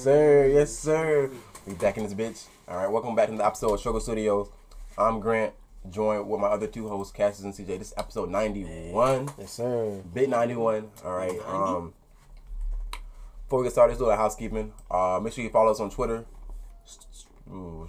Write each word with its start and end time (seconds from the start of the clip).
sir. 0.00 0.46
Yes, 0.46 0.74
sir. 0.74 1.30
We 1.66 1.74
back 1.74 1.98
in 1.98 2.04
this 2.04 2.14
bitch. 2.14 2.46
All 2.66 2.78
right, 2.78 2.90
welcome 2.90 3.14
back 3.14 3.28
to 3.28 3.36
the 3.36 3.44
episode 3.44 3.74
of 3.74 3.80
Struggle 3.80 4.00
Studios. 4.00 4.48
I'm 4.96 5.20
Grant, 5.20 5.52
joined 5.90 6.26
with 6.26 6.40
my 6.40 6.46
other 6.46 6.66
two 6.66 6.88
hosts, 6.88 7.12
Cassius 7.12 7.44
and 7.44 7.52
CJ. 7.52 7.78
This 7.78 7.88
is 7.88 7.94
episode 7.98 8.30
91. 8.30 9.28
Yes, 9.38 9.52
sir. 9.52 10.00
Bit 10.14 10.30
91. 10.30 10.88
All 11.04 11.12
right. 11.12 11.38
Um, 11.46 11.92
before 13.44 13.58
we 13.58 13.66
get 13.66 13.72
started, 13.72 13.92
let's 13.92 13.98
do 13.98 14.06
a 14.08 14.16
housekeeping. 14.16 14.72
Uh, 14.90 15.20
make 15.22 15.34
sure 15.34 15.44
you 15.44 15.50
follow 15.50 15.70
us 15.70 15.80
on 15.80 15.90
Twitter. 15.90 16.24
Ooh, 17.52 17.86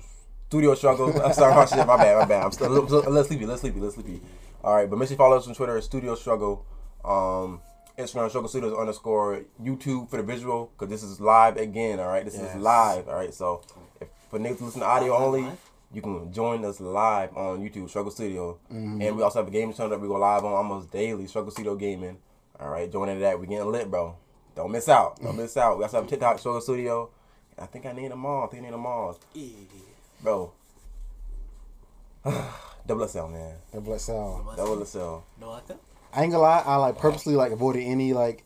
Studio 0.49 0.75
Struggle. 0.75 1.13
I'm 1.23 1.31
sorry, 1.31 1.55
my 1.55 1.65
shit. 1.65 1.87
My 1.87 1.95
bad. 1.95 2.17
My 2.17 2.25
bad. 2.25 2.43
I'm 2.43 2.51
still 2.51 2.67
a 2.67 2.73
little, 2.73 3.07
a 3.07 3.09
little 3.09 3.23
sleepy. 3.23 3.45
A 3.45 3.47
little 3.47 3.59
sleepy. 3.59 3.77
A 3.79 3.83
little 3.83 4.03
sleepy. 4.03 4.21
All 4.65 4.75
right, 4.75 4.89
but 4.89 4.99
make 4.99 5.07
sure 5.07 5.13
you 5.13 5.17
follow 5.17 5.37
us 5.37 5.47
on 5.47 5.55
Twitter. 5.55 5.79
Studio 5.79 6.15
Struggle. 6.15 6.65
Um, 7.05 7.61
Instagram 8.01 8.29
Struggle 8.29 8.49
Studios 8.49 8.77
underscore 8.77 9.41
YouTube 9.61 10.09
for 10.09 10.17
the 10.17 10.23
visual 10.23 10.71
because 10.73 10.89
this 10.89 11.03
is 11.03 11.19
live 11.21 11.57
again. 11.57 11.99
All 11.99 12.07
right, 12.07 12.25
this 12.25 12.35
Yes. 12.35 12.55
is 12.55 12.61
live. 12.61 13.07
All 13.07 13.15
right, 13.15 13.33
so 13.33 13.61
if 13.99 14.07
for 14.29 14.39
niggas 14.39 14.59
who 14.59 14.65
listen 14.65 14.81
to 14.81 14.87
audio 14.87 15.15
only, 15.15 15.45
you 15.93 16.01
can 16.01 16.31
join 16.31 16.63
us 16.65 16.79
live 16.79 17.35
on 17.35 17.59
YouTube 17.59 17.89
Struggle 17.89 18.11
Studio, 18.11 18.57
mm-hmm. 18.71 19.01
and 19.01 19.15
we 19.17 19.23
also 19.23 19.39
have 19.39 19.47
a 19.47 19.51
gaming 19.51 19.73
channel 19.75 19.89
that 19.89 19.99
we 19.99 20.07
go 20.07 20.15
live 20.15 20.45
on 20.45 20.53
almost 20.53 20.91
daily. 20.91 21.27
Struggle 21.27 21.51
Studio 21.51 21.75
Gaming. 21.75 22.17
All 22.59 22.69
right, 22.69 22.91
join 22.91 23.09
into 23.09 23.21
that. 23.21 23.39
We 23.39 23.47
getting 23.47 23.71
lit, 23.71 23.89
bro. 23.89 24.15
Don't 24.55 24.71
miss 24.71 24.87
out. 24.89 25.21
Don't 25.21 25.35
miss 25.37 25.57
out. 25.57 25.77
We 25.77 25.83
also 25.83 25.97
have 26.01 26.09
TikTok 26.09 26.39
Struggle 26.39 26.61
Studio. 26.61 27.09
I 27.57 27.65
think 27.65 27.85
I 27.85 27.91
need 27.91 28.11
them 28.11 28.25
all. 28.25 28.45
I 28.45 28.47
think 28.47 28.63
I 28.63 28.65
need 28.65 28.73
them 28.73 28.85
all, 28.85 29.17
bro. 30.21 30.51
Double 32.87 33.07
XL, 33.07 33.27
man. 33.27 33.55
Double 33.71 33.85
blood 33.85 34.01
cell. 34.01 34.53
Double 34.55 34.85
XL. 34.85 34.99
No, 35.39 35.51
I 35.51 35.59
think. 35.61 35.79
I 36.13 36.23
ain't 36.23 36.31
gonna 36.31 36.43
lie. 36.43 36.63
I 36.65 36.75
like 36.75 36.97
purposely 36.97 37.35
like 37.35 37.51
avoided 37.51 37.83
any 37.83 38.13
like 38.13 38.43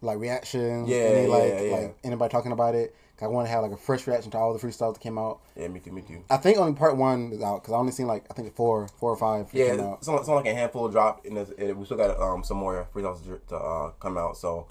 like 0.00 0.18
reactions. 0.18 0.88
Yeah, 0.88 0.96
any, 0.96 1.22
yeah, 1.22 1.34
like 1.34 1.52
yeah. 1.52 1.76
like 1.76 1.98
anybody 2.04 2.30
talking 2.30 2.52
about 2.52 2.74
it. 2.74 2.94
I 3.22 3.28
want 3.28 3.46
to 3.46 3.52
have 3.52 3.62
like 3.62 3.70
a 3.70 3.76
fresh 3.76 4.06
reaction 4.06 4.32
to 4.32 4.38
all 4.38 4.52
the 4.52 4.58
freestyles 4.58 4.94
that 4.94 5.00
came 5.00 5.16
out. 5.16 5.40
Yeah, 5.56 5.68
me 5.68 5.78
too, 5.78 5.92
me 5.92 6.02
too. 6.02 6.24
I 6.28 6.38
think 6.38 6.58
only 6.58 6.74
part 6.74 6.96
one 6.96 7.32
is 7.32 7.40
out 7.40 7.62
because 7.62 7.72
I 7.72 7.76
only 7.76 7.92
seen 7.92 8.08
like 8.08 8.24
I 8.30 8.34
think 8.34 8.52
four, 8.56 8.88
four 8.98 9.12
or 9.12 9.16
five. 9.16 9.48
Yeah, 9.52 9.94
it's 9.94 10.08
only, 10.08 10.26
like 10.26 10.46
a 10.46 10.54
handful 10.54 10.88
dropped, 10.88 11.24
and, 11.26 11.36
we 11.78 11.84
still 11.84 11.96
got 11.96 12.20
um 12.20 12.42
some 12.42 12.56
more 12.56 12.88
freestyles 12.92 13.22
to, 13.24 13.40
to 13.48 13.56
uh, 13.56 13.90
come 14.00 14.18
out. 14.18 14.36
So 14.36 14.66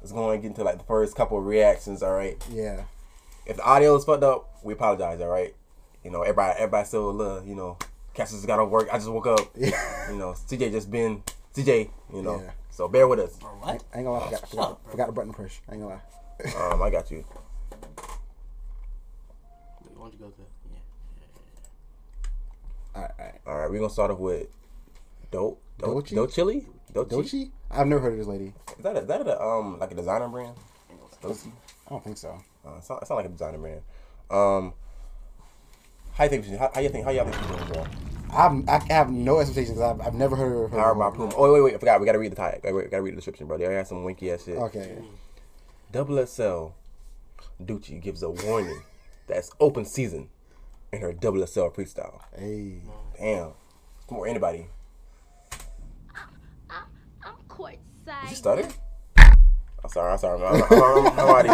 it's 0.00 0.12
going 0.12 0.38
to 0.38 0.42
get 0.42 0.48
into 0.48 0.62
like 0.62 0.78
the 0.78 0.84
first 0.84 1.16
couple 1.16 1.38
of 1.38 1.44
reactions. 1.44 2.02
All 2.02 2.12
right, 2.12 2.40
yeah. 2.52 2.82
if 3.46 3.56
the 3.56 3.64
audio 3.64 3.96
is 3.96 4.04
fucked 4.04 4.22
up, 4.22 4.48
we 4.62 4.74
apologize. 4.74 5.20
All 5.20 5.28
right, 5.28 5.54
you 6.04 6.12
know 6.12 6.22
everybody, 6.22 6.54
everybody 6.56 6.86
still 6.86 7.10
a 7.10 7.12
little, 7.12 7.44
you 7.44 7.56
know, 7.56 7.78
Cassius 8.14 8.46
got 8.46 8.56
to 8.56 8.64
work. 8.64 8.88
I 8.92 8.98
just 8.98 9.10
woke 9.10 9.26
up. 9.26 9.40
Yeah. 9.56 9.70
You 10.08 10.16
know, 10.16 10.32
CJ 10.32 10.72
just 10.72 10.90
been 10.90 11.22
CJ. 11.54 11.90
You 12.12 12.22
know, 12.22 12.40
Yeah. 12.40 12.50
so 12.70 12.88
bear 12.88 13.06
with 13.08 13.18
us. 13.20 13.36
Bro, 13.38 13.50
I 13.62 13.72
what? 13.72 13.84
ain't 13.94 14.04
gonna 14.04 14.10
lie. 14.10 14.26
I 14.26 14.30
forgot, 14.30 14.42
I 14.42 14.46
forgot, 14.46 14.90
forgot 14.90 15.06
the 15.06 15.12
button 15.12 15.32
push. 15.32 15.58
I 15.68 15.72
ain't 15.74 15.82
gonna 15.82 15.94
lie. 15.94 16.72
Um, 16.72 16.82
I 16.82 16.90
got 16.90 17.10
you. 17.10 17.24
Why 19.94 20.08
don't 20.08 20.12
you 20.12 20.18
go 20.18 20.28
to? 20.30 20.42
Yeah. 20.72 20.78
All 22.94 23.02
right, 23.02 23.10
all 23.18 23.24
right. 23.24 23.40
All 23.46 23.56
right, 23.58 23.70
we're 23.70 23.78
gonna 23.78 23.90
start 23.90 24.10
off 24.10 24.18
with 24.18 24.46
Dope. 25.30 25.60
Dope, 25.78 25.90
Dolce? 25.92 26.14
Dope 26.14 26.32
Chili. 26.32 26.66
Dope 26.92 27.08
Dochi? 27.10 27.50
I've 27.70 27.86
never 27.86 28.00
heard 28.00 28.12
of 28.14 28.18
this 28.18 28.26
lady. 28.28 28.54
Is 28.78 28.82
that 28.84 28.96
a, 28.96 29.00
is 29.00 29.06
that 29.08 29.26
a, 29.26 29.42
um 29.42 29.78
like 29.78 29.90
a 29.92 29.94
designer 29.94 30.28
brand? 30.28 30.56
Dochi. 31.22 31.50
I 31.86 31.90
don't 31.90 32.04
think 32.04 32.16
so. 32.16 32.38
Uh, 32.66 32.76
it's, 32.78 32.88
not, 32.88 33.00
it's 33.02 33.10
not 33.10 33.16
like 33.16 33.26
a 33.26 33.30
designer 33.30 33.58
brand. 33.58 33.80
Um, 34.30 34.72
how 36.12 36.24
you 36.24 36.30
think? 36.30 36.46
How, 36.58 36.70
how 36.74 36.80
you 36.80 36.88
think? 36.88 37.04
How 37.04 37.10
y'all 37.10 37.24
think 37.24 37.36
she's 37.36 37.46
doing, 37.46 37.66
bro? 37.72 37.84
I've, 38.30 38.68
I 38.68 38.82
have 38.92 39.10
no 39.10 39.40
expectations. 39.40 39.80
I've, 39.80 40.00
I've 40.00 40.14
never 40.14 40.36
heard 40.36 40.64
of 40.64 40.70
her. 40.70 40.76
Power 40.76 40.94
by 40.94 41.10
Puma. 41.10 41.32
Oh 41.36 41.52
wait, 41.52 41.60
wait, 41.62 41.74
I 41.74 41.78
forgot. 41.78 42.00
We 42.00 42.06
gotta 42.06 42.18
read 42.18 42.32
the 42.32 42.36
tag. 42.36 42.60
Wait, 42.62 42.72
wait, 42.74 42.84
we 42.84 42.90
gotta 42.90 43.02
read 43.02 43.12
the 43.12 43.16
description, 43.16 43.46
bro. 43.46 43.58
They 43.58 43.64
already 43.64 43.78
have 43.78 43.88
some 43.88 44.04
winky 44.04 44.30
ass 44.30 44.44
shit. 44.44 44.56
Okay. 44.58 44.98
Double 45.90 46.24
XL, 46.24 46.68
Doechii 47.62 48.00
gives 48.02 48.22
a 48.22 48.30
warning 48.30 48.82
that's 49.26 49.50
open 49.58 49.84
season 49.84 50.28
in 50.92 51.00
her 51.00 51.12
Double 51.12 51.46
XL 51.46 51.68
freestyle. 51.68 52.20
Hey. 52.36 52.80
Damn, 53.18 53.52
it's 54.00 54.10
more 54.10 54.26
anybody. 54.26 54.66
I'm 57.24 57.34
courtside. 57.48 57.78
Did 58.22 58.30
you 58.30 58.36
stutter? 58.36 58.68
I'm 59.16 59.90
sorry. 59.90 60.12
I'm 60.12 60.18
sorry. 60.18 60.42
I'm, 60.42 60.62
I'm, 60.62 60.62
I'm, 60.72 61.18
I'm 61.18 61.18
already. 61.18 61.50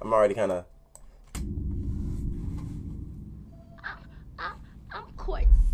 I'm 0.00 0.12
already 0.12 0.34
kind 0.34 0.52
of. 0.52 0.64
I'm 4.92 5.04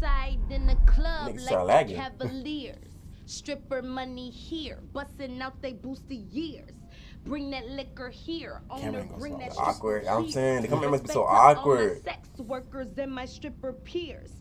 courtside 0.03 0.51
in 0.51 0.67
the 0.67 0.77
club 0.87 1.31
Niggas 1.31 1.35
like 1.35 1.41
start 1.41 1.61
the 1.61 1.65
lagging. 1.65 1.97
Cavaliers. 1.97 2.89
Stripper 3.27 3.83
money 3.83 4.31
here, 4.31 4.81
busting 4.93 5.41
out 5.41 5.61
they 5.63 5.73
booster 5.73 6.15
years. 6.15 6.75
Bring 7.25 7.51
that 7.51 7.69
liquor 7.69 8.11
here. 8.11 8.63
Owner, 8.69 9.05
bring 9.19 9.39
that 9.39 9.53
awkward. 9.57 10.07
I'm 10.07 10.29
saying, 10.29 10.63
the 10.63 10.69
camera 10.69 10.91
must 10.91 11.05
be 11.05 11.13
so 11.13 11.23
Respect 11.23 11.39
all 11.39 11.55
my 11.55 11.61
awkward. 11.61 12.05
Sex 12.05 12.29
workers 12.39 12.99
and 12.99 13.13
my 13.13 13.25
stripper 13.25 13.73
peers. 13.73 14.33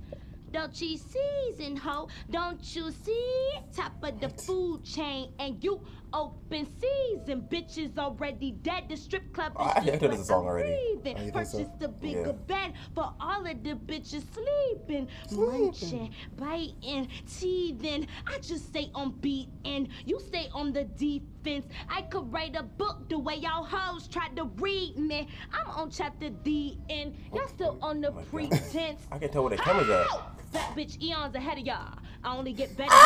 Dolce 0.51 0.97
season, 0.97 1.77
ho, 1.77 2.09
don't 2.29 2.75
you 2.75 2.91
see? 2.91 3.51
Top 3.73 3.93
of 4.03 4.19
the 4.19 4.27
food 4.29 4.83
chain, 4.83 5.31
and 5.39 5.63
you 5.63 5.79
open 6.13 6.67
season. 6.79 7.47
Bitches 7.49 7.97
already 7.97 8.51
dead. 8.51 8.85
The 8.89 8.97
strip 8.97 9.33
club 9.33 9.53
is 9.53 9.57
Oh, 9.59 9.63
I 9.75 9.81
heard 9.81 9.99
just 9.99 10.11
this 10.17 10.27
song 10.27 10.41
I'm 10.41 10.47
already. 10.47 10.77
breathing. 11.03 11.17
Oh, 11.19 11.23
you 11.23 11.31
think 11.31 11.45
so? 11.47 11.57
Purchase 11.59 11.73
the 11.79 11.87
bigger 11.89 12.19
Yeah. 12.27 12.31
bed 12.47 12.73
for 12.93 13.13
all 13.19 13.45
of 13.45 13.63
the 13.63 13.75
bitches 13.75 14.23
sleeping, 14.33 15.07
munching, 15.31 16.13
biting, 16.37 17.07
teething. 17.27 18.07
I 18.27 18.39
just 18.41 18.67
stay 18.67 18.91
on 18.95 19.11
beat 19.21 19.49
and 19.65 19.87
You 20.05 20.19
stay 20.19 20.47
on 20.53 20.73
the 20.73 20.85
defense. 20.85 21.65
I 21.89 22.03
could 22.03 22.31
write 22.31 22.55
a 22.55 22.63
book 22.63 23.09
the 23.09 23.19
way 23.19 23.35
y'all 23.35 23.65
hoes 23.65 24.07
tried 24.07 24.35
to 24.37 24.45
read 24.45 24.97
me. 24.97 25.27
I'm 25.51 25.71
on 25.71 25.89
chapter 25.91 26.29
D 26.29 26.79
and 26.89 27.13
y'all 27.31 27.41
oh, 27.45 27.47
still 27.47 27.79
on 27.81 28.01
the 28.01 28.09
Oh 28.11 28.23
pretense. 28.29 29.01
I 29.11 29.17
can 29.19 29.29
tell 29.31 29.43
where 29.43 29.51
the 29.55 29.57
camera's 29.63 29.89
at. 29.89 30.07
Fat 30.51 30.75
bitch 30.75 31.01
eons 31.01 31.35
ahead 31.35 31.57
of 31.59 31.65
y'all. 31.65 31.97
I 32.23 32.35
only 32.35 32.53
get 32.53 32.75
better. 32.75 33.01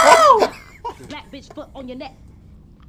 Black 1.09 1.31
bitch 1.31 1.53
foot 1.53 1.69
on 1.75 1.87
your 1.87 1.97
neck. 1.97 2.15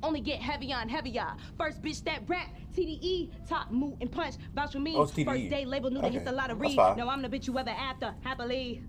Only 0.02 0.20
get 0.20 0.40
heavy 0.40 0.72
on 0.72 0.88
heavier. 0.88 1.26
First 1.58 1.82
bitch 1.82 2.04
that 2.04 2.22
rap, 2.28 2.48
TDE, 2.76 3.30
top 3.48 3.70
move 3.70 3.94
and 4.00 4.10
punch. 4.12 4.34
Vouch 4.54 4.72
for 4.72 4.78
me. 4.78 4.94
Oh, 4.94 5.04
TDE. 5.04 5.24
First 5.24 5.48
day 5.50 5.64
label 5.64 5.90
knew 5.90 6.00
to 6.00 6.08
hit 6.08 6.16
Okay, 6.16 6.24
the 6.24 6.32
lottery. 6.32 6.58
that's 6.68 6.74
fine. 6.74 6.96
Now 6.98 7.08
I'm 7.08 7.22
the 7.22 7.28
bitch 7.28 7.46
you 7.46 7.58
ever 7.58 7.70
after, 7.70 8.14
happily. 8.22 8.82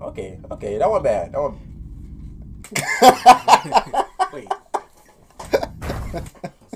Okay, 0.00 0.38
okay, 0.52 0.78
that 0.78 0.88
one 0.90 1.02
bad. 1.02 1.32
That 1.32 1.40
one. 1.42 1.58
Wait. 4.32 4.48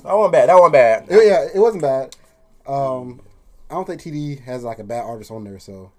That 0.03 0.17
one 0.17 0.31
bad. 0.33 0.49
That 0.49 0.59
one 0.61 0.73
bad. 0.73 1.07
It- 1.09 1.27
yeah, 1.27 1.47
it 1.55 1.59
wasn't 1.61 1.83
bad. 1.83 2.17
Um, 2.67 3.21
I 3.71 3.75
don't 3.75 3.87
think 3.87 4.01
TD 4.03 4.41
has 4.43 4.65
like 4.65 4.79
a 4.81 4.85
bad 4.85 5.05
artist 5.05 5.31
on 5.31 5.45
there, 5.45 5.59
so 5.59 5.93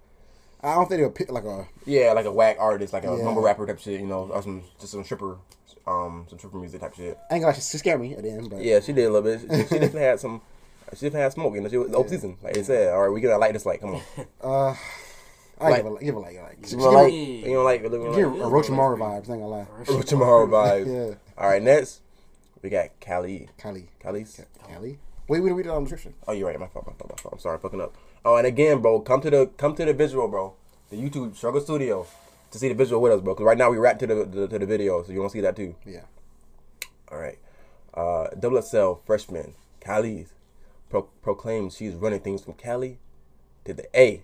I 0.64 0.74
don't 0.74 0.88
think 0.88 1.00
they'll 1.00 1.10
pick 1.10 1.30
like 1.30 1.44
a. 1.44 1.66
Yeah, 1.86 2.12
like 2.12 2.24
a 2.26 2.32
whack 2.32 2.56
artist, 2.58 2.92
like 2.92 3.04
a 3.04 3.14
Yeah. 3.16 3.22
mumble 3.24 3.42
rapper 3.42 3.66
type 3.66 3.78
shit. 3.78 4.00
You 4.00 4.06
know, 4.06 4.30
or 4.32 4.42
some 4.42 4.62
just 4.80 4.92
some 4.92 5.04
stripper, 5.04 5.36
um, 5.86 6.26
some 6.28 6.38
stripper 6.38 6.56
music 6.58 6.80
type 6.80 6.94
shit. 6.94 7.18
I 7.30 7.34
ain't 7.34 7.42
gonna 7.42 7.46
lie, 7.48 7.52
she, 7.52 7.60
she 7.60 7.78
scared 7.78 8.00
me 8.00 8.14
at 8.14 8.22
the 8.22 8.30
end, 8.30 8.50
but 8.50 8.62
Yeah, 8.62 8.80
she 8.80 8.92
did 8.92 9.04
a 9.04 9.10
little 9.10 9.22
bit. 9.22 9.40
She, 9.40 9.46
she 9.46 9.78
definitely 9.78 10.00
had 10.00 10.18
some. 10.20 10.40
She 10.94 11.06
definitely 11.06 11.20
had 11.20 11.32
smoke. 11.32 11.54
You 11.54 11.60
know, 11.60 11.68
she 11.68 11.76
was 11.76 11.92
open 11.92 12.10
season. 12.10 12.36
Like 12.42 12.54
they 12.54 12.62
said, 12.62 12.92
all 12.92 13.02
right, 13.02 13.08
we 13.12 13.20
gonna 13.20 13.38
light 13.38 13.52
this 13.52 13.66
light. 13.66 13.80
Come 13.80 13.94
on. 13.96 14.02
uh, 14.42 14.74
I 15.60 15.70
Like- 15.70 15.84
give 15.84 15.92
it 15.92 16.00
give 16.00 16.14
it 16.14 16.18
like 16.18 16.36
like 16.42 16.58
You 16.70 16.78
give, 16.78 16.80
like? 16.80 17.12
it- 17.12 17.16
You 17.16 17.54
don't 17.54 17.64
like? 17.64 17.82
You 17.82 17.88
don't 17.88 18.14
give 18.14 18.32
like? 18.32 18.40
a 18.40 18.50
Orochimaru 18.50 18.98
vibes. 18.98 19.16
Ain't 19.16 19.26
gonna 19.26 19.48
lie. 19.48 19.66
Tomorrow 20.02 20.46
vibes. 20.46 20.86
Yeah, 21.10 21.14
All 21.38 21.48
right, 21.48 21.62
next 21.62 22.00
we 22.62 22.70
got 22.70 22.88
Kali. 23.00 23.48
Kylie, 23.58 23.88
Kali's. 24.02 24.40
Kylie. 24.66 24.96
Wait, 25.28 25.40
we 25.40 25.52
read 25.52 25.66
it 25.66 25.70
on 25.70 25.84
the 25.84 25.90
description. 25.90 26.14
Oh, 26.28 26.32
you're 26.32 26.46
right. 26.48 26.58
My 26.60 26.66
fault. 26.66 26.86
My 26.86 26.92
fault. 26.92 27.10
My 27.10 27.16
fault. 27.22 27.34
I'm 27.34 27.38
sorry. 27.40 27.58
Fucking 27.58 27.80
up. 27.80 27.94
Oh, 28.26 28.36
and 28.36 28.46
again, 28.46 28.80
bro, 28.82 29.00
come 29.00 29.20
to 29.22 29.30
the 29.30 29.46
come 29.56 29.74
to 29.76 29.84
the 29.84 29.94
visual, 29.94 30.28
bro. 30.28 30.54
The 30.94 31.02
YouTube 31.02 31.34
Struggle 31.36 31.60
Studio 31.60 32.06
to 32.52 32.58
see 32.58 32.68
the 32.68 32.74
visual 32.74 33.02
with 33.02 33.10
us, 33.10 33.20
bro. 33.20 33.34
Because 33.34 33.46
right 33.46 33.58
now 33.58 33.68
we 33.68 33.78
rap 33.78 33.98
to 33.98 34.06
the, 34.06 34.24
the 34.24 34.46
to 34.46 34.58
the 34.60 34.66
video, 34.66 35.02
so 35.02 35.10
you 35.12 35.18
want 35.18 35.32
to 35.32 35.38
see 35.38 35.40
that 35.40 35.56
too. 35.56 35.74
Yeah. 35.84 36.02
All 37.10 37.18
right. 37.18 37.38
Uh, 37.92 38.28
Double 38.38 38.62
XL 38.62 38.94
freshman 39.04 39.54
Kali 39.80 40.26
pro- 40.90 41.08
proclaims 41.20 41.76
she's 41.76 41.94
running 41.94 42.20
things 42.20 42.44
from 42.44 42.54
Cali 42.54 42.98
to 43.64 43.74
the 43.74 43.86
A, 43.98 44.22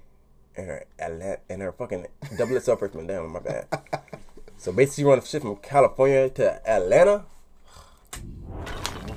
and 0.56 0.67
her 0.69 0.84
Atla- 0.96 1.38
and 1.49 1.61
her 1.61 1.72
fucking 1.72 2.06
Double 2.38 2.61
XL 2.61 2.75
freshman. 2.76 3.08
Damn, 3.08 3.32
my 3.32 3.40
bad. 3.40 3.66
so 4.56 4.70
basically, 4.70 5.02
she 5.02 5.06
running 5.08 5.25
shit 5.25 5.43
from 5.43 5.56
California 5.56 6.31
to 6.31 6.70
Atlanta. 6.70 7.25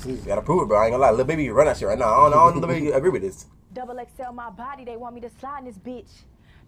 You 0.07 0.15
gotta 0.25 0.41
prove 0.41 0.63
it, 0.63 0.67
bro. 0.69 0.79
I 0.79 0.85
ain't 0.85 0.93
gonna 0.93 1.03
lie. 1.03 1.11
Lil 1.11 1.25
Baby 1.25 1.49
run 1.51 1.67
that 1.67 1.77
shit 1.77 1.87
right 1.87 1.99
now. 1.99 2.13
I 2.13 2.29
don't, 2.31 2.33
I 2.33 2.51
don't 2.51 2.55
know, 2.55 2.67
Lil 2.67 2.75
Baby 2.75 2.89
agree 2.89 3.11
with 3.11 3.21
this. 3.21 3.45
Double 3.73 3.95
XL 3.95 4.31
my 4.33 4.49
body, 4.49 4.85
they 4.85 4.97
want 4.97 5.13
me 5.13 5.21
to 5.21 5.29
slide 5.39 5.59
in 5.59 5.65
this 5.65 5.77
bitch. 5.77 6.09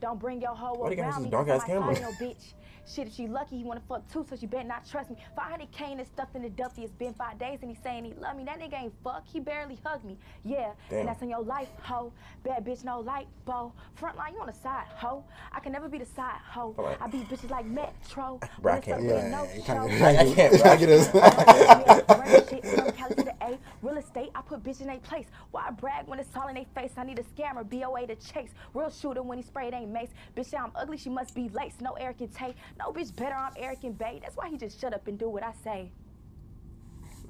Don't 0.06 0.20
bring 0.20 0.40
your 0.40 0.54
hoe 0.54 0.74
Why 0.76 0.90
they 0.90 0.96
got 0.98 1.02
around 1.06 1.14
this 1.16 1.24
me, 1.24 1.30
dark 1.32 1.48
'cause 1.48 1.64
ass 1.64 1.68
I 1.68 1.74
might 1.74 1.80
camera? 1.80 1.96
find 1.96 2.20
your 2.20 2.30
bitch. 2.30 2.54
Shit, 2.88 3.08
if 3.08 3.16
she 3.16 3.28
lucky, 3.28 3.58
he 3.58 3.64
wanna 3.64 3.82
fuck 3.90 4.08
too, 4.12 4.26
so 4.30 4.36
she 4.36 4.46
better 4.46 4.64
not 4.68 4.88
trust 4.88 5.10
me. 5.10 5.18
500k 5.38 5.92
and 5.98 6.06
stuffed 6.08 6.36
in 6.36 6.44
the 6.44 6.50
Duffy. 6.50 6.84
It's 6.84 6.94
been 6.94 7.14
five 7.14 7.40
days 7.40 7.60
and 7.62 7.70
he 7.72 7.76
saying 7.82 8.06
he 8.06 8.14
love 8.14 8.38
me. 8.38 8.44
That 8.44 8.60
nigga 8.60 8.84
ain't 8.84 8.94
fuck. 9.04 9.24
He 9.26 9.40
barely 9.40 9.80
hugged 9.84 10.06
me. 10.06 10.18
Yeah, 10.44 10.72
Damn. 10.90 11.00
and 11.00 11.08
that's 11.10 11.22
in 11.24 11.30
your 11.30 11.42
life, 11.42 11.70
hoe. 11.82 12.14
Bad 12.44 12.64
bitch, 12.64 12.84
no 12.84 13.00
light, 13.00 13.28
bo. 13.46 13.74
Frontline, 14.00 14.34
you 14.34 14.40
on 14.42 14.48
the 14.48 14.54
side, 14.54 14.86
hoe. 14.96 15.24
I 15.52 15.60
can 15.60 15.72
never 15.72 15.90
be 15.90 15.98
the 15.98 16.06
side, 16.06 16.38
hoe. 16.48 16.76
Alright. 16.78 16.98
I 17.02 17.08
beat 17.08 17.28
bitches 17.28 17.50
like 17.50 17.66
Metro. 17.66 18.40
Bro, 18.62 18.74
I 18.74 18.80
can't. 18.80 19.04
Yeah, 19.04 19.30
no 19.30 19.44
yeah, 19.46 19.56
you 19.56 19.62
kinda- 19.64 19.82
I 20.20 20.34
can't. 20.36 20.66
I 20.66 20.76
get 20.78 20.86
this. 20.88 21.10
Run 22.10 22.28
shit 22.50 22.66
from 22.66 22.92
Cali 22.94 23.16
to 23.16 23.24
the 23.24 23.34
A. 23.42 23.58
Real 23.82 23.98
estate, 23.98 24.30
I 24.36 24.42
put 24.42 24.64
bitch 24.64 24.82
in 24.82 24.90
a 24.90 24.98
place. 25.00 25.26
Why 25.52 25.66
I 25.68 25.72
brag 25.72 26.08
when 26.08 26.20
it's 26.20 26.36
all 26.36 26.48
in 26.50 26.56
their 26.56 26.66
face? 26.76 26.92
I 26.98 27.04
need 27.04 27.20
a 27.20 27.24
scammer, 27.24 27.68
BOA 27.68 28.08
to 28.08 28.16
chase. 28.16 28.52
Real 28.74 28.90
shooter 28.92 29.24
when 29.24 29.38
he 29.40 29.44
sprayed 29.44 29.74
ain't 29.74 29.92
mace. 29.92 30.10
Bitch, 30.38 30.52
yeah, 30.54 30.64
I'm 30.64 30.72
ugly, 30.76 30.98
she 30.98 31.10
must 31.10 31.34
be 31.34 31.50
lace. 31.50 31.76
No 31.82 31.94
Eric 31.94 32.22
and 32.22 32.34
Tay. 32.34 32.54
No 32.78 32.92
bitch 32.92 33.16
better, 33.16 33.36
I'm 33.36 33.54
Eric 33.58 33.84
and 33.84 33.98
Bay. 33.98 34.20
That's 34.22 34.36
why 34.36 34.50
he 34.50 34.58
just 34.58 34.80
shut 34.80 34.94
up 34.94 35.08
and 35.08 35.18
do 35.18 35.30
what 35.30 35.44
I 35.44 35.54
say. 35.64 35.92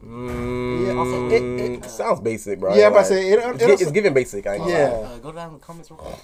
Mm, 0.03 0.97
also, 0.97 1.29
it- 1.29 1.61
it- 1.83 1.85
sounds 1.89 2.19
basic, 2.19 2.59
bro. 2.59 2.75
Yeah, 2.75 2.87
I'm 2.87 2.91
about 2.91 3.01
to 3.01 3.07
say, 3.07 3.29
it- 3.31 3.39
it's, 3.39 3.45
it 3.47 3.57
gi- 3.65 3.71
also- 3.71 3.83
it's 3.83 3.91
giving 3.91 4.13
basic. 4.13 4.45
I 4.47 4.55
ain't 4.55 4.67
Yeah. 4.67 4.85
Uh, 4.85 5.17
go 5.19 5.31
down 5.31 5.47
in 5.49 5.53
the 5.55 5.59
comments 5.59 5.89
real 5.89 5.97
quick. 5.99 6.15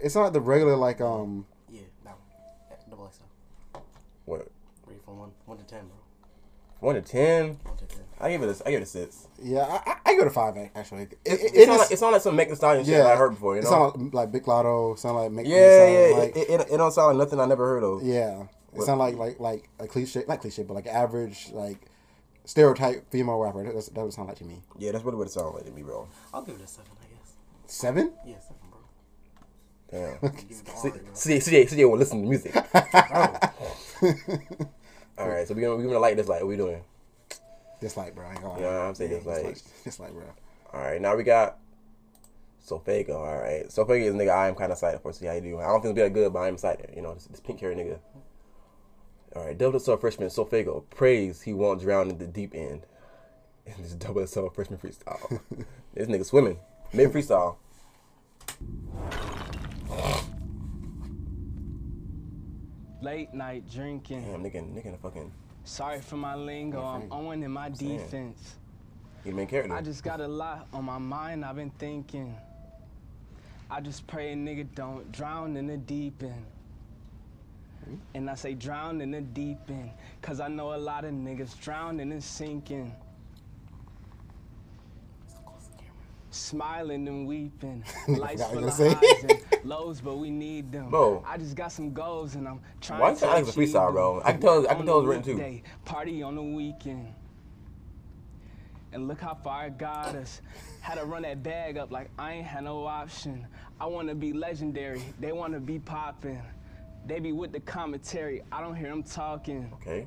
It's 0.00 0.14
not 0.14 0.32
the 0.32 0.40
regular 0.40 0.76
like 0.76 1.00
um. 1.00 1.44
Yeah, 1.68 1.80
that 2.04 2.10
one. 2.14 2.20
Yeah, 2.70 2.76
double 2.88 3.10
XL. 3.10 3.80
What? 4.24 4.48
Rate 4.86 5.02
from 5.04 5.18
one, 5.18 5.30
one 5.44 5.58
to 5.58 5.64
ten, 5.64 5.80
bro. 5.86 5.96
One 6.80 6.94
to 6.94 7.02
ten. 7.02 7.58
One 7.64 7.76
to 7.76 7.86
ten. 7.86 8.04
I 8.20 8.30
give 8.30 8.42
it 8.42 8.60
a, 8.60 8.66
I 8.66 8.70
give 8.70 8.80
it 8.80 8.84
a 8.84 8.86
six. 8.86 9.26
Yeah, 9.42 9.60
I, 9.64 9.90
I, 9.90 9.96
I 10.06 10.12
give 10.14 10.22
it 10.22 10.26
a 10.28 10.30
five 10.30 10.56
actually. 10.74 11.02
It, 11.02 11.18
it, 11.24 11.32
It, 11.32 11.40
it 11.40 11.54
it, 11.54 11.66
sound 11.66 11.74
is- 11.74 11.78
like, 11.80 11.90
it 11.92 11.98
sound 11.98 12.12
like 12.12 12.22
some 12.22 12.36
Megan 12.36 12.52
Thee 12.52 12.56
Stallion 12.56 12.84
shit 12.84 12.92
yeah, 12.94 13.02
that 13.02 13.12
I 13.12 13.16
heard 13.16 13.30
before. 13.30 13.54
You 13.54 13.60
it 13.60 13.64
know? 13.64 13.70
sound 13.70 14.02
like, 14.04 14.14
like 14.14 14.32
Big 14.32 14.44
Latto. 14.44 14.98
Sound 14.98 15.16
like 15.16 15.32
make 15.32 15.46
yeah, 15.46 15.78
sound 15.78 15.92
yeah. 15.92 16.16
Like, 16.18 16.36
it, 16.36 16.48
it, 16.50 16.60
it 16.72 16.76
don't 16.76 16.92
sound 16.92 17.18
like 17.18 17.26
nothing 17.26 17.40
I 17.40 17.46
never 17.46 17.66
heard 17.66 17.82
of. 17.84 18.02
yeah, 18.04 18.44
it 18.72 18.78
What- 18.78 18.86
sound 18.86 18.98
like 18.98 19.16
like 19.16 19.40
like 19.40 19.68
a 19.78 19.86
cliche, 19.86 20.24
not 20.28 20.40
cliche, 20.40 20.62
but 20.62 20.74
like 20.74 20.86
average 20.86 21.50
like 21.52 21.78
stereotype 22.44 23.10
female 23.10 23.38
rapper. 23.38 23.64
That's, 23.72 23.88
that 23.88 24.02
would 24.02 24.12
sound 24.12 24.28
like 24.28 24.38
to 24.38 24.44
me. 24.44 24.62
Yeah, 24.78 24.92
that's 24.92 25.04
really 25.04 25.16
what 25.18 25.26
it 25.26 25.30
sounds 25.30 25.54
like 25.54 25.64
to 25.64 25.70
me, 25.70 25.82
bro. 25.82 26.08
I'll 26.32 26.42
give 26.42 26.54
it 26.56 26.62
a 26.62 26.66
seven, 26.66 26.90
I 27.02 27.06
guess. 27.14 27.32
Seven? 27.66 28.12
Yeah, 28.26 28.36
seven, 28.40 28.56
bro. 28.70 28.80
Damn. 29.90 30.18
Give 30.20 30.40
it 30.50 30.64
the 30.64 30.70
C- 30.72 30.88
R, 30.88 30.90
bro. 30.90 31.00
CJ, 31.12 31.36
CJ, 31.38 31.68
CJ 31.70 31.88
won't 31.88 32.00
listen 32.00 32.22
to 32.22 32.28
music. 32.28 32.54
All 35.18 35.28
right, 35.28 35.46
so 35.48 35.54
we're 35.54 35.62
gonna 35.62 35.76
we're 35.76 35.82
gonna 35.84 35.98
like 35.98 36.16
this. 36.16 36.28
Like, 36.28 36.40
what 36.40 36.48
we 36.48 36.56
doing? 36.56 36.82
This 37.80 37.92
Dislike, 37.94 38.14
bro. 38.14 38.26
I 38.26 38.30
ain't 38.32 38.40
gonna 38.42 38.54
lie. 38.54 38.60
Yeah, 38.60 38.88
I'm 38.88 38.94
saying 38.94 39.10
dislike. 39.10 39.36
Dislike, 39.54 39.84
dislike, 39.84 40.12
bro. 40.12 40.22
All 40.72 40.80
right, 40.80 41.00
now 41.00 41.16
we 41.16 41.22
got 41.24 41.58
SoFaygo. 42.68 43.14
All 43.16 43.38
right, 43.38 43.66
SoFaygo 43.68 44.02
is 44.02 44.14
a 44.14 44.16
nigga 44.16 44.30
I 44.30 44.48
am 44.48 44.54
kind 44.54 44.70
of 44.72 44.76
excited 44.76 45.00
for. 45.00 45.12
See 45.12 45.26
how 45.26 45.32
you 45.34 45.40
do. 45.40 45.58
I 45.58 45.66
don't 45.66 45.80
think 45.82 45.92
it's 45.92 45.98
gonna 45.98 46.10
be 46.10 46.14
that 46.14 46.14
good, 46.14 46.32
but 46.32 46.40
I'm 46.40 46.54
excited. 46.54 46.90
You 46.94 47.02
know, 47.02 47.14
this, 47.14 47.24
this 47.26 47.40
pink 47.40 47.60
hair 47.60 47.72
nigga. 47.74 47.98
All 49.36 49.44
right, 49.44 49.56
double 49.56 49.78
XL 49.78 49.96
freshman 49.96 50.28
SoFaygo 50.28 50.84
praise 50.90 51.42
he 51.42 51.52
won't 51.52 51.80
drown 51.80 52.10
in 52.10 52.18
the 52.18 52.26
deep 52.26 52.54
end. 52.54 52.82
In 53.66 53.82
this 53.82 53.92
double 53.92 54.26
XL 54.26 54.46
freshman 54.46 54.78
freestyle, 54.78 55.40
this 55.94 56.08
nigga 56.08 56.24
swimming 56.24 56.58
mid 56.94 57.12
freestyle. 57.12 57.56
Late 63.02 63.32
night 63.34 63.70
drinking. 63.70 64.22
Damn, 64.24 64.42
nigga, 64.42 64.62
nigga, 64.74 64.86
in 64.86 64.92
the 64.92 64.98
fucking 64.98 65.30
Sorry 65.64 66.00
for 66.00 66.16
my 66.16 66.34
lingo. 66.34 66.82
I'm 66.82 67.12
owing 67.12 67.42
in 67.42 67.50
my 67.50 67.70
saying. 67.72 67.98
defense. 67.98 68.54
he 69.22 69.30
the 69.30 69.36
main 69.36 69.46
character. 69.46 69.74
I 69.74 69.82
just 69.82 70.02
got 70.02 70.22
a 70.22 70.26
lot 70.26 70.66
on 70.72 70.84
my 70.86 70.96
mind. 70.96 71.44
I've 71.44 71.56
been 71.56 71.70
thinking. 71.72 72.34
I 73.70 73.82
just 73.82 74.06
pray 74.06 74.32
a 74.32 74.34
nigga 74.34 74.66
don't 74.74 75.12
drown 75.12 75.58
in 75.58 75.66
the 75.66 75.76
deep 75.76 76.22
end. 76.22 76.46
And 78.14 78.28
I 78.30 78.34
say 78.34 78.54
drown 78.54 79.00
in 79.00 79.10
the 79.10 79.20
deep 79.20 79.58
end. 79.68 79.90
Cause 80.22 80.40
I 80.40 80.48
know 80.48 80.74
a 80.74 80.76
lot 80.76 81.04
of 81.04 81.12
niggas 81.12 81.58
drowning 81.60 82.12
and 82.12 82.22
sinking. 82.22 82.94
Smiling 86.30 87.08
and 87.08 87.26
weeping. 87.26 87.82
Lights 88.08 88.44
full 88.44 88.64
of 88.68 88.76
highs 88.76 89.24
and 89.24 89.40
lows, 89.64 90.00
but 90.00 90.16
we 90.18 90.30
need 90.30 90.70
them. 90.70 90.90
Bro. 90.90 91.24
I 91.26 91.38
just 91.38 91.56
got 91.56 91.72
some 91.72 91.92
goals 91.92 92.34
and 92.34 92.46
I'm 92.46 92.60
trying 92.80 93.00
Why 93.00 93.10
to 93.14 93.16
sound 93.16 93.32
like 93.32 93.40
it's 93.46 93.56
a 93.56 93.60
achieve 93.60 93.74
freestyle, 93.74 93.86
them. 93.86 93.94
bro? 93.94 94.22
I 94.24 94.32
can 94.32 94.40
tell- 94.42 94.68
I 94.70 94.74
can 94.74 94.86
tell 94.86 94.98
it's 95.00 95.08
written 95.08 95.38
too. 95.38 95.60
Party 95.84 96.22
on 96.22 96.34
the 96.34 96.42
weekend. 96.42 97.14
And 98.92 99.06
look 99.08 99.20
how 99.20 99.34
far 99.34 99.66
it 99.66 99.78
got 99.78 100.14
us. 100.16 100.40
Had 100.80 100.96
to 100.98 101.04
run 101.04 101.22
that 101.22 101.42
bag 101.42 101.76
up 101.76 101.90
like 101.90 102.10
I 102.18 102.34
ain't 102.34 102.46
had 102.46 102.64
no 102.64 102.86
option. 102.86 103.46
I 103.80 103.86
wanna 103.86 104.14
be 104.14 104.32
legendary. 104.32 105.02
They 105.20 105.32
wanna 105.32 105.60
be 105.60 105.78
popping. 105.78 106.40
They 107.08 107.20
be 107.20 107.32
with 107.32 107.52
the 107.52 107.60
commentary. 107.60 108.42
I 108.52 108.60
don't 108.60 108.76
hear 108.76 108.90
them 108.90 109.02
talking 109.02 109.72
okay. 109.76 110.06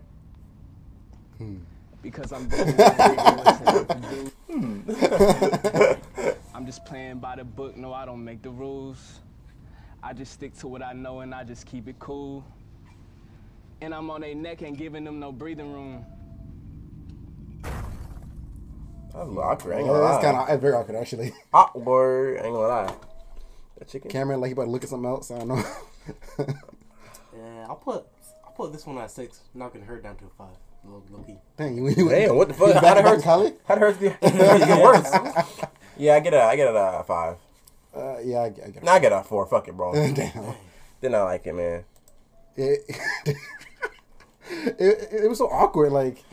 Hmm. 1.39 1.57
because 2.03 2.31
I'm 2.31 2.47
doing 2.47 2.77
what 2.77 3.07
they 3.07 3.17
want 3.17 3.89
to 3.89 3.95
do. 4.09 4.31
Hmm. 4.51 4.81
I'm 6.53 6.65
just 6.65 6.85
playing 6.85 7.19
by 7.19 7.37
the 7.37 7.43
book. 7.45 7.77
No, 7.77 7.93
I 7.93 8.05
don't 8.05 8.23
make 8.23 8.43
the 8.43 8.51
rules. 8.51 9.21
I 10.03 10.13
just 10.13 10.33
stick 10.33 10.53
to 10.59 10.67
what 10.67 10.83
I 10.83 10.93
know 10.93 11.21
and 11.21 11.33
I 11.33 11.43
just 11.43 11.65
keep 11.65 11.87
it 11.87 11.97
cool. 11.99 12.45
And 13.81 13.95
I'm 13.95 14.09
on 14.11 14.21
their 14.21 14.35
neck 14.35 14.61
and 14.61 14.77
giving 14.77 15.03
them 15.05 15.19
no 15.19 15.31
breathing 15.31 15.73
room. 15.73 16.05
That's 19.13 19.15
a 19.15 19.25
little 19.25 19.43
awkward. 19.43 19.73
I 19.73 19.77
ain't 19.79 19.87
Yeah, 19.87 19.93
gonna 19.93 20.03
that's 20.03 20.23
kind 20.23 20.37
of 20.37 20.49
it's 20.49 20.61
very 20.61 20.73
awkward 20.73 20.97
actually. 20.97 21.33
awkward. 21.53 22.39
I 22.39 22.43
ain't 22.45 22.53
gonna 22.53 22.67
lie. 22.67 22.95
That 23.79 23.87
chicken. 23.89 24.11
Cameron, 24.11 24.41
like 24.41 24.49
he 24.49 24.53
about 24.53 24.65
to 24.65 24.71
look 24.71 24.83
at 24.83 24.89
something 24.89 25.09
else. 25.09 25.31
I 25.31 25.39
don't 25.39 25.47
know. 25.49 25.63
Yeah, 27.71 27.77
I'll 27.77 27.77
put 27.77 28.05
I'll 28.45 28.51
put 28.51 28.73
this 28.73 28.85
one 28.85 28.97
at 28.97 29.11
six, 29.11 29.41
knocking 29.53 29.81
her 29.83 29.99
down 29.99 30.17
to 30.17 30.25
a 30.25 30.29
five. 30.37 30.55
Low, 30.83 31.03
low 31.11 31.19
key. 31.23 31.37
Dang, 31.57 31.77
you, 31.77 31.89
you 31.89 32.09
Damn, 32.09 32.35
what 32.35 32.47
the 32.47 32.53
fuck? 32.53 32.73
Back- 32.73 32.83
How 32.83 32.93
did 32.95 33.03
back 33.03 33.13
hurt? 33.13 33.19
to 33.21 33.25
Holly? 33.25 33.53
How 33.65 33.75
did 33.75 33.81
hurt? 33.81 33.99
get 33.99 34.83
worse. 34.83 35.09
yeah, 35.97 36.15
I 36.15 36.19
get 36.19 36.33
a, 36.33 36.41
I 36.41 36.55
get 36.55 36.67
a 36.67 36.77
uh, 36.77 37.03
five. 37.03 37.37
Uh, 37.95 38.17
yeah, 38.23 38.39
I, 38.39 38.45
I 38.45 38.49
get 38.49 38.77
it. 38.77 38.83
Nah, 38.83 38.93
I 38.93 38.99
get 38.99 39.11
a 39.11 39.23
four. 39.23 39.45
Fuck 39.45 39.67
it, 39.67 39.77
bro. 39.77 39.93
Damn. 40.13 40.55
Then 41.01 41.15
I 41.15 41.21
like 41.23 41.45
it, 41.45 41.53
man. 41.53 41.83
It, 42.55 42.81
it, 44.49 45.09
it, 45.23 45.29
was 45.29 45.37
so 45.37 45.47
awkward. 45.47 45.91
Like, 45.91 46.23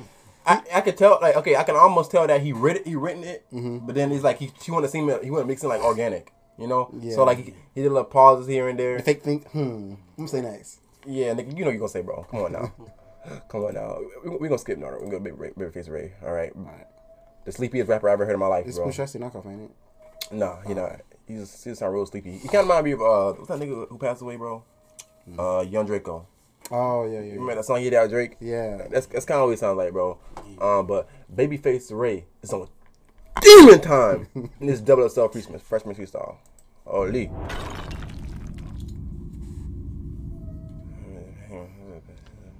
I, 0.46 0.62
I 0.74 0.80
could 0.80 0.96
tell, 0.96 1.18
like, 1.20 1.36
okay, 1.36 1.56
I 1.56 1.62
can 1.62 1.76
almost 1.76 2.10
tell 2.10 2.26
that 2.26 2.40
he 2.40 2.52
writ 2.52 2.86
he 2.86 2.96
written 2.96 3.22
it, 3.24 3.46
but 3.52 3.94
then 3.94 4.10
he's 4.10 4.24
like, 4.24 4.38
he, 4.38 4.50
he 4.62 4.70
want 4.70 4.84
to 4.84 4.90
seem, 4.90 5.08
he 5.22 5.30
want 5.30 5.44
to 5.44 5.46
mix 5.46 5.62
it 5.62 5.68
like 5.68 5.82
organic, 5.82 6.32
you 6.58 6.66
know? 6.66 6.90
Yeah. 6.98 7.14
So 7.14 7.24
like, 7.24 7.38
he, 7.38 7.54
he 7.74 7.82
did 7.82 7.86
a 7.86 7.94
little 7.94 8.04
pauses 8.04 8.48
here 8.48 8.68
and 8.68 8.78
there. 8.78 8.96
the 8.96 9.02
fake 9.02 9.22
think, 9.22 9.48
hmm, 9.50 9.60
I'm 9.60 9.98
gonna 10.16 10.28
say 10.28 10.40
next. 10.40 10.80
Yeah, 11.08 11.32
nigga, 11.32 11.56
you 11.56 11.64
know 11.64 11.70
you're 11.70 11.78
gonna 11.78 11.88
say, 11.88 12.02
bro. 12.02 12.26
Come 12.30 12.40
on 12.40 12.52
now. 12.52 12.72
Come 13.48 13.64
on 13.64 13.74
now. 13.74 13.98
We, 14.22 14.30
we 14.36 14.48
gonna 14.48 14.58
skip 14.58 14.78
Naruto. 14.78 15.02
We're 15.02 15.18
gonna 15.18 15.20
baby, 15.20 15.52
Babyface 15.58 15.90
Ray. 15.90 16.12
All 16.22 16.32
right. 16.32 16.52
Alright. 16.54 16.86
The 17.46 17.52
sleepiest 17.52 17.88
rapper 17.88 18.10
I 18.10 18.12
ever 18.12 18.26
heard 18.26 18.34
in 18.34 18.40
my 18.40 18.46
life, 18.46 18.66
It's 18.66 18.76
bro. 18.76 18.86
Push 18.86 18.98
Rusty 18.98 19.18
knockoff, 19.18 19.46
ain't 19.46 19.62
it? 19.62 20.32
No, 20.34 20.58
he 20.66 20.74
not. 20.74 21.00
He's 21.26 21.64
he 21.64 21.74
sound 21.74 21.94
real 21.94 22.04
sleepy. 22.04 22.32
He 22.32 22.48
kind 22.48 22.56
of 22.56 22.64
remind 22.68 22.84
me 22.84 22.92
of 22.92 23.00
uh, 23.00 23.32
what's 23.32 23.48
that 23.48 23.58
nigga 23.58 23.88
who 23.88 23.96
passed 23.96 24.20
away, 24.20 24.36
bro? 24.36 24.62
Uh, 25.38 25.60
Young 25.60 25.86
Draco. 25.86 26.26
Oh 26.70 27.04
yeah, 27.06 27.20
yeah, 27.20 27.32
Remember 27.32 27.52
yeah. 27.52 27.54
that 27.56 27.64
song 27.64 27.78
he 27.78 27.84
did 27.84 27.94
out 27.94 28.10
Drake? 28.10 28.36
Yeah. 28.40 28.86
That's 28.90 29.06
that's 29.06 29.24
kind 29.24 29.40
of 29.40 29.46
what 29.46 29.52
it 29.54 29.58
sounds 29.58 29.78
like, 29.78 29.92
bro. 29.92 30.18
Um, 30.60 30.86
but 30.86 31.08
Babyface 31.34 31.90
Ray 31.90 32.26
is 32.42 32.52
on 32.52 32.68
demon 33.40 33.80
time 33.80 34.28
in 34.60 34.66
this 34.66 34.80
double 34.80 35.08
XL 35.08 35.26
freshman 35.28 35.58
freshman 35.58 35.94
freestyle. 35.94 36.36
Oh, 36.86 37.10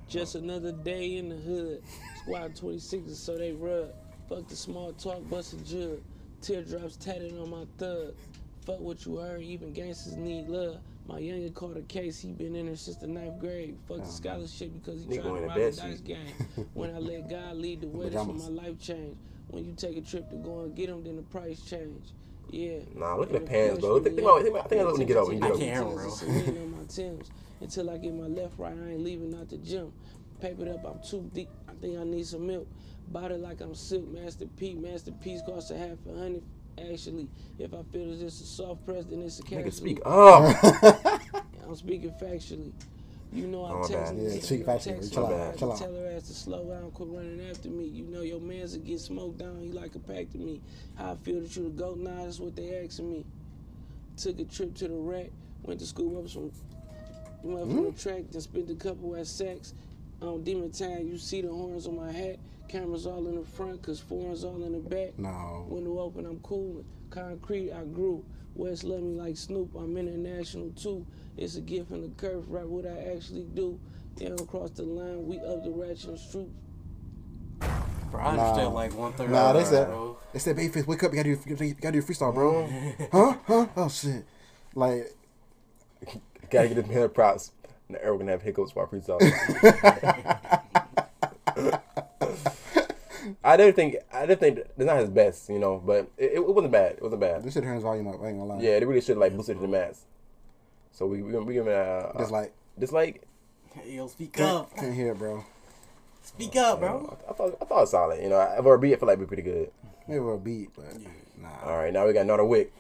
Just 0.08 0.36
another 0.36 0.72
day 0.72 1.16
in 1.16 1.28
the 1.28 1.36
hood. 1.36 1.82
Squad 2.22 2.56
26 2.56 3.14
so 3.14 3.36
they 3.36 3.52
rub. 3.52 3.92
Fuck 4.28 4.48
the 4.48 4.56
small 4.56 4.92
talk, 4.92 5.28
bust 5.28 5.52
a 5.52 5.56
jug. 5.58 6.00
Teardrops 6.40 6.96
tatted 6.96 7.38
on 7.38 7.50
my 7.50 7.64
thug. 7.76 8.14
Fuck 8.64 8.80
what 8.80 9.04
you 9.04 9.16
heard, 9.16 9.42
even 9.42 9.72
gangsters 9.72 10.16
need 10.16 10.48
love. 10.48 10.78
My 11.06 11.18
younger 11.18 11.50
caught 11.50 11.76
a 11.76 11.82
case, 11.82 12.20
he 12.20 12.32
been 12.32 12.54
in 12.54 12.66
there 12.66 12.76
since 12.76 12.98
the 12.98 13.06
ninth 13.06 13.38
grade. 13.38 13.76
Fuck 13.86 13.98
the 13.98 14.06
scholarship 14.06 14.72
because 14.74 15.04
he 15.04 15.08
Nigga 15.08 15.22
trying 15.22 15.42
to 15.42 15.46
ride 15.48 15.72
the 15.72 15.80
dice 15.80 16.00
game. 16.00 16.66
When 16.74 16.94
I 16.94 16.98
let 16.98 17.28
God 17.30 17.56
lead 17.56 17.80
the 17.82 17.88
way, 17.88 18.08
that's 18.08 18.26
when 18.26 18.38
my 18.38 18.62
life 18.62 18.78
changed. 18.78 19.16
When 19.48 19.64
you 19.64 19.72
take 19.72 19.96
a 19.96 20.02
trip 20.02 20.28
to 20.30 20.36
go 20.36 20.60
and 20.60 20.74
get 20.74 20.90
him, 20.90 21.02
then 21.04 21.16
the 21.16 21.22
price 21.22 21.60
change. 21.62 22.12
Yeah. 22.50 22.78
Nah, 22.94 23.14
look 23.16 23.28
at 23.32 23.34
the 23.34 23.40
pants, 23.40 23.80
bro. 23.80 23.98
me 23.98 24.04
Think- 24.04 24.16
think 24.16 24.26
about- 24.26 24.42
think 24.42 24.50
about- 24.54 24.64
I 24.64 24.68
think 24.68 24.80
I 24.80 24.84
let 24.84 24.96
me 24.98 25.04
get 25.04 25.16
up 25.16 25.26
when 25.28 25.36
you 25.36 25.42
get 25.42 25.46
I 25.52 25.56
can't 25.58 25.62
hear 25.62 25.74
him, 25.82 25.94
bro. 25.94 26.06
It's 26.06 26.22
a 26.24 26.26
win 26.26 26.58
on 26.58 26.70
my 26.72 26.84
Timbs. 26.88 27.30
Until 27.60 27.90
I 27.90 27.96
get 27.98 28.14
my 28.14 28.26
left 28.26 28.58
right, 28.58 28.72
I 28.72 28.90
ain't 28.92 29.02
leaving 29.04 29.34
out 29.34 29.48
the 29.48 29.58
gym. 29.58 29.92
Papered 30.40 30.68
up, 30.68 30.84
I'm 30.86 31.00
too 31.06 31.28
deep. 31.34 31.48
I 31.68 31.72
think 31.80 31.98
I 31.98 32.04
need 32.04 32.24
some 32.26 32.46
milk. 32.46 32.66
Bought 33.08 33.32
it 33.32 33.40
like 33.40 33.60
I'm 33.60 33.74
silk, 33.74 34.06
Master 34.08 34.46
P. 34.56 34.74
Master 34.74 35.10
Piece 35.12 35.42
costs 35.44 35.70
a 35.72 35.76
half 35.78 35.98
a 36.08 36.16
hundred. 36.16 36.42
Actually, 36.78 37.28
if 37.58 37.74
I 37.74 37.82
feel 37.92 38.12
it's 38.12 38.20
just 38.20 38.40
a 38.42 38.46
soft 38.46 38.86
press, 38.86 39.04
then 39.06 39.20
it's 39.22 39.40
a 39.40 39.42
Nigga, 39.42 39.48
casualty. 39.48 39.70
speak 39.72 39.98
up. 40.04 40.56
I'm 41.66 41.74
speaking 41.74 42.12
factually. 42.22 42.72
You 43.32 43.46
know 43.46 43.64
I'm 43.64 43.80
my 43.80 43.86
texting. 43.86 44.22
Yeah, 44.22 44.34
her, 44.34 44.40
speak 44.40 44.68
I'm 44.68 44.78
texting 44.78 45.12
Chill 45.12 45.26
her. 45.26 45.34
out, 45.34 45.40
I 45.40 45.44
had 45.44 45.52
to 45.52 45.58
chill 45.58 45.72
out. 45.72 45.78
Tell 45.78 45.94
her 45.94 46.12
ass 46.16 46.22
to 46.28 46.34
slow 46.34 46.64
down, 46.64 46.90
quit 46.92 47.08
running 47.10 47.50
after 47.50 47.68
me. 47.68 47.84
You 47.84 48.04
know 48.04 48.22
your 48.22 48.40
man's 48.40 48.72
to 48.72 48.78
get 48.78 49.00
smoked 49.00 49.38
down. 49.38 49.58
He 49.60 49.70
like 49.70 49.94
a 49.94 49.98
pack 49.98 50.30
to 50.30 50.38
me. 50.38 50.60
How 50.96 51.12
I 51.12 51.16
feel 51.16 51.40
that 51.40 51.54
you 51.56 51.64
the 51.64 51.70
goat 51.70 51.98
now, 51.98 52.24
that's 52.24 52.40
what 52.40 52.56
they 52.56 52.82
asking 52.84 53.10
me. 53.10 53.24
Took 54.16 54.40
a 54.40 54.44
trip 54.44 54.74
to 54.76 54.88
the 54.88 54.94
rack, 54.94 55.30
went 55.62 55.80
to 55.80 55.86
school 55.86 56.18
up 56.18 56.28
some 56.28 56.50
went 57.42 57.62
up 57.62 57.68
from 57.68 57.84
the 57.84 57.90
hmm? 57.90 57.96
track, 57.96 58.22
then 58.30 58.40
spent 58.40 58.70
a 58.70 58.74
couple 58.74 59.14
at 59.14 59.26
sex. 59.26 59.74
On 60.20 60.42
Demon 60.42 60.72
Time, 60.72 61.06
you 61.06 61.16
see 61.16 61.42
the 61.42 61.48
horns 61.48 61.86
on 61.86 61.96
my 61.96 62.10
hat. 62.10 62.38
Cameras 62.68 63.06
all 63.06 63.26
in 63.28 63.36
the 63.36 63.44
front, 63.44 63.80
cause 63.82 64.00
foreign's 64.00 64.44
all 64.44 64.62
in 64.64 64.72
the 64.72 64.78
back. 64.78 65.18
No. 65.18 65.64
Window 65.68 66.00
open, 66.00 66.26
I'm 66.26 66.40
cool. 66.40 66.84
Concrete, 67.10 67.72
I 67.72 67.84
grew. 67.84 68.24
West 68.54 68.82
love 68.82 69.00
me 69.00 69.14
like 69.14 69.36
Snoop, 69.36 69.74
I'm 69.76 69.96
international 69.96 70.70
too. 70.70 71.06
It's 71.38 71.56
a 71.56 71.60
gift 71.60 71.90
and 71.90 72.04
a 72.04 72.08
curse, 72.20 72.44
right? 72.48 72.66
What 72.66 72.84
I 72.84 73.12
actually 73.14 73.44
do. 73.54 73.78
They 74.16 74.26
don't 74.26 74.46
cross 74.48 74.70
the 74.70 74.82
line, 74.82 75.24
we 75.26 75.38
up 75.38 75.62
the 75.62 75.70
ratchet 75.70 76.08
and 76.10 76.18
troop. 76.32 76.48
Bro, 78.10 78.20
I 78.20 78.34
Nah. 78.36 78.42
understand 78.42 78.74
like 78.74 78.92
one 78.94 79.12
third. 79.12 79.30
Nah, 79.30 79.52
they 79.52 79.60
of 79.60 79.66
it, 79.66 79.68
said 79.68 79.86
bro. 79.86 80.16
they 80.32 80.38
said 80.40 80.56
Babyface, 80.56 80.86
wake 80.88 81.02
up, 81.04 81.12
you 81.12 81.16
gotta 81.22 81.54
do 81.56 81.64
you 81.64 81.74
gotta 81.74 81.92
do 81.92 81.98
a 82.00 82.02
freestyle, 82.02 82.34
bro. 82.34 82.66
huh? 83.12 83.36
Huh? 83.46 83.66
Oh 83.76 83.88
shit. 83.88 84.24
Like 84.74 85.14
Gotta 86.50 86.68
get 86.68 86.74
this 86.74 86.86
man 86.88 87.08
props. 87.10 87.52
Now 87.88 87.98
Errol 88.02 88.18
gonna 88.18 88.32
have 88.32 88.42
hiccups 88.42 88.74
while 88.74 88.88
freestyle. 88.88 89.20
I 93.44 93.56
didn't 93.56 93.76
think 93.76 93.96
I 94.12 94.26
didn't 94.26 94.40
think 94.40 94.58
it's 94.58 94.78
not 94.78 94.98
his 94.98 95.10
best, 95.10 95.48
you 95.48 95.58
know, 95.58 95.80
but 95.84 96.10
it, 96.16 96.32
it 96.34 96.46
wasn't 96.46 96.72
bad. 96.72 96.92
It 96.92 97.02
wasn't 97.02 97.20
bad. 97.20 97.42
this 97.44 97.54
shit 97.54 97.62
turns 97.62 97.82
volume 97.82 98.08
up, 98.08 98.16
I 98.22 98.28
ain't 98.28 98.38
gonna 98.38 98.54
lie. 98.54 98.60
Yeah, 98.60 98.76
it 98.76 98.86
really 98.88 99.00
should 99.00 99.18
like 99.18 99.36
boost 99.36 99.48
it 99.50 99.54
to 99.54 99.60
the 99.60 99.68
max. 99.68 100.02
So 100.98 101.06
we 101.06 101.22
we 101.22 101.30
gonna 101.30 101.44
we 101.44 101.54
give 101.54 101.68
it 101.68 101.70
a 101.70 102.12
Just 102.18 102.32
like 102.32 102.52
dislike. 102.76 103.22
Yo, 103.86 104.08
speak 104.08 104.32
can't, 104.32 104.50
up. 104.62 104.76
can't 104.76 104.92
hear 104.92 105.12
it, 105.12 105.18
bro. 105.18 105.44
Speak 106.24 106.56
up, 106.56 106.80
bro. 106.80 107.16
I 107.30 107.32
thought 107.34 107.56
I 107.62 107.64
thought 107.64 107.78
it 107.78 107.80
was 107.82 107.90
solid. 107.92 108.20
You 108.20 108.30
know, 108.30 108.38
I- 108.40 108.60
for 108.60 108.74
a 108.74 108.78
beat, 108.80 108.94
I 108.94 108.96
feel 108.96 109.06
like 109.06 109.20
we're 109.20 109.26
pretty 109.26 109.44
good. 109.44 109.70
Maybe 110.08 110.18
a 110.18 110.36
beat, 110.36 110.70
but 110.74 110.86
nah. 111.40 111.50
All 111.64 111.76
right, 111.76 111.92
now 111.92 112.04
we 112.04 112.12
got 112.12 112.26
Nardo 112.26 112.44
Wick. 112.46 112.72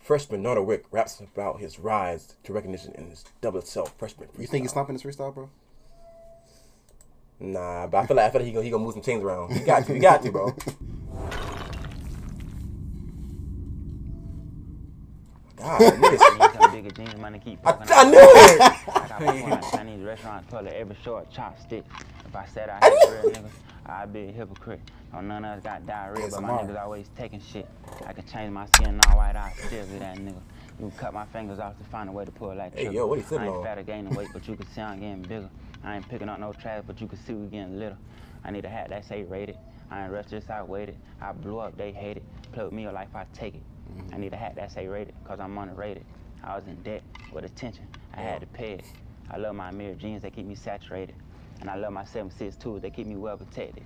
Freshman 0.00 0.42
Nardo 0.42 0.64
Wick 0.64 0.86
raps 0.90 1.20
about 1.20 1.60
his 1.60 1.78
rise 1.78 2.34
to 2.42 2.52
recognition 2.52 2.92
in 2.96 3.10
his 3.10 3.24
double 3.40 3.62
self 3.62 3.96
freshman. 3.96 4.28
You 4.36 4.48
think 4.48 4.64
he's 4.64 4.70
freestyle. 4.70 4.72
slumping 4.72 4.96
this 4.96 5.04
freestyle, 5.04 5.32
bro? 5.32 5.50
Nah, 7.38 7.86
but 7.86 7.98
I 7.98 8.06
feel 8.06 8.16
like 8.16 8.26
I 8.26 8.30
feel 8.30 8.40
like 8.40 8.46
he 8.46 8.52
gonna 8.52 8.64
he 8.64 8.70
gonna 8.70 8.82
move 8.82 8.94
some 8.94 9.02
chains 9.02 9.22
around. 9.22 9.52
He 9.52 9.60
got 9.60 9.86
to, 9.86 9.94
he 9.94 10.00
got 10.00 10.22
to, 10.24 10.32
bro. 10.32 10.56
God, 15.58 15.80
niggas, 15.80 16.38
Need 16.38 16.50
some 16.52 16.70
bigger 16.70 16.90
jeans, 16.90 17.16
money 17.20 17.38
keep 17.38 17.58
I, 17.66 17.76
I 17.90 18.04
knew 18.10 18.18
it. 18.18 18.60
I 18.60 19.08
got 19.08 19.20
my 19.48 19.60
Chinese 19.70 20.04
restaurant 20.04 20.48
toilet, 20.50 20.74
every 20.74 20.96
short 21.02 21.32
chopstick. 21.32 21.84
If 22.26 22.36
I 22.36 22.46
said 22.46 22.68
I 22.68 22.80
had 22.84 22.92
real 23.10 23.24
niggas, 23.24 23.50
I'd 23.86 24.12
be 24.12 24.28
a 24.28 24.32
hypocrite. 24.32 24.80
Oh, 25.14 25.20
none 25.20 25.44
of 25.44 25.58
us 25.58 25.64
got 25.64 25.86
diarrhea, 25.86 26.28
but 26.28 26.42
my 26.42 26.50
niggas 26.50 26.80
always 26.80 27.08
taking 27.16 27.40
shit. 27.40 27.66
I 28.06 28.12
can 28.12 28.26
change 28.26 28.52
my 28.52 28.66
skin 28.66 29.00
all 29.08 29.16
white, 29.16 29.36
I 29.36 29.52
still 29.66 29.86
be 29.86 29.98
that 29.98 30.16
nigga. 30.18 30.40
You 30.80 30.92
cut 30.96 31.12
my 31.12 31.24
fingers 31.26 31.58
off 31.58 31.76
to 31.78 31.84
find 31.84 32.08
a 32.08 32.12
way 32.12 32.24
to 32.24 32.30
pull 32.30 32.54
like 32.54 32.76
Hey, 32.76 32.90
yo, 32.90 33.06
what 33.06 33.18
he 33.18 33.24
I 33.36 33.46
ain't 33.46 33.56
on? 33.56 33.64
fat 33.64 33.78
or 33.78 33.82
gaining 33.82 34.14
weight, 34.14 34.28
but 34.32 34.46
you 34.46 34.54
can 34.54 34.66
see 34.68 34.80
I'm 34.80 35.00
getting 35.00 35.22
bigger. 35.22 35.48
I 35.82 35.96
ain't 35.96 36.08
picking 36.08 36.28
up 36.28 36.38
no 36.38 36.52
trash, 36.52 36.84
but 36.86 37.00
you 37.00 37.08
can 37.08 37.18
see 37.18 37.32
we 37.32 37.48
getting 37.48 37.78
little. 37.78 37.98
I 38.44 38.50
need 38.52 38.64
a 38.64 38.68
hat 38.68 38.90
that 38.90 39.04
say 39.04 39.24
rated. 39.24 39.56
I 39.90 40.04
ain't 40.04 40.12
rushed 40.12 40.30
just 40.30 40.50
I 40.50 40.62
waited. 40.62 40.96
I 41.20 41.32
blew 41.32 41.58
up, 41.58 41.76
they 41.76 41.90
hate 41.92 42.18
it. 42.18 42.22
With 42.56 42.72
me 42.72 42.86
or 42.86 42.92
life, 42.92 43.08
I 43.14 43.24
take 43.32 43.54
it. 43.56 43.62
I 44.12 44.16
need 44.16 44.32
a 44.32 44.36
hat 44.36 44.56
that 44.56 44.72
say 44.72 44.86
rated, 44.86 45.14
cause 45.24 45.40
I'm 45.40 45.56
underrated. 45.56 46.04
I 46.42 46.56
was 46.56 46.66
in 46.66 46.76
debt 46.82 47.02
with 47.32 47.44
attention. 47.44 47.86
I 48.14 48.20
had 48.20 48.40
to 48.40 48.46
pay 48.46 48.72
it. 48.72 48.84
I 49.30 49.36
love 49.36 49.54
my 49.54 49.70
mirror 49.70 49.94
jeans, 49.94 50.22
they 50.22 50.30
keep 50.30 50.46
me 50.46 50.54
saturated. 50.54 51.14
And 51.60 51.68
I 51.68 51.76
love 51.76 51.92
my 51.92 52.04
762s, 52.04 52.80
they 52.80 52.90
keep 52.90 53.06
me 53.06 53.16
well 53.16 53.36
protected. 53.36 53.84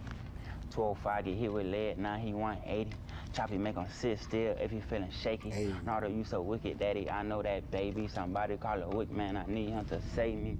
205 0.71 1.25
get 1.25 1.35
hit 1.35 1.53
with 1.53 1.67
lead, 1.67 1.99
now 1.99 2.17
he 2.17 2.33
180. 2.33 2.91
Choppy 3.33 3.57
make 3.57 3.77
him 3.77 3.87
sit 3.91 4.21
still 4.21 4.55
if 4.61 4.71
he 4.71 4.81
feeling 4.81 5.11
shaky. 5.11 5.51
Hey. 5.51 5.75
Nardo, 5.87 6.09
you 6.09 6.23
so 6.23 6.43
wicked, 6.43 6.79
daddy. 6.79 7.11
I 7.11 7.23
know 7.23 7.43
that 7.43 7.71
baby. 7.71 8.07
Somebody 8.07 8.59
call 8.59 8.83
a 8.83 8.89
wick 8.89 9.11
man. 9.11 9.39
I 9.39 9.45
need 9.47 9.71
him 9.71 9.87
to 9.87 10.01
save 10.15 10.37
me. 10.37 10.59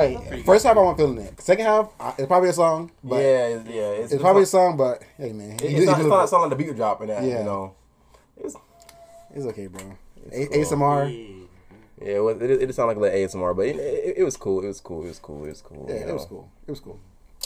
Hey, 0.00 0.42
first 0.44 0.64
half 0.66 0.76
I 0.76 0.80
wasn't 0.80 0.98
feeling 0.98 1.18
it. 1.18 1.40
Second 1.40 1.66
half, 1.66 1.88
I- 2.00 2.14
it's 2.18 2.26
probably 2.26 2.48
a 2.50 2.52
song, 2.52 2.90
but 3.04 3.16
yeah, 3.16 3.46
it's, 3.48 3.68
yeah, 3.68 3.82
it's, 3.90 4.12
it's 4.12 4.22
probably 4.22 4.42
a 4.42 4.46
song. 4.46 4.76
But 4.76 5.02
hey, 5.16 5.32
man, 5.32 5.52
It, 5.52 5.60
he- 5.60 5.66
it's 5.68 5.78
he 5.80 5.84
not, 5.86 5.92
it's 5.92 5.98
delivered. 5.98 6.08
not, 6.08 6.22
it's 6.24 6.32
not 6.32 6.40
like 6.42 6.50
the 6.50 6.56
beat 6.56 6.66
would 6.68 6.76
drop 6.76 7.00
in 7.02 7.08
that, 7.08 7.22
Yeah. 7.24 7.38
you 7.38 7.44
know. 7.44 7.74
It's, 8.38 8.56
It's 9.34 9.46
okay, 9.46 9.66
bro. 9.66 9.82
It's 10.30 10.36
A- 10.36 10.76
cool. 10.76 10.78
ASMR. 10.78 11.46
yeah, 12.02 12.06
it, 12.14 12.18
was, 12.20 12.40
it, 12.42 12.50
it 12.62 12.74
sounded 12.74 12.88
like 12.88 12.96
a 12.96 13.00
little 13.00 13.18
ASMR, 13.42 13.56
but 13.56 13.66
it, 13.66 13.76
it, 13.76 14.14
it 14.18 14.24
was 14.24 14.36
cool. 14.36 14.62
It 14.64 14.68
was 14.68 14.80
cool. 14.80 15.04
It 15.04 15.08
was 15.08 15.18
cool. 15.18 15.44
It 15.44 15.48
was 15.48 15.62
cool. 15.62 15.86
Yeah, 15.88 15.94
you 16.04 16.08
it 16.08 16.12
was 16.12 16.24
cool. 16.26 16.48
It 16.66 16.70
was 16.70 16.80
cool. 16.80 16.98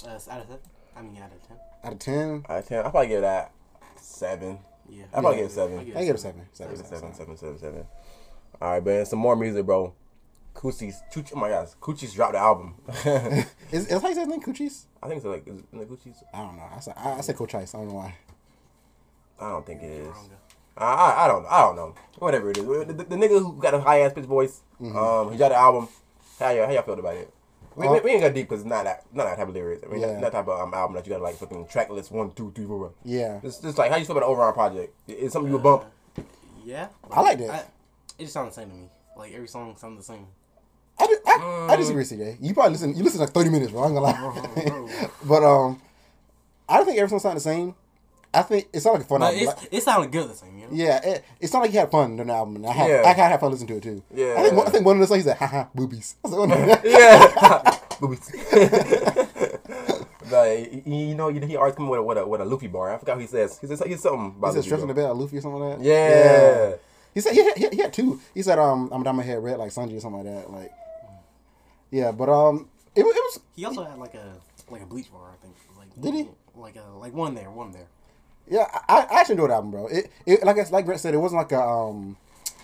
Uh, 0.07 0.11
it's 0.15 0.29
out 0.29 0.41
of 0.41 0.49
ten. 0.49 0.59
I 0.97 1.03
mean, 1.03 1.17
out 1.23 1.31
of 1.33 1.47
ten. 1.49 1.57
Out 1.85 1.93
of 1.93 1.99
ten, 1.99 2.45
I 2.49 2.61
ten. 2.61 2.79
I 2.81 2.91
probably 2.91 3.09
give 3.09 3.21
that 3.23 3.53
seven. 3.97 4.59
Yeah. 4.89 5.05
I 5.13 5.21
probably 5.21 5.31
Yeah. 5.39 5.43
give 5.45 5.51
it 5.51 5.55
seven. 5.55 5.79
I 5.79 5.85
give 5.85 5.97
I 5.97 6.01
give 6.05 6.11
it 6.11 6.15
a 6.15 6.19
seven. 6.19 6.43
Seven, 6.53 6.77
Seven, 6.77 6.91
seven, 6.91 7.01
seven, 7.01 7.15
seven. 7.15 7.37
seven, 7.37 7.59
seven, 7.59 7.59
seven. 7.59 7.87
All 8.61 8.71
right, 8.73 8.85
man. 8.85 9.07
Some 9.07 9.19
more 9.21 9.37
music, 9.37 9.65
bro. 9.67 9.95
Coochie's, 10.61 11.01
Coochie, 11.13 11.33
oh 11.35 11.39
my 11.39 11.49
gosh, 11.49 11.69
Coochie's 11.81 12.13
dropped 12.13 12.35
the 12.35 12.39
album. 12.39 12.75
I 12.87 13.47
Is, 13.73 13.87
is 13.89 14.03
how 14.03 14.09
you 14.09 14.15
say 14.15 14.21
his 14.21 14.29
name? 14.29 14.43
Coochies? 14.43 14.85
I 15.03 15.09
think 15.09 15.17
it's 15.19 15.27
like, 15.27 15.47
is 15.49 15.59
it 15.59 15.65
the 15.73 15.87
Coochie's? 15.87 16.23
I 16.35 16.39
don't 16.39 16.57
know. 16.57 16.67
I 16.77 16.81
said 16.81 16.95
I, 16.99 17.13
I 17.13 17.21
said 17.23 17.37
Coach 17.37 17.55
Ice. 17.55 17.75
I 17.75 17.79
don't 17.79 17.89
know 17.89 17.95
why. 17.95 18.15
I 19.41 19.49
don't 19.49 19.65
think 19.65 19.83
it 19.83 19.87
is. 19.91 20.15
I, 20.77 20.85
I, 20.85 21.25
I 21.25 21.29
don't 21.29 21.47
I 21.47 21.61
don't 21.63 21.77
know. 21.77 21.95
Whatever 22.19 22.51
it 22.51 22.59
is. 22.59 22.65
The, 22.65 22.85
the, 22.85 23.05
the 23.05 23.17
nigga 23.17 23.39
who 23.41 23.55
got 23.59 23.73
a 23.73 23.81
high 23.81 24.01
ass 24.01 24.13
pitch 24.13 24.25
voice, 24.27 24.61
um, 24.81 25.33
he 25.33 25.39
got 25.39 25.49
the 25.49 25.57
album. 25.57 25.89
How 26.39 26.51
y'all, 26.51 26.67
how 26.67 26.73
y'all 26.73 26.83
feel 26.83 26.99
about 26.99 27.15
it? 27.17 27.33
We, 27.77 27.89
we, 27.89 27.99
Uh, 27.99 28.01
we 28.05 28.11
ain't 28.11 28.21
got 28.23 28.35
deep 28.35 28.49
because 28.49 28.61
it's 28.61 28.69
not 28.69 28.85
that 28.85 29.05
not 29.15 29.25
that 29.25 29.37
type 29.39 29.49
of 29.49 29.55
lyrics. 29.55 29.83
I 29.87 29.91
mean, 29.91 30.03
Yeah. 30.03 30.13
not 30.13 30.21
that 30.21 30.33
type 30.33 30.49
of 30.49 30.61
um, 30.61 30.75
album 30.75 30.97
that 30.97 31.07
you 31.07 31.13
got 31.15 31.23
like 31.23 31.37
fucking 31.37 31.69
track 31.69 31.89
list 31.89 32.13
one, 32.13 32.33
two, 32.33 32.53
three, 32.55 32.67
four. 32.67 32.93
Yeah. 33.05 33.41
It's 33.43 33.59
just 33.59 33.79
like 33.79 33.91
how 33.91 33.97
you 33.97 34.05
feel 34.05 34.17
about 34.17 34.27
the 34.27 34.31
overall 34.31 34.53
project. 34.53 34.95
It's 35.09 35.33
something 35.33 35.51
you 35.51 35.57
would 35.59 35.63
bump. 35.63 35.85
Yeah. 36.65 36.89
I 37.11 37.23
like 37.23 37.39
that. 37.39 37.51
I, 37.51 37.59
it 38.19 38.25
just 38.25 38.35
sounds 38.35 38.55
the 38.55 38.61
same 38.61 38.71
to 38.71 38.77
me. 38.77 38.89
Like 39.17 39.33
every 39.33 39.49
song 39.49 39.75
sounds 39.79 39.99
the 39.99 40.05
same. 40.13 40.27
I, 41.01 41.17
I, 41.27 41.67
I 41.73 41.77
disagree, 41.77 42.05
CJ. 42.05 42.37
You 42.41 42.53
probably 42.55 42.73
listen. 42.73 42.95
You 42.97 43.03
listen 43.03 43.21
like 43.21 43.31
thirty 43.31 43.51
minutes, 43.51 43.73
bro. 43.73 43.85
I'm 43.85 43.95
gonna 43.95 44.07
lie. 44.07 45.09
but 45.25 45.43
um, 45.45 45.81
I 46.69 46.77
don't 46.77 46.87
think 46.87 46.99
every 46.99 47.09
song 47.11 47.19
sound 47.21 47.37
the 47.37 47.41
same. 47.41 47.75
I 48.33 48.43
think 48.43 48.69
it 48.73 48.79
sounded 48.79 48.99
like 48.99 49.07
a 49.07 49.09
fun 49.09 49.21
But 49.21 49.35
album. 49.35 49.41
it's, 49.49 49.63
Like- 49.63 49.73
it 49.75 49.83
sounded 49.83 50.13
good 50.13 50.31
the 50.31 50.35
same, 50.37 50.57
you 50.57 50.67
know? 50.69 50.73
yeah, 50.73 51.01
it, 51.05 51.25
it's 51.41 51.53
not 51.53 51.63
like 51.63 51.73
he 51.73 51.77
had 51.79 51.91
fun 51.91 52.15
during 52.15 52.29
the 52.29 52.33
album. 52.33 52.65
I 52.65 52.71
had, 52.71 52.89
Yeah. 52.89 53.01
I 53.01 53.13
kind 53.15 53.23
of 53.23 53.31
had 53.33 53.41
fun 53.41 53.51
listening 53.51 53.69
to 53.69 53.77
it 53.79 53.83
too. 53.83 54.03
Yeah. 54.15 54.35
I 54.39 54.43
think, 54.45 54.55
one- 54.57 54.67
I 54.69 54.71
think 54.71 54.87
one 54.87 54.97
of 54.97 55.01
the 55.01 55.07
songs 55.09 55.25
he 55.25 55.29
said, 55.29 55.37
"haha, 55.37 55.65
boobies." 55.75 56.15
I 56.25 56.29
was 56.29 56.37
like, 56.39 56.81
oh, 56.85 56.89
Yeah. 56.89 57.79
Boobies. 58.01 59.31
Like, 60.31 60.87
you 60.87 60.95
you 60.97 61.15
know, 61.17 61.29
he 61.29 61.57
always 61.57 61.75
come 61.75 61.89
with 61.89 61.99
a, 61.99 62.03
with 62.05 62.19
a 62.19 62.27
with 62.27 62.41
a 62.41 62.45
Luffy 62.45 62.69
bar. 62.69 62.95
I 62.95 62.99
forgot 62.99 63.17
what 63.17 63.23
he 63.23 63.27
says. 63.27 63.59
He 63.59 63.67
says 63.67 63.83
he's 63.85 64.01
something 64.01 64.27
about 64.39 64.53
said 64.53 64.59
Luffy, 64.59 64.69
stress 64.69 64.83
in 64.83 64.89
the 64.89 64.95
bro. 64.95 65.09
bed, 65.09 65.17
Luffy 65.17 65.39
or 65.39 65.41
something 65.41 65.61
like 65.61 65.79
that. 65.79 65.85
Yeah. 65.85 66.75
He 67.13 67.21
said 67.21 67.33
he 67.33 67.43
had, 67.43 67.57
he 67.57 67.65
had, 67.65 67.73
he 67.75 67.81
had 67.81 67.93
two. 67.93 68.21
He 68.33 68.43
said 68.43 68.59
um 68.61 68.91
I'm 68.93 69.03
down 69.03 69.17
my 69.17 69.25
head 69.25 69.43
red 69.43 69.59
like 69.59 69.73
Sanji 69.73 69.97
or 69.97 70.01
something 70.01 70.25
like 70.25 70.33
that. 70.45 70.53
Like 70.53 70.71
yeah, 71.91 72.13
but 72.13 72.29
um 72.29 72.69
it, 72.95 73.03
wa- 73.03 73.11
it 73.11 73.15
was 73.15 73.41
He 73.57 73.65
also 73.65 73.85
had 73.85 73.99
like 73.99 74.15
a 74.15 74.35
like 74.71 74.83
a 74.83 74.87
bleach 74.87 75.11
bar, 75.13 75.31
I 75.33 75.37
think. 75.43 75.55
Like 75.79 75.89
Did 76.01 76.15
he? 76.15 76.29
Like 76.55 76.77
a 76.77 76.97
like 76.99 77.13
one 77.15 77.35
there, 77.35 77.51
one 77.51 77.73
there. 77.73 77.87
yeah 78.49 78.67
I, 78.89 79.07
I 79.11 79.21
actually 79.21 79.35
enjoyed 79.35 79.51
the 79.51 79.55
album, 79.55 79.71
bro. 79.71 79.87
It, 79.89 80.11
it 80.27 80.45
like 80.45 80.59
I, 80.59 80.69
like 80.71 80.87
Brett 80.87 81.01
said, 81.01 81.15
it 81.15 81.19
wasn't 81.19 81.39
like 81.43 81.53
a 81.53 81.61
um 81.63 82.17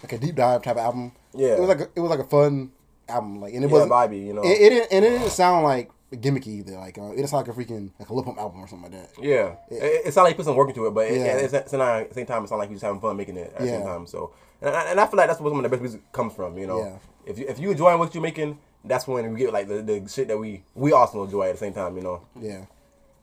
like 0.03 0.13
a 0.13 0.19
deep 0.19 0.35
dive 0.37 0.63
type 0.63 0.77
of 0.77 0.83
album. 0.83 1.13
Yeah. 1.35 1.55
it 1.57 1.61
was 1.61 1.69
like 1.69 1.81
a, 1.81 1.89
it 1.95 2.01
was 2.01 2.11
like 2.11 2.21
a 2.21 2.25
fun 2.25 2.73
album. 3.09 3.41
Like 3.41 3.55
and 3.55 3.65
it 3.65 3.69
Yeah, 3.69 3.73
wasn't 3.73 3.93
vibey, 3.93 4.27
you 4.27 4.33
know. 4.35 4.43
It, 4.43 4.61
it 4.61 4.71
didn't 4.71 4.93
and 4.93 5.05
it 5.05 5.11
didn't 5.11 5.31
sound 5.31 5.65
like 5.65 5.91
gimmicky 6.13 6.49
either. 6.49 6.73
Like 6.77 6.99
uh, 6.99 7.11
it 7.13 7.17
didn't 7.17 7.33
like 7.33 7.49
a 7.49 7.53
freaking 7.53 7.91
like 7.99 8.09
a 8.09 8.15
lip 8.15 8.25
pump 8.27 8.39
album 8.39 8.61
or 8.61 8.69
something 8.69 8.93
like 8.93 9.01
that. 9.17 9.23
Yeah, 9.23 9.57
it, 9.71 10.07
it 10.07 10.15
sounds 10.15 10.25
like 10.25 10.35
he 10.35 10.37
put 10.37 10.45
some 10.45 10.57
work 10.57 10.69
into 10.69 10.87
it, 10.87 10.91
but 10.95 11.07
it, 11.09 11.19
Yeah. 11.19 11.37
it's, 11.39 11.53
it's 11.55 11.73
not, 11.73 12.03
at 12.03 12.09
the 12.11 12.15
same 12.15 12.27
time, 12.27 12.45
it 12.45 12.49
sounds 12.49 12.59
like 12.61 12.69
he's 12.69 12.77
just 12.77 12.85
having 12.85 13.01
fun 13.01 13.17
making 13.17 13.37
it 13.37 13.53
at 13.55 13.59
the 13.61 13.67
Yeah. 13.67 13.73
same 13.79 13.83
time. 13.87 14.07
So, 14.07 14.33
and 14.63 14.75
I, 14.75 14.91
and 14.91 15.01
I 15.01 15.07
feel 15.07 15.17
like 15.17 15.29
that's 15.29 15.41
where 15.41 15.51
some 15.51 15.59
of 15.59 15.63
the 15.65 15.69
best 15.69 15.83
music 15.83 16.13
comes 16.13 16.33
from. 16.35 16.57
You 16.59 16.67
know, 16.69 16.79
Yeah. 16.85 16.97
if 17.33 17.39
you 17.39 17.47
if 17.49 17.59
you 17.59 17.71
enjoying 17.73 17.99
what 17.99 18.15
you're 18.15 18.23
making, 18.23 18.59
that's 18.89 19.07
when 19.07 19.33
we 19.33 19.39
get 19.41 19.53
like 19.53 19.69
the, 19.69 19.83
the 19.83 20.09
shit 20.09 20.29
that 20.29 20.39
we 20.39 20.63
we 20.75 20.93
also 20.93 21.25
enjoy 21.25 21.49
at 21.49 21.53
the 21.53 21.59
same 21.59 21.73
time. 21.73 21.97
You 21.97 22.03
know, 22.03 22.23
Yeah, 22.41 22.67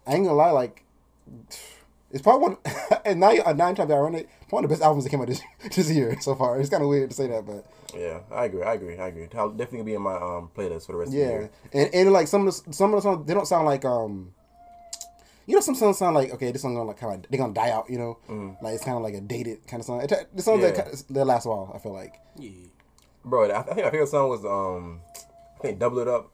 I 0.07 0.13
ain't 0.15 0.25
gonna 0.25 0.33
lie. 0.35 0.51
Like, 0.51 0.83
it's 2.11 2.21
probably 2.21 2.49
one. 2.49 2.57
and 3.05 3.19
now 3.19 3.31
uh, 3.45 3.53
nine 3.53 3.75
times 3.75 3.91
ironic. 3.91 4.29
One 4.49 4.63
of 4.63 4.69
the 4.69 4.73
best 4.75 4.83
albums 4.83 5.03
that 5.03 5.09
came 5.09 5.21
out 5.21 5.27
this 5.27 5.41
this 5.75 5.89
year 5.89 6.19
so 6.21 6.35
far. 6.35 6.59
It's 6.59 6.69
kind 6.69 6.83
of 6.83 6.89
weird 6.89 7.09
to 7.09 7.15
say 7.15 7.27
that, 7.27 7.45
but 7.45 7.65
yeah, 7.95 8.19
I 8.31 8.45
agree, 8.45 8.63
I 8.63 8.73
agree, 8.73 8.97
I 8.97 9.07
agree. 9.07 9.27
I'll 9.35 9.49
definitely 9.49 9.83
be 9.91 9.95
in 9.95 10.01
my 10.01 10.15
um 10.15 10.49
playlist 10.55 10.85
for 10.85 10.91
the 10.93 10.97
rest 10.99 11.09
of 11.09 11.13
the 11.13 11.19
yeah. 11.19 11.29
year. 11.29 11.49
And 11.73 11.89
and 11.93 12.11
like 12.11 12.27
some 12.27 12.47
of 12.47 12.53
the 12.65 12.73
some 12.73 12.93
of 12.93 12.97
the 12.97 13.01
songs 13.01 13.27
they 13.27 13.33
don't 13.33 13.47
sound 13.47 13.65
like 13.65 13.85
um. 13.85 14.33
You 15.45 15.55
know, 15.55 15.61
some 15.61 15.75
songs 15.75 15.97
sound 15.97 16.15
like 16.15 16.31
okay, 16.35 16.53
this 16.53 16.61
song 16.61 16.73
gonna 16.73 16.87
like 16.87 16.97
kind 16.97 17.15
of 17.25 17.29
they're 17.29 17.37
gonna 17.37 17.53
die 17.53 17.71
out. 17.71 17.89
You 17.89 17.97
know, 17.97 18.55
like 18.61 18.75
it's 18.75 18.83
kind 18.85 18.95
of 18.95 19.03
like 19.03 19.13
a 19.13 19.19
dated 19.19 19.67
kind 19.67 19.81
of 19.81 19.85
song. 19.85 20.01
It, 20.01 20.29
the 20.33 20.41
songs 20.41 20.61
that 20.61 20.73
Yeah. 20.75 20.83
kinda- 20.83 21.03
they 21.09 21.23
last 21.23 21.45
a 21.45 21.49
while. 21.49 21.71
I 21.75 21.79
feel 21.79 21.91
like. 21.91 22.15
Yeah. 22.37 22.51
Bro, 23.25 23.49
I, 23.51 23.59
I 23.59 23.63
think 23.63 23.77
my 23.85 23.91
favorite 23.91 24.07
song 24.07 24.29
was 24.29 24.45
um, 24.45 25.01
I 25.63 25.67
think 25.67 25.79
Double 25.79 25.99
It 25.99 26.07
Up. 26.09 26.29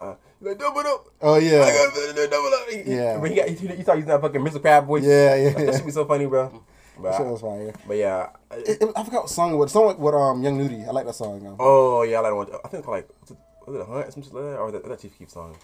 Uh, 0.00 0.14
like 0.40 0.58
double 0.58 0.80
it 0.80 0.86
up. 0.86 1.06
Oh 1.22 1.34
I 1.34 1.38
yeah, 1.38 1.58
got 1.60 2.30
double 2.30 2.48
up. 2.48 2.66
Yeah. 2.86 3.18
But 3.20 3.30
he 3.30 3.36
got, 3.36 3.50
you, 3.50 3.68
you 3.76 3.82
thought 3.82 3.96
using 3.96 4.08
that 4.08 4.20
fucking 4.20 4.40
Mr. 4.42 4.60
Crab 4.60 4.86
voice. 4.86 5.04
yeah, 5.04 5.34
yeah. 5.34 5.50
That 5.52 5.74
should 5.76 5.86
be 5.86 5.92
so 5.92 6.04
funny, 6.04 6.26
bro. 6.26 6.62
But, 6.98 7.12
That 7.12 7.26
I- 7.26 7.30
was 7.30 7.40
fire. 7.42 7.74
but 7.86 7.96
yeah. 7.98 8.28
It, 8.52 8.80
it, 8.82 8.88
I 8.96 9.04
forgot 9.04 9.24
what 9.24 9.30
song 9.30 9.52
it 9.52 9.56
was. 9.56 9.70
Song 9.72 9.86
with, 9.88 9.98
with 9.98 10.14
um 10.14 10.42
Young 10.42 10.56
Nudy. 10.56 10.84
I 10.84 10.90
like 10.92 11.04
that 11.06 11.14
song. 11.14 11.46
Um, 11.46 11.56
Oh 11.58 12.02
yeah, 12.02 12.18
I 12.18 12.20
like 12.20 12.34
one. 12.34 12.46
I 12.64 12.68
think 12.68 12.74
it's 12.80 12.86
called 12.86 12.96
like 12.98 13.08
was 13.20 13.30
it, 13.32 13.36
was 13.66 13.76
it 13.76 13.80
a 13.82 13.84
hunt 13.84 14.12
some 14.14 14.22
shit 14.22 14.32
like 14.34 14.44
that, 14.44 14.56
or 14.58 14.72
that, 14.72 14.88
that 14.88 15.00
Chief 15.00 15.18
Keef 15.18 15.30
song? 15.30 15.56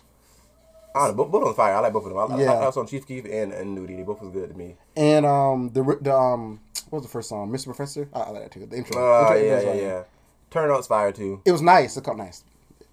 I 0.95 1.07
don't 1.07 1.17
know. 1.17 1.25
Both, 1.25 1.33
both 1.33 1.45
on 1.49 1.55
fire. 1.55 1.75
I 1.75 1.81
like 1.81 1.93
both 1.95 2.05
of 2.07 2.11
them. 2.13 2.39
I, 2.39 2.43
Yeah. 2.43 2.53
I, 2.53 2.57
I, 2.65 2.67
was 2.67 2.77
on 2.77 2.87
Chief 2.87 3.07
Keef 3.07 3.25
and 3.25 3.53
and 3.53 3.75
Nudy. 3.75 3.97
They 3.97 4.03
both 4.03 4.21
was 4.21 4.31
good 4.31 4.51
to 4.51 4.57
me. 4.57 4.77
And 4.97 5.25
um 5.25 5.71
the 5.73 5.83
the 6.03 6.15
um 6.15 6.61
what 6.91 6.99
was 6.99 7.07
the 7.07 7.13
first 7.13 7.29
song? 7.31 7.51
Mr. 7.51 7.65
Professor. 7.67 8.09
I, 8.13 8.21
I 8.21 8.31
like 8.31 8.43
that 8.45 8.53
too. 8.53 8.67
The 8.67 8.77
intro. 8.77 8.97
Oh 9.03 9.33
intro- 9.35 9.37
yeah, 9.47 9.59
intro 9.59 9.73
yeah, 9.75 9.81
yeah. 9.81 10.03
Turn 10.51 10.71
Up's 10.71 10.87
fire 10.87 11.13
too. 11.13 11.41
It 11.47 11.53
was 11.53 11.63
nice. 11.63 11.97
It 11.97 12.05
caught 12.05 12.19
nice. 12.19 12.45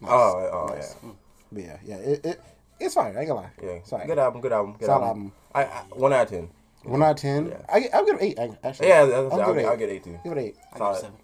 Nice. 0.01 0.11
Oh, 0.11 0.49
oh 0.69 0.73
Nice. 0.73 0.95
yeah, 1.03 1.09
But 1.51 1.63
yeah, 1.63 1.77
yeah. 1.85 1.95
It, 1.97 2.25
it 2.25 2.41
it's 2.79 2.93
fine. 2.95 3.15
I 3.15 3.19
ain't 3.21 3.27
gonna 3.27 3.41
lie. 3.41 3.51
yeah. 3.61 3.69
It's 3.71 3.89
fine. 3.89 4.07
Good 4.07 4.19
album. 4.19 4.41
Good 4.41 4.51
album. 4.53 4.75
Good 4.79 4.85
Solid 4.85 5.05
album. 5.05 5.31
album. 5.55 5.71
I, 5.93 5.95
I 5.95 5.99
one 5.99 6.13
out 6.13 6.23
of 6.23 6.29
ten. 6.29 6.49
One 6.83 7.03
out 7.03 7.11
of 7.11 7.17
ten. 7.17 7.47
Yeah. 7.47 7.57
I 7.67 7.89
I'll 7.93 8.05
give 8.05 8.15
it 8.15 8.21
eight. 8.23 8.39
Actually. 8.63 8.87
Yeah, 8.87 9.05
that's, 9.05 9.33
I'll, 9.33 9.41
I'll, 9.41 9.47
give 9.53 9.57
it 9.63 9.65
I'll 9.67 9.73
eight. 9.73 9.79
get 9.79 9.89
eight 9.89 10.03
too. 10.03 10.19
Give 10.23 10.31
it 10.33 10.37
eight. 10.39 10.55
I 10.57 10.69
give 10.71 10.77
Solid. 10.77 10.95
it 10.97 11.01
seven. 11.01 11.15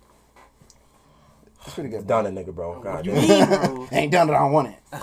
It's 1.65 1.73
pretty 1.73 1.89
good. 1.89 2.05
Done 2.07 2.25
it, 2.27 2.33
nigga, 2.35 2.53
bro. 2.53 2.79
God 2.81 3.05
You 3.05 3.13
damn. 3.13 3.49
mean, 3.49 3.75
bro? 3.75 3.87
Ain't 3.97 4.11
done 4.11 4.29
it. 4.29 4.33
I 4.33 4.39
don't 4.39 4.51
want 4.51 4.67
it. 4.67 4.99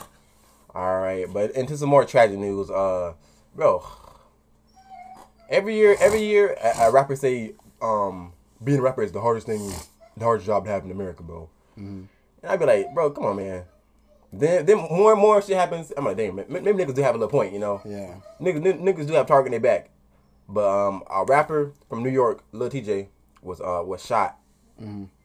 All 0.74 1.00
right, 1.00 1.26
but 1.32 1.50
into 1.52 1.76
some 1.76 1.88
more 1.88 2.04
tragic 2.04 2.38
news. 2.38 2.70
Uh, 2.70 3.14
bro, 3.54 3.84
every 5.50 5.74
year, 5.76 5.96
every 6.00 6.22
year, 6.22 6.56
a, 6.62 6.82
a 6.84 6.90
rapper 6.90 7.16
say, 7.16 7.52
um, 7.82 8.32
being 8.62 8.78
a 8.78 8.82
rapper 8.82 9.02
is 9.02 9.12
the 9.12 9.20
hardest 9.20 9.46
thing, 9.46 9.70
the 10.16 10.24
hardest 10.24 10.46
job 10.46 10.64
to 10.64 10.70
have 10.70 10.84
in 10.84 10.90
America, 10.90 11.22
bro. 11.22 11.48
And 12.42 12.50
I'd 12.52 12.58
be 12.58 12.66
like, 12.66 12.92
bro, 12.94 13.10
come 13.10 13.24
on, 13.26 13.36
man. 13.36 13.64
Then, 14.32 14.64
then 14.66 14.76
more 14.78 15.12
and 15.12 15.20
more 15.20 15.42
shit 15.42 15.56
happens. 15.56 15.92
I'm 15.96 16.04
like, 16.04 16.16
damn, 16.16 16.36
maybe 16.36 16.50
niggas 16.72 16.94
do 16.94 17.02
have 17.02 17.14
a 17.14 17.18
little 17.18 17.28
point, 17.30 17.52
you 17.52 17.58
know? 17.58 17.80
Yeah. 17.84 18.14
Niggas, 18.40 18.64
n- 18.66 18.80
niggas 18.82 19.06
do 19.06 19.12
have 19.12 19.26
target 19.26 19.52
in 19.52 19.60
their 19.62 19.72
back. 19.78 19.90
But 20.48 20.66
um, 20.68 21.02
a 21.10 21.24
rapper 21.24 21.72
from 21.88 22.02
New 22.02 22.10
York, 22.10 22.42
Lil 22.52 22.68
Tjay, 22.70 23.08
was 23.42 23.60
uh 23.60 23.82
was 23.84 24.04
shot. 24.04 24.38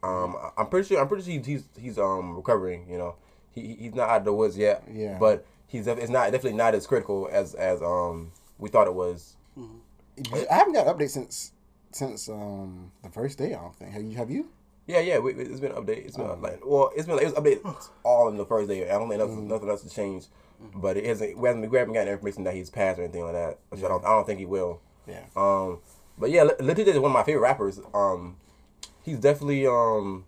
Um, 0.03 0.35
I'm 0.57 0.67
pretty 0.67 0.87
sure 0.87 1.01
I'm 1.01 1.07
pretty 1.07 1.23
sure 1.23 1.41
he's 1.43 1.63
he's, 1.77 1.97
um 1.97 2.35
recovering. 2.35 2.87
You 2.89 2.97
know, 2.97 3.15
he 3.51 3.61
he- 3.61 3.73
he's 3.75 3.95
not 3.95 4.09
out 4.09 4.17
of 4.19 4.25
the 4.25 4.33
woods 4.33 4.57
yet. 4.57 4.83
Yeah. 4.91 5.17
But 5.19 5.45
he's 5.67 5.87
it's 5.87 6.09
not 6.09 6.31
definitely 6.31 6.53
not 6.57 6.75
as 6.75 6.85
critical 6.87 7.27
as 7.31 7.53
as 7.55 7.81
um 7.81 8.31
we 8.59 8.69
thought 8.69 8.87
it 8.87 8.93
was. 8.93 9.35
I 9.57 10.53
haven't 10.53 10.73
got 10.73 10.87
an 10.87 10.93
update 10.95 11.09
since 11.09 11.51
since 11.91 12.29
um 12.29 12.91
the 13.03 13.09
first 13.09 13.37
day. 13.37 13.53
I 13.55 13.61
don't 13.61 13.75
think. 13.75 13.91
Have 13.91 14.03
you? 14.03 14.15
Have 14.17 14.29
you? 14.29 14.49
Yeah, 14.87 15.01
yeah, 15.01 15.19
we, 15.19 15.33
it's 15.33 15.59
been 15.59 15.73
updated. 15.73 16.05
It's 16.05 16.17
been 16.17 16.41
like 16.41 16.61
well, 16.65 16.91
it's 16.95 17.05
been 17.05 17.17
like 17.17 17.25
it 17.25 17.33
was 17.35 17.43
updated 17.43 17.89
all 18.03 18.29
in 18.29 18.37
the 18.37 18.45
first 18.45 18.69
day. 18.69 18.89
I 18.89 18.93
don't 18.93 19.09
think 19.09 19.19
nothing, 19.21 19.47
nothing 19.47 19.69
else 19.69 19.83
has 19.83 19.93
changed. 19.93 20.27
But 20.73 20.97
it 20.97 21.05
hasn't. 21.05 21.37
We 21.37 21.47
haven't, 21.47 21.69
we 21.69 21.77
haven't 21.77 21.93
gotten 21.93 22.11
information 22.11 22.43
that 22.45 22.55
he's 22.55 22.69
passed 22.71 22.97
or 22.99 23.03
anything 23.03 23.23
like 23.23 23.33
that. 23.33 23.59
Which 23.69 23.83
I 23.83 23.87
don't. 23.89 24.03
I 24.03 24.09
don't 24.09 24.25
think 24.25 24.39
he 24.39 24.45
will. 24.45 24.81
Yeah. 25.07 25.23
Um, 25.35 25.79
but 26.17 26.31
yeah, 26.31 26.43
Lil 26.43 26.79
is 26.79 26.97
one 26.99 27.11
of 27.11 27.13
my 27.13 27.21
favorite 27.23 27.41
rappers. 27.41 27.79
Um, 27.93 28.37
he's 29.03 29.19
definitely 29.19 29.67
um, 29.67 30.25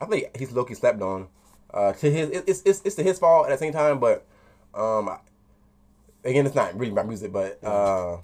I 0.00 0.06
think 0.06 0.34
he's 0.38 0.52
low 0.52 0.64
key 0.64 0.74
slept 0.74 1.02
on. 1.02 1.28
Uh, 1.74 1.92
to 1.92 2.10
his, 2.10 2.30
it- 2.30 2.44
it's 2.46 2.62
it's 2.64 2.80
it's 2.84 2.94
to 2.94 3.02
his 3.02 3.18
fault 3.18 3.46
at 3.46 3.50
the 3.50 3.58
same 3.58 3.72
time, 3.74 3.98
but 4.00 4.24
um, 4.74 5.10
again, 6.24 6.46
it's 6.46 6.54
not 6.54 6.74
really 6.78 6.92
about 6.92 7.06
music, 7.06 7.30
but 7.32 7.62
uh, 7.62 8.18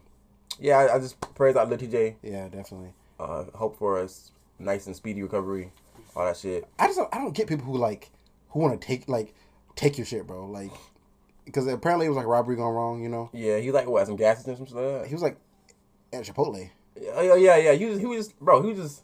yeah, 0.59 0.79
I, 0.79 0.95
I 0.95 0.99
just 0.99 1.21
praise 1.35 1.57
out 1.57 1.69
Lil 1.69 1.79
Tjay. 1.79 2.15
Yeah, 2.23 2.49
definitely. 2.49 2.93
Uh, 3.21 3.45
hope 3.55 3.77
for 3.79 4.01
a 4.01 4.05
s- 4.05 4.31
nice 4.59 4.87
and 4.87 4.95
speedy 4.97 5.23
recovery, 5.23 5.73
all 6.15 6.25
that 6.25 6.37
shit. 6.37 6.67
I 6.79 6.87
just 6.87 6.99
don't, 6.99 7.15
I 7.15 7.19
don't 7.19 7.35
get 7.35 7.49
people 7.49 7.65
who 7.65 7.77
like 7.77 8.11
who 8.51 8.61
want 8.61 8.81
to 8.81 8.87
take 8.87 9.09
like 9.09 9.35
take 9.77 9.99
your 9.99 10.07
shit, 10.07 10.27
bro. 10.27 10.47
Like 10.47 10.71
because 11.45 11.67
apparently 11.67 12.07
it 12.07 12.09
was 12.11 12.17
like 12.17 12.27
robbery 12.27 12.57
gone 12.57 12.75
wrong. 12.75 13.03
You 13.03 13.09
know, 13.09 13.31
Yeah, 13.33 13.59
he 13.59 13.71
like 13.71 13.87
what 13.89 14.07
some 14.07 14.17
gas 14.17 14.45
and 14.47 14.57
some 14.57 14.67
stuff. 14.67 15.07
he 15.07 15.13
was 15.13 15.23
like 15.23 15.37
at 16.13 16.25
Chipotle. 16.25 16.71
Yeah, 17.01 17.23
yeah, 17.23 17.35
yeah, 17.35 17.57
yeah. 17.57 17.73
He 17.73 17.87
was, 17.87 17.99
he 17.99 18.07
was, 18.07 18.29
bro. 18.33 18.63
He 18.63 18.69
was 18.73 18.79
just, 18.79 19.03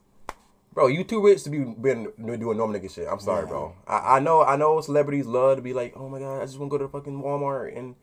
bro. 0.73 0.87
You 0.87 1.03
too 1.03 1.25
rich 1.25 1.43
to 1.45 1.51
be 1.51 1.59
being 1.59 2.13
doing 2.17 2.57
normal 2.57 2.69
nigga 2.79 2.91
shit. 2.91 3.09
I'm 3.11 3.19
sorry, 3.19 3.47
bro. 3.47 3.75
I, 3.87 4.17
I 4.17 4.21
know, 4.21 4.43
I 4.45 4.57
know. 4.57 4.81
Celebrities 4.81 5.27
love 5.27 5.57
to 5.57 5.63
be 5.63 5.73
like, 5.73 5.95
oh 5.97 6.09
my 6.09 6.21
god, 6.21 6.41
I 6.41 6.45
just 6.47 6.59
want 6.59 6.71
to 6.71 6.79
go 6.79 6.79
to 6.79 6.85
the 6.85 6.91
fucking 6.91 7.21
Walmart 7.21 7.77
and 7.77 7.97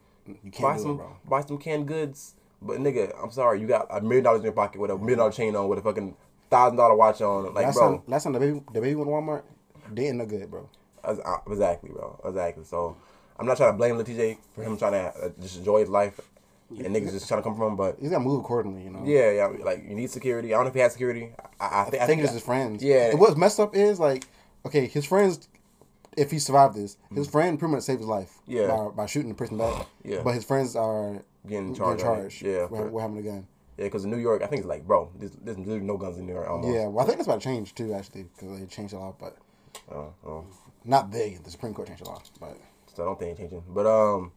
buy 0.62 0.78
some, 0.78 1.00
it, 1.00 1.30
buy 1.30 1.42
some 1.42 1.58
canned 1.58 1.88
goods. 1.88 2.36
But 2.62 2.80
nigga, 2.80 3.14
I'm 3.24 3.32
sorry, 3.32 3.62
you 3.62 3.68
got 3.68 3.88
a 3.90 4.02
million 4.02 4.24
dollars 4.26 4.40
in 4.40 4.46
your 4.46 4.54
pocket 4.54 4.82
with 4.82 4.92
a 4.92 4.98
million 4.98 5.20
dollar 5.20 5.32
chain 5.32 5.56
on, 5.56 5.70
with 5.70 5.80
a 5.80 5.82
fucking 5.82 6.16
thousand 6.50 6.78
dollar 6.78 6.96
watch 6.96 7.22
on. 7.22 7.54
Like, 7.54 7.66
last 7.66 7.76
bro, 7.76 7.90
time, 7.98 8.02
last 8.08 8.24
time 8.24 8.34
the 8.34 8.40
baby 8.40 8.62
the 8.74 8.82
baby 8.82 8.96
went 8.96 9.08
to 9.08 9.12
Walmart, 9.12 9.44
they 9.92 10.08
ain't 10.08 10.18
no 10.18 10.26
good, 10.26 10.50
bro. 10.50 10.70
Uh, 11.04 11.16
Exactly, 11.50 11.90
bro. 11.90 12.20
Exactly. 12.26 12.64
So 12.66 12.98
I'm 13.40 13.46
not 13.46 13.58
trying 13.58 13.72
to 13.72 13.78
blame 13.78 13.96
Lil 13.98 14.06
Tjay 14.06 14.38
for 14.54 14.64
him 14.64 14.78
trying 14.78 14.92
to 14.94 15.00
uh, 15.26 15.30
just 15.40 15.58
enjoy 15.58 15.80
his 15.82 15.90
life 15.90 16.20
and 16.70 16.88
niggas 16.94 17.12
just 17.12 17.28
trying 17.30 17.40
to 17.42 17.44
come 17.44 17.56
from 17.56 17.68
him, 17.72 17.76
but 17.78 17.96
He's 18.02 18.10
gotta 18.10 18.24
move 18.24 18.42
accordingly, 18.42 18.84
you 18.84 18.90
know. 18.90 19.02
yeah, 19.06 19.32
yeah, 19.32 19.46
like 19.64 19.84
you 19.88 19.96
need 19.96 20.10
security. 20.12 20.54
I 20.54 20.58
don't 20.58 20.66
know 20.66 20.70
if 20.70 20.74
he 20.74 20.82
has 20.82 20.92
security. 20.92 21.32
I, 21.60 21.66
I, 21.66 21.82
I 21.84 21.90
thi- 21.90 21.98
think, 22.00 22.22
it's 22.24 22.34
his 22.34 22.44
friends. 22.44 22.84
Yeah. 22.84 23.12
And 23.12 23.20
what's 23.20 23.38
messed 23.38 23.60
up 23.60 23.74
is 23.76 24.00
like, 24.00 24.26
okay, 24.66 24.86
his 24.88 25.06
friends. 25.06 25.48
If 26.18 26.32
he 26.32 26.40
survived 26.40 26.76
this, 26.76 26.98
his 27.14 27.28
friend 27.30 27.60
pretty 27.60 27.76
much 27.76 27.84
saved 27.84 28.00
his 28.00 28.08
life. 28.10 28.40
Yeah. 28.48 28.66
By, 28.68 28.88
by 28.90 29.06
shooting 29.06 29.30
the 29.30 29.36
person 29.36 29.60
back. 29.60 29.86
Yeah. 30.04 30.22
But 30.24 30.34
his 30.34 30.44
friends 30.44 30.76
are 30.76 31.22
Getting 31.48 31.74
getting 31.74 31.76
charged. 31.76 32.02
charged. 32.02 32.42
Yeah. 32.42 32.68
For 32.68 33.00
having 33.00 33.18
a 33.20 33.22
gun. 33.22 33.48
Yeah, 33.78 33.86
because 33.86 34.06
in 34.06 34.12
New 34.12 34.18
York, 34.18 34.42
I 34.42 34.48
think 34.48 34.62
it's 34.62 34.68
like, 34.68 34.86
bro, 34.88 35.12
there's, 35.20 35.32
there's 35.44 35.58
literally 35.60 35.82
no 35.82 35.98
guns 35.98 36.18
in 36.18 36.26
New 36.26 36.34
York. 36.34 36.50
Almost. 36.50 36.74
Yeah. 36.74 36.88
Well, 36.88 37.04
I 37.04 37.08
think 37.08 37.18
that's 37.20 37.28
about 37.28 37.42
to 37.42 37.44
change 37.46 37.76
too, 37.76 37.94
actually, 37.94 38.24
because 38.24 38.60
they 38.60 38.66
changed 38.66 38.94
a 38.94 38.98
lot, 39.00 39.20
but 39.20 39.38
Oh, 39.92 40.14
oh. 40.26 40.46
not 40.84 41.12
they. 41.12 41.38
The 41.44 41.52
Supreme 41.52 41.74
Court 41.74 41.88
changed 41.88 42.02
a 42.06 42.10
lot, 42.10 42.30
but 42.40 42.58
So 42.96 43.04
I 43.04 43.06
don't 43.06 43.20
think 43.20 43.32
it's 43.32 43.40
changing. 43.40 43.64
But 43.70 43.86
um, 43.86 44.32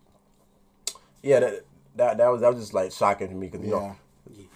yeah, 1.23 1.41
that 1.41 1.65
that 1.97 2.19
that 2.19 2.29
was 2.29 2.41
that 2.43 2.53
was 2.53 2.63
just 2.63 2.75
like 2.75 2.93
shocking 2.93 3.29
to 3.29 3.35
me 3.35 3.49
because 3.49 3.65
you 3.65 3.73
know, 3.73 3.97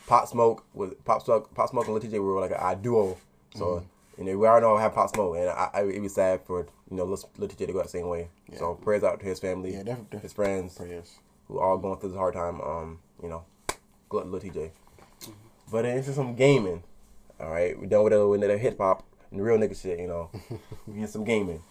Pop 0.07 0.29
Smoke 0.29 0.65
was 0.75 0.93
Pop 1.05 1.23
Smoke, 1.25 1.55
Pop 1.55 1.71
Smoke 1.71 1.87
and 1.87 1.95
Lil 1.95 2.03
Tjay 2.03 2.23
were 2.23 2.41
like 2.41 2.51
a, 2.51 2.69
a 2.69 2.77
duo. 2.77 3.17
So 3.55 3.65
Mm-hmm. 3.65 4.23
you 4.23 4.33
know, 4.33 4.39
we 4.39 4.47
already 4.47 4.65
know 4.67 4.77
I 4.77 4.83
have 4.83 4.95
Pop 4.95 5.09
Smoke, 5.15 5.37
and 5.37 5.49
I, 5.49 5.71
I 5.73 5.83
it 5.85 6.01
was 6.03 6.15
sad 6.15 6.43
for 6.47 6.67
you 6.91 6.97
know 6.97 7.05
Lil 7.05 7.19
Lil 7.39 7.49
Tjay 7.49 7.67
to 7.67 7.73
go 7.73 7.79
that 7.79 7.91
same 7.91 8.09
way. 8.09 8.29
So 8.59 8.75
prayers 8.75 9.03
out 9.03 9.21
to 9.21 9.27
his 9.27 9.41
family, 9.41 9.73
Yeah, 9.75 9.83
def- 9.85 10.11
def- 10.11 10.23
his 10.23 10.33
friends, 10.33 10.77
prayers. 10.77 11.15
who 11.49 11.59
all 11.59 11.79
going 11.79 11.99
through 11.99 12.11
this 12.11 12.19
hard 12.19 12.35
time. 12.35 12.61
Um, 12.61 12.99
you 13.23 13.29
know, 13.29 13.45
good 14.09 14.27
Lil 14.27 14.41
Tjay. 14.41 14.71
But 15.71 15.83
then 15.83 15.99
into 15.99 16.13
some 16.13 16.35
gaming. 16.35 16.83
All 17.41 17.51
right, 17.51 17.79
we 17.79 17.87
done 17.87 18.05
with 18.05 18.13
the, 18.13 18.27
with 18.29 18.41
the 18.43 18.57
hip 18.59 18.79
hop 18.79 19.05
and 19.31 19.41
the 19.41 19.45
real 19.45 19.59
nigga 19.59 19.81
shit. 19.81 19.99
You 19.99 20.07
know, 20.09 20.31
we 20.87 21.01
get 21.01 21.11
some 21.11 21.25
gaming. 21.25 21.63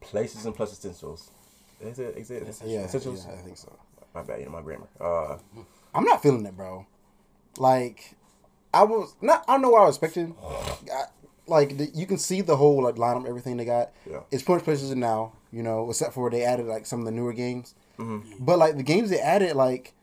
Places 0.00 0.44
and 0.46 0.54
Plus 0.54 0.72
essentials. 0.72 1.30
Is 1.80 1.98
it? 1.98 2.16
Is 2.16 2.30
it 2.30 2.42
Yeah, 2.64 2.80
essentials? 2.84 3.24
yeah, 3.26 3.34
I 3.34 3.36
think 3.38 3.56
so. 3.56 3.72
My 4.14 4.22
bad, 4.22 4.40
you 4.40 4.46
know 4.46 4.52
my 4.52 4.62
grammar. 4.62 4.88
Uh, 5.00 5.38
I'm 5.94 6.04
not 6.04 6.22
feeling 6.22 6.44
it, 6.46 6.56
bro. 6.56 6.86
Like, 7.58 8.14
I 8.72 8.84
was 8.84 9.14
not. 9.20 9.44
I 9.48 9.52
don't 9.52 9.62
know 9.62 9.70
what 9.70 9.82
I 9.82 9.86
was 9.86 9.96
expecting. 9.96 10.34
I, 10.92 11.04
like, 11.46 11.76
the, 11.78 11.86
you 11.94 12.06
can 12.06 12.18
see 12.18 12.40
the 12.42 12.56
whole 12.56 12.82
like 12.82 12.96
lineup, 12.96 13.26
everything 13.28 13.56
they 13.56 13.64
got. 13.64 13.90
Yeah. 14.08 14.20
It's 14.30 14.42
pretty 14.42 14.64
much 14.70 14.78
PlayStation 14.78 14.96
now, 14.96 15.32
you 15.50 15.62
know, 15.62 15.88
except 15.88 16.14
for 16.14 16.30
they 16.30 16.44
added 16.44 16.66
like 16.66 16.84
some 16.86 17.00
of 17.00 17.06
the 17.06 17.12
newer 17.12 17.32
games. 17.32 17.74
Mm-hmm. 17.98 18.44
But 18.44 18.58
like 18.58 18.76
the 18.76 18.82
games 18.82 19.10
they 19.10 19.18
added, 19.20 19.56
like, 19.56 19.94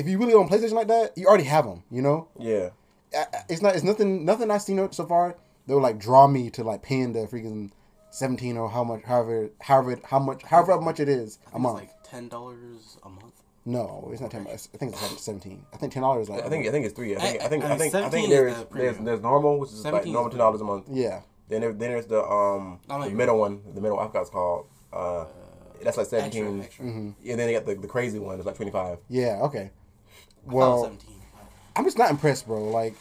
if 0.00 0.08
you 0.08 0.18
really 0.18 0.34
on 0.34 0.48
PlayStation 0.48 0.72
like 0.72 0.88
that, 0.88 1.16
you 1.16 1.26
already 1.26 1.44
have 1.44 1.64
them. 1.64 1.82
You 1.90 2.02
know, 2.02 2.28
yeah, 2.38 2.70
I- 3.14 3.18
I- 3.36 3.44
it's 3.48 3.62
not. 3.62 3.74
It's 3.74 3.84
nothing. 3.84 4.24
Nothing 4.24 4.50
I've 4.50 4.62
seen 4.62 4.90
so 4.92 5.06
far. 5.06 5.36
They 5.66 5.74
will 5.74 5.82
like 5.82 5.98
draw 5.98 6.26
me 6.26 6.50
to 6.50 6.64
like 6.64 6.82
paying 6.82 7.12
the 7.12 7.20
freaking 7.20 7.70
seventeen 8.10 8.56
or 8.56 8.68
how 8.68 8.82
much, 8.84 9.02
however, 9.04 9.50
however, 9.60 9.96
how 10.04 10.18
much, 10.18 10.42
however 10.42 10.80
much 10.80 10.98
it 11.00 11.08
is 11.08 11.38
I 11.46 11.48
a 11.48 11.52
think 11.52 11.62
month. 11.62 11.82
it's 11.84 11.92
like 11.92 12.02
ten 12.10 12.28
dollars 12.28 12.98
a 13.04 13.08
month. 13.08 13.34
no, 13.64 14.08
it's 14.12 14.20
not 14.20 14.30
ten. 14.32 14.46
I 14.48 14.56
think 14.56 14.92
it's 14.94 15.22
seventeen. 15.24 15.64
I 15.72 15.76
think 15.76 15.92
ten 15.92 16.02
dollars. 16.02 16.28
Like 16.28 16.44
I 16.44 16.48
think 16.48 16.66
I 16.66 16.70
think 16.72 16.86
it's 16.86 16.94
three. 16.94 17.14
I 17.16 17.20
think 17.20 17.42
I, 17.42 17.44
I- 17.44 17.48
think 17.48 17.64
I 17.64 17.74
I 17.74 17.78
think 17.78 17.94
I 17.94 18.08
17 18.08 18.10
think 18.10 18.24
is 18.24 18.30
there's 18.30 18.56
the 18.56 18.74
there's 18.74 18.98
there's 18.98 19.20
normal, 19.22 19.60
which 19.60 19.70
is 19.70 19.84
like 19.84 20.06
normal 20.06 20.30
ten 20.30 20.38
dollars 20.38 20.60
a 20.60 20.64
month. 20.64 20.86
yeah. 20.90 21.20
Then 21.48 21.60
there, 21.62 21.72
then 21.72 21.90
there's 21.90 22.06
the 22.06 22.22
um 22.24 22.78
I 22.88 22.94
know 22.96 23.02
the 23.04 23.08
you're 23.10 23.16
middle 23.18 23.38
one, 23.38 23.60
the 23.74 23.80
middle 23.80 23.98
I 23.98 24.06
forgot 24.06 24.14
what 24.14 24.20
it's 24.22 24.30
called. 24.30 24.66
Uh, 24.92 25.24
that's 25.82 25.96
like 25.96 26.06
seventeen. 26.06 26.60
Extra, 26.62 26.84
extra. 26.84 26.84
And 26.86 27.14
then 27.22 27.36
they 27.38 27.52
got 27.52 27.66
the, 27.66 27.74
the 27.74 27.88
crazy 27.88 28.18
one. 28.18 28.36
It's 28.38 28.46
like 28.46 28.56
twenty 28.56 28.70
five. 28.72 28.98
Yeah, 29.08 29.38
okay. 29.42 29.70
I 29.70 29.70
thought 29.70 29.70
it 29.70 30.29
was 30.29 30.29
Well, 30.44 30.84
seventeen. 30.84 31.16
I'm 31.76 31.84
just 31.84 31.98
not 31.98 32.10
impressed, 32.10 32.46
bro. 32.46 32.64
Like, 32.70 32.94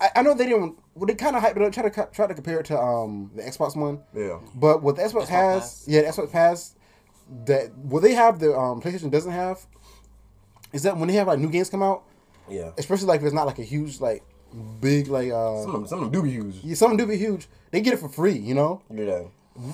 I, 0.00 0.10
I 0.16 0.22
know 0.22 0.34
they 0.34 0.46
didn't. 0.46 0.78
Well, 0.94 1.06
they 1.06 1.14
kind 1.14 1.36
of 1.36 1.42
hyped 1.42 1.56
it 1.56 1.62
up, 1.62 1.72
try 1.72 1.82
to 1.82 1.90
co- 1.90 2.08
try 2.12 2.26
to 2.26 2.34
compare 2.34 2.60
it 2.60 2.66
to 2.66 2.78
um 2.80 3.30
the 3.34 3.42
Xbox 3.42 3.76
One, 3.76 4.00
Yeah. 4.14 4.38
but 4.54 4.82
what 4.82 4.96
the 4.96 5.02
Xbox, 5.02 5.24
Xbox 5.24 5.28
has, 5.28 5.60
Pass. 5.62 5.84
yeah, 5.88 6.00
the 6.02 6.08
Xbox 6.08 6.32
Pass, 6.32 6.74
that 7.46 7.76
what 7.76 8.02
they 8.02 8.14
have 8.14 8.38
the 8.38 8.56
um 8.56 8.80
PlayStation 8.80 9.10
doesn't 9.10 9.32
have, 9.32 9.66
is 10.72 10.82
that 10.84 10.96
when 10.96 11.08
they 11.08 11.14
have 11.14 11.26
like 11.26 11.38
new 11.38 11.50
games 11.50 11.68
come 11.68 11.82
out, 11.82 12.04
Yeah. 12.48 12.70
especially 12.78 13.08
like 13.08 13.20
if 13.20 13.26
it's 13.26 13.34
not 13.34 13.46
like 13.46 13.58
a 13.58 13.62
huge 13.64 14.00
like 14.00 14.22
big 14.80 15.08
like 15.08 15.30
uh 15.30 15.60
Some 15.62 15.66
of 15.66 15.72
them, 15.80 15.86
some 15.88 15.98
of 15.98 16.04
them 16.04 16.12
do 16.12 16.22
be 16.22 16.30
huge. 16.30 16.56
yeah, 16.64 16.74
some 16.76 16.96
do 16.96 17.06
be 17.06 17.16
huge, 17.18 17.46
they 17.72 17.82
get 17.82 17.92
it 17.92 17.98
for 17.98 18.08
free, 18.08 18.38
you 18.38 18.54
know. 18.54 18.80
You 18.90 18.96
know 19.04 19.04
that. 19.54 19.72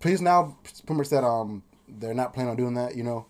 Please 0.00 0.20
now 0.20 0.56
pretty 0.84 0.98
much 0.98 1.06
said 1.06 1.22
um 1.22 1.62
they're 1.88 2.14
not 2.14 2.34
planning 2.34 2.50
on 2.50 2.56
doing 2.56 2.74
that, 2.74 2.96
you 2.96 3.04
know. 3.04 3.26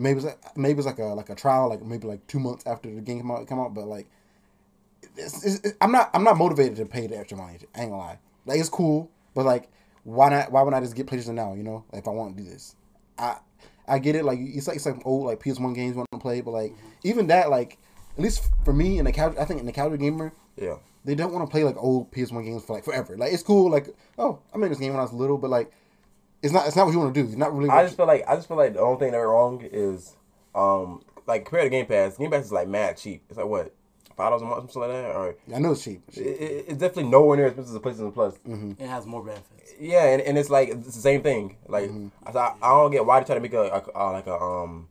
Maybe 0.00 0.16
it's 0.18 0.26
like, 0.26 0.56
maybe 0.56 0.78
it's 0.78 0.86
like 0.86 0.98
a 0.98 1.04
like 1.04 1.28
a 1.30 1.34
trial, 1.34 1.68
like 1.68 1.82
maybe 1.82 2.06
like 2.06 2.26
two 2.26 2.40
months 2.40 2.66
after 2.66 2.92
the 2.92 3.00
game 3.00 3.20
come 3.20 3.30
out, 3.30 3.46
come 3.46 3.60
out. 3.60 3.74
But 3.74 3.86
like, 3.86 4.08
it's, 5.16 5.44
it's, 5.44 5.64
it- 5.64 5.76
I'm 5.80 5.92
not 5.92 6.10
I'm 6.14 6.24
not 6.24 6.36
motivated 6.38 6.76
to 6.76 6.86
pay 6.86 7.06
the 7.06 7.18
extra 7.18 7.36
money. 7.36 7.58
I 7.74 7.82
ain't 7.82 7.90
gonna 7.90 7.98
lie. 7.98 8.18
Like 8.46 8.58
it's 8.58 8.68
cool, 8.70 9.10
but 9.34 9.44
like, 9.44 9.68
why 10.04 10.30
not? 10.30 10.50
Why 10.50 10.62
would 10.62 10.74
I 10.74 10.80
just 10.80 10.96
get 10.96 11.06
PlayStation 11.06 11.34
now? 11.34 11.52
You 11.54 11.62
know, 11.62 11.84
if 11.92 12.08
I 12.08 12.10
want 12.10 12.36
to 12.36 12.42
do 12.42 12.48
this, 12.48 12.76
I 13.18 13.36
I 13.86 13.98
get 13.98 14.16
it. 14.16 14.24
Like 14.24 14.38
it's 14.40 14.66
like 14.66 14.76
it's 14.76 14.86
like 14.86 14.96
old 15.04 15.26
like 15.26 15.40
PS1 15.40 15.74
games 15.74 15.96
want 15.96 16.08
to 16.12 16.18
play, 16.18 16.40
but 16.40 16.52
like 16.52 16.72
mm-hmm. 16.72 16.88
even 17.04 17.26
that 17.26 17.50
like 17.50 17.78
at 18.16 18.22
least 18.22 18.48
for 18.64 18.72
me 18.72 18.98
in 18.98 19.04
the 19.04 19.12
casual, 19.12 19.40
I 19.40 19.44
think 19.44 19.60
in 19.60 19.66
the 19.66 19.72
casual 19.72 19.96
gamer, 19.96 20.32
Yeah. 20.56 20.76
they 21.04 21.14
don't 21.14 21.32
want 21.32 21.46
to 21.46 21.50
play 21.50 21.64
like 21.64 21.76
old 21.76 22.10
PS1 22.10 22.44
games 22.44 22.64
for 22.64 22.72
like 22.74 22.84
forever. 22.84 23.16
Like 23.16 23.32
it's 23.32 23.42
cool. 23.42 23.70
Like 23.70 23.88
oh, 24.18 24.38
I 24.54 24.58
made 24.58 24.70
this 24.70 24.78
game 24.78 24.92
when 24.92 25.00
I 25.00 25.02
was 25.02 25.12
little, 25.12 25.38
but 25.38 25.50
like 25.50 25.70
it's 26.42 26.52
not. 26.52 26.66
It's 26.66 26.76
not 26.76 26.86
what 26.86 26.92
you 26.92 26.98
want 27.00 27.14
to 27.14 27.22
do. 27.22 27.26
It's 27.28 27.36
not 27.36 27.54
really. 27.56 27.70
I 27.70 27.76
What 27.76 27.82
just 27.84 27.96
feel 27.96 28.06
like 28.06 28.24
I 28.28 28.34
just 28.36 28.48
feel 28.48 28.56
like 28.56 28.74
the 28.74 28.80
only 28.80 28.98
thing 28.98 29.12
that 29.12 29.18
went 29.18 29.28
wrong 29.28 29.62
is 29.70 30.16
um 30.54 31.02
like 31.26 31.44
compared 31.44 31.66
to 31.66 31.70
Game 31.70 31.86
Pass, 31.86 32.16
Game 32.18 32.30
Pass 32.30 32.46
is 32.46 32.52
like 32.52 32.68
mad 32.68 32.96
cheap. 32.96 33.22
It's 33.28 33.36
like 33.38 33.46
what 33.46 33.74
five 34.16 34.30
dollars 34.30 34.42
a 34.42 34.44
month, 34.46 34.64
or 34.64 34.72
something 34.72 34.90
like 34.92 35.02
that. 35.02 35.14
Or 35.16 35.34
I 35.54 35.58
know 35.58 35.72
it's 35.72 35.84
cheap. 35.84 36.02
it, 36.14 36.20
it- 36.20 36.64
it's 36.68 36.78
definitely 36.78 37.10
nowhere 37.10 37.36
near 37.36 37.46
as 37.46 37.52
expensive 37.52 37.76
as 37.76 37.82
the 37.82 38.04
PlayStation 38.04 38.14
Plus. 38.14 38.38
It 38.78 38.86
has 38.88 39.06
more 39.06 39.22
benefits. 39.24 39.74
Yeah, 39.78 40.04
and, 40.12 40.20
and 40.22 40.36
it's 40.36 40.50
like 40.50 40.68
it's 40.68 40.94
the 40.94 41.00
same 41.00 41.22
thing. 41.22 41.56
Like 41.68 41.90
I, 42.26 42.30
I, 42.30 42.54
I 42.62 42.68
don't 42.68 42.90
get 42.90 43.04
why 43.06 43.20
they 43.20 43.26
try 43.26 43.34
to 43.36 43.40
make 43.40 43.54
a, 43.54 43.62
a, 43.62 43.82
a 43.94 44.04
like 44.12 44.26
a 44.26 44.34
um. 44.34 44.88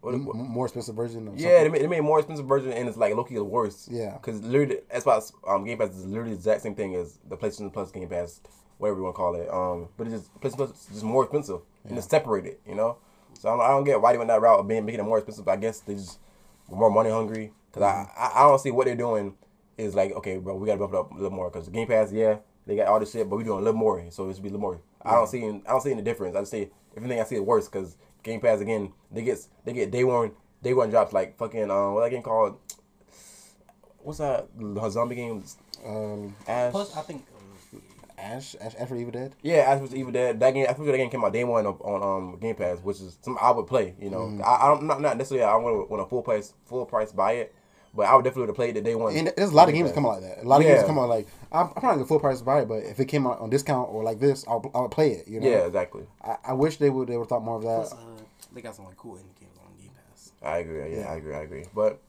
What, 0.00 0.18
what- 0.22 0.36
more 0.36 0.66
expensive 0.66 0.94
version. 0.94 1.28
Of 1.28 1.38
yeah, 1.38 1.48
something. 1.58 1.64
they 1.64 1.68
made, 1.70 1.82
they 1.82 1.86
made 1.86 1.98
a 2.00 2.02
more 2.02 2.18
expensive 2.20 2.46
version, 2.46 2.72
and 2.72 2.86
it's 2.88 2.96
like 2.98 3.14
Loki 3.14 3.36
is 3.36 3.42
worse. 3.42 3.88
Yeah. 3.90 4.12
because 4.12 4.42
literally 4.42 4.80
that's 4.92 5.06
why 5.06 5.18
um 5.48 5.64
Game 5.64 5.78
Pass 5.78 5.90
is 5.90 6.04
literally 6.04 6.30
the 6.30 6.36
exact 6.36 6.60
same 6.62 6.74
thing 6.74 6.94
as 6.94 7.18
the 7.28 7.36
PlayStation 7.38 7.72
Plus 7.72 7.90
Game 7.90 8.08
Pass, 8.08 8.40
whatever 8.84 8.98
you 9.00 9.04
want 9.04 9.14
to 9.14 9.18
call 9.18 9.34
it. 9.34 9.48
Um, 9.50 9.88
but 9.96 10.06
it's 10.06 10.28
just 10.42 10.60
is 10.60 10.86
just 10.92 11.02
more 11.04 11.24
expensive 11.24 11.60
and 11.88 11.96
it's 11.98 12.06
separated. 12.08 12.56
You 12.68 12.74
know, 12.74 12.98
So 13.40 13.48
I 13.48 13.52
don't, 13.56 13.64
I 13.64 13.68
don't 13.68 13.84
get 13.84 14.00
why 14.00 14.12
they 14.12 14.18
went 14.18 14.28
that 14.28 14.40
route 14.40 14.60
of 14.60 14.68
being 14.68 14.84
making 14.84 15.00
it 15.00 15.04
more 15.04 15.18
expensive. 15.18 15.48
I 15.48 15.56
guess 15.56 15.80
they're 15.80 15.96
just 15.96 16.18
were 16.68 16.76
more 16.78 16.90
money 16.90 17.10
hungry. 17.10 17.52
because 17.70 17.82
I, 17.82 18.08
I 18.16 18.40
I 18.40 18.42
don't 18.48 18.58
see 18.60 18.70
what 18.70 18.86
they're 18.86 18.94
doing 18.96 19.34
is 19.76 19.94
like 19.94 20.12
okay, 20.12 20.38
bro, 20.38 20.56
we 20.56 20.66
gotta 20.66 20.78
bump 20.78 20.92
it 20.92 20.98
up 20.98 21.10
a 21.10 21.14
little 21.14 21.30
more 21.30 21.50
because 21.50 21.68
Game 21.68 21.88
Pass, 21.88 22.12
yeah, 22.12 22.36
they 22.66 22.76
got 22.76 22.88
all 22.88 23.00
this 23.00 23.12
shit, 23.12 23.28
but 23.28 23.36
we 23.36 23.44
doing 23.44 23.58
a 23.58 23.62
little 23.62 23.78
more, 23.78 24.04
so 24.10 24.28
it 24.28 24.34
should 24.34 24.42
be 24.42 24.48
a 24.48 24.52
little 24.52 24.60
more. 24.68 24.80
I 25.02 25.12
don't 25.12 25.26
see 25.26 25.42
I 25.44 25.70
don't 25.72 25.82
see 25.82 25.92
any 25.92 26.02
difference. 26.02 26.36
I 26.36 26.40
just 26.40 26.52
see 26.52 26.62
if 26.94 26.98
anything 26.98 27.20
I 27.20 27.24
see 27.24 27.36
it 27.36 27.44
worse 27.44 27.68
because 27.68 27.96
Game 28.22 28.40
Pass 28.40 28.60
again 28.60 28.92
they 29.10 29.22
get 29.22 29.38
they 29.64 29.72
get 29.72 29.90
day 29.90 30.04
one 30.04 30.32
day 30.62 30.72
one 30.72 30.90
drops 30.90 31.12
like 31.12 31.36
fucking 31.36 31.70
um 31.70 31.94
what 31.94 32.02
that 32.04 32.10
game 32.10 32.22
called. 32.22 32.56
What's 33.98 34.18
that 34.18 34.48
the 34.58 34.90
zombie 34.90 35.16
game? 35.16 35.42
Um, 35.84 36.34
Ash. 36.46 36.72
Plus, 36.72 36.96
I 36.96 37.02
think 37.02 37.26
Ash, 38.24 38.56
Ash, 38.60 38.74
Ash 38.78 38.88
for 38.88 38.96
Evil 38.96 39.12
Dead. 39.12 39.34
Yeah, 39.42 39.56
Ash 39.58 39.80
vs 39.80 39.94
Evil 39.94 40.12
Dead. 40.12 40.40
That 40.40 40.54
game, 40.54 40.66
I 40.68 40.72
think 40.72 40.86
that 40.86 40.96
game 40.96 41.10
came 41.10 41.24
out 41.24 41.32
day 41.32 41.44
one 41.44 41.66
on, 41.66 41.74
on 41.74 42.02
um 42.32 42.38
Game 42.40 42.54
Pass, 42.56 42.78
which 42.78 43.00
is 43.00 43.18
something 43.20 43.42
I 43.42 43.50
would 43.50 43.66
play. 43.66 43.94
You 44.00 44.10
know, 44.10 44.20
Mm-hmm. 44.20 44.42
I, 44.42 44.64
I 44.64 44.68
don't 44.68 44.84
not, 44.84 45.00
not 45.00 45.16
necessarily 45.18 45.44
I 45.44 45.54
want 45.56 45.86
to 45.88 45.90
want 45.92 46.02
a 46.02 46.06
full 46.06 46.22
price 46.22 46.54
full 46.66 46.86
price 46.86 47.12
buy 47.12 47.32
it, 47.32 47.54
but 47.94 48.06
I 48.06 48.14
would 48.16 48.22
definitely 48.24 48.42
would 48.42 48.48
have 48.50 48.56
played 48.56 48.74
the 48.76 48.80
day 48.80 48.94
one. 48.94 49.14
And 49.16 49.32
there's 49.36 49.50
a 49.50 49.54
lot 49.54 49.68
of 49.68 49.74
games 49.74 49.90
Pass. 49.90 49.94
come 49.96 50.06
out 50.06 50.22
like 50.22 50.36
that. 50.36 50.44
A 50.44 50.48
lot 50.48 50.60
of 50.60 50.66
games 50.66 50.82
come 50.84 50.98
out 50.98 51.08
like 51.08 51.26
I'm, 51.52 51.66
I'm 51.66 51.72
probably 51.74 51.96
gonna 51.96 52.06
full 52.06 52.20
price 52.20 52.40
buy 52.40 52.60
it, 52.62 52.68
but 52.68 52.82
if 52.82 52.98
it 52.98 53.06
came 53.06 53.26
out 53.26 53.40
on 53.40 53.50
discount 53.50 53.90
or 53.90 54.02
like 54.02 54.18
this, 54.20 54.44
I'll 54.48 54.64
I'll 54.74 54.88
play 54.88 55.10
it. 55.12 55.28
You 55.28 55.40
know. 55.40 55.48
Yeah, 55.48 55.66
exactly. 55.66 56.04
I, 56.22 56.36
I 56.48 56.52
wish 56.54 56.78
they 56.78 56.90
would 56.90 57.08
they 57.08 57.16
would 57.16 57.28
thought 57.28 57.42
more 57.44 57.56
of 57.56 57.62
plus, 57.62 57.90
that. 57.90 57.96
uh, 57.96 58.00
they 58.54 58.62
got 58.62 58.74
some 58.74 58.86
like 58.86 58.96
cool 58.96 59.14
indie 59.16 59.38
games 59.40 59.58
on 59.64 59.72
Game 59.78 59.90
Pass. 60.10 60.32
I 60.42 60.58
agree. 60.58 60.92
Yeah, 60.94 61.00
Yeah. 61.00 61.12
I 61.12 61.16
agree. 61.16 61.34
I 61.34 61.40
agree. 61.42 61.64
But 61.74 62.00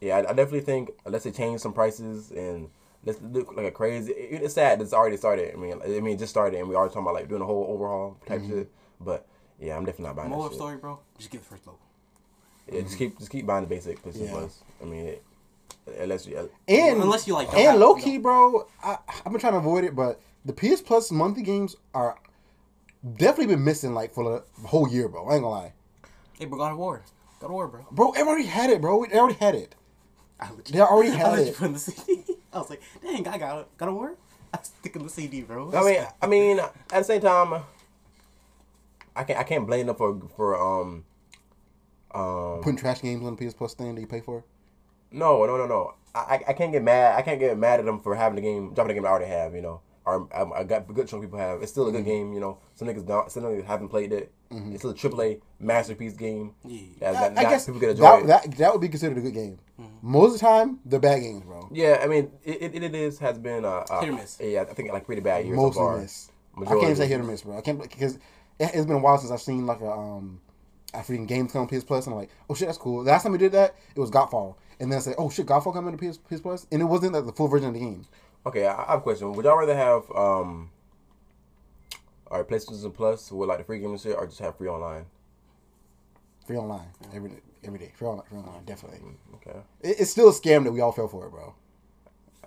yeah, 0.00 0.16
I, 0.16 0.20
I 0.20 0.32
definitely 0.32 0.60
think 0.62 0.90
unless 1.06 1.22
they 1.24 1.30
change 1.30 1.60
some 1.60 1.72
prices 1.72 2.30
and 2.32 2.68
let's 3.04 3.20
look 3.20 3.54
like 3.56 3.66
a 3.66 3.70
crazy. 3.70 4.12
it- 4.12 4.42
It's 4.42 4.54
sad. 4.54 4.78
that 4.78 4.84
It's 4.84 4.92
already 4.92 5.16
started. 5.16 5.52
I 5.54 5.56
mean, 5.56 5.80
I 5.82 5.86
mean, 6.00 6.14
it 6.14 6.18
just 6.18 6.30
started, 6.30 6.58
and 6.58 6.68
we 6.68 6.74
already 6.74 6.92
talking 6.94 7.02
about 7.06 7.14
like 7.14 7.28
doing 7.28 7.42
a 7.42 7.46
whole 7.46 7.66
overhaul 7.68 8.16
type 8.26 8.40
Mm-hmm. 8.42 8.50
shit. 8.58 8.72
But 9.00 9.26
yeah, 9.58 9.76
I'm 9.76 9.84
definitely 9.84 10.06
not 10.06 10.16
buying 10.16 10.30
Moral 10.30 10.44
that 10.44 10.50
shit. 10.50 10.58
story, 10.58 10.76
bro. 10.76 10.98
Just 11.18 11.30
get 11.30 11.40
the 11.42 11.46
first 11.48 11.66
level. 11.66 11.80
Yeah, 12.72 12.80
just 12.82 12.96
keep 12.98 13.18
just 13.18 13.30
keep 13.30 13.46
buying 13.46 13.64
the 13.64 13.68
basic 13.68 14.02
PlayStation 14.02 14.14
Mm-hmm. 14.14 14.24
Yeah. 14.24 14.30
Plus. 14.40 14.62
I 14.80 14.84
mean, 14.84 15.06
it, 15.06 15.24
unless 15.98 16.26
you. 16.26 16.50
And 16.68 17.02
Unless 17.02 17.26
you 17.26 17.34
like 17.34 17.52
and 17.54 17.78
low 17.80 17.94
key, 17.94 18.18
bro. 18.18 18.66
I 18.82 18.98
I've 19.08 19.32
been 19.32 19.40
trying 19.40 19.54
to 19.54 19.58
avoid 19.58 19.84
it, 19.84 19.94
but 19.96 20.20
the 20.44 20.52
PS 20.52 20.80
Plus 20.80 21.10
monthly 21.10 21.42
games 21.42 21.76
are 21.94 22.16
definitely 23.16 23.54
been 23.54 23.64
missing 23.64 23.94
like 23.94 24.12
for 24.14 24.24
the 24.60 24.66
whole 24.68 24.88
year, 24.88 25.08
bro. 25.08 25.26
I 25.26 25.34
ain't 25.34 25.42
gonna 25.42 25.48
lie, 25.54 25.72
Hey, 26.38 26.44
bro, 26.44 26.58
God 26.58 26.72
of 26.72 26.78
War. 26.78 27.02
God 27.40 27.46
of 27.46 27.52
War, 27.52 27.66
bro. 27.68 27.84
bro. 27.90 28.10
Everybody 28.12 28.44
had 28.46 28.70
it, 28.70 28.80
bro. 28.80 29.04
They 29.06 29.18
already 29.18 29.38
had 29.38 29.54
it. 29.56 29.74
I 30.38 30.48
They 30.70 30.80
already 30.80 31.10
I 31.12 31.14
had 31.16 31.32
let 31.32 31.46
you 31.60 31.76
it. 32.08 32.38
put 32.52 32.70
in 32.70 32.78
the 32.78 32.78
CD. 32.78 32.82
I 33.02 33.10
was 33.12 33.16
like, 33.16 33.24
dang, 33.24 33.28
I 33.28 33.38
got 33.38 33.58
it. 33.60 33.68
God 33.78 33.88
of 33.88 33.94
War. 33.94 34.14
I 34.54 34.58
stick 34.62 34.96
in 34.96 35.02
the 35.02 35.08
CD, 35.08 35.42
bro. 35.42 35.72
I 35.72 35.82
mean, 35.84 36.06
I 36.20 36.26
mean, 36.26 36.58
at 36.60 36.74
the 36.90 37.04
same 37.04 37.20
time, 37.22 37.62
I 39.16 39.24
can't 39.24 39.38
I 39.38 39.44
can't 39.44 39.66
blame 39.66 39.86
them 39.86 39.96
for 39.96 40.20
for 40.36 40.56
um 40.60 41.04
um 42.14 42.60
Putting 42.62 42.76
trash 42.78 43.00
games 43.00 43.24
on 43.24 43.36
the 43.36 43.46
PS 43.46 43.54
Plus 43.54 43.74
thing 43.74 43.94
that 43.94 44.00
you 44.00 44.06
pay 44.06 44.20
for. 44.20 44.44
no 45.10 45.44
no 45.46 45.56
no 45.56 45.66
no 45.66 45.94
I 46.14 46.18
I- 46.20 46.44
I 46.48 46.52
can't 46.52 46.72
get 46.72 46.82
mad 46.82 47.18
I 47.18 47.22
can't 47.22 47.38
get 47.40 47.56
mad 47.58 47.80
at 47.80 47.86
them 47.86 48.00
for 48.00 48.14
having 48.14 48.36
the 48.36 48.42
game 48.42 48.72
dropping 48.74 48.88
the 48.88 48.94
game 48.94 49.06
I 49.06 49.08
already 49.08 49.26
have 49.30 49.54
you 49.54 49.62
know 49.62 49.80
or 50.04 50.28
I, 50.34 50.60
I 50.60 50.64
got 50.64 50.88
a 50.90 50.92
good 50.92 51.08
chunk 51.08 51.24
of 51.24 51.30
people 51.30 51.38
have 51.38 51.62
it's 51.62 51.72
still 51.72 51.88
a 51.88 51.92
good 51.92 52.04
game 52.04 52.32
you 52.34 52.40
know 52.40 52.58
some 52.74 52.88
niggas 52.88 53.06
don't 53.06 53.30
some 53.30 53.42
niggas 53.44 53.64
haven't 53.64 53.88
played 53.88 54.12
it 54.12 54.32
it's 54.72 54.80
still 54.80 54.90
a 54.90 54.94
AAA 54.94 55.40
masterpiece 55.60 56.14
game 56.14 56.54
Yeah. 56.64 56.80
that, 57.00 57.14
I, 57.16 57.28
that, 57.30 57.38
I 57.38 57.42
guess 57.50 57.66
people 57.66 57.82
enjoy 57.88 58.02
that, 58.02 58.26
that 58.44 58.56
that 58.58 58.72
would 58.72 58.80
be 58.80 58.88
considered 58.88 59.18
a 59.18 59.20
good 59.20 59.34
game. 59.34 59.58
Most 60.00 60.34
of 60.34 60.40
the 60.40 60.46
time, 60.46 60.78
they're 60.84 61.00
bad 61.00 61.20
games, 61.20 61.42
bro. 61.44 61.68
yeah 61.72 62.00
I 62.02 62.06
mean 62.06 62.30
it, 62.44 62.74
it, 62.74 62.82
it 62.82 62.94
is 62.94 63.18
has 63.18 63.38
been 63.38 63.64
a, 63.64 63.84
a 63.90 64.00
Hit 64.00 64.08
or 64.10 64.12
miss. 64.12 64.38
yeah 64.40 64.62
I 64.62 64.74
think 64.74 64.92
like 64.92 65.06
pretty 65.06 65.22
bad 65.22 65.44
year 65.46 65.54
Mostly 65.56 65.74
so 65.74 65.80
far 65.80 65.98
miss. 65.98 66.30
I 66.58 66.64
can't 66.66 66.82
even 66.82 66.96
say 66.96 67.06
hit 67.08 67.20
or 67.20 67.24
miss, 67.24 67.42
bro. 67.42 67.56
I 67.58 67.60
can't 67.62 67.80
because 67.80 68.16
it, 68.16 68.70
it's 68.74 68.86
been 68.86 68.96
a 68.96 68.98
while 68.98 69.18
since 69.18 69.30
I've 69.32 69.40
seen 69.40 69.66
like 69.66 69.80
a 69.80 69.90
um 69.90 70.40
a 70.94 70.98
freaking 70.98 71.26
game 71.26 71.48
come 71.48 71.62
on 71.62 71.68
PS 71.68 71.84
Plus, 71.84 72.06
and 72.06 72.12
I'm 72.14 72.20
like, 72.20 72.30
oh 72.50 72.54
shit, 72.54 72.68
that's 72.68 72.76
cool. 72.78 73.02
The 73.02 73.10
last 73.10 73.22
time 73.22 73.32
we 73.32 73.38
did 73.38 73.52
that, 73.52 73.74
it 73.96 73.98
was 74.00 74.10
Godfall, 74.10 74.56
and 74.78 74.92
then 74.92 74.98
I 74.98 75.00
said, 75.00 75.14
oh 75.16 75.30
shit, 75.30 75.46
Godfall 75.46 75.72
coming 75.72 75.96
to 75.96 76.10
PS, 76.10 76.18
PS 76.18 76.40
Plus, 76.42 76.66
and 76.70 76.82
it 76.82 76.84
wasn't 76.84 77.14
like 77.14 77.24
the 77.24 77.32
full 77.32 77.48
version 77.48 77.68
of 77.68 77.74
the 77.74 77.80
game. 77.80 78.04
okay 78.46 78.66
I, 78.66 78.74
I 78.74 78.86
have 78.90 78.98
a 78.98 79.02
question 79.02 79.32
would 79.32 79.44
y'all 79.46 79.56
rather 79.56 79.74
have 79.76 80.02
um 80.14 80.70
all 82.32 82.38
right 82.38 82.48
PlayStation 82.48 82.92
Plus 82.94 83.30
with 83.30 83.48
like 83.48 83.58
the 83.58 83.64
free 83.64 83.78
game 83.78 83.90
and 83.90 84.00
shit 84.00 84.16
or 84.16 84.26
just 84.26 84.40
have 84.40 84.56
free 84.56 84.68
online 84.68 85.04
Free 86.46 86.56
online 86.56 86.88
every 87.14 87.30
every 87.62 87.78
day. 87.78 87.92
Free 87.94 88.08
online, 88.08 88.26
free 88.26 88.38
online, 88.38 88.64
definitely. 88.64 88.98
Mm, 88.98 89.34
okay 89.36 89.60
It, 89.82 90.00
it's 90.00 90.10
still 90.10 90.28
a 90.28 90.32
scam 90.32 90.64
that 90.64 90.72
we 90.72 90.80
all 90.80 90.92
fell 90.92 91.06
for 91.06 91.26
it, 91.26 91.30
bro. 91.30 91.54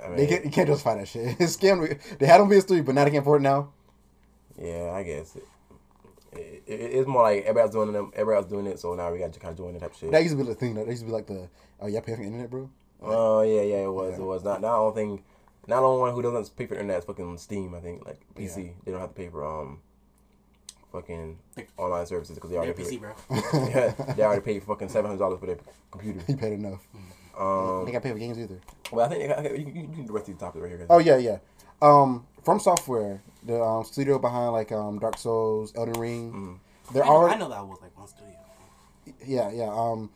I 0.04 0.08
mean, 0.10 0.18
They 0.18 0.28
can't, 0.28 0.44
you 0.44 0.52
can't 0.52 0.68
justify 0.68 0.96
that 0.98 1.08
shit. 1.08 1.38
It's 1.40 1.56
scam. 1.56 1.98
They 2.20 2.26
had 2.26 2.42
on 2.42 2.50
PS3, 2.50 2.86
but 2.86 2.96
now 2.96 3.06
they 3.06 3.12
can't 3.12 3.22
afford 3.22 3.42
it 3.42 3.44
now. 3.44 3.72
Yeah, 4.62 4.92
I 4.94 5.04
guess 5.04 5.36
it, 5.36 5.44
it, 6.34 6.64
it, 6.68 6.74
it's 6.74 7.08
more 7.08 7.24
like 7.24 7.44
everybody's 7.44 7.72
doing 7.72 7.94
them. 7.94 8.12
Everybody's 8.16 8.50
doing 8.50 8.68
it, 8.68 8.80
so 8.80 8.96
now 8.96 9.12
we 9.12 9.20
got 9.20 9.32
to 9.34 9.40
kind 9.40 9.52
of 9.52 9.58
join 9.58 9.74
the 9.74 9.80
type 9.80 9.92
of 9.92 9.98
shit. 9.98 10.12
That 10.12 10.24
used 10.24 10.38
to 10.38 10.44
be 10.44 10.50
the 10.50 10.56
thing. 10.56 10.76
That 10.76 10.88
used 10.88 11.02
to 11.02 11.06
be 11.06 11.12
like 11.12 11.28
the 11.28 11.48
oh 11.80 11.88
yeah, 11.88 12.02
pay 12.02 12.16
for 12.16 12.22
internet, 12.22 12.50
bro. 12.50 12.70
Oh 13.02 13.42
yeah, 13.42 13.62
yeah, 13.62 13.84
it 13.84 13.92
was. 13.92 14.18
It 14.18 14.24
was 14.24 14.44
not. 14.44 14.62
Not 14.62 14.72
the 14.72 14.78
only 14.78 14.96
thing. 14.96 15.24
Not 15.68 15.82
the 15.82 15.88
only 15.88 16.02
one 16.02 16.14
who 16.14 16.22
doesn't 16.22 16.56
pay 16.56 16.66
for 16.68 16.76
internet 16.76 17.00
is 17.00 17.06
fucking 17.06 17.38
Steam. 17.38 17.74
I 17.76 17.80
think 17.80 18.06
like 18.06 18.20
PC. 18.36 18.66
Yeah. 18.68 18.72
They 18.86 18.92
don't 18.92 19.02
have 19.02 19.10
to 19.10 19.16
pay 19.16 19.30
for 19.30 19.46
um, 19.46 19.80
fucking 20.92 21.38
online 21.78 22.06
services 22.06 22.36
because 22.36 22.50
they 22.52 22.56
Yeah, 22.56 22.62
already 22.64 22.84
PC, 22.84 22.90
paid. 22.90 23.02
bro. 23.02 23.14
yeah, 23.70 24.14
they 24.16 24.24
already 24.24 24.42
paid 24.42 24.64
fucking 24.64 24.90
seven 24.90 25.10
hundred 25.10 25.20
dollars 25.20 25.40
for 25.40 25.46
their 25.48 25.58
computer. 25.92 26.22
He 26.28 26.36
paid 26.36 26.54
enough. 26.54 26.86
Um, 27.38 27.86
They 27.86 27.92
got 27.92 28.00
to 28.02 28.08
pay 28.08 28.12
for 28.14 28.20
games 28.20 28.40
either. 28.40 28.60
well, 28.92 29.06
I 29.06 29.10
think 29.10 29.32
I 29.32 29.42
think 29.42 29.58
you, 29.58 29.66
you, 29.66 29.82
you 29.82 29.88
can 29.88 30.02
do 30.02 30.08
the 30.08 30.14
rest 30.14 30.30
of 30.30 30.40
the 30.54 30.62
right 30.62 30.70
here. 30.70 30.86
Oh 30.90 31.00
yeah, 31.00 31.18
yeah. 31.18 31.38
Um, 31.82 32.26
FromSoftware, 32.46 33.20
the 33.44 33.62
um, 33.62 33.84
studio 33.84 34.18
behind 34.20 34.54
like 34.54 34.72
um, 34.72 35.00
Dark 35.00 35.18
Souls, 35.18 35.74
Elden 35.76 36.00
Ring, 36.00 36.60
they're 36.94 37.04
I 37.04 37.08
know, 37.08 37.12
already 37.14 37.36
I 37.36 37.38
know 37.40 37.50
that 37.50 37.66
was 37.66 37.80
like 37.82 37.98
one 37.98 38.08
studio. 38.08 38.34
yeah, 39.26 39.50
yeah. 39.52 39.70
Um, 39.74 40.10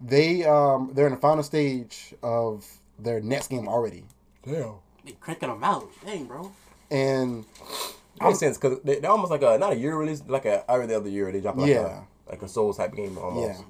they 0.00 0.44
um, 0.44 0.92
they're 0.94 1.06
in 1.08 1.14
the 1.14 1.20
final 1.20 1.42
stage 1.42 2.14
of 2.22 2.64
their 2.98 3.20
next 3.20 3.48
game 3.48 3.68
already, 3.68 4.04
Damn. 4.46 4.74
They 5.04 5.12
cranking 5.12 5.48
them 5.48 5.62
out. 5.64 5.88
Dang, 6.04 6.24
bro. 6.26 6.50
and 6.90 7.44
Makes 8.20 8.38
sense 8.38 8.56
because 8.56 8.80
they, 8.82 8.98
they're 9.00 9.10
almost 9.10 9.30
like 9.30 9.42
a 9.42 9.58
not 9.58 9.72
a 9.72 9.76
year 9.76 9.96
release, 9.96 10.22
like 10.26 10.46
a 10.46 10.64
every 10.70 10.86
the 10.86 10.96
other 10.96 11.08
year 11.10 11.30
they 11.30 11.40
drop 11.40 11.56
like 11.56 11.68
Yeah. 11.68 12.02
a 12.28 12.30
like 12.30 12.42
a 12.42 12.48
Souls 12.48 12.78
type 12.78 12.94
game 12.94 13.18
almost. 13.18 13.60
yeah. 13.60 13.64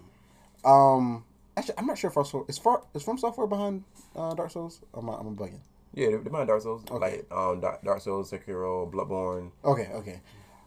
Um, 0.64 1.24
actually, 1.56 1.74
I'm 1.78 1.86
not 1.86 1.98
sure 1.98 2.10
if 2.10 2.16
also 2.16 2.44
is 2.48 2.56
far 2.58 2.82
is 2.94 3.02
FromSoftware 3.04 3.48
behind 3.48 3.84
uh, 4.14 4.34
Dark 4.34 4.50
Souls. 4.50 4.80
I'm 4.94 5.08
I'm 5.08 5.34
bugging. 5.36 5.58
Yeah, 5.94 6.08
they're 6.10 6.18
behind 6.20 6.48
Dark 6.48 6.62
Souls. 6.62 6.82
Okay. 6.90 6.98
Like 7.18 7.26
um, 7.32 7.60
Dark, 7.60 7.82
Dark 7.82 8.00
Souls, 8.00 8.30
Sekiro, 8.30 8.90
Bloodborne, 8.90 9.50
Okay, 9.64 9.88
okay. 9.94 10.20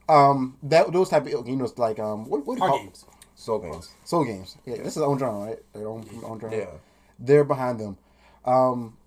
Um, 0.10 0.58
that 0.64 0.92
those 0.92 1.10
type 1.10 1.26
of 1.28 1.46
games 1.46 1.78
like 1.78 2.00
um, 2.00 2.28
what 2.30 2.46
what 2.46 2.56
do 2.56 2.62
you 2.64 2.68
Hard 2.68 2.72
call 2.72 2.80
games. 2.84 3.06
Soul 3.36 3.60
games. 3.60 3.90
Soul 4.04 4.26
games. 4.26 4.58
Yeah, 4.66 4.78
this 4.84 4.98
is 4.98 5.04
own 5.04 5.18
genre, 5.20 5.46
right? 5.48 5.60
Their 5.74 5.88
own 5.88 6.06
own 6.26 6.40
genre. 6.40 6.58
Yeah. 6.58 6.66
They're 7.20 7.44
behind 7.46 7.80
them. 7.80 7.98
Um, 8.44 8.98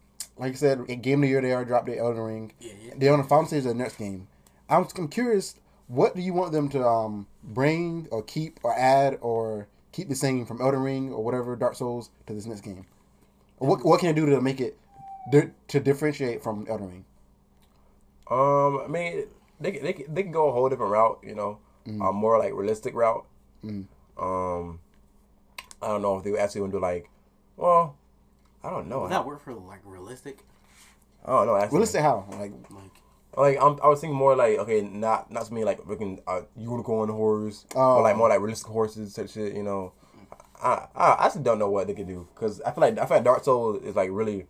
like 0.43 0.53
I 0.53 0.57
said, 0.57 0.81
a 0.89 0.95
game 0.97 1.21
of 1.21 1.23
the 1.23 1.29
year 1.29 1.41
they 1.41 1.53
already 1.53 1.69
dropped 1.69 1.87
the 1.87 1.97
Elden 1.99 2.21
Ring. 2.23 2.53
Yeah, 2.61 2.73
yeah. 2.87 2.95
They're 2.97 3.13
on 3.13 3.19
the 3.23 3.25
final 3.29 3.47
stage 3.47 3.61
of 3.61 3.65
the 3.69 3.75
next 3.75 3.97
game. 3.97 4.29
I'm, 4.69 4.87
I'm 4.99 5.09
curious, 5.09 5.55
what 5.89 6.15
do 6.15 6.21
you 6.23 6.35
want 6.35 6.53
them 6.53 6.69
to 6.71 6.87
um 6.87 7.27
bring 7.43 8.09
or 8.11 8.23
keep 8.23 8.61
or 8.63 8.77
add 8.79 9.19
or 9.21 9.69
keep 9.93 10.09
the 10.09 10.15
same 10.15 10.45
from 10.47 10.61
Elden 10.61 10.81
Ring 10.83 11.13
or 11.13 11.23
whatever 11.25 11.57
Dark 11.57 11.75
Souls 11.77 12.11
to 12.27 12.35
this 12.35 12.47
next 12.47 12.61
game? 12.63 12.87
Or 13.59 13.69
What 13.69 13.85
what 13.85 14.01
can 14.01 14.09
I 14.11 14.13
do 14.13 14.27
to 14.27 14.41
make 14.41 14.61
it 14.61 14.77
di- 15.31 15.51
to 15.69 15.81
differentiate 15.81 16.43
from 16.43 16.67
Elden 16.69 16.89
Ring? 16.89 17.05
Um, 18.31 18.81
I 18.85 18.89
mean, 18.89 19.27
they 19.61 19.73
they 19.79 19.93
can- 19.93 20.15
they 20.15 20.23
can 20.23 20.33
go 20.33 20.49
a 20.49 20.53
whole 20.53 20.69
different 20.69 20.93
route. 20.93 21.19
You 21.23 21.35
know, 21.35 21.59
Mm-hmm. 21.87 22.01
a 22.01 22.13
more 22.13 22.39
like 22.39 22.53
realistic 22.55 22.95
route. 22.95 23.25
Um, 23.65 24.79
I 25.83 25.89
don't 25.89 26.01
know 26.03 26.17
if 26.17 26.23
they 26.25 26.37
actually 26.39 26.61
want 26.61 26.73
to 26.73 26.79
do 26.79 26.83
like, 26.83 27.09
well, 27.57 27.97
I 28.65 28.71
don't 28.71 28.89
know. 28.89 29.01
Would 29.03 29.13
that 29.13 29.27
work 29.27 29.43
for 29.43 29.53
like 29.55 29.81
realistic? 29.85 30.39
I 31.25 31.31
don't 31.31 31.47
know. 31.47 31.57
Actually, 31.57 31.77
Realistic 31.79 32.01
how? 32.03 32.25
Like 32.31 32.53
Like, 32.71 32.91
Like 33.37 33.59
I'm, 33.63 33.79
I 33.83 33.89
was 33.89 34.01
thinking 34.01 34.17
more 34.17 34.35
like 34.37 34.59
okay, 34.59 34.81
not 34.83 35.31
not 35.31 35.47
to 35.47 35.55
me 35.55 35.65
like 35.65 35.81
freaking 35.83 36.21
uh, 36.27 36.43
unicorn 36.57 37.09
horrors 37.09 37.65
Oh. 37.75 37.97
or 37.97 38.03
like 38.03 38.17
more 38.17 38.29
like 38.29 38.41
realistic 38.41 38.69
horses 38.71 39.15
such 39.15 39.31
shit. 39.33 39.55
You 39.55 39.63
know, 39.63 39.93
I 40.63 40.87
I 40.95 41.05
I 41.13 41.27
actually 41.27 41.43
don't 41.45 41.59
know 41.59 41.71
what 41.71 41.87
they 41.87 41.95
can 41.95 42.07
do 42.07 42.27
because 42.35 42.61
I 42.63 42.71
feel 42.73 42.83
like 42.83 42.99
I 42.99 43.07
feel 43.07 43.17
like 43.19 43.25
Dark 43.25 43.45
Souls 43.45 43.83
is 43.83 43.97
like 43.97 44.11
really 44.13 44.47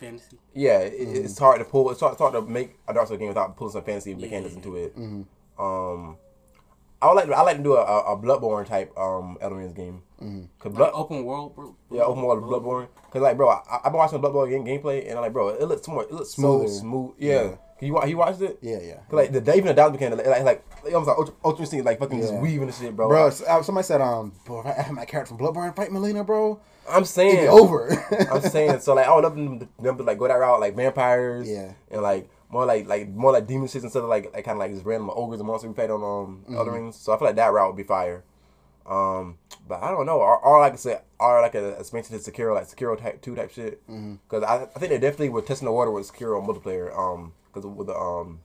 fantasy. 0.00 0.38
yeah 0.54 0.78
it, 0.80 1.00
Mm-hmm. 1.08 1.24
it's 1.24 1.38
hard 1.38 1.58
to 1.60 1.64
pull 1.64 1.90
it's 1.90 2.00
hard, 2.00 2.12
it's 2.12 2.20
hard 2.20 2.32
to 2.34 2.42
make 2.42 2.76
a 2.88 2.92
Dark 2.94 3.06
Souls 3.08 3.18
game 3.18 3.28
without 3.28 3.56
pulling 3.56 3.72
some 3.72 3.84
fancy 3.84 4.14
mechanics 4.14 4.54
into 4.54 4.76
it. 4.76 4.96
Mm-hmm. 4.96 5.22
Um, 5.64 6.16
I 7.04 7.08
would 7.12 7.14
like 7.28 7.30
I 7.38 7.42
like 7.42 7.56
to 7.58 7.62
do 7.62 7.74
a, 7.74 7.82
a, 7.82 8.12
a 8.14 8.16
Bloodborne 8.16 8.66
type 8.66 8.96
um 8.98 9.36
Elden 9.40 9.58
Ring 9.58 9.72
game 9.74 10.02
because 10.18 10.72
Blood 10.74 10.86
Like 10.92 10.94
open 10.94 11.24
world, 11.24 11.54
bro. 11.54 11.76
yeah 11.90 12.02
open 12.02 12.22
world 12.22 12.42
Bloodborne 12.42 12.88
because 13.06 13.22
like 13.22 13.36
bro 13.36 13.48
I 13.50 13.60
I've 13.76 13.82
been 13.84 13.94
watching 13.94 14.20
Bloodborne 14.20 14.50
game 14.50 14.64
gameplay 14.64 15.02
and 15.06 15.16
I'm 15.18 15.22
like 15.22 15.32
bro 15.32 15.48
it 15.50 15.62
looks 15.68 15.86
more 15.88 16.02
it 16.04 16.12
looks 16.12 16.30
Smoother. 16.30 16.68
so 16.68 16.74
smooth 16.80 17.12
yeah. 17.18 17.42
Yeah. 17.42 17.54
Can 17.78 17.88
you 17.88 17.94
wa- 17.94 18.04
you 18.04 18.16
watched 18.16 18.40
it 18.40 18.58
yeah, 18.62 18.78
yeah. 18.80 18.94
Cause 19.10 19.12
like 19.12 19.32
the 19.32 19.40
even 19.54 19.66
the 19.66 19.74
dance 19.74 19.92
became 19.92 20.12
like 20.16 20.26
like, 20.26 20.44
like 20.44 20.64
almost 20.94 21.08
like 21.08 21.18
ultra, 21.18 21.34
ultra 21.44 21.62
instinct, 21.62 21.84
like 21.84 21.98
fucking 21.98 22.20
just 22.20 22.32
weaving 22.34 22.62
and 22.68 22.74
shit, 22.74 22.94
bro. 22.94 23.08
Bro, 23.08 23.26
s- 23.26 23.42
uh, 23.42 23.62
somebody 23.62 23.84
said, 23.84 24.00
um, 24.00 24.32
bro, 24.46 24.60
if 24.60 24.66
I 24.66 24.72
have 24.82 24.92
my 24.92 25.04
character 25.04 25.34
from 25.34 25.38
Bloodborne 25.44 25.74
fight 25.74 25.90
Melina, 25.90 26.22
bro, 26.24 26.60
I'm 26.88 26.98
it'd 27.02 27.08
saying 27.08 27.40
be 27.42 27.48
over. 27.48 27.90
I'm 28.30 28.40
saying 28.42 28.78
so 28.80 28.94
like 28.94 29.06
I 29.08 29.14
would 29.14 29.24
love 29.24 29.34
them 29.34 29.58
to, 29.58 29.68
them 29.82 29.96
to 29.98 30.04
like 30.04 30.18
go 30.18 30.28
that 30.28 30.34
route, 30.34 30.60
like 30.60 30.76
vampires, 30.76 31.50
Yeah. 31.50 31.72
and 31.90 32.00
like 32.00 32.30
more 32.54 32.64
like 32.66 32.86
like 32.86 33.08
more 33.08 33.32
like 33.32 33.46
demon 33.46 33.66
shit 33.68 33.82
instead 33.82 34.02
of 34.04 34.08
like 34.08 34.32
like 34.32 34.44
kind 34.44 34.56
of 34.56 34.60
like 34.60 34.72
just 34.72 34.86
random 34.86 35.10
ogres 35.14 35.40
and 35.40 35.46
monsters 35.48 35.68
we 35.68 35.74
played 35.74 35.90
on 35.90 36.02
um 36.02 36.44
Mm-hmm. 36.44 36.56
other 36.58 36.72
rings. 36.72 36.96
So 36.96 37.12
I 37.12 37.18
feel 37.18 37.26
like 37.28 37.36
that 37.36 37.52
route 37.52 37.68
would 37.68 37.76
be 37.76 37.82
fire. 37.96 38.22
Um, 38.86 39.38
but 39.66 39.82
I 39.82 39.90
don't 39.90 40.04
know. 40.06 40.18
Or, 40.18 40.38
or 40.38 40.60
like 40.60 40.74
I 40.74 40.76
said, 40.76 41.02
or 41.18 41.40
like 41.40 41.54
a 41.54 41.70
expansion 41.80 42.18
to 42.18 42.30
Sekiro, 42.30 42.54
like 42.54 42.66
Sekiro 42.68 43.00
type 43.00 43.20
two 43.22 43.34
type 43.34 43.50
shit. 43.50 43.80
Because 43.86 44.42
I, 44.44 44.64
I 44.74 44.78
think 44.78 44.90
they 44.90 44.98
definitely 44.98 45.30
were 45.30 45.40
testing 45.42 45.66
the 45.66 45.72
water 45.72 45.90
with 45.90 46.10
Sekiro 46.12 46.44
multiplayer. 46.46 46.96
Um, 46.96 47.32
because 47.52 47.66
with 47.66 47.86
the 47.86 47.96
um, 47.96 48.40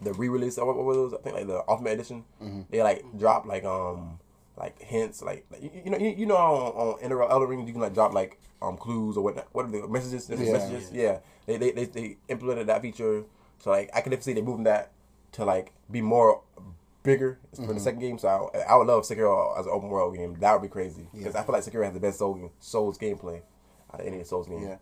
the 0.00 0.12
re-release 0.14 0.56
what, 0.58 0.76
what 0.76 0.84
was 0.84 0.96
those? 0.96 1.14
I 1.14 1.18
think 1.22 1.36
like 1.36 1.46
the 1.46 1.62
Ultimate 1.68 1.92
Edition. 1.92 2.24
They 2.70 2.82
like 2.82 3.04
dropped 3.16 3.46
like 3.46 3.64
um 3.64 4.18
like 4.56 4.80
hints 4.80 5.20
like, 5.22 5.44
like 5.50 5.62
you, 5.62 5.70
you 5.84 5.90
know 5.90 5.98
you, 5.98 6.08
you 6.10 6.26
know 6.26 6.36
on, 6.36 6.94
on 6.94 6.98
Enter 7.02 7.22
Elden 7.22 7.48
Ring 7.48 7.66
you 7.66 7.72
can 7.72 7.82
like 7.82 7.94
drop 7.94 8.12
like 8.14 8.40
um 8.62 8.76
clues 8.76 9.16
or 9.16 9.22
what 9.24 9.46
what 9.52 9.66
are 9.66 9.70
the 9.70 9.86
messages 9.88 10.28
Yeah. 10.30 10.52
messages? 10.52 10.90
Yeah. 10.92 11.18
They, 11.46 11.56
they 11.58 11.70
they 11.72 11.84
they 11.84 12.16
implemented 12.28 12.66
that 12.68 12.82
feature. 12.82 13.24
So 13.58 13.70
like 13.70 13.90
I 13.94 14.00
can 14.00 14.10
definitely 14.10 14.32
see 14.32 14.40
they 14.40 14.42
moving 14.46 14.64
that 14.64 14.92
to 15.32 15.44
like 15.44 15.72
be 15.90 16.00
more 16.00 16.42
bigger 17.02 17.38
for 17.54 17.72
the 17.72 17.78
second 17.80 18.00
game. 18.00 18.18
So 18.18 18.50
I, 18.54 18.72
I 18.72 18.76
would 18.76 18.86
love 18.86 19.04
Sekiro 19.04 19.58
as 19.58 19.66
an 19.66 19.72
open 19.72 19.88
world 19.90 20.16
game. 20.16 20.36
That 20.40 20.52
would 20.54 20.62
be 20.62 20.68
crazy. 20.72 21.06
Because 21.14 21.34
I 21.36 21.42
feel 21.42 21.52
like 21.52 21.62
Sekiro 21.62 21.84
has 21.84 21.94
the 21.94 22.00
best 22.00 22.18
Souls 22.18 22.50
Souls 22.58 22.98
gameplay 22.98 23.42
out 23.92 24.00
of 24.00 24.06
any 24.06 24.24
Souls 24.24 24.48
game. 24.48 24.62
Yeah, 24.62 24.76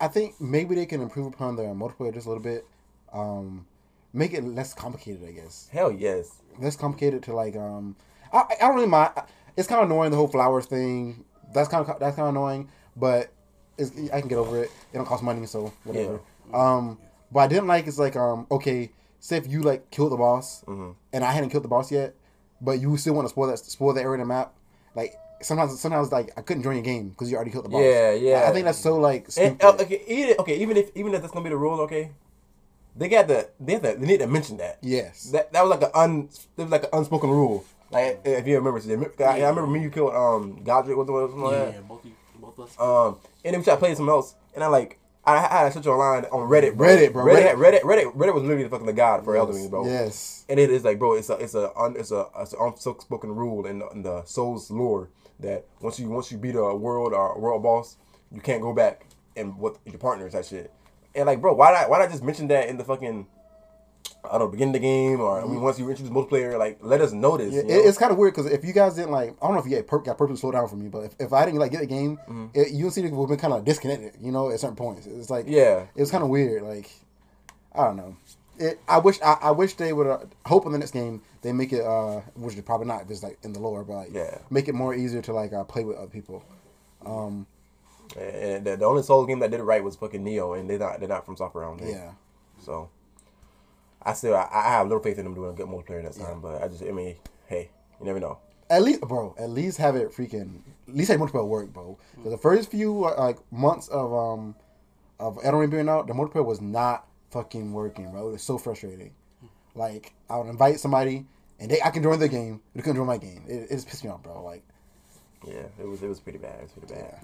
I 0.00 0.08
think 0.08 0.40
maybe 0.40 0.74
they 0.74 0.86
can 0.86 1.00
improve 1.00 1.26
upon 1.26 1.56
their 1.56 1.68
multiplayer 1.74 2.12
just 2.14 2.26
a 2.26 2.28
little 2.28 2.42
bit. 2.44 2.66
Um, 3.12 3.66
make 4.12 4.32
it 4.34 4.44
less 4.44 4.74
complicated, 4.74 5.26
I 5.26 5.32
guess. 5.32 5.68
hell 5.72 5.90
yes. 5.90 6.42
Less 6.58 6.76
complicated 6.76 7.22
to 7.24 7.34
like. 7.34 7.56
Um, 7.56 7.96
I, 8.32 8.42
I 8.60 8.66
don't 8.66 8.74
really 8.74 8.86
mind. 8.88 9.12
It's 9.56 9.68
kind 9.68 9.82
of 9.82 9.90
annoying 9.90 10.10
the 10.10 10.16
whole 10.16 10.28
flowers 10.28 10.66
thing. 10.66 11.24
That's 11.54 11.68
kind 11.68 11.86
of 11.86 11.98
that's 11.98 12.16
kind 12.16 12.28
of 12.28 12.34
annoying, 12.34 12.68
but 12.96 13.32
it's, 13.78 13.92
I 14.12 14.20
can 14.20 14.28
get 14.28 14.38
over 14.38 14.62
it. 14.62 14.70
It 14.92 14.96
don't 14.96 15.06
cost 15.06 15.22
money, 15.22 15.46
so 15.46 15.72
whatever. 15.84 16.20
Um, 16.52 16.98
but 17.32 17.40
I 17.40 17.46
didn't 17.48 17.66
like 17.66 17.86
it's 17.86 17.98
like 17.98 18.16
um 18.16 18.46
okay, 18.50 18.90
say 19.20 19.36
if 19.36 19.46
you 19.48 19.62
like 19.62 19.90
killed 19.90 20.12
the 20.12 20.16
boss 20.16 20.62
Mm-hmm. 20.66 20.90
and 21.12 21.24
I 21.24 21.32
hadn't 21.32 21.50
killed 21.50 21.64
the 21.64 21.68
boss 21.68 21.90
yet, 21.90 22.14
but 22.60 22.80
you 22.80 22.96
still 22.96 23.14
want 23.14 23.26
to 23.26 23.30
spoil 23.30 23.46
that 23.48 23.58
spoil 23.58 23.92
that 23.94 24.02
area 24.02 24.14
in 24.14 24.20
the 24.20 24.26
map. 24.26 24.54
Like 24.94 25.14
sometimes 25.42 25.78
sometimes 25.80 26.12
like 26.12 26.30
I 26.36 26.42
couldn't 26.42 26.62
join 26.62 26.74
your 26.76 26.84
game 26.84 27.10
because 27.10 27.30
you 27.30 27.36
already 27.36 27.50
killed 27.50 27.64
the 27.64 27.68
boss. 27.70 27.82
Yeah, 27.82 28.12
yeah. 28.12 28.42
I, 28.44 28.50
I 28.50 28.52
think 28.52 28.64
that's 28.64 28.78
so 28.78 28.96
like 28.96 29.30
stupid. 29.30 29.52
And, 29.52 29.62
uh, 29.62 29.82
okay, 29.82 30.02
even, 30.06 30.36
okay, 30.40 30.56
even 30.58 30.76
if 30.76 30.90
even 30.94 31.14
if 31.14 31.20
that's 31.22 31.32
gonna 31.32 31.44
be 31.44 31.50
the 31.50 31.56
rule, 31.56 31.80
okay, 31.82 32.10
they 32.96 33.08
got 33.08 33.28
the 33.28 33.48
they 33.60 33.74
have 33.74 33.82
to, 33.82 33.94
they 33.98 34.06
need 34.06 34.20
to 34.20 34.26
mention 34.26 34.56
that. 34.58 34.78
yes. 34.82 35.30
That 35.30 35.52
that 35.52 35.62
was 35.64 35.70
like 35.70 35.82
an 35.82 35.90
un 35.94 36.28
was 36.56 36.68
like 36.70 36.84
an 36.84 36.90
unspoken 36.92 37.30
rule. 37.30 37.64
Like 37.90 38.20
if 38.24 38.46
you 38.46 38.56
remember, 38.58 38.80
I, 39.20 39.24
I 39.24 39.48
remember 39.48 39.66
me 39.66 39.82
you 39.82 39.90
killed 39.90 40.14
um 40.14 40.60
Godrick 40.64 40.96
with 40.96 41.06
something 41.06 41.40
like 41.40 41.52
Yeah, 41.52 41.64
that. 41.66 41.74
yeah, 41.74 41.80
both 41.80 42.04
you, 42.04 42.12
both 42.40 42.58
us. 42.58 42.80
Um, 42.80 43.18
and 43.44 43.54
then 43.54 43.60
we 43.60 43.64
tried 43.64 43.74
to 43.74 43.78
play 43.80 43.94
something 43.94 44.08
else, 44.12 44.34
and 44.54 44.64
I 44.64 44.66
like 44.66 44.98
I, 45.24 45.36
I 45.36 45.64
had 45.64 45.72
such 45.72 45.86
online 45.86 46.24
on 46.26 46.48
Reddit, 46.48 46.76
bro. 46.76 46.88
Reddit, 46.88 47.12
bro. 47.12 47.24
Reddit, 47.24 47.54
Reddit, 47.54 47.80
Reddit, 47.82 48.12
Reddit 48.14 48.34
was 48.34 48.42
literally 48.44 48.62
the 48.64 48.68
fucking 48.70 48.86
the 48.86 48.92
god 48.92 49.24
for 49.24 49.36
Elden 49.36 49.56
Ring, 49.56 49.68
bro. 49.70 49.84
Yes. 49.84 50.44
And 50.48 50.60
it 50.60 50.70
is 50.70 50.84
like, 50.84 50.98
bro, 50.98 51.14
it's 51.14 51.30
a 51.30 51.34
it's 51.34 51.54
a 51.54 51.76
un, 51.76 51.96
it's 51.98 52.12
a 52.12 52.26
it's 52.38 52.52
an 52.52 52.58
unspoken 52.60 53.34
rule 53.34 53.66
in 53.66 53.80
the, 53.80 53.88
in 53.90 54.02
the 54.02 54.24
Souls 54.24 54.70
lore 54.70 55.08
that 55.40 55.66
once 55.80 55.98
you 55.98 56.08
once 56.08 56.30
you 56.30 56.38
beat 56.38 56.54
a 56.54 56.74
world 56.74 57.12
or 57.12 57.32
a 57.34 57.38
world 57.38 57.62
boss, 57.62 57.96
you 58.32 58.40
can't 58.40 58.62
go 58.62 58.72
back 58.72 59.06
and 59.36 59.58
with 59.58 59.78
your 59.84 59.98
partners 59.98 60.32
that 60.32 60.46
shit. 60.46 60.72
And 61.14 61.26
like, 61.26 61.40
bro, 61.40 61.54
why 61.54 61.72
not 61.72 61.90
why 61.90 61.98
not 61.98 62.10
just 62.10 62.22
mention 62.22 62.46
that 62.48 62.68
in 62.68 62.76
the 62.78 62.84
fucking 62.84 63.26
I 64.28 64.32
don't 64.32 64.40
know, 64.40 64.48
beginning 64.48 64.74
of 64.76 64.80
the 64.80 64.86
game 64.86 65.20
or 65.20 65.40
I 65.40 65.44
mean, 65.44 65.60
once 65.60 65.78
you 65.78 65.88
introduce 65.88 66.12
multiplayer, 66.12 66.58
like 66.58 66.78
let 66.82 67.00
us 67.00 67.12
know 67.12 67.36
this. 67.36 67.52
Yeah, 67.54 67.62
you 67.62 67.66
it- 67.68 67.68
know? 67.84 67.88
it's 67.88 67.98
kind 67.98 68.12
of 68.12 68.18
weird 68.18 68.34
because 68.34 68.50
if 68.50 68.64
you 68.64 68.72
guys 68.72 68.94
didn't 68.94 69.10
like, 69.12 69.30
I 69.42 69.46
don't 69.46 69.54
know 69.54 69.60
if 69.60 69.66
you 69.66 69.76
got, 69.76 69.86
per- 69.86 69.98
got 70.00 70.18
purposely 70.18 70.40
slow 70.40 70.52
down 70.52 70.68
for 70.68 70.76
me, 70.76 70.88
but 70.88 71.00
if, 71.04 71.14
if 71.18 71.32
I 71.32 71.44
didn't 71.44 71.60
like 71.60 71.70
get 71.72 71.80
the 71.80 71.86
game, 71.86 72.18
it, 72.54 72.70
you 72.72 72.86
and 72.88 73.16
would 73.16 73.24
have 73.24 73.28
been 73.28 73.38
kind 73.38 73.54
of 73.54 73.64
disconnected, 73.64 74.14
you 74.20 74.32
know, 74.32 74.50
at 74.50 74.60
certain 74.60 74.76
points. 74.76 75.06
It's 75.06 75.30
like, 75.30 75.46
Yeah. 75.48 75.86
it 75.94 76.00
was 76.00 76.10
kind 76.10 76.22
of 76.24 76.30
weird. 76.30 76.62
Like, 76.62 76.90
I 77.74 77.84
don't 77.84 77.96
know. 77.96 78.16
It, 78.58 78.80
I 78.88 78.98
wish 78.98 79.20
I, 79.20 79.36
I 79.42 79.50
wish 79.50 79.74
they 79.74 79.92
would 79.92 80.06
uh, 80.06 80.18
hope 80.46 80.64
in 80.64 80.72
the 80.72 80.78
next 80.78 80.92
game 80.92 81.20
they 81.42 81.52
make 81.52 81.74
it 81.74 81.82
uh 81.84 82.20
which 82.36 82.54
is 82.54 82.62
probably 82.62 82.86
not 82.86 83.06
just 83.06 83.22
like 83.22 83.36
in 83.42 83.52
the 83.52 83.60
lore 83.60 83.84
but 83.84 83.92
like 83.96 84.14
Yeah. 84.14 84.38
make 84.48 84.66
it 84.66 84.74
more 84.74 84.94
easier 84.94 85.20
to 85.20 85.32
like 85.34 85.52
uh, 85.52 85.62
play 85.64 85.84
with 85.84 85.98
other 85.98 86.06
people. 86.08 86.42
Um 87.04 87.46
And 88.18 88.64
the, 88.64 88.76
the 88.76 88.84
only 88.86 89.02
Souls 89.02 89.26
game 89.26 89.40
that 89.40 89.50
did 89.50 89.60
it 89.60 89.64
right 89.64 89.84
was 89.84 89.96
fucking 89.96 90.24
Nioh, 90.24 90.58
and 90.58 90.70
they're 90.70 90.78
not 90.78 91.00
they're 91.00 91.08
not 91.08 91.26
FromSoftware 91.26 91.70
on 91.70 91.86
yeah. 91.86 92.12
So 92.64 92.88
I 94.06 94.12
still 94.14 94.34
I, 94.36 94.48
I 94.52 94.62
have 94.70 94.86
little 94.86 95.02
faith 95.02 95.18
in 95.18 95.24
them 95.24 95.34
doing 95.34 95.50
a 95.50 95.52
good 95.52 95.66
multiplayer 95.66 96.02
next 96.02 96.16
time, 96.18 96.40
but 96.40 96.62
I 96.62 96.68
just 96.68 96.82
I 96.82 96.92
mean, 96.92 97.16
hey, 97.48 97.68
you 98.00 98.06
never 98.06 98.20
know. 98.20 98.38
At 98.70 98.82
least, 98.82 99.00
bro. 99.02 99.34
At 99.38 99.50
least 99.50 99.78
have 99.78 99.96
it 99.96 100.10
freaking. 100.12 100.60
At 100.88 100.94
least 100.94 101.10
have 101.10 101.20
multiplayer 101.20 101.46
work, 101.46 101.72
bro. 101.72 101.98
'Cause 102.22 102.30
the 102.32 102.38
first 102.38 102.70
few 102.70 103.04
uh, 103.04 103.14
like 103.18 103.38
months 103.52 103.88
of 103.88 104.12
um 104.14 104.54
of 105.18 105.38
Elden 105.42 105.70
being 105.70 105.88
out, 105.88 106.06
the 106.06 106.14
multiplayer 106.14 106.44
was 106.44 106.60
not 106.60 107.06
fucking 107.30 107.72
working, 107.72 108.10
bro. 108.10 108.28
It 108.28 108.32
was 108.32 108.42
so 108.42 108.58
frustrating. 108.58 109.12
Like 109.74 110.12
I 110.30 110.38
would 110.38 110.46
invite 110.48 110.80
somebody 110.80 111.26
and 111.58 111.70
they 111.70 111.80
I 111.82 111.90
can 111.90 112.02
join 112.02 112.18
their 112.18 112.28
game, 112.28 112.60
but 112.72 112.78
they 112.78 112.82
couldn't 112.82 112.96
join 112.96 113.06
my 113.06 113.18
game. 113.18 113.42
It, 113.48 113.54
it 113.54 113.70
just 113.70 113.88
pissed 113.88 114.04
me 114.04 114.10
off, 114.10 114.22
bro. 114.22 114.42
Like, 114.42 114.62
Yeah, 115.46 115.64
it 115.80 115.86
was 115.86 116.02
it 116.02 116.08
was 116.08 116.20
pretty 116.20 116.38
bad. 116.38 116.56
It 116.60 116.62
was 116.62 116.72
pretty 116.72 116.94
bad. 116.94 117.18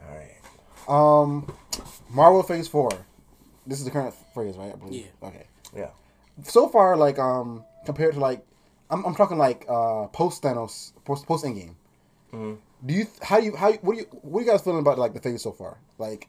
All 0.00 0.16
right. 0.16 1.22
um, 1.22 1.52
Marvel 2.10 2.42
Phase 2.42 2.68
Four. 2.68 2.90
This 3.66 3.78
is 3.80 3.84
the 3.84 3.90
current 3.90 4.14
phrase, 4.38 4.56
right? 4.56 4.72
I 4.72 4.76
believe. 4.76 5.06
Yeah. 5.06 5.28
Okay. 5.28 5.46
Yeah. 5.74 5.90
So 6.44 6.68
far, 6.68 6.96
like 6.96 7.18
um, 7.18 7.64
compared 7.84 8.14
to 8.14 8.20
like, 8.20 8.46
I'm, 8.90 9.04
I'm 9.04 9.14
talking 9.14 9.38
like 9.38 9.64
uh 9.68 10.06
post 10.08 10.42
Thanos, 10.42 10.92
post 11.04 11.26
post 11.26 11.44
Endgame. 11.44 11.74
Mm-hmm. 12.32 12.54
Do 12.86 12.94
you 12.94 13.06
how 13.22 13.40
do 13.40 13.46
you 13.46 13.56
how 13.56 13.72
what 13.84 13.94
do 13.94 14.00
you 14.00 14.06
what 14.22 14.40
are 14.40 14.44
you 14.44 14.50
guys 14.52 14.62
feeling 14.62 14.78
about 14.78 14.98
like 14.98 15.12
the 15.14 15.20
phase 15.20 15.42
so 15.42 15.52
far? 15.52 15.78
Like, 15.98 16.28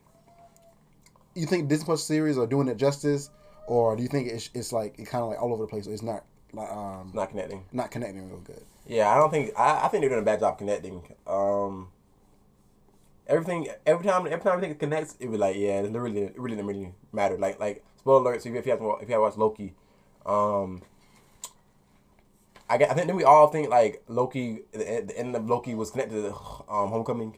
you 1.35 1.45
think 1.45 1.69
Disney 1.69 1.85
Plus 1.85 2.03
series 2.03 2.37
are 2.39 2.47
doing 2.47 2.67
it 2.67 2.77
justice, 2.77 3.29
or 3.67 3.95
do 3.95 4.01
you 4.01 4.09
think 4.09 4.27
it's, 4.27 4.49
it's 4.55 4.73
like 4.73 4.97
it 4.97 5.05
kind 5.05 5.23
of 5.23 5.29
like 5.29 5.39
all 5.41 5.53
over 5.53 5.63
the 5.63 5.67
place? 5.67 5.85
It's 5.85 6.01
not 6.01 6.23
like 6.53 6.71
um 6.71 7.11
Not 7.13 7.29
connecting. 7.29 7.63
not 7.71 7.91
connecting 7.91 8.27
real 8.29 8.39
good. 8.39 8.63
Yeah, 8.87 9.09
I 9.13 9.15
don't 9.19 9.29
think 9.29 9.51
I, 9.55 9.85
I 9.85 9.87
think 9.89 10.01
they're 10.01 10.09
doing 10.09 10.23
a 10.23 10.25
bad 10.25 10.39
job 10.39 10.57
connecting. 10.57 11.03
Um 11.27 11.89
everything 13.27 13.67
every 13.85 14.05
time 14.05 14.25
every 14.25 14.39
time 14.39 14.53
everything 14.53 14.75
connects, 14.75 15.15
it 15.19 15.29
was 15.29 15.39
like, 15.39 15.55
yeah, 15.55 15.81
it 15.81 15.91
really 15.91 16.21
it 16.23 16.39
really 16.39 16.55
didn't 16.55 16.67
really 16.67 16.93
matter. 17.13 17.37
Like 17.37 17.59
like 17.59 17.85
spoiler 18.09 18.31
alert, 18.31 18.41
so 18.41 18.49
if 18.49 18.65
you 18.65 18.71
have 18.71 18.79
to, 18.79 18.85
wa- 18.85 18.97
if 19.01 19.07
you 19.07 19.13
have 19.13 19.21
watched 19.21 19.37
Loki, 19.37 19.73
um 20.25 20.81
I, 22.71 22.77
get, 22.77 22.91
I 22.91 22.93
think 22.93 23.07
then 23.07 23.15
we 23.15 23.23
all 23.23 23.47
think 23.47 23.69
like 23.69 24.03
Loki 24.07 24.61
the, 24.71 25.03
the 25.07 25.17
end 25.17 25.35
of 25.35 25.49
Loki 25.49 25.73
was 25.75 25.91
connected 25.91 26.15
to 26.15 26.21
the, 26.21 26.33
um 26.73 26.89
Homecoming. 26.89 27.35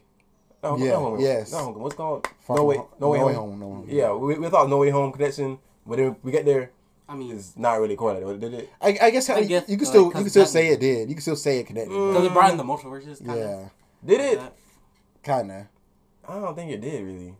No, 0.62 0.76
Yeah, 0.76 0.92
not 0.92 0.98
Homecoming. 1.00 1.20
yes. 1.26 1.52
Not 1.52 1.58
Homecoming. 1.58 1.82
What's 1.82 1.94
it 1.94 1.96
called? 1.98 2.26
Far 2.46 2.56
no 2.56 2.64
way, 2.64 2.76
Ho- 2.76 2.88
no 3.00 3.08
way 3.10 3.18
home. 3.18 3.32
No 3.60 3.66
Way 3.68 3.74
Home. 3.76 3.86
Yeah, 3.88 4.12
we, 4.14 4.38
we 4.38 4.48
thought 4.48 4.68
No 4.68 4.78
Way 4.78 4.90
Home 4.90 5.12
connection, 5.12 5.58
but 5.86 5.96
then 5.96 6.16
we 6.22 6.32
get 6.32 6.44
there, 6.44 6.70
I 7.08 7.14
mean, 7.14 7.34
it's 7.34 7.56
not 7.56 7.80
really 7.80 7.96
correlated, 7.96 8.40
did 8.40 8.54
it? 8.54 8.70
I, 8.80 8.98
I 9.02 9.10
guess, 9.10 9.28
I 9.30 9.38
you, 9.40 9.48
guess, 9.48 9.68
you 9.68 9.76
can 9.76 9.86
still 9.86 10.04
you 10.06 10.10
can 10.12 10.28
still 10.30 10.46
say 10.46 10.68
it 10.68 10.80
did. 10.80 11.08
You 11.08 11.14
can 11.14 11.22
still 11.22 11.36
say 11.36 11.58
it 11.60 11.66
connected. 11.66 11.90
because 11.90 12.24
it 12.24 12.32
brought 12.32 12.50
in 12.50 12.56
the 12.56 12.64
multiverses. 12.64 13.24
Kind 13.24 13.38
yeah, 13.38 13.68
Did 14.04 14.20
it? 14.20 14.40
kind 15.22 15.50
of. 15.50 15.62
I 16.28 16.34
don't 16.40 16.54
think 16.54 16.70
it 16.70 16.80
did 16.80 17.02
really. 17.04 17.34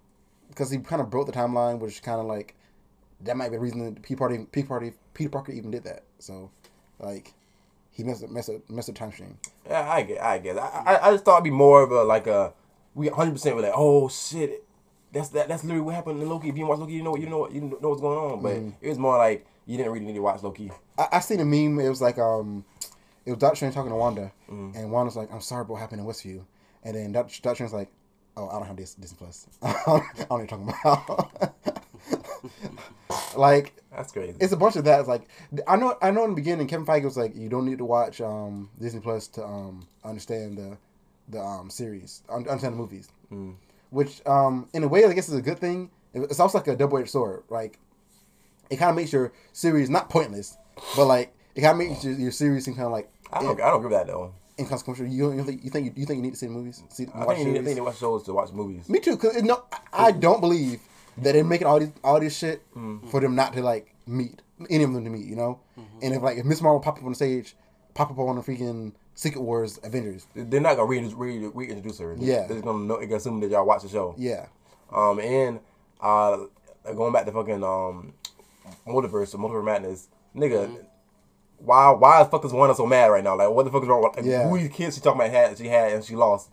because 0.48 0.70
he 0.70 0.78
kind 0.78 1.00
of 1.00 1.08
broke 1.10 1.26
the 1.26 1.32
timeline, 1.32 1.78
which 1.78 2.02
kind 2.02 2.20
of 2.20 2.26
like 2.26 2.56
that 3.24 3.36
might 3.36 3.48
be 3.50 3.56
the 3.56 3.60
reason 3.60 3.84
that 3.84 4.02
Peter 4.02 4.18
Party, 4.18 4.46
Peter 4.52 4.66
Party, 4.68 4.92
Peter 5.14 5.30
Parker 5.30 5.52
even 5.52 5.70
did 5.70 5.84
that. 5.84 6.04
So, 6.18 6.50
like, 6.98 7.32
he 7.90 8.02
messed 8.04 8.24
up, 8.24 8.30
messed 8.30 8.50
up, 8.50 8.68
messed 8.70 8.88
up 8.88 8.94
time 8.94 9.12
stream. 9.12 9.38
Yeah, 9.68 9.88
I 9.90 10.02
get, 10.02 10.22
I 10.22 10.38
get. 10.38 10.58
I, 10.58 10.82
I, 10.86 11.08
I 11.08 11.12
just 11.12 11.24
thought 11.24 11.34
it'd 11.36 11.44
be 11.44 11.50
more 11.50 11.82
of 11.82 11.90
a 11.90 12.02
like 12.04 12.26
a 12.26 12.52
we 12.94 13.08
100 13.08 13.32
percent 13.32 13.56
were 13.56 13.62
like, 13.62 13.72
oh 13.74 14.08
shit, 14.08 14.64
that's 15.12 15.28
that. 15.30 15.48
That's 15.48 15.62
literally 15.64 15.82
what 15.82 15.94
happened 15.94 16.22
in 16.22 16.28
Loki. 16.28 16.48
If 16.48 16.56
you 16.56 16.66
watch 16.66 16.78
Loki, 16.78 16.92
you 16.94 17.02
know, 17.02 17.16
you 17.16 17.28
know, 17.28 17.38
what 17.38 17.52
you 17.52 17.60
know 17.60 17.76
what's 17.88 18.00
going 18.00 18.18
on. 18.18 18.42
But 18.42 18.56
it 18.80 18.88
was 18.88 18.98
more 18.98 19.18
like 19.18 19.46
you 19.66 19.76
didn't 19.76 19.92
really 19.92 20.04
need 20.06 20.14
to 20.14 20.20
watch 20.20 20.42
Loki. 20.42 20.70
I, 20.98 21.08
I 21.12 21.20
seen 21.20 21.40
a 21.40 21.44
meme. 21.44 21.78
It 21.80 21.88
was 21.88 22.00
like 22.02 22.18
um, 22.18 22.64
it 23.26 23.30
was 23.30 23.38
Doctor 23.38 23.56
Strange 23.56 23.74
talking 23.74 23.90
to 23.90 23.96
Wanda, 23.96 24.32
Mm. 24.50 24.74
and 24.76 24.90
Wanda's 24.90 25.16
like, 25.16 25.32
"I'm 25.32 25.40
sorry 25.40 25.62
about 25.62 25.72
what 25.74 25.80
happened 25.80 26.00
in 26.00 26.06
Westview," 26.06 26.42
and 26.82 26.96
then 26.96 27.12
Doctor, 27.12 27.34
Doctor 27.42 27.56
Strange's 27.56 27.72
like, 27.74 27.88
"Oh, 28.36 28.48
I 28.48 28.52
don't 28.58 28.66
have 28.66 28.76
this 28.76 28.94
Disney 28.94 29.16
Plus. 29.18 29.46
I 29.62 29.72
don't 29.86 30.18
know 30.18 30.26
what 30.28 30.38
you're 30.38 30.46
talking 30.46 30.74
about." 30.82 31.54
like 33.36 33.74
That's 33.94 34.12
crazy. 34.12 34.36
it's 34.40 34.52
a 34.52 34.56
bunch 34.56 34.76
of 34.76 34.84
that. 34.84 35.00
It's 35.00 35.08
like 35.08 35.22
I 35.66 35.76
know 35.76 35.96
I 36.02 36.10
know 36.10 36.24
in 36.24 36.30
the 36.30 36.36
beginning 36.36 36.66
Kevin 36.66 36.86
Feige 36.86 37.04
was 37.04 37.16
like, 37.16 37.34
you 37.36 37.48
don't 37.48 37.64
need 37.66 37.78
to 37.78 37.84
watch 37.84 38.20
um, 38.20 38.70
Disney 38.80 39.00
Plus 39.00 39.26
to 39.28 39.44
um, 39.44 39.86
understand 40.04 40.58
the 40.58 40.76
the 41.28 41.40
um, 41.40 41.70
series, 41.70 42.22
understand 42.28 42.74
the 42.74 42.78
movies. 42.78 43.08
Which 43.90 44.20
um, 44.26 44.68
in 44.72 44.82
a 44.84 44.88
way 44.88 45.04
I 45.04 45.12
guess 45.12 45.28
is 45.28 45.34
a 45.34 45.42
good 45.42 45.58
thing. 45.58 45.90
It's 46.14 46.40
also 46.40 46.58
like 46.58 46.68
a 46.68 46.76
double 46.76 46.98
edged 46.98 47.10
sword. 47.10 47.42
Like 47.48 47.78
it 48.70 48.76
kind 48.76 48.90
of 48.90 48.96
makes 48.96 49.12
your 49.12 49.32
series 49.52 49.88
not 49.90 50.08
pointless, 50.10 50.56
but 50.96 51.06
like 51.06 51.34
it 51.54 51.60
kind 51.62 51.80
of 51.80 51.88
makes 51.88 52.04
your, 52.04 52.14
your 52.14 52.30
series 52.32 52.64
seem 52.64 52.74
kind 52.74 52.86
of 52.86 52.92
like 52.92 53.10
I 53.32 53.42
don't, 53.42 53.60
I 53.60 53.68
don't 53.70 53.76
agree 53.84 53.90
with 53.90 53.98
that 53.98 54.06
though. 54.06 54.34
inconsequential. 54.58 55.06
You 55.06 55.28
don't 55.28 55.36
you 55.38 55.44
think 55.44 55.64
you 55.64 55.70
think 55.70 55.86
you, 55.86 55.92
you 55.96 56.06
think 56.06 56.16
you 56.18 56.22
need 56.22 56.32
to 56.32 56.36
see 56.38 56.46
the 56.46 56.52
movies? 56.52 56.82
See, 56.90 57.06
I 57.14 57.24
watch 57.24 57.36
think 57.36 57.46
you 57.48 57.52
need, 57.52 57.60
I 57.60 57.62
series? 57.62 57.66
think 57.66 57.76
you 57.78 57.84
watch 57.84 57.98
shows 57.98 58.22
to 58.24 58.32
watch 58.34 58.52
movies. 58.52 58.88
Me 58.88 58.98
too, 59.00 59.16
cause 59.16 59.36
it, 59.36 59.44
no, 59.44 59.62
I 59.92 60.12
don't 60.12 60.40
believe 60.40 60.80
that 61.18 61.32
they're 61.32 61.44
making 61.44 61.66
all 61.66 61.78
these 61.80 61.92
all 62.04 62.18
this 62.20 62.36
shit 62.36 62.62
for 63.10 63.20
them 63.20 63.34
not 63.34 63.52
to 63.54 63.62
like 63.62 63.94
meet 64.06 64.40
any 64.70 64.84
of 64.84 64.92
them 64.92 65.04
to 65.04 65.10
meet, 65.10 65.26
you 65.26 65.36
know. 65.36 65.60
And 66.02 66.14
if 66.14 66.22
like 66.22 66.38
if 66.38 66.44
Miss 66.44 66.60
Marvel 66.62 66.80
pop 66.80 66.98
up 66.98 67.04
on 67.04 67.10
the 67.10 67.16
stage, 67.16 67.54
pop 67.94 68.10
up 68.10 68.18
on 68.18 68.36
the 68.36 68.42
freaking 68.42 68.92
Secret 69.14 69.42
Wars 69.42 69.78
Avengers, 69.82 70.26
They're 70.34 70.60
not 70.60 70.76
gonna 70.76 70.88
re- 70.88 71.14
re- 71.14 71.50
reintroduce 71.54 71.98
her. 71.98 72.16
Yeah. 72.18 72.46
they're 72.46 72.56
just 72.56 72.64
gonna, 72.64 72.84
know, 72.84 72.98
they're 72.98 73.16
assume 73.16 73.40
that 73.40 73.50
y'all 73.50 73.66
watch 73.66 73.82
the 73.82 73.88
show. 73.88 74.14
yeah, 74.16 74.46
Um, 74.90 75.20
and 75.20 75.60
uh, 76.00 76.38
going 76.96 77.12
back 77.12 77.26
to 77.26 77.32
fucking 77.32 77.62
um, 77.62 78.14
multiverse, 78.86 79.34
or 79.34 79.38
multiverse 79.38 79.64
madness, 79.64 80.08
nigga. 80.34 80.84
why 81.58 81.90
why 81.90 82.22
the 82.22 82.28
fuck 82.30 82.44
is 82.44 82.52
Wanda 82.52 82.74
so 82.74 82.86
mad 82.86 83.06
right 83.06 83.22
now? 83.22 83.36
Like, 83.36 83.50
what 83.50 83.64
the 83.64 83.70
fuck 83.70 83.82
is 83.82 83.88
wrong? 83.88 84.02
Like, 84.02 84.24
Yeah. 84.24 84.48
Who 84.48 84.58
these 84.58 84.68
kids 84.70 84.94
she 84.96 85.00
talking 85.02 85.20
about 85.20 85.30
had 85.30 85.58
she 85.58 85.66
had 85.68 85.92
and 85.92 86.04
she 86.04 86.16
lost? 86.16 86.50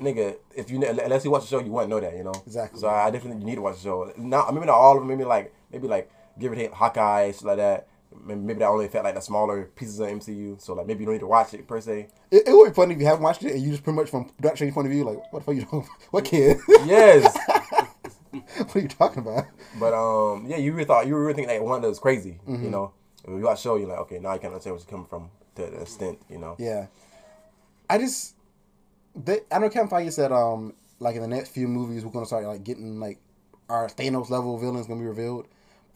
Nigga, 0.00 0.36
if 0.54 0.70
you 0.70 0.82
unless 0.84 1.24
you 1.24 1.30
watch 1.30 1.42
the 1.42 1.48
show, 1.48 1.58
you 1.60 1.70
wouldn't 1.72 1.90
know 1.90 2.00
that, 2.00 2.16
you 2.16 2.22
know. 2.24 2.34
Exactly. 2.46 2.78
So 2.80 2.88
I 2.88 3.10
definitely 3.10 3.40
you 3.40 3.46
need 3.46 3.56
to 3.56 3.62
watch 3.62 3.76
the 3.76 3.82
show. 3.82 4.12
Not 4.16 4.52
maybe 4.54 4.66
not 4.66 4.76
all 4.76 4.94
of 4.96 5.00
them. 5.00 5.08
Maybe 5.08 5.24
like 5.24 5.52
maybe 5.72 5.88
like 5.88 6.10
give 6.38 6.52
or 6.52 6.54
take 6.54 6.72
Hawkeye 6.72 7.32
shit 7.32 7.42
like 7.44 7.56
that. 7.56 7.88
Maybe, 8.24 8.40
maybe 8.40 8.58
that 8.60 8.68
only 8.68 8.86
affect 8.86 9.04
like 9.04 9.14
the 9.14 9.20
smaller 9.20 9.64
pieces 9.74 9.98
of 10.00 10.08
MCU. 10.08 10.60
So 10.60 10.74
like 10.74 10.86
maybe 10.86 11.00
you 11.00 11.06
don't 11.06 11.14
need 11.14 11.20
to 11.20 11.26
watch 11.26 11.52
it 11.54 11.66
per 11.66 11.80
se. 11.80 12.08
It, 12.30 12.46
it 12.48 12.52
would 12.52 12.70
be 12.70 12.74
funny 12.74 12.94
if 12.94 13.00
you 13.00 13.06
haven't 13.06 13.22
watched 13.22 13.42
it 13.42 13.52
and 13.54 13.62
you 13.62 13.70
just 13.70 13.82
pretty 13.82 13.96
much 13.96 14.08
from 14.10 14.30
Strange's 14.54 14.72
point 14.74 14.86
of 14.86 14.92
view, 14.92 15.04
like, 15.04 15.32
what 15.32 15.40
the 15.40 15.44
fuck 15.44 15.54
you 15.56 15.64
doing? 15.70 15.88
What 16.10 16.24
kid? 16.24 16.58
Yes. 16.86 17.36
what 18.30 18.76
are 18.76 18.80
you 18.80 18.88
talking 18.88 19.20
about? 19.22 19.46
But 19.80 19.94
um, 19.94 20.46
yeah, 20.46 20.56
you 20.58 20.72
really 20.72 20.84
thought 20.84 21.06
you 21.06 21.16
really 21.16 21.34
think 21.34 21.48
that 21.48 21.62
Wanda 21.62 21.88
was 21.88 21.98
crazy, 21.98 22.38
Mm-hmm. 22.48 22.64
you 22.64 22.70
know. 22.70 22.92
When 23.24 23.38
you 23.38 23.44
watch 23.44 23.58
the 23.58 23.68
show, 23.68 23.76
you're 23.76 23.88
like, 23.88 23.98
okay, 24.00 24.18
now 24.18 24.30
I 24.30 24.38
can 24.38 24.48
understand 24.48 24.74
where 24.74 24.80
she's 24.80 24.88
coming 24.88 25.06
from 25.06 25.30
to 25.56 25.66
an 25.66 25.82
extent, 25.82 26.18
you 26.30 26.38
know. 26.38 26.56
Yeah. 26.58 26.86
I 27.90 27.98
just 27.98 28.34
they 29.24 29.40
I 29.50 29.58
know 29.58 29.68
Kevin 29.68 29.88
Feige 29.88 30.12
said 30.12 30.32
um 30.32 30.74
like 31.00 31.14
in 31.16 31.22
the 31.22 31.28
next 31.28 31.50
few 31.50 31.68
movies 31.68 32.04
we're 32.04 32.10
gonna 32.10 32.26
start 32.26 32.44
like 32.44 32.64
getting 32.64 33.00
like 33.00 33.18
our 33.68 33.88
Thanos 33.88 34.30
level 34.30 34.58
villains 34.58 34.86
gonna 34.86 35.00
be 35.00 35.06
revealed. 35.06 35.46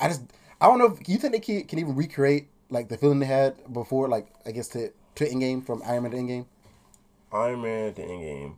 I 0.01 0.09
just 0.09 0.23
I 0.61 0.67
don't 0.67 0.79
know 0.79 0.87
if 0.87 1.09
you 1.09 1.17
think 1.19 1.33
they 1.33 1.41
can, 1.41 1.65
can 1.65 1.79
even 1.79 1.97
recreate 1.97 2.49
like 2.71 2.89
the 2.89 2.97
feeling 2.97 3.19
they 3.19 3.27
had 3.27 3.55
before 3.73 4.09
like 4.09 4.29
I 4.47 4.53
guess 4.53 4.69
to 4.69 4.93
to 5.17 5.29
Endgame 5.29 5.65
from 5.65 5.83
Iron 5.85 6.05
Man 6.05 6.13
to 6.13 6.19
Endgame. 6.19 6.47
Iron 7.33 7.63
Man 7.63 7.95
to 7.95 8.03
Endgame. 8.03 8.55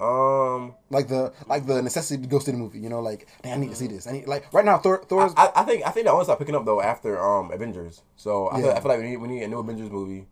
Um, 0.00 0.74
Like 0.88 1.08
the 1.08 1.32
like 1.46 1.66
the 1.66 1.82
necessity 1.82 2.22
to 2.22 2.28
go 2.28 2.38
see 2.38 2.52
the 2.52 2.56
movie, 2.56 2.78
you 2.78 2.88
know, 2.88 3.00
like 3.00 3.28
I 3.44 3.56
need 3.56 3.68
to 3.70 3.76
see 3.76 3.86
this. 3.86 4.06
I 4.06 4.12
need 4.12 4.26
like 4.26 4.50
right 4.52 4.64
now 4.64 4.78
Thor 4.78 5.04
Thor's 5.06 5.34
I, 5.36 5.50
I 5.54 5.62
think 5.64 5.86
I 5.86 5.90
think 5.90 6.06
that 6.06 6.12
only 6.12 6.24
start 6.24 6.38
picking 6.38 6.54
up 6.54 6.64
though 6.64 6.80
after 6.80 7.20
um 7.20 7.50
Avengers. 7.52 8.00
So 8.16 8.48
I, 8.50 8.62
feel, 8.62 8.70
I 8.70 8.80
feel 8.80 8.88
like 8.88 9.00
we 9.00 9.10
need 9.10 9.16
we 9.18 9.28
need 9.28 9.42
a 9.42 9.48
new 9.48 9.58
Avengers 9.58 9.90
movie. 9.90 10.26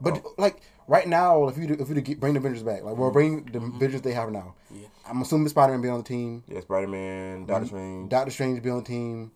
But 0.00 0.22
like 0.38 0.60
right 0.86 1.06
now, 1.08 1.48
if 1.48 1.58
you 1.58 1.66
do, 1.66 1.76
if 1.78 1.88
you 1.88 2.00
get, 2.00 2.20
bring 2.20 2.34
the 2.34 2.40
Avengers 2.40 2.62
back, 2.62 2.82
like 2.82 2.96
well, 2.96 3.10
bring 3.10 3.44
the 3.44 3.58
Avengers 3.58 4.02
they 4.02 4.12
have 4.12 4.30
now. 4.30 4.54
Yeah. 4.70 4.86
I'm 5.08 5.20
assuming 5.22 5.48
Spider 5.48 5.72
Man 5.72 5.82
be 5.82 5.88
on 5.88 5.98
the 5.98 6.04
team. 6.04 6.44
Yeah, 6.48 6.60
Spider 6.60 6.86
Man, 6.86 7.46
Doctor 7.46 7.66
Strange. 7.66 8.10
Doctor 8.10 8.30
Strange 8.30 8.62
be 8.62 8.70
on 8.70 8.78
the 8.78 8.84
team. 8.84 9.32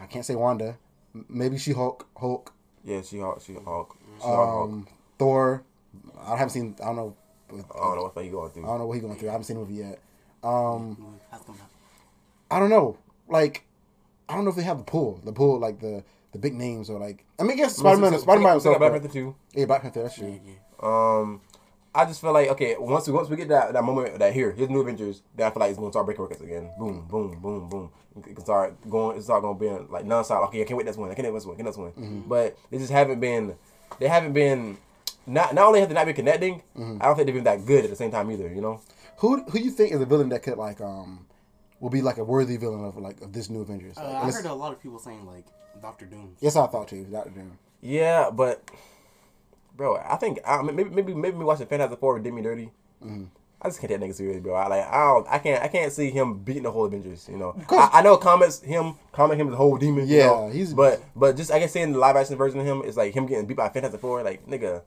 I 0.00 0.06
can't 0.06 0.24
say 0.24 0.34
Wanda. 0.34 0.76
Maybe 1.28 1.56
she 1.56 1.72
Hulk. 1.72 2.06
Hulk. 2.16 2.52
yeah, 2.84 3.00
She 3.00 3.18
Hulk. 3.18 3.42
She 3.42 3.54
Hulk. 3.54 3.96
Um, 4.22 4.86
Thor. 5.18 5.62
I 6.20 6.36
haven't 6.36 6.50
seen. 6.50 6.76
I 6.82 6.86
don't 6.86 6.96
know. 6.96 7.16
I 7.48 7.52
don't 7.54 7.96
know 7.96 8.10
what 8.12 8.24
he 8.24 8.30
going 8.30 8.50
through. 8.50 8.64
I 8.64 8.66
don't 8.66 8.78
know 8.80 8.86
what 8.86 8.94
he's 8.94 9.02
going 9.02 9.16
through. 9.18 9.28
I 9.28 9.32
haven't 9.32 9.44
seen 9.44 9.56
the 9.56 9.62
movie 9.62 9.74
yet. 9.74 9.98
Um, 10.42 10.94
gonna 10.94 11.16
happen. 11.30 11.54
I 12.50 12.58
don't 12.58 12.70
know. 12.70 12.98
Like, 13.28 13.64
I 14.28 14.34
don't 14.34 14.44
know 14.44 14.50
if 14.50 14.56
they 14.56 14.62
have 14.62 14.78
the 14.78 14.84
pull. 14.84 15.20
The 15.24 15.32
pull, 15.32 15.58
like 15.58 15.80
the 15.80 16.04
the 16.36 16.42
big 16.42 16.54
names, 16.54 16.90
or 16.90 16.98
like. 17.00 17.24
I 17.38 17.42
mean, 17.42 17.52
I 17.52 17.56
guess 17.56 17.76
Spider 17.76 17.98
Man. 18.00 18.18
Spider 18.18 18.40
Man 18.40 18.60
Still 18.60 18.72
himself. 18.72 18.74
got 18.74 18.78
Black 18.78 18.92
but- 18.92 19.00
Panther 19.02 19.12
two. 19.12 19.34
Yeah, 19.54 19.64
Black 19.66 19.82
Panther. 19.82 20.02
That's 20.02 20.14
true. 20.14 20.38
Um, 20.82 21.40
I 21.94 22.04
just 22.04 22.20
feel 22.20 22.32
like 22.32 22.48
okay, 22.50 22.76
once 22.78 23.06
we 23.06 23.12
once 23.14 23.28
we 23.30 23.36
get 23.36 23.48
that 23.48 23.72
that 23.72 23.82
moment 23.84 24.18
that 24.18 24.32
here, 24.34 24.52
here's 24.52 24.68
new 24.68 24.80
Avengers, 24.80 25.22
then 25.34 25.46
I 25.46 25.50
feel 25.50 25.60
like 25.60 25.70
it's 25.70 25.78
gonna 25.78 25.90
start 25.92 26.04
breaking 26.06 26.22
records 26.24 26.42
again. 26.42 26.70
Boom, 26.78 27.06
boom, 27.10 27.38
boom, 27.40 27.68
boom. 27.68 27.90
It 28.18 28.34
can 28.34 28.40
start 28.44 28.74
going. 28.88 29.16
It's 29.16 29.26
start 29.26 29.42
gonna 29.42 29.58
be 29.58 29.68
like 29.90 30.04
nonstop. 30.04 30.46
Okay, 30.48 30.60
I 30.60 30.64
can't 30.64 30.76
wait 30.76 30.86
this 30.86 30.96
one. 30.96 31.10
I 31.10 31.14
can't 31.14 31.26
wait 31.28 31.34
this 31.38 31.46
one. 31.46 31.54
I 31.54 31.56
can't 31.56 31.66
wait 31.66 31.70
this 31.72 31.78
one. 31.78 31.92
Mm-hmm. 31.92 32.28
But 32.28 32.56
they 32.70 32.78
just 32.78 32.92
haven't 32.92 33.20
been. 33.20 33.54
They 33.98 34.08
haven't 34.08 34.32
been. 34.34 34.76
Not 35.26 35.54
not 35.54 35.66
only 35.66 35.80
have 35.80 35.88
they 35.88 35.94
not 35.94 36.06
been 36.06 36.14
connecting, 36.14 36.62
Mm-hmm. 36.76 36.98
I 37.00 37.06
don't 37.06 37.16
think 37.16 37.26
they've 37.26 37.34
been 37.34 37.44
that 37.44 37.64
good 37.66 37.84
at 37.84 37.90
the 37.90 37.96
same 37.96 38.10
time 38.10 38.30
either. 38.30 38.48
You 38.52 38.60
know. 38.60 38.80
Who 39.18 39.42
who 39.44 39.58
you 39.58 39.70
think 39.70 39.92
is 39.92 40.00
a 40.00 40.06
villain 40.06 40.28
that 40.28 40.42
could 40.42 40.58
like 40.58 40.80
um 40.82 41.26
will 41.80 41.90
be 41.90 42.02
like 42.02 42.18
a 42.18 42.24
worthy 42.24 42.56
villain 42.56 42.84
of 42.84 42.96
like 42.96 43.20
of 43.20 43.32
this 43.32 43.50
new 43.50 43.60
Avengers? 43.62 43.96
Uh, 43.98 44.02
Like, 44.04 44.24
I 44.24 44.30
heard 44.30 44.46
a 44.46 44.54
lot 44.54 44.72
of 44.72 44.82
people 44.82 44.98
saying 44.98 45.26
like 45.26 45.44
Doctor 45.82 46.06
Doom. 46.06 46.36
yes, 46.40 46.56
I 46.56 46.66
thought 46.66 46.88
too. 46.88 47.04
Doctor 47.04 47.30
Doom. 47.30 47.58
Yeah, 47.82 48.30
but 48.30 48.62
bro, 49.76 49.96
I 49.96 50.16
think 50.16 50.38
I, 50.46 50.62
maybe 50.62 50.84
maybe 50.90 51.14
maybe 51.14 51.36
me 51.38 51.44
watching 51.44 51.66
Fantastic 51.66 52.00
Four 52.00 52.18
did 52.18 52.32
me 52.32 52.42
dirty. 52.42 52.70
Mm-hmm. 53.04 53.24
I 53.62 53.68
just 53.68 53.80
can't 53.80 53.90
take 53.90 54.00
that 54.00 54.06
nigga 54.06 54.14
serious, 54.14 54.40
bro. 54.40 54.54
I 54.54 54.68
like 54.68 54.86
I 54.86 55.04
don't 55.04 55.26
I 55.28 55.38
can't 55.38 55.62
I 55.62 55.68
can't 55.68 55.92
see 55.92 56.10
him 56.10 56.38
beating 56.38 56.62
the 56.64 56.70
whole 56.70 56.84
Avengers. 56.84 57.28
You 57.30 57.38
know, 57.38 57.56
I, 57.70 57.90
I 57.94 58.02
know 58.02 58.16
comments 58.16 58.60
him 58.60 58.94
comic 59.12 59.38
him 59.38 59.48
as 59.48 59.54
a 59.54 59.56
whole 59.56 59.76
demon. 59.76 60.06
you 60.06 60.18
Yeah, 60.18 60.26
know, 60.26 60.50
he's- 60.50 60.72
but 60.74 61.02
but 61.14 61.36
just 61.36 61.50
I 61.50 61.58
guess 61.58 61.72
seeing 61.72 61.92
the 61.92 61.98
live 61.98 62.16
action 62.16 62.36
version 62.36 62.60
of 62.60 62.66
him 62.66 62.82
is 62.82 62.96
like 62.96 63.14
him 63.14 63.26
getting 63.26 63.46
beat 63.46 63.56
by 63.56 63.68
Fantastic 63.70 64.00
Four. 64.00 64.22
Like 64.22 64.46
nigga, 64.46 64.82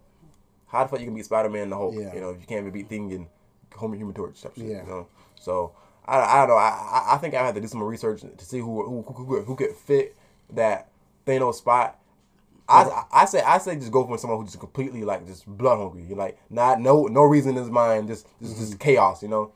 how 0.67 0.83
the 0.83 0.89
fuck 0.89 0.99
you 0.99 1.05
can 1.07 1.15
beat 1.15 1.25
Spider 1.25 1.49
Man 1.49 1.69
the 1.69 1.75
whole? 1.75 1.93
Yeah. 1.93 2.13
You 2.13 2.21
know, 2.21 2.29
if 2.31 2.41
you 2.41 2.45
can't 2.47 2.61
even 2.61 2.71
beat 2.71 2.89
Thing 2.89 3.11
and 3.11 3.27
Homer 3.75 3.95
Human 3.95 4.13
Torch 4.13 4.41
type 4.41 4.55
shit. 4.55 4.65
Yeah. 4.65 4.81
You 4.83 4.87
know, 4.89 5.07
so. 5.39 5.71
I, 6.09 6.17
I 6.35 6.39
don't 6.39 6.49
know. 6.49 6.55
I, 6.55 6.69
I- 6.69 7.15
I 7.15 7.17
think 7.17 7.33
I 7.35 7.45
have 7.45 7.55
to 7.55 7.61
do 7.61 7.67
some 7.67 7.81
research 7.83 8.21
to 8.21 8.45
see 8.45 8.59
who 8.59 8.83
who, 8.83 9.01
who, 9.13 9.23
who, 9.25 9.41
who 9.41 9.55
could 9.55 9.75
fit 9.75 10.15
that 10.53 10.89
Thanos 11.25 11.55
spot. 11.55 11.97
I, 12.67 12.83
I 12.83 13.03
I 13.21 13.25
say 13.25 13.41
I 13.41 13.57
say 13.57 13.75
just 13.75 13.91
go 13.91 14.05
for 14.05 14.17
someone 14.17 14.39
who's 14.39 14.49
just 14.49 14.59
completely 14.59 15.03
like 15.03 15.25
just 15.25 15.45
blood 15.47 15.77
hungry. 15.77 16.03
You're 16.07 16.17
like 16.17 16.37
not 16.49 16.79
no 16.79 17.05
no 17.05 17.23
reason 17.23 17.51
in 17.51 17.57
his 17.63 17.69
mind, 17.71 18.07
just 18.07 18.27
just, 18.41 18.57
just 18.57 18.79
chaos, 18.79 19.23
you 19.23 19.29
know. 19.29 19.51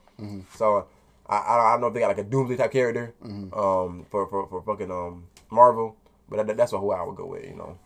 So 0.54 0.86
I, 1.28 1.36
I 1.36 1.58
I 1.68 1.72
don't 1.72 1.80
know 1.80 1.86
if 1.88 1.94
they 1.94 2.00
got 2.00 2.08
like 2.08 2.18
a 2.18 2.24
doomsday 2.24 2.56
type 2.56 2.72
character 2.72 3.14
um 3.24 4.04
for, 4.10 4.26
for, 4.28 4.46
for 4.48 4.62
fucking 4.62 4.90
um 4.90 5.28
Marvel, 5.50 5.96
but 6.28 6.44
that, 6.46 6.56
that's 6.56 6.72
who 6.72 6.90
I 6.90 7.02
would 7.04 7.16
go 7.16 7.26
with, 7.26 7.44
you 7.44 7.54
know. 7.54 7.78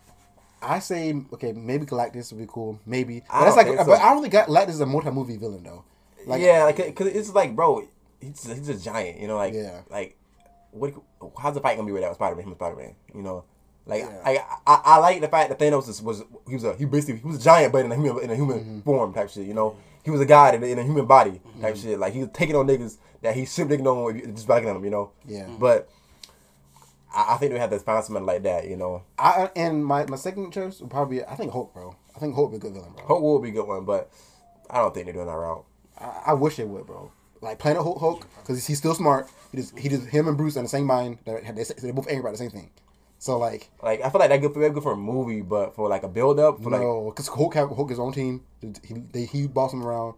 I 0.63 0.79
say 0.79 1.15
okay, 1.35 1.53
maybe 1.53 1.85
Galactus 1.87 2.33
would 2.33 2.39
be 2.41 2.47
cool. 2.51 2.81
Maybe 2.87 3.23
I 3.31 3.41
But 3.41 3.45
that's 3.45 3.57
don't 3.57 3.57
like, 3.57 3.67
think 3.77 3.87
but. 3.87 4.01
I 4.01 4.13
don't 4.15 4.23
think 4.23 4.35
Galactus 4.35 4.71
is 4.71 4.81
a 4.81 4.87
multi-movie 4.87 5.37
villain 5.37 5.63
though. 5.63 5.85
Like, 6.27 6.41
yeah, 6.43 6.65
like 6.65 6.77
because 6.77 7.07
it's 7.09 7.31
like 7.35 7.55
bro, 7.55 7.87
he's 8.21 8.45
he's 8.47 8.69
a 8.69 8.77
giant, 8.79 9.21
you 9.21 9.27
know, 9.29 9.37
like 9.37 9.55
Yeah. 9.55 9.81
like 9.91 10.17
what 10.71 10.93
how's 11.41 11.55
the 11.55 11.61
fight 11.61 11.77
gonna 11.77 11.87
be 11.87 11.93
without 11.93 12.15
Spider 12.15 12.37
Man? 12.37 12.47
Him 12.47 12.55
Spider 12.55 12.77
Man, 12.77 12.95
you 13.15 13.23
know. 13.23 13.45
Like 13.87 14.03
Yeah. 14.03 14.21
I, 14.25 14.39
I 14.67 14.81
I 14.85 14.97
like 14.99 15.21
the 15.21 15.29
fact 15.29 15.49
that 15.51 15.59
Thanos 15.59 15.87
was, 15.87 16.03
was 16.03 16.23
he 16.47 16.55
was 16.55 16.65
a 16.65 16.75
he 16.77 16.85
basically 16.85 17.21
he 17.21 17.27
was 17.27 17.37
a 17.37 17.43
giant 17.43 17.73
but 17.73 17.85
in 17.85 17.93
a 17.93 17.97
human 17.97 18.23
in 18.23 18.31
a 18.31 18.35
human 18.37 18.59
Mm-hmm. 18.61 18.81
form 18.81 19.15
type 19.15 19.31
shit, 19.31 19.47
you 19.47 19.55
know. 19.55 19.77
He 20.05 20.11
was 20.11 20.21
a 20.21 20.27
god 20.27 20.55
in 20.55 20.63
a, 20.63 20.67
in 20.67 20.79
a 20.79 20.83
human 20.85 21.07
body 21.07 21.41
type 21.61 21.77
shit. 21.77 21.99
Like 21.99 22.13
he 22.15 22.21
was 22.21 22.29
taking 22.33 22.57
on 22.57 22.67
niggas 22.67 22.97
that 23.23 23.35
he 23.35 23.45
should 23.45 23.63
have 23.63 23.69
taken 23.71 23.87
on 23.87 24.35
just 24.35 24.47
backing 24.49 24.69
them, 24.69 24.83
you 24.85 24.91
know. 24.91 25.11
Yeah. 25.27 25.47
But 25.59 25.89
I, 27.15 27.35
I 27.35 27.37
think 27.39 27.53
they 27.53 27.59
have 27.59 27.71
to 27.71 27.79
find 27.79 28.05
somebody 28.05 28.25
like 28.27 28.43
that, 28.45 28.69
you 28.69 28.77
know. 28.77 29.03
I 29.19 29.51
and 29.57 29.85
my, 29.85 30.05
my 30.07 30.17
second 30.17 30.53
choice 30.53 30.81
would 30.81 30.91
probably 30.91 31.19
be 31.19 31.25
I 31.25 31.35
think 31.35 31.53
Hulk 31.53 31.73
bro. 31.75 31.97
I 32.15 32.19
think 32.21 32.35
Hulk 32.35 32.51
would 32.53 32.61
be 32.61 32.67
a 32.67 32.71
good 32.71 32.75
villain, 32.79 32.93
bro. 32.97 33.07
Hulk 33.07 33.23
will 33.23 33.39
be 33.39 33.49
a 33.51 33.53
good 33.53 33.67
one, 33.67 33.85
but 33.85 34.11
I 34.71 34.79
don't 34.79 34.93
think 34.95 35.07
they're 35.07 35.15
doing 35.15 35.27
that 35.27 35.33
route. 35.35 35.65
I, 35.99 36.23
I 36.29 36.33
wish 36.35 36.57
they 36.57 36.65
would, 36.65 36.87
bro. 36.87 37.11
Like 37.41 37.59
Planet 37.59 37.83
Hulk, 37.83 38.01
Hulk, 38.01 38.27
because 38.41 38.67
he's 38.67 38.79
still 38.79 38.95
smart. 38.95 39.29
He 39.53 39.59
just 39.59 39.79
he 39.79 39.89
just 39.89 40.07
him 40.07 40.29
and 40.29 40.37
Bruce 40.37 40.57
are 40.57 40.61
in 40.61 40.65
the 40.65 40.69
same 40.69 40.85
mind. 40.87 41.19
They're, 41.25 41.41
they 41.41 41.65
they're 41.81 41.93
both 41.93 42.09
angry 42.09 42.21
about 42.21 42.33
the 42.33 42.39
same 42.39 42.51
thing. 42.51 42.71
So 43.19 43.39
like 43.39 43.71
Like 43.83 44.01
I 44.03 44.11
feel 44.11 44.21
like 44.21 44.31
that 44.31 44.41
good 44.41 44.53
for 44.55 44.61
that 44.61 44.73
good 44.73 44.83
for 44.83 44.93
a 44.93 44.97
movie, 44.97 45.41
but 45.41 45.75
for 45.75 45.89
like 45.89 46.03
a 46.03 46.09
build 46.09 46.39
up 46.39 46.63
for 46.63 46.71
like 46.71 46.81
no, 46.81 47.11
because 47.11 47.29
Hulk 47.29 47.55
have 47.55 47.69
Hulk 47.71 47.91
his 47.91 47.99
own 47.99 48.13
team. 48.13 48.43
He 48.85 48.95
they, 49.13 49.25
he 49.25 49.47
boss 49.47 49.73
him 49.73 49.85
around. 49.85 50.15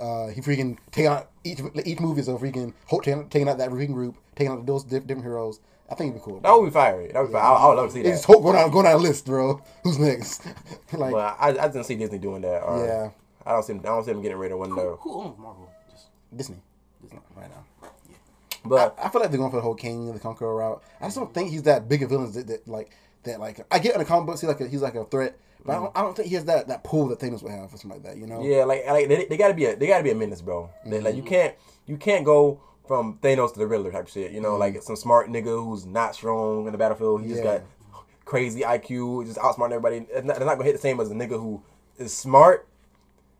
Uh, 0.00 0.28
he 0.28 0.40
freaking 0.40 0.78
take 0.90 1.06
out 1.06 1.30
each 1.44 1.60
each 1.84 2.00
movie 2.00 2.20
is 2.20 2.28
a 2.28 2.32
freaking 2.32 2.72
Hulk 2.88 3.04
taking, 3.04 3.28
taking 3.28 3.48
out 3.48 3.58
that 3.58 3.70
freaking 3.70 3.94
group, 3.94 4.16
taking 4.34 4.52
out 4.52 4.66
those 4.66 4.84
diff- 4.84 5.06
different 5.06 5.24
heroes. 5.24 5.60
I 5.90 5.94
think 5.94 6.10
it'd 6.12 6.22
be 6.22 6.30
cool. 6.30 6.40
that 6.40 6.52
would 6.52 6.64
be 6.64 6.70
fire. 6.70 7.06
That 7.12 7.20
would 7.20 7.26
be 7.28 7.32
fire. 7.34 7.42
I, 7.42 7.54
I 7.54 7.68
would 7.68 7.74
love 7.76 7.88
to 7.88 7.92
see 7.92 8.02
that. 8.02 8.08
It's 8.08 8.24
Hulk 8.24 8.42
going 8.42 8.56
down 8.56 8.70
going 8.70 8.84
down 8.84 8.94
a 8.94 8.98
list, 8.98 9.26
bro. 9.26 9.62
Who's 9.84 9.98
next? 9.98 10.46
like 10.92 11.12
But 11.12 11.36
I, 11.38 11.48
I 11.48 11.68
didn't 11.68 11.84
see 11.84 11.96
Disney 11.96 12.18
doing 12.18 12.42
that. 12.42 12.62
Or 12.62 12.84
Yeah. 12.84 13.10
I 13.44 13.52
don't 13.52 13.62
see. 13.62 13.74
I 13.74 13.76
don't 13.78 14.04
see 14.04 14.12
them 14.12 14.22
getting 14.22 14.38
rid 14.38 14.52
of 14.52 14.58
one 14.58 14.70
Who, 14.70 14.76
though. 14.76 14.98
who 15.02 15.20
owns 15.20 15.38
Marvel? 15.38 15.71
Just 16.36 16.52
Disney, 17.02 17.20
right 17.36 17.50
now. 17.50 17.88
But 18.64 18.96
I 19.02 19.08
feel 19.08 19.20
like 19.20 19.30
they're 19.30 19.38
going 19.38 19.50
for 19.50 19.56
the 19.56 19.62
whole 19.62 19.74
Kang 19.74 20.06
and 20.06 20.14
the 20.14 20.20
Conqueror 20.20 20.54
route. 20.54 20.82
I 21.00 21.06
just 21.06 21.16
don't 21.16 21.32
think 21.34 21.50
he's 21.50 21.64
that 21.64 21.88
big 21.88 22.02
a 22.02 22.06
villain 22.06 22.32
that, 22.32 22.46
that 22.46 22.68
like 22.68 22.90
that 23.24 23.40
like 23.40 23.64
I 23.70 23.78
get 23.78 23.94
in 23.94 23.98
the 23.98 24.04
comic 24.04 24.26
books 24.26 24.40
he's 24.40 24.48
like 24.48 24.60
a, 24.60 24.68
he's 24.68 24.82
like 24.82 24.94
a 24.94 25.04
threat, 25.04 25.36
but 25.64 25.72
I, 25.72 25.76
mm. 25.76 25.82
don't, 25.82 25.98
I 25.98 26.02
don't 26.02 26.16
think 26.16 26.28
he 26.28 26.34
has 26.36 26.44
that 26.46 26.68
that 26.68 26.84
pull 26.84 27.08
that 27.08 27.18
Thanos 27.18 27.42
would 27.42 27.52
have 27.52 27.72
or 27.72 27.76
something 27.76 27.90
like 27.90 28.02
that. 28.04 28.16
You 28.16 28.26
know? 28.26 28.42
yeah, 28.42 28.64
like 28.64 28.86
like 28.86 29.08
they, 29.08 29.26
they 29.26 29.36
gotta 29.36 29.54
be 29.54 29.66
a 29.66 29.76
they 29.76 29.86
gotta 29.86 30.04
be 30.04 30.10
a 30.10 30.14
menace, 30.14 30.42
bro. 30.42 30.70
They, 30.86 31.00
like 31.00 31.16
you 31.16 31.22
mm-hmm. 31.22 31.28
can't 31.28 31.54
you 31.86 31.96
can't 31.96 32.24
go 32.24 32.60
from 32.86 33.18
Thanos 33.18 33.52
to 33.52 33.58
the 33.58 33.66
Riddler 33.66 33.90
type 33.90 34.08
shit. 34.08 34.32
You 34.32 34.40
know, 34.40 34.52
mm-hmm. 34.52 34.60
like 34.60 34.82
some 34.82 34.96
smart 34.96 35.28
nigga 35.28 35.64
who's 35.64 35.84
not 35.84 36.14
strong 36.14 36.66
in 36.66 36.72
the 36.72 36.78
battlefield. 36.78 37.22
He 37.22 37.28
just 37.28 37.42
got 37.42 37.62
crazy 38.24 38.60
IQ, 38.60 39.26
just 39.26 39.38
outsmarting 39.38 39.72
everybody. 39.72 40.00
Not, 40.00 40.36
they're 40.36 40.46
not 40.46 40.54
gonna 40.54 40.64
hit 40.64 40.74
the 40.74 40.78
same 40.78 41.00
as 41.00 41.10
a 41.10 41.14
nigga 41.14 41.30
who 41.30 41.62
is 41.98 42.16
smart 42.16 42.68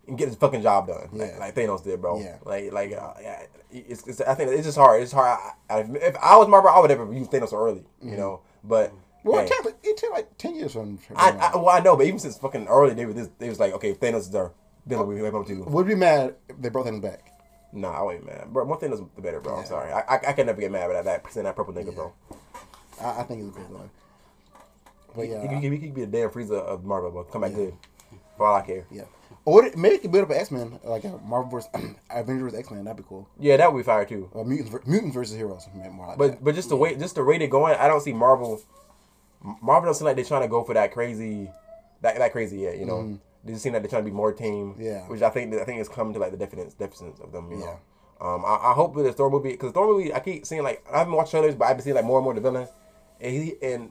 and 0.09 0.19
get 0.19 0.29
his 0.29 0.37
fucking 0.37 0.63
job 0.63 0.89
done, 0.89 1.09
like, 1.13 1.31
Yeah. 1.31 1.39
like 1.39 1.55
Thanos 1.55 1.85
did, 1.85 2.01
bro. 2.01 2.21
Yeah. 2.21 2.39
Like 2.45 2.73
like 2.73 2.93
uh, 2.93 3.15
yeah, 3.21 3.43
it's, 3.71 4.07
it's 4.07 4.21
I 4.21 4.35
think 4.35 4.51
it's 4.51 4.65
just 4.67 4.79
hard. 4.79 5.03
It's 5.03 5.13
hard. 5.13 5.39
I, 5.71 5.75
I, 5.75 5.81
if 5.81 6.17
I 6.17 6.37
was 6.37 6.49
Marvel, 6.49 6.71
I 6.71 6.81
would 6.81 6.91
never 6.91 7.13
use 7.13 7.29
Thanos 7.29 7.51
so 7.51 7.57
early. 7.57 7.85
You 8.03 8.17
know, 8.17 8.41
but. 8.65 8.93
Well, 9.25 9.39
hey. 9.39 9.47
it 9.47 9.63
took, 9.63 9.79
it 9.85 9.97
took 9.97 10.11
like 10.13 10.37
ten 10.37 10.57
years 10.57 10.73
from. 10.73 10.99
from 10.99 11.17
I, 11.17 11.31
I 11.31 11.57
well 11.57 11.69
I 11.69 11.79
know, 11.79 11.97
but 11.97 12.07
even 12.07 12.19
since 12.19 12.37
fucking 12.39 12.67
early, 12.67 12.95
they 12.95 13.07
were 13.07 13.13
this, 13.13 13.29
they 13.39 13.49
was 13.49 13.61
like, 13.61 13.73
okay, 13.75 13.95
Thanos 13.95 14.29
is 14.29 14.35
our 14.35 14.53
villain, 14.85 15.07
we 15.07 15.21
have 15.21 15.47
to. 15.47 15.63
would 15.63 15.87
be 15.87 15.95
mad 15.95 16.35
if 16.49 16.61
they 16.61 16.69
brought 16.71 16.87
Thanos 16.87 17.01
back. 17.01 17.29
Nah, 17.73 18.05
I 18.05 18.15
ain't 18.15 18.27
mad, 18.27 18.53
bro. 18.53 18.65
More 18.65 18.81
Thanos 18.81 19.09
the 19.15 19.23
better, 19.23 19.41
bro. 19.41 19.59
I'm 19.59 19.65
sorry, 19.67 19.93
I, 19.93 20.01
I 20.01 20.21
I 20.29 20.33
can 20.33 20.47
never 20.47 20.61
get 20.61 20.73
mad 20.73 20.91
about 20.91 21.05
that 21.05 21.25
that 21.33 21.57
purple 21.57 21.73
nigga, 21.73 21.95
bro. 21.95 22.13
I, 23.01 23.21
I 23.21 23.23
think 23.23 23.43
he's 23.43 23.51
a 23.51 23.53
good 23.53 23.71
one. 23.71 23.91
But 25.15 25.29
yeah, 25.29 25.49
he, 25.49 25.69
he, 25.69 25.77
he 25.77 25.87
could 25.87 25.95
be 25.95 26.01
the 26.05 26.07
damn 26.09 26.31
Frieza 26.31 26.59
of 26.59 26.85
Marvel, 26.85 27.13
bro. 27.13 27.25
Come 27.25 27.43
back 27.43 27.55
good, 27.55 27.75
for 28.37 28.47
all 28.47 28.57
I 28.57 28.63
care. 28.63 28.87
yeah. 28.91 29.05
Or 29.45 29.65
it- 29.65 29.77
maybe 29.77 29.97
it 29.97 30.03
could 30.03 30.13
build 30.13 30.25
up 30.25 30.31
an 30.31 30.37
X 30.37 30.51
Men 30.51 30.79
like 30.85 31.05
a 31.05 31.19
Marvel 31.25 31.51
vs. 31.51 31.71
Avengers 32.11 32.55
X 32.55 32.71
Men. 32.71 32.85
That'd 32.85 32.99
be 32.99 33.09
cool. 33.09 33.29
Yeah, 33.39 33.57
that 33.57 33.73
would 33.73 33.81
be 33.81 33.83
fire 33.85 34.05
too. 34.05 34.29
Or 34.33 34.45
mutants 34.45 34.71
ver- 34.71 34.83
mutants 34.87 35.15
versus 35.15 35.37
heroes. 35.37 35.67
More 35.75 36.07
like 36.09 36.19
But 36.19 36.31
that. 36.33 36.45
but 36.45 36.55
just 36.55 36.69
the 36.69 36.77
way 36.77 36.95
just 36.95 37.15
the 37.17 37.23
rate 37.23 37.43
it 37.43 37.51
going, 37.51 37.75
I 37.75 37.89
don't 37.89 38.01
see 38.01 38.13
Marvel 38.13 38.61
Marvel 39.61 39.89
doesn't 39.91 39.95
seem 40.01 40.07
like 40.07 40.17
they're 40.17 40.25
trying 40.25 40.43
to 40.43 40.49
go 40.49 40.63
for 40.63 40.75
that 40.75 40.93
crazy, 40.93 41.51
that 42.03 42.17
that 42.19 42.33
crazy 42.33 42.59
yet. 42.59 42.79
You 42.79 42.87
know, 42.87 43.19
they 43.45 43.53
just 43.53 43.65
seem 43.65 43.73
like 43.73 43.83
they're 43.83 43.91
trying 43.91 44.05
to 44.05 44.11
be 44.11 44.15
more 44.17 44.33
team. 44.33 44.75
Mm-hmm. 44.75 44.83
Yeah. 44.83 45.01
Which 45.09 45.23
I 45.23 45.31
think 45.31 45.53
I 45.55 45.65
think 45.65 45.81
is 45.81 45.89
coming 45.89 46.13
to 46.15 46.21
like 46.21 46.31
the 46.31 46.37
deficits 46.37 46.75
deficits 46.75 47.21
of 47.21 47.33
them. 47.33 47.51
You 47.51 47.59
Yeah. 47.59 47.65
know. 47.65 47.79
Um, 48.21 48.45
I, 48.45 48.71
I 48.71 48.73
hope 48.75 48.95
with 48.95 49.05
the 49.07 49.13
Thor 49.13 49.29
movie 49.31 49.51
because 49.51 49.73
Thor 49.73 49.89
movie 49.89 50.15
I 50.15 50.21
keep 50.21 50.47
seeing 50.47 50.63
like 50.63 50.85
I 50.93 50.99
haven't 50.99 51.15
watched 51.15 51.33
trailers 51.33 51.57
but 51.57 51.65
I've 51.65 51.77
been 51.77 51.83
seeing 51.83 51.97
like 51.97 52.05
more 52.05 52.19
and 52.19 52.25
more 52.25 52.35
the 52.35 52.41
villain 52.41 52.69
and 53.21 53.33
he 53.33 53.55
and 53.61 53.91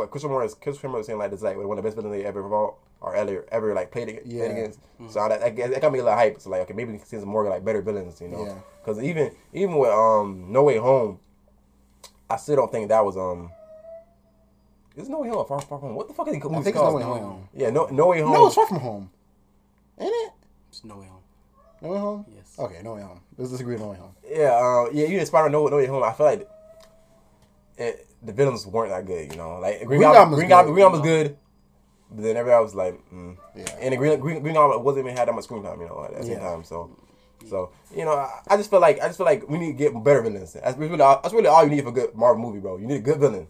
what 0.00 0.10
Christopher 0.10 0.32
Morris 0.32 0.54
Christopher 0.54 0.88
Morris 0.88 1.06
saying 1.06 1.18
like 1.18 1.30
this 1.30 1.42
like 1.42 1.56
one 1.56 1.70
of 1.70 1.76
the 1.76 1.82
best 1.82 1.96
villains 1.96 2.14
they 2.14 2.24
ever 2.24 2.42
fought 2.48 2.76
or 3.00 3.14
ever 3.14 3.46
ever 3.52 3.74
like 3.74 3.90
played, 3.90 4.08
ag- 4.08 4.22
Yeah. 4.26 4.46
played 4.46 4.50
against. 4.58 4.78
So 5.10 5.28
that, 5.28 5.40
that, 5.40 5.56
that 5.70 5.80
got 5.80 5.92
me 5.92 5.98
a 6.00 6.04
little 6.04 6.18
hype. 6.18 6.40
So 6.40 6.50
like 6.50 6.62
okay 6.62 6.74
maybe 6.74 6.92
we 6.92 6.98
can 6.98 7.06
see 7.06 7.18
some 7.18 7.28
more 7.28 7.48
like 7.48 7.64
better 7.64 7.80
villains. 7.82 8.20
You 8.20 8.28
know. 8.28 8.44
Yeah. 8.44 8.54
Because 8.82 9.02
even 9.02 9.30
even 9.52 9.76
with 9.76 9.90
um 9.90 10.46
No 10.50 10.62
Way 10.64 10.78
Home, 10.78 11.18
I 12.28 12.36
still 12.36 12.56
don't 12.56 12.72
think 12.72 12.88
that 12.88 13.04
was 13.04 13.16
um. 13.16 13.50
Is 14.96 15.08
No 15.08 15.20
Way 15.20 15.28
Home 15.28 15.38
or 15.38 15.46
Far 15.46 15.60
Far 15.60 15.78
Home? 15.78 15.94
What 15.94 16.08
the 16.08 16.14
fuck 16.14 16.28
is 16.28 16.34
it 16.34 16.38
I 16.38 16.40
think 16.40 16.66
it's 16.66 16.74
No 16.76 16.94
Way 16.94 17.02
Home. 17.02 17.48
Yeah, 17.54 17.70
No 17.70 17.86
No 17.86 18.08
Way 18.08 18.20
Home. 18.20 18.32
No, 18.32 18.46
it's 18.46 18.54
far 18.56 18.66
from 18.66 18.80
home. 18.80 19.10
Ain't 19.98 20.10
it? 20.12 20.32
There's 20.70 20.84
no 20.84 20.96
way 20.98 21.06
home. 21.06 21.22
No 21.82 21.88
way 21.90 21.98
home. 21.98 22.24
Yes. 22.34 22.56
Okay, 22.58 22.80
no 22.82 22.94
way 22.94 23.02
home. 23.02 23.20
Let's 23.38 23.50
disagree. 23.50 23.74
with 23.74 23.82
No 23.82 23.90
way 23.90 23.96
home. 23.98 24.14
Yeah, 24.28 24.56
um, 24.58 24.90
yeah, 24.92 25.06
even 25.06 25.24
Spider 25.26 25.48
No 25.48 25.66
No 25.68 25.76
Way 25.76 25.86
Home. 25.86 26.02
I 26.02 26.12
feel 26.12 26.26
like 26.26 26.48
it, 27.78 28.06
the 28.22 28.32
villains 28.32 28.66
weren't 28.66 28.90
that 28.90 29.06
good. 29.06 29.30
You 29.32 29.38
know, 29.38 29.58
like 29.58 29.78
Green, 29.78 30.00
Green 30.00 30.12
Goblin, 30.12 30.38
Green 30.38 30.48
Goblin, 30.48 30.66
good. 30.66 30.74
Green 30.74 30.84
Goblin 30.84 31.00
was 31.02 31.08
good, 31.10 31.36
but 32.12 32.22
then 32.22 32.36
everybody 32.36 32.62
was 32.64 32.74
like, 32.74 32.94
mm. 33.12 33.36
Yeah. 33.56 33.76
And 33.80 33.92
the 33.92 33.96
Green 33.96 34.20
Green, 34.20 34.42
Green 34.42 34.54
Goblin 34.54 34.82
wasn't 34.82 35.06
even 35.06 35.16
had 35.16 35.28
that 35.28 35.34
much 35.34 35.44
screen 35.44 35.62
time. 35.62 35.80
You 35.80 35.86
know, 35.88 36.04
at 36.04 36.16
the 36.16 36.22
same 36.22 36.32
Yeah. 36.32 36.40
time. 36.40 36.64
So, 36.64 36.90
so 37.48 37.70
you 37.94 38.04
know, 38.04 38.12
I, 38.12 38.40
I 38.48 38.56
just 38.56 38.70
feel 38.70 38.80
like 38.80 39.00
I 39.00 39.06
just 39.06 39.16
feel 39.16 39.26
like 39.26 39.48
we 39.48 39.58
need 39.58 39.72
to 39.72 39.78
get 39.78 40.04
better 40.04 40.22
villains. 40.22 40.52
That's 40.54 40.76
really 40.76 41.00
all, 41.00 41.20
that's 41.22 41.34
really 41.34 41.46
all 41.48 41.64
you 41.64 41.70
need 41.70 41.82
for 41.82 41.88
a 41.90 41.92
good 41.92 42.14
Marvel 42.14 42.42
movie, 42.42 42.60
bro. 42.60 42.76
You 42.78 42.86
need 42.86 42.96
a 42.96 43.00
good 43.00 43.18
villain. 43.18 43.46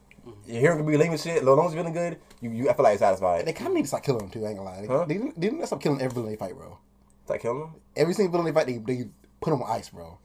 Your 0.46 0.60
hero 0.60 0.76
can 0.76 0.86
be 0.86 0.96
lame 0.96 1.12
as 1.12 1.22
shit. 1.22 1.38
As 1.38 1.42
long 1.42 1.66
as 1.66 1.72
you're 1.74 1.82
feeling 1.82 1.94
good, 1.94 2.18
you, 2.40 2.50
you 2.50 2.68
I 2.70 2.74
feel 2.74 2.82
like 2.84 2.92
you're 2.92 2.98
satisfied. 2.98 3.46
They 3.46 3.52
kind 3.52 3.68
of 3.68 3.74
need 3.74 3.82
to 3.82 3.88
start 3.88 4.02
killing 4.04 4.20
them 4.20 4.30
too. 4.30 4.44
I 4.44 4.48
ain't 4.50 4.58
gonna 4.58 4.70
lie. 4.70 4.80
They, 4.82 4.86
Huh? 4.86 5.04
they, 5.06 5.14
didn't- 5.14 5.60
they 5.60 5.66
stop 5.66 5.80
killing 5.80 6.00
every 6.00 6.14
villain 6.14 6.30
they 6.30 6.36
fight, 6.36 6.54
bro. 6.54 6.78
Is 7.24 7.28
that 7.28 7.40
killing 7.40 7.60
them? 7.60 7.74
Every 7.96 8.14
single 8.14 8.30
villain 8.32 8.46
they 8.52 8.58
fight, 8.60 8.66
they, 8.66 8.78
they 8.78 9.08
put 9.40 9.50
them 9.50 9.62
on 9.62 9.70
ice, 9.70 9.88
bro. 9.88 10.18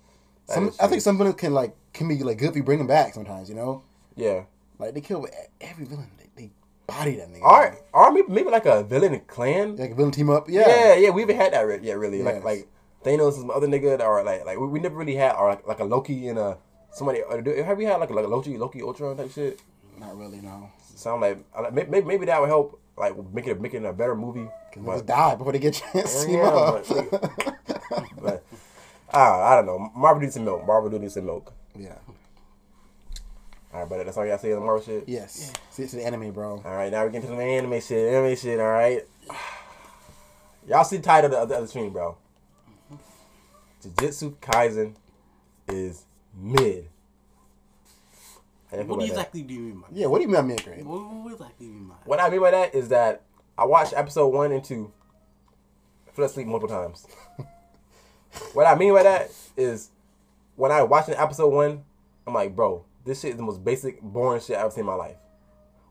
Some, 0.47 0.71
I 0.79 0.87
think 0.87 1.01
some 1.01 1.17
villains 1.17 1.35
can 1.37 1.53
like 1.53 1.75
can 1.93 2.07
be 2.07 2.21
like 2.23 2.37
good 2.37 2.49
if 2.49 2.55
you 2.55 2.63
bring 2.63 2.77
them 2.77 2.87
back 2.87 3.13
sometimes. 3.15 3.49
You 3.49 3.55
know, 3.55 3.83
Yeah. 4.15 4.43
like 4.79 4.93
they 4.93 5.01
kill 5.01 5.27
every 5.61 5.85
villain. 5.85 6.09
They, 6.17 6.29
they 6.35 6.51
body 6.87 7.15
that 7.17 7.29
nigga. 7.31 7.41
All 7.43 7.59
right, 7.59 7.77
or 7.93 8.11
maybe, 8.11 8.27
maybe 8.29 8.49
like 8.49 8.65
a 8.65 8.83
villain 8.83 9.19
clan. 9.27 9.75
like 9.75 9.91
a 9.91 9.95
villain 9.95 10.11
team 10.11 10.29
up. 10.29 10.47
Yeah, 10.49 10.67
Yeah, 10.67 10.95
yeah, 10.95 11.09
we 11.09 11.21
haven't 11.21 11.37
had 11.37 11.53
that 11.53 11.61
re- 11.61 11.79
yet, 11.81 11.97
really. 11.97 12.19
Yes. 12.23 12.43
Like, 12.43 12.43
like 12.43 12.67
Thanos 13.03 13.37
is 13.37 13.43
my 13.45 13.53
other 13.53 13.67
nigga, 13.67 13.99
or 14.01 14.23
like, 14.23 14.45
like 14.45 14.59
we, 14.59 14.67
we 14.67 14.79
never 14.79 14.95
really 14.95 15.15
had, 15.15 15.33
or 15.35 15.49
like, 15.49 15.67
like 15.67 15.79
a 15.79 15.83
Loki 15.83 16.27
and 16.27 16.39
a 16.39 16.57
somebody. 16.91 17.21
Or 17.21 17.41
do, 17.41 17.51
have 17.63 17.77
we 17.77 17.85
had 17.85 17.97
like 17.97 18.09
a, 18.09 18.13
like 18.13 18.25
a 18.25 18.27
Loki, 18.27 18.57
Loki 18.57 18.81
Ultron 18.81 19.15
type 19.17 19.31
shit? 19.31 19.61
Not 19.99 20.17
really, 20.17 20.41
no. 20.41 20.69
Sound 20.95 21.21
like 21.21 21.37
like, 21.61 21.73
maybe, 21.73 22.01
maybe 22.01 22.25
that 22.25 22.39
would 22.39 22.49
help, 22.49 22.79
like 22.97 23.13
make 23.33 23.47
it 23.47 23.59
making 23.61 23.85
a 23.85 23.93
better 23.93 24.15
movie. 24.15 24.47
Cause 24.73 24.83
niggas 24.83 25.05
die 25.05 25.35
before 25.35 25.53
they 25.53 25.59
get 25.59 25.77
a 25.77 25.79
chance 25.79 26.25
Yeah, 26.27 26.47
up. 26.47 26.85
but, 26.87 28.05
but 28.21 28.43
uh, 29.13 29.39
I 29.41 29.55
don't 29.55 29.65
know. 29.65 29.91
Marvel 29.95 30.21
needs 30.21 30.33
some 30.33 30.43
milk. 30.45 30.65
Marvel 30.65 30.89
do 30.89 30.99
need 30.99 31.11
some 31.11 31.25
milk. 31.25 31.53
yeah. 31.77 31.95
All 33.75 33.81
right, 33.81 33.89
but 33.89 34.05
that's 34.05 34.15
all 34.15 34.25
y'all 34.25 34.37
say 34.37 34.53
on 34.53 34.59
the 34.61 34.65
Marvel 34.65 34.81
shit. 34.85 35.03
Yes. 35.05 35.51
See, 35.69 35.83
it's 35.83 35.91
the 35.91 36.05
anime, 36.05 36.31
bro. 36.31 36.61
All 36.63 36.75
right, 36.75 36.89
now 36.89 37.05
we 37.05 37.11
get 37.11 37.23
to 37.23 37.27
the 37.27 37.35
anime 37.35 37.81
shit. 37.81 38.13
Anime 38.13 38.33
shit. 38.37 38.57
All 38.57 38.71
right. 38.71 39.01
Y'all 40.69 40.85
see 40.85 40.95
the 40.95 41.03
title 41.03 41.25
of 41.25 41.49
the, 41.49 41.53
the 41.53 41.57
other 41.57 41.67
stream, 41.67 41.91
bro. 41.91 42.15
Jujutsu 43.83 44.33
Kaisen 44.37 44.95
is 45.67 46.05
mid. 46.33 46.87
How 48.71 48.77
you 48.77 48.83
feel 48.83 48.87
What 48.87 48.95
about 48.95 48.99
that? 48.99 49.07
exactly 49.09 49.41
do 49.41 49.53
you 49.53 49.59
mean 49.59 49.81
by 49.81 49.87
Yeah. 49.91 50.07
What 50.07 50.19
do 50.19 50.21
you 50.21 50.27
mean 50.29 50.37
by 50.37 50.41
mid 50.41 50.63
grade? 50.63 50.85
What, 50.85 51.13
what 51.13 51.33
exactly 51.33 51.55
do 51.59 51.65
you 51.65 51.71
mean 51.73 51.87
by 51.89 51.95
What 52.05 52.21
I 52.21 52.29
mean 52.29 52.39
by 52.39 52.51
that 52.51 52.73
is 52.73 52.87
that 52.89 53.23
I 53.57 53.65
watched 53.65 53.93
episode 53.93 54.29
one 54.29 54.53
and 54.53 54.63
two. 54.63 54.89
I 56.07 56.11
fell 56.11 56.23
asleep 56.23 56.47
multiple 56.47 56.73
times. 56.73 57.05
what 58.53 58.67
I 58.67 58.75
mean 58.75 58.93
by 58.93 59.03
that 59.03 59.31
is 59.57 59.89
when 60.55 60.71
I 60.71 60.81
watched 60.83 61.09
episode 61.09 61.49
one, 61.49 61.83
I'm 62.25 62.33
like, 62.33 62.55
bro, 62.55 62.85
this 63.05 63.21
shit 63.21 63.31
is 63.31 63.37
the 63.37 63.43
most 63.43 63.63
basic, 63.63 64.01
boring 64.01 64.41
shit 64.41 64.57
I've 64.57 64.65
ever 64.65 64.71
seen 64.71 64.81
in 64.81 64.87
my 64.87 64.95
life. 64.95 65.17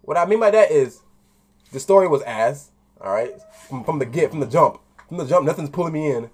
What 0.02 0.16
I 0.16 0.26
mean 0.26 0.40
by 0.40 0.50
that 0.50 0.70
is 0.70 1.00
the 1.72 1.80
story 1.80 2.08
was 2.08 2.22
ass, 2.22 2.70
all 3.00 3.12
right, 3.12 3.32
from, 3.68 3.84
from 3.84 3.98
the 3.98 4.06
get, 4.06 4.30
from 4.30 4.40
the 4.40 4.46
jump, 4.46 4.80
from 5.08 5.16
the 5.16 5.26
jump, 5.26 5.46
nothing's 5.46 5.70
pulling 5.70 5.92
me 5.92 6.10
in. 6.10 6.30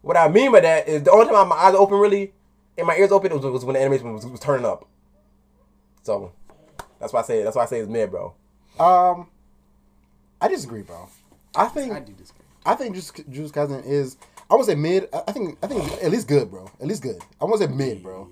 What 0.00 0.16
I 0.16 0.28
mean 0.28 0.52
by 0.52 0.60
that 0.60 0.88
is 0.88 1.02
the 1.02 1.10
only 1.10 1.26
time 1.26 1.48
my 1.48 1.56
eyes 1.56 1.74
open 1.74 1.98
really 1.98 2.32
and 2.76 2.86
my 2.86 2.96
ears 2.96 3.12
open 3.12 3.32
was, 3.32 3.44
was 3.44 3.64
when 3.64 3.74
the 3.74 3.80
animation 3.80 4.12
was, 4.12 4.26
was 4.26 4.40
turning 4.40 4.66
up. 4.66 4.88
So 6.02 6.32
that's 7.00 7.12
why 7.12 7.20
I 7.20 7.22
say 7.22 7.42
that's 7.42 7.56
why 7.56 7.62
I 7.62 7.66
say 7.66 7.80
it's 7.80 7.88
mid, 7.88 8.10
bro. 8.10 8.34
Um, 8.78 9.28
I 10.40 10.48
disagree, 10.48 10.82
bro. 10.82 11.08
I 11.54 11.66
think 11.66 11.92
I 11.92 12.00
do 12.00 12.12
disagree. 12.12 12.44
I 12.66 12.74
think 12.74 12.96
Jujutsu 12.96 13.28
Jujutsu 13.28 13.52
Kaisen 13.52 13.86
is. 13.86 14.16
I 14.50 14.56
would 14.56 14.66
say 14.66 14.74
mid. 14.74 15.08
I 15.12 15.22
I 15.28 15.32
think 15.32 15.58
I 15.62 15.66
think 15.66 15.90
at 16.02 16.10
least 16.10 16.28
good, 16.28 16.50
bro. 16.50 16.70
At 16.80 16.86
least 16.86 17.02
good. 17.02 17.22
I 17.40 17.44
won't 17.44 17.60
say 17.60 17.66
mid, 17.66 18.02
bro. 18.02 18.28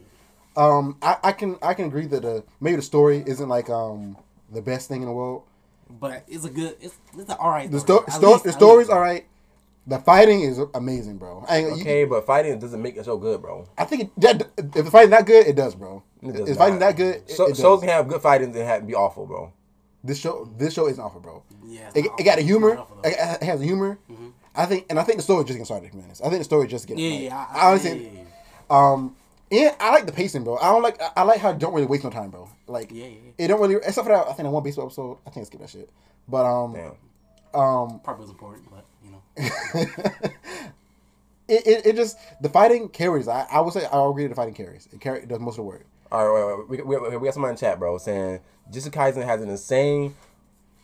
Um, 0.56 0.98
I, 1.02 1.16
I 1.24 1.32
can 1.32 1.56
I 1.62 1.74
can 1.74 1.86
agree 1.86 2.06
that 2.06 2.22
the 2.22 2.44
maybe 2.60 2.76
the 2.76 2.82
story 2.82 3.22
isn't 3.26 3.48
like 3.48 3.70
um 3.70 4.16
the 4.52 4.60
best 4.62 4.88
thing 4.88 5.00
in 5.02 5.08
the 5.08 5.14
world. 5.14 5.44
But 5.90 6.24
it's 6.28 6.44
a 6.44 6.50
good. 6.50 6.76
It's 6.80 6.94
it's 7.16 7.30
an 7.30 7.36
alright. 7.38 7.70
The 7.70 7.80
story. 7.80 8.04
sto- 8.08 8.18
sto- 8.18 8.30
least- 8.32 8.44
the 8.44 8.52
story's 8.52 8.88
all 8.88 9.00
right. 9.00 9.26
The 9.86 9.98
fighting 9.98 10.42
is 10.42 10.60
amazing, 10.74 11.18
bro. 11.18 11.44
I, 11.48 11.56
ain't- 11.58 11.76
you- 11.76 11.82
Okay, 11.82 12.04
but 12.04 12.24
fighting 12.24 12.56
doesn't 12.60 12.80
make 12.80 12.96
a 12.96 13.02
show 13.04 13.16
good, 13.16 13.42
bro. 13.42 13.66
I 13.76 13.84
think 13.84 14.02
it, 14.02 14.10
that 14.20 14.42
if 14.58 14.72
the 14.84 14.90
fighting 14.90 15.10
that 15.10 15.26
good, 15.26 15.46
it 15.46 15.56
does, 15.56 15.74
bro. 15.74 16.02
It 16.22 16.32
does 16.36 16.48
If 16.50 16.56
fighting 16.56 16.78
that 16.78 16.96
good, 16.96 17.16
it, 17.16 17.30
So, 17.30 17.46
it 17.46 17.48
does. 17.50 17.58
shows 17.58 17.80
can 17.80 17.88
have 17.88 18.06
good 18.08 18.22
fighting 18.22 18.54
and 18.54 18.64
have 18.64 18.86
be 18.86 18.94
awful, 18.94 19.26
bro. 19.26 19.52
this 20.04 20.18
show 20.20 20.48
this 20.56 20.72
show 20.74 20.86
isn't 20.88 21.02
awful, 21.02 21.20
bro. 21.20 21.42
Yeah, 21.64 21.90
It, 21.96 22.04
not 22.04 22.20
it 22.20 22.22
got 22.24 22.38
a 22.38 22.42
humor. 22.42 22.76
Awful. 22.78 22.98
It, 23.04 23.14
it 23.18 23.42
has 23.42 23.60
a 23.60 23.64
humor. 23.64 23.98
I 24.54 24.66
think, 24.66 24.86
and 24.90 24.98
I 25.00 25.02
think 25.02 25.16
the 25.16 25.22
story 25.22 25.42
just 25.44 25.54
getting 25.54 25.64
started. 25.64 25.90
To 25.90 25.96
be 25.96 26.02
honest, 26.04 26.20
I 26.22 26.28
think 26.28 26.40
the 26.40 26.44
story 26.44 26.68
just 26.68 26.86
getting. 26.86 27.02
Yeah, 27.02 27.28
started. 27.28 27.54
yeah. 27.56 27.60
I, 27.62 27.70
honestly, 27.70 27.90
yeah, 28.04 28.10
yeah, 28.12 28.18
yeah. 28.20 28.92
Um, 28.92 29.16
and 29.52 29.76
I 29.78 29.90
like 29.90 30.06
the 30.06 30.12
pacing, 30.12 30.44
bro. 30.44 30.56
I 30.56 30.70
don't 30.72 30.82
like. 30.82 31.00
I- 31.00 31.10
I 31.18 31.22
like 31.22 31.38
how 31.40 31.50
it 31.50 31.58
don't 31.58 31.74
really 31.74 31.86
waste 31.86 32.04
no 32.04 32.10
time, 32.10 32.30
bro. 32.30 32.48
Like, 32.66 32.90
Yeah, 32.90 33.06
yeah, 33.06 33.18
it 33.38 33.48
don't 33.48 33.60
really. 33.60 33.76
Except 33.76 34.06
for 34.06 34.12
that, 34.14 34.22
I 34.26 34.32
think 34.32 34.38
that 34.38 34.50
one 34.50 34.62
baseball 34.62 34.86
episode. 34.86 35.18
I 35.26 35.30
think 35.30 35.44
I 35.44 35.46
skipped 35.46 35.62
that 35.62 35.70
shit. 35.70 35.90
But 36.28 36.44
um, 36.46 36.72
Damn. 36.72 37.60
um, 37.60 38.00
Probably 38.02 38.22
was 38.22 38.30
important, 38.30 38.64
but 38.70 38.84
you 39.04 39.10
know. 39.12 39.22
it, 41.48 41.66
it, 41.66 41.86
it 41.86 41.96
just 41.96 42.16
the 42.40 42.48
fighting 42.48 42.88
carries. 42.88 43.28
I, 43.28 43.46
I 43.50 43.60
would 43.60 43.72
say 43.72 43.84
I 43.86 44.08
agree. 44.08 44.26
The 44.26 44.34
fighting 44.34 44.54
carries. 44.54 44.88
It 44.92 45.00
carry 45.00 45.20
it 45.22 45.28
does 45.28 45.40
most 45.40 45.54
of 45.54 45.56
the 45.58 45.62
work. 45.64 45.84
All 46.10 46.28
right, 46.28 46.66
wait, 46.68 46.78
wait, 46.78 46.86
we, 46.86 46.96
we, 47.10 47.16
we 47.16 47.24
got 47.26 47.34
somebody 47.34 47.52
in 47.52 47.56
chat, 47.56 47.78
bro, 47.78 47.96
saying 47.96 48.40
Jujutsu 48.70 48.90
Kaisen 48.90 49.24
has 49.24 49.40
an 49.40 49.48
insane, 49.48 50.14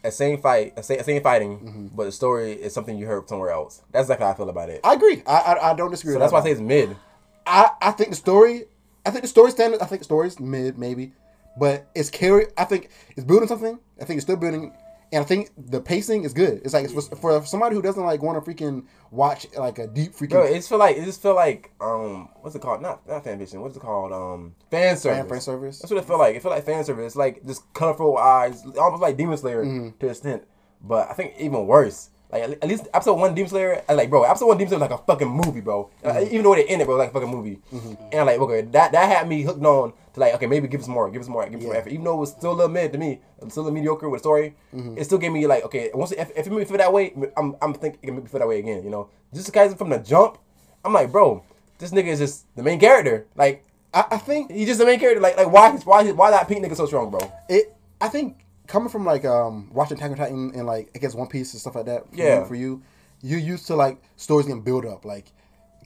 a 0.03 0.11
same 0.11 0.41
fight, 0.41 0.73
a 0.77 0.83
same, 0.83 1.01
a 1.01 1.05
same 1.05 1.23
fighting, 1.23 1.59
Mm-hmm. 1.59 1.87
but 1.89 2.05
the 2.05 2.13
story 2.13 2.53
is 2.53 2.73
something 2.73 2.97
you 2.97 3.05
heard 3.07 3.29
somewhere 3.29 3.51
else. 3.51 3.83
That's 3.93 4.05
exactly 4.07 4.25
how 4.25 4.33
I 4.33 4.35
feel 4.37 4.49
about 4.49 4.71
it. 4.71 4.81
I 4.83 4.95
agree. 4.95 5.23
I 5.27 5.33
I, 5.39 5.71
I 5.71 5.75
don't 5.75 5.91
disagree. 5.91 6.13
So 6.15 6.19
with 6.19 6.23
that's 6.23 6.33
why 6.33 6.41
I 6.41 6.45
say 6.45 6.53
it's 6.53 6.61
mid. 6.63 6.97
I, 7.49 7.71
I 7.81 7.91
think 7.93 8.11
the 8.11 8.17
story, 8.17 8.65
I 9.07 9.11
think 9.11 9.23
the 9.23 9.29
story 9.29 9.51
standard, 9.51 9.81
I 9.81 9.87
think 9.87 10.01
the 10.01 10.05
story's 10.05 10.39
mid 10.39 10.79
maybe, 10.79 11.13
but 11.59 11.89
it's 11.95 12.11
carry. 12.11 12.47
I 12.57 12.65
think 12.65 12.91
it's 13.17 13.25
building 13.25 13.49
something. 13.49 13.79
I 14.01 14.05
think 14.05 14.19
it's 14.19 14.25
still 14.25 14.37
building, 14.37 14.73
and 15.13 15.25
I 15.25 15.27
think 15.27 15.51
the 15.57 15.81
pacing 15.81 16.25
is 16.25 16.33
good. 16.33 16.61
It's 16.65 16.75
like 16.75 16.85
it's 16.85 16.93
for, 16.93 17.17
for 17.17 17.45
somebody 17.47 17.75
who 17.75 17.83
doesn't 17.83 18.05
like 18.05 18.23
want 18.23 18.45
to 18.45 18.49
freaking 18.51 18.85
watch 19.11 19.47
like 19.57 19.79
a 19.79 19.87
deep 19.87 20.13
freaking 20.13 20.31
Bro, 20.31 20.45
it 20.45 20.55
just 20.55 20.69
feel 20.69 20.79
like 20.79 20.97
it 20.97 21.05
just 21.05 21.23
feel 21.23 21.35
like 21.35 21.73
um 21.81 22.29
what's 22.43 22.55
it 22.55 22.61
called? 22.63 22.83
Not 22.83 23.07
not 23.09 23.25
fan 23.25 23.39
fiction. 23.39 23.61
What's 23.63 23.77
it 23.77 23.81
called? 23.81 24.13
Um 24.13 24.55
fan 24.71 24.97
service. 24.97 25.29
fan 25.31 25.41
service. 25.41 25.79
That's 25.81 25.91
what 25.91 25.99
it 26.01 26.07
felt 26.07 26.21
like. 26.21 26.37
It 26.37 26.43
felt 26.43 26.55
like 26.55 26.67
fan 26.67 26.85
service. 26.85 27.07
It's 27.07 27.17
like 27.17 27.45
just 27.47 27.63
colorful 27.73 28.19
eyes, 28.19 28.63
almost 28.79 29.03
like 29.03 29.17
Demon 29.17 29.39
Slayer 29.39 29.65
Mm-hmm. 29.65 29.99
to 29.99 30.07
extent. 30.09 30.45
But 30.83 31.11
I 31.11 31.15
think 31.15 31.35
even 31.39 31.67
worse. 31.67 32.11
Like 32.31 32.43
at 32.61 32.69
least 32.69 32.89
episode 32.93 33.15
one 33.15 33.35
Demon 33.35 33.49
Slayer, 33.49 33.83
I 33.89 33.95
like 33.95 34.11
bro. 34.11 34.23
Episode 34.25 34.47
one 34.49 34.59
Demon 34.59 34.69
Slayer 34.69 34.85
is 34.85 34.91
like 34.91 35.01
a 35.01 35.03
fucking 35.03 35.29
movie, 35.29 35.61
bro. 35.63 35.91
Uh, 36.05 36.13
Mm-hmm. 36.13 36.35
even 36.35 36.43
though 36.45 36.53
it, 36.55 36.85
bro, 36.87 36.97
like 36.97 37.11
a 37.11 37.13
fucking 37.13 37.29
movie. 37.31 37.59
And 37.73 38.15
I'm 38.21 38.27
like 38.27 38.39
okay, 38.41 38.61
that 38.63 38.93
that 38.93 39.09
had 39.09 39.27
me 39.29 39.43
hooked 39.43 39.65
on 39.65 39.93
to 40.13 40.21
like 40.21 40.35
okay, 40.35 40.47
maybe 40.47 40.69
give 40.69 40.81
us 40.83 40.89
more, 40.89 41.11
give 41.11 41.23
us 41.23 41.29
more, 41.29 41.49
give 41.49 41.61
us 41.61 41.65
more 41.65 41.75
effort. 41.77 41.91
Even 41.91 42.05
though 42.05 42.15
it 42.15 42.21
was 42.21 42.31
still 42.33 42.53
a 42.53 42.57
little 42.59 42.69
mid 42.69 42.93
to 42.93 42.99
me, 42.99 43.21
was 43.41 43.53
still 43.53 43.63
a 43.63 43.65
little 43.65 43.75
mediocre 43.75 44.09
with 44.11 44.21
a 44.21 44.23
story. 44.23 44.55
Mm-hmm. 44.75 44.99
It 44.99 45.05
still 45.05 45.19
gave 45.19 45.33
me 45.33 45.47
like 45.47 45.65
okay, 45.65 45.91
once 45.95 46.13
if, 46.13 46.31
if 46.37 46.47
it 46.47 46.51
made 46.51 46.59
me 46.59 46.65
feel 46.67 46.77
that 46.77 46.93
way, 46.93 47.15
I'm 47.37 47.57
I'm 47.63 47.73
thinking 47.73 48.01
it 48.03 48.07
can 48.07 48.15
make 48.17 48.25
me 48.25 48.31
feel 48.31 48.41
that 48.41 48.49
way 48.49 48.59
again. 48.59 48.85
You 48.85 48.91
know, 48.91 49.09
just 49.33 49.51
guys 49.53 49.73
from 49.75 49.89
the 49.89 49.99
jump, 49.99 50.37
I'm 50.85 50.93
like 50.93 51.11
bro, 51.11 51.43
this 51.79 51.93
nigga 51.93 52.09
is 52.09 52.19
just 52.19 52.45
the 52.57 52.63
main 52.63 52.79
character. 52.79 53.27
Like 53.37 53.65
I, 53.95 54.05
I 54.13 54.19
think 54.19 54.51
he's 54.53 54.67
just 54.67 54.81
the 54.81 54.87
main 54.87 55.01
character. 55.01 55.21
Like 55.21 55.39
like 55.39 55.51
why 55.51 55.71
why 55.71 56.13
why 56.13 56.31
that 56.31 56.47
pink 56.47 56.63
nigga 56.63 56.77
so 56.77 56.85
strong, 56.87 57.11
bro? 57.11 57.21
it. 57.49 57.75
I 58.01 58.09
think 58.09 58.45
coming 58.69 58.89
from 58.89 59.05
like 59.05 59.25
um 59.25 59.69
watching 59.73 59.97
Attack 59.99 60.13
on 60.13 60.17
Titan 60.17 60.53
and 60.55 60.67
like 60.67 60.91
I 60.95 60.99
guess 61.01 61.15
One 61.15 61.27
Piece 61.29 61.53
and 61.55 61.61
stuff 61.61 61.75
like 61.75 61.87
that. 61.87 62.09
For 62.11 62.17
Yeah. 62.17 62.41
You, 62.41 62.45
for 62.47 62.55
you, 62.55 62.83
you 63.23 63.37
used 63.39 63.67
to 63.67 63.75
like 63.75 64.01
stories 64.17 64.47
getting 64.47 64.63
build 64.63 64.87
up, 64.87 65.05
like 65.05 65.33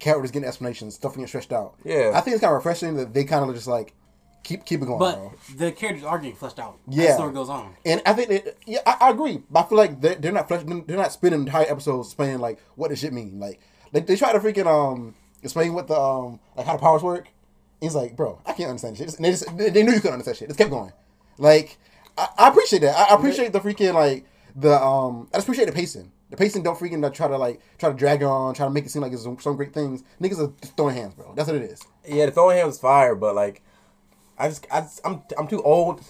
characters 0.01 0.31
getting 0.31 0.47
explanations, 0.49 0.95
stuff 0.97 1.13
getting 1.13 1.27
stretched 1.27 1.53
out. 1.53 1.75
Yeah. 1.85 2.11
I 2.15 2.21
think 2.21 2.35
it's 2.35 2.41
kind 2.43 2.51
of 2.53 2.57
refreshing 2.57 2.97
that 2.97 3.15
they 3.15 3.25
kind 3.25 3.49
of 3.49 3.55
just 3.55 3.67
like 3.69 3.95
keep 4.43 4.65
keep 4.65 4.83
it 4.83 4.87
going, 4.87 4.99
But 4.99 5.15
bro. 5.17 5.33
the 5.57 5.73
characters 5.73 6.05
are 6.05 6.19
getting 6.19 6.35
fleshed 6.37 6.59
out. 6.59 6.79
as 6.89 6.95
Yeah. 6.97 7.07
the 7.07 7.15
story 7.15 7.33
goes 7.33 7.49
on. 7.49 7.75
And 7.87 8.03
I 8.05 8.13
think 8.13 8.29
that 8.29 8.57
yeah, 8.67 8.81
I, 8.87 8.97
I 9.01 9.11
agree. 9.11 9.41
But 9.51 9.67
I 9.67 9.69
feel 9.69 9.79
like 9.79 10.01
they're, 10.01 10.17
they're 10.17 10.33
not 10.33 10.49
flesh, 10.49 10.63
they're 10.67 10.97
not 10.97 11.13
spending 11.13 11.43
entire 11.43 11.71
episodes 11.71 12.09
explaining 12.09 12.41
like 12.41 12.59
what 12.75 12.91
this 12.91 12.99
shit 13.01 13.13
mean. 13.13 13.39
Like 13.39 13.61
they, 13.93 14.01
they 14.01 14.17
try 14.17 14.33
to 14.33 14.41
freaking 14.41 14.67
um 14.67 15.15
explain 15.45 15.73
what 15.75 15.87
the 15.87 15.95
um 15.99 16.41
like 16.57 16.67
how 16.67 16.73
the 16.73 16.79
powers 16.83 17.03
work. 17.05 17.27
And 17.27 17.89
he's 17.91 17.95
like, 17.95 18.17
bro, 18.17 18.41
I 18.47 18.53
can't 18.53 18.71
understand 18.71 18.97
shit. 18.97 19.15
And 19.15 19.25
they 19.25 19.31
just 19.31 19.57
they, 19.57 19.71
they 19.71 19.83
knew 19.85 19.93
you 19.93 20.01
couldn't 20.01 20.15
understand 20.15 20.37
shit. 20.39 20.49
Just 20.49 20.59
kept 20.59 20.71
going. 20.71 20.93
Like 21.39 21.79
I, 22.17 22.29
I 22.39 22.49
appreciate 22.49 22.81
that. 22.81 22.97
I, 22.97 23.13
I 23.13 23.17
appreciate 23.17 23.53
the 23.53 23.61
freaking 23.61 23.95
like 23.95 24.27
the 24.57 24.73
um. 24.81 25.29
I 25.33 25.37
just 25.39 25.47
appreciate 25.47 25.67
the 25.67 25.73
pacing. 25.73 26.11
The 26.31 26.37
pacing 26.39 26.63
don't 26.63 26.79
freaking 26.79 27.03
like, 27.03 27.13
try 27.13 27.29
to 27.29 27.37
like 27.37 27.61
try 27.79 27.91
to 27.91 27.95
drag 27.97 28.23
on, 28.23 28.55
try 28.55 28.65
to 28.67 28.71
make 28.71 28.87
it 28.87 28.91
seem 28.91 29.03
like 29.03 29.13
it's 29.13 29.23
some, 29.23 29.39
some 29.39 29.55
great 29.57 29.75
things. 29.75 30.03
Niggas 30.21 30.39
are 30.39 30.53
just 30.63 30.77
throwing 30.77 30.95
hands, 30.97 31.15
bro. 31.15 31.35
That's 31.35 31.47
what 31.49 31.57
it 31.57 31.63
is. 31.71 31.83
Yeah, 32.09 32.27
the 32.27 32.33
throwing 32.33 32.57
hands 32.57 32.79
fire, 32.79 33.15
but 33.15 33.35
like, 33.35 33.63
I 34.39 34.49
just, 34.49 34.67
I 34.73 34.81
just, 34.81 35.01
I'm, 35.05 35.23
I'm 35.39 35.47
too 35.47 35.63
old, 35.63 36.01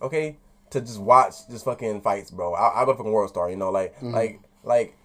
okay, 0.00 0.38
to 0.70 0.80
just 0.80 0.98
watch 0.98 1.34
just 1.50 1.66
fucking 1.66 2.00
fights, 2.00 2.30
bro. 2.30 2.54
I, 2.54 2.80
I 2.80 2.84
go 2.86 2.92
to 2.92 2.96
fucking 2.96 3.12
World 3.12 3.28
Star, 3.28 3.50
you 3.50 3.56
know, 3.56 3.70
like, 3.70 3.94
Mm-hmm. 3.96 4.14
like, 4.14 4.40
like, 4.64 4.96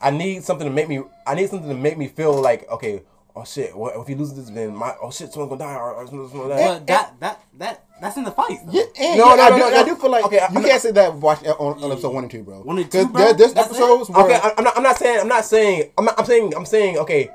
I 0.00 0.10
need 0.10 0.44
something 0.44 0.66
to 0.66 0.72
make 0.72 0.88
me, 0.88 1.02
I 1.26 1.34
need 1.34 1.50
something 1.50 1.68
to 1.68 1.74
make 1.74 1.98
me 1.98 2.06
feel 2.06 2.40
like, 2.40 2.70
okay, 2.70 3.02
oh 3.36 3.44
shit, 3.44 3.76
what 3.76 3.94
if 3.96 4.06
he 4.06 4.14
loses 4.14 4.34
this, 4.36 4.50
then 4.50 4.74
my, 4.74 4.94
oh 5.02 5.10
shit, 5.10 5.32
someone's 5.32 5.50
gonna 5.58 5.72
die, 5.72 5.74
or, 5.78 5.94
or 5.94 6.06
something 6.06 6.48
like 6.48 6.58
that. 6.58 6.78
But 6.80 6.86
that 6.88 7.20
that 7.20 7.40
that 7.58 7.84
that's 8.00 8.16
in 8.16 8.24
the 8.24 8.30
fight. 8.30 8.58
though. 8.66 8.72
Yeah, 8.72 8.82
and 8.98 9.18
No, 9.18 9.28
yeah, 9.30 9.34
no, 9.36 9.42
I, 9.42 9.48
no, 9.50 9.56
do, 9.56 9.58
no, 9.70 9.76
I 9.76 9.82
do 9.84 9.94
feel 9.96 10.10
like 10.10 10.24
Okay, 10.24 10.36
you 10.36 10.42
I'm 10.42 10.52
can't 10.54 10.66
not- 10.66 10.80
say 10.80 10.90
that 10.92 11.14
watch 11.14 11.44
on, 11.44 11.82
on 11.82 11.92
episode 11.92 12.14
one 12.14 12.24
and 12.24 12.30
two, 12.30 12.42
bro. 12.42 12.60
One 12.62 12.78
and 12.78 12.90
two, 12.90 12.98
'Cause 13.04 13.12
bro? 13.12 13.22
there- 13.24 13.32
there's 13.34 13.52
That's 13.54 13.68
it? 13.68 13.76
episodes 13.76 14.10
where 14.10 14.24
Okay, 14.26 14.34
I- 14.42 14.54
I'm 14.56 14.64
not, 14.64 14.76
I'm 14.76 14.82
not 14.82 14.96
saying, 14.96 15.20
I'm 15.20 15.28
not 15.28 15.44
saying, 15.44 15.90
I'm 15.98 16.04
not, 16.06 16.18
I'm 16.18 16.24
saying, 16.26 16.52
I'm 16.56 16.66
saying, 16.66 16.98
okay, 16.98 17.30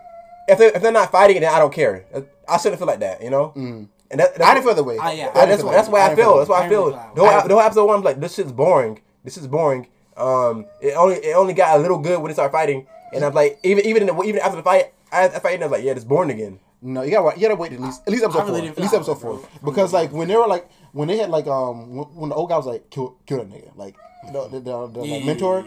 if 0.47 0.57
they 0.57 0.67
if 0.67 0.81
they're 0.81 0.91
not 0.91 1.11
fighting, 1.11 1.41
then 1.41 1.53
I 1.53 1.59
don't 1.59 1.73
care. 1.73 2.05
I 2.47 2.57
shouldn't 2.57 2.79
feel 2.79 2.87
like 2.87 2.99
that, 2.99 3.21
you 3.23 3.29
know. 3.29 3.51
And 3.55 3.89
that, 4.11 4.35
that's 4.35 4.37
Mm. 4.37 4.43
I 4.43 4.53
didn't 4.53 4.65
feel 4.65 4.75
that 4.75 4.83
way. 4.83 4.97
Ah, 4.99 5.11
yeah. 5.11 5.31
I 5.33 5.41
I, 5.41 5.45
that's, 5.47 5.61
feel 5.63 5.71
that's 5.71 5.87
why 5.89 6.05
way. 6.07 6.11
I 6.13 6.15
feel. 6.15 6.37
That's 6.37 6.49
why 6.49 6.61
I 6.61 6.65
I 6.65 6.69
feel. 6.69 6.85
didn't 6.91 7.01
feel 7.01 7.13
The 7.15 7.31
whole, 7.31 7.47
the 7.47 7.53
whole 7.55 7.63
episode 7.63 7.85
one, 7.85 7.95
I'm 7.97 8.03
like, 8.03 8.19
this 8.19 8.35
shit's 8.35 8.51
boring. 8.51 8.99
This 9.23 9.37
is 9.37 9.47
boring. 9.47 9.87
Um, 10.17 10.65
it 10.81 10.93
only 10.95 11.15
it 11.15 11.35
only 11.35 11.53
got 11.53 11.77
a 11.77 11.81
little 11.81 11.97
good 11.97 12.19
when 12.21 12.29
they 12.29 12.33
started 12.33 12.51
fighting, 12.51 12.85
and 13.13 13.25
I'm 13.25 13.33
like, 13.33 13.59
even 13.63 13.85
even 13.85 14.07
in 14.07 14.15
the, 14.15 14.23
even 14.23 14.39
after 14.41 14.55
the 14.57 14.63
fight, 14.63 14.93
I, 15.15 15.25
I 15.25 15.39
fight, 15.39 15.61
I 15.61 15.65
was 15.65 15.71
like, 15.71 15.83
yeah, 15.83 15.91
it's 15.93 16.03
born 16.03 16.29
again. 16.29 16.59
No, 16.81 17.01
you 17.01 17.11
gotta 17.11 17.35
you 17.39 17.47
gotta 17.47 17.55
wait 17.59 17.73
at 17.73 17.79
least 17.79 18.01
at 18.05 18.11
least 18.11 18.23
episode 18.23 18.39
really 18.45 18.51
four. 18.51 18.61
didn't 18.61 18.77
At 18.77 18.81
least 18.81 18.93
episode 18.93 19.21
four. 19.21 19.41
Because 19.63 19.91
like 19.93 20.11
when 20.11 20.27
they 20.27 20.35
were 20.35 20.47
like 20.47 20.69
when 20.91 21.07
they 21.07 21.17
had 21.17 21.29
like 21.29 21.47
um 21.47 21.95
when, 21.95 22.05
when 22.15 22.29
the 22.29 22.35
old 22.35 22.49
guy 22.49 22.57
was 22.57 22.65
like 22.67 22.89
kill 22.91 23.17
kill 23.25 23.37
that 23.37 23.49
nigga 23.49 23.75
like 23.75 23.95
the 24.31 24.47
the, 24.49 24.59
the, 24.59 24.87
the 24.87 24.99
like, 24.99 25.09
Yeah. 25.21 25.25
mentor, 25.25 25.65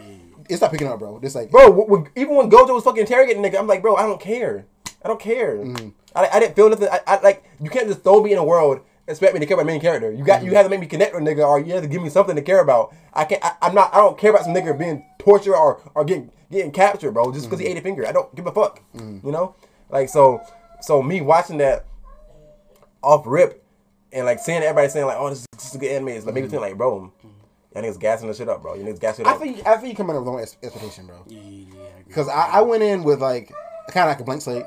it's 0.49 0.61
not 0.61 0.70
picking 0.70 0.86
up, 0.86 0.99
bro. 1.01 1.18
It's 1.22 1.34
like 1.34 1.51
Bro, 1.51 1.66
w- 1.70 1.86
w- 1.88 2.07
even 2.14 2.36
when 2.36 2.51
Gojo 2.51 2.74
was 2.74 2.84
fucking 2.84 3.01
interrogating 3.01 3.42
nigga, 3.42 3.59
I'm 3.59 3.66
like, 3.66 3.82
bro, 3.82 3.96
I 3.96 4.03
don't 4.03 4.20
care. 4.20 4.66
I 5.05 5.09
don't 5.09 5.20
care. 5.20 5.61
I, 6.14 6.28
I 6.34 6.40
didn't 6.40 6.55
feel 6.57 6.68
nothing. 6.68 6.88
I, 6.90 7.01
I 7.07 7.20
like 7.20 7.44
you 7.61 7.70
can't 7.70 7.88
just 7.88 8.03
throw 8.03 8.22
me 8.22 8.32
in 8.32 8.38
a 8.38 8.44
world 8.44 8.76
and 8.78 8.84
expect 9.09 9.35
me 9.35 9.41
to 9.41 9.47
care 9.47 9.55
about 9.55 9.67
main 9.67 9.81
character. 9.81 10.13
You 10.13 10.25
got 10.25 10.45
you 10.45 10.55
have 10.55 10.67
to 10.67 10.71
make 10.71 10.81
me 10.81 10.87
connect 10.87 11.15
with 11.15 11.23
a 11.23 11.27
nigga, 11.27 11.47
or 11.47 11.61
you 11.61 11.73
have 11.73 11.83
to 11.83 11.89
give 11.89 12.03
me 12.03 12.09
something 12.11 12.37
to 12.37 12.43
care 12.43 12.61
about. 12.61 12.95
I 13.15 13.25
can't. 13.25 13.45
I, 13.45 13.53
I'm 13.63 13.75
not. 13.75 13.93
I 13.93 13.99
don't 13.99 14.19
care 14.19 14.31
about 14.31 14.45
some 14.45 14.55
nigga 14.55 14.79
being 14.79 15.05
tortured 15.19 15.55
or 15.57 15.81
or 15.95 16.05
getting 16.05 16.31
getting 16.51 16.71
captured, 16.73 17.13
bro, 17.13 17.33
just 17.33 17.47
because 17.47 17.61
he 17.61 17.67
ate 17.67 17.77
a 17.77 17.81
finger. 17.81 18.07
I 18.07 18.13
don't 18.13 18.33
give 18.35 18.47
a 18.47 18.53
fuck. 18.53 18.83
You 18.95 19.21
know, 19.33 19.55
like 19.91 20.09
so. 20.09 20.41
So 20.81 21.03
me 21.03 21.21
watching 21.21 21.59
that 21.59 21.87
off 23.03 23.25
rip 23.27 23.65
and 24.13 24.25
like 24.27 24.39
seeing 24.39 24.63
everybody 24.63 24.89
saying 24.89 25.07
like, 25.07 25.17
oh, 25.19 25.31
this 25.31 25.41
is, 25.41 25.47
this 25.53 25.69
is 25.71 25.75
a 25.75 25.79
good 25.79 25.91
anime. 25.91 26.09
It's 26.09 26.25
like 26.27 26.35
maybe 26.35 26.49
think 26.49 26.63
like, 26.63 26.77
bro, 26.77 27.13
y'all 27.75 27.83
niggas 27.83 27.99
gassing 27.99 28.29
the 28.29 28.35
shit 28.35 28.49
up, 28.49 28.63
bro. 28.63 28.75
You 28.75 28.85
niggas 28.85 29.01
gassing 29.01 29.27
it 29.27 29.29
I 29.29 29.33
up. 29.33 29.41
think 29.41 29.67
I 29.67 29.77
think 29.77 29.91
you 29.91 29.97
come 29.97 30.11
in 30.11 30.17
with 30.17 30.25
the 30.25 30.31
wrong 30.31 30.41
expectation, 30.41 31.07
bro. 31.07 31.25
Yeah, 31.27 31.41
yeah, 31.41 31.65
yeah, 31.75 31.81
I. 31.81 32.03
Because 32.07 32.29
I, 32.29 32.49
I 32.49 32.61
went 32.63 32.83
in 32.85 33.03
with 33.03 33.21
like 33.21 33.53
kind 33.89 34.09
of 34.09 34.15
like 34.15 34.21
a 34.21 34.25
blank 34.25 34.43
slate. 34.43 34.65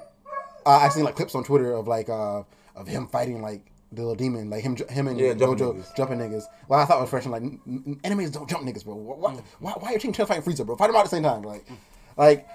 Uh, 0.66 0.70
I 0.70 0.90
seen 0.90 1.04
like 1.06 1.16
clips 1.16 1.34
on 1.34 1.44
Twitter 1.44 1.74
of 1.74 1.88
like 1.88 2.10
uh 2.10 2.44
of 2.76 2.88
him 2.88 3.08
fighting 3.08 3.42
like 3.42 3.71
the 3.92 4.02
little 4.02 4.16
demon, 4.16 4.50
like 4.50 4.64
him, 4.64 4.76
him 4.90 5.08
and 5.08 5.20
Yeah, 5.20 5.34
jumping 5.34 5.66
Gojo 5.68 5.76
niggas. 5.76 5.96
jumping 5.98 6.20
niggas. 6.20 6.44
Well, 6.68 6.80
I 6.80 6.86
thought 6.86 6.98
it 6.98 7.02
was 7.02 7.10
fresh. 7.10 7.26
and 7.26 7.32
like 7.34 7.44
enemies 8.06 8.32
don't 8.32 8.50
jump 8.50 8.64
niggas, 8.66 8.86
bro. 8.86 8.96
Why, 8.96 9.34
why, 9.60 9.72
why 9.74 9.88
are 9.90 9.92
your 9.92 10.00
team 10.00 10.14
trying 10.14 10.28
to 10.28 10.34
fight 10.34 10.44
Frieza, 10.46 10.66
bro? 10.66 10.76
Fight 10.78 10.88
them 10.88 10.96
all 10.96 11.02
at 11.02 11.06
the 11.06 11.10
same 11.10 11.24
time, 11.24 11.42
like, 11.44 11.66
like. 12.18 12.48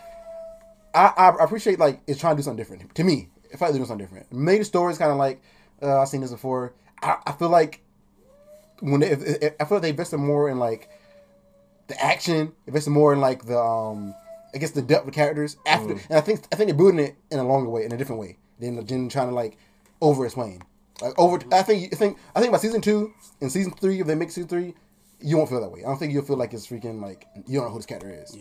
I, 0.94 1.12
I 1.14 1.44
appreciate 1.44 1.78
like 1.78 2.00
it's 2.06 2.18
trying 2.18 2.36
to 2.36 2.40
do 2.40 2.44
something 2.44 2.56
different 2.56 2.94
to 2.94 3.04
me. 3.04 3.28
If 3.50 3.60
I 3.60 3.70
do 3.70 3.78
something 3.84 3.98
different, 3.98 4.32
maybe 4.32 4.60
the 4.60 4.64
story's 4.64 4.96
kind 4.96 5.10
of 5.10 5.18
like 5.18 5.42
uh, 5.82 6.00
I've 6.00 6.08
seen 6.08 6.22
this 6.22 6.30
before. 6.30 6.72
I, 7.02 7.18
I 7.26 7.32
feel 7.32 7.50
like 7.50 7.82
when 8.80 9.00
they, 9.00 9.10
if, 9.10 9.22
if, 9.22 9.52
I 9.60 9.64
feel 9.66 9.76
like 9.76 9.82
they 9.82 9.90
invested 9.90 10.16
more 10.16 10.48
in 10.48 10.58
like 10.58 10.88
the 11.88 12.02
action, 12.02 12.52
invested 12.66 12.90
more 12.92 13.12
in 13.12 13.20
like 13.20 13.44
the 13.44 13.58
um 13.58 14.14
I 14.54 14.58
guess 14.58 14.70
the 14.70 14.80
depth 14.80 15.06
of 15.06 15.12
characters 15.12 15.58
after 15.66 15.94
Mm. 15.96 16.06
and 16.08 16.16
I 16.18 16.22
think 16.22 16.46
I 16.50 16.56
think 16.56 16.68
they're 16.70 16.78
building 16.78 17.00
it 17.00 17.16
in 17.30 17.38
a 17.40 17.44
longer 17.46 17.68
way, 17.68 17.84
in 17.84 17.92
a 17.92 17.98
different 17.98 18.22
way 18.22 18.38
than 18.58 18.76
than 18.86 19.10
trying 19.10 19.28
to 19.28 19.34
like 19.34 19.58
over 20.00 20.24
explain. 20.24 20.62
Like 21.00 21.18
over 21.18 21.38
I 21.52 21.62
think 21.62 21.92
I 21.92 21.96
think 21.96 22.18
I 22.34 22.40
think 22.40 22.52
by 22.52 22.58
season 22.58 22.80
two 22.80 23.12
and 23.40 23.50
season 23.52 23.72
three, 23.72 24.00
if 24.00 24.06
they 24.06 24.14
make 24.14 24.30
season 24.30 24.48
three, 24.48 24.74
you 25.20 25.36
won't 25.36 25.48
feel 25.48 25.60
that 25.60 25.70
way. 25.70 25.80
I 25.80 25.88
don't 25.88 25.98
think 25.98 26.12
you'll 26.12 26.24
feel 26.24 26.36
like 26.36 26.54
it's 26.54 26.66
freaking 26.66 27.02
like 27.02 27.26
you 27.46 27.58
don't 27.58 27.66
know 27.66 27.72
who 27.72 27.78
this 27.78 27.86
character 27.86 28.10
is. 28.10 28.36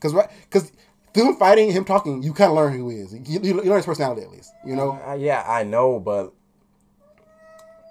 Cause 0.00 0.12
right, 0.14 0.28
cause 0.50 0.70
through 1.14 1.30
him 1.30 1.36
fighting, 1.36 1.72
him 1.72 1.84
talking, 1.84 2.22
you 2.22 2.32
kind 2.32 2.50
of 2.50 2.56
learn 2.56 2.72
who 2.74 2.88
he 2.90 2.98
is. 2.98 3.12
You, 3.12 3.40
you, 3.42 3.54
learn 3.54 3.76
his 3.78 3.86
personality 3.86 4.22
at 4.22 4.30
least. 4.30 4.52
You 4.64 4.76
know. 4.76 5.00
Uh, 5.06 5.14
yeah, 5.14 5.44
I 5.46 5.64
know, 5.64 5.98
but 5.98 6.32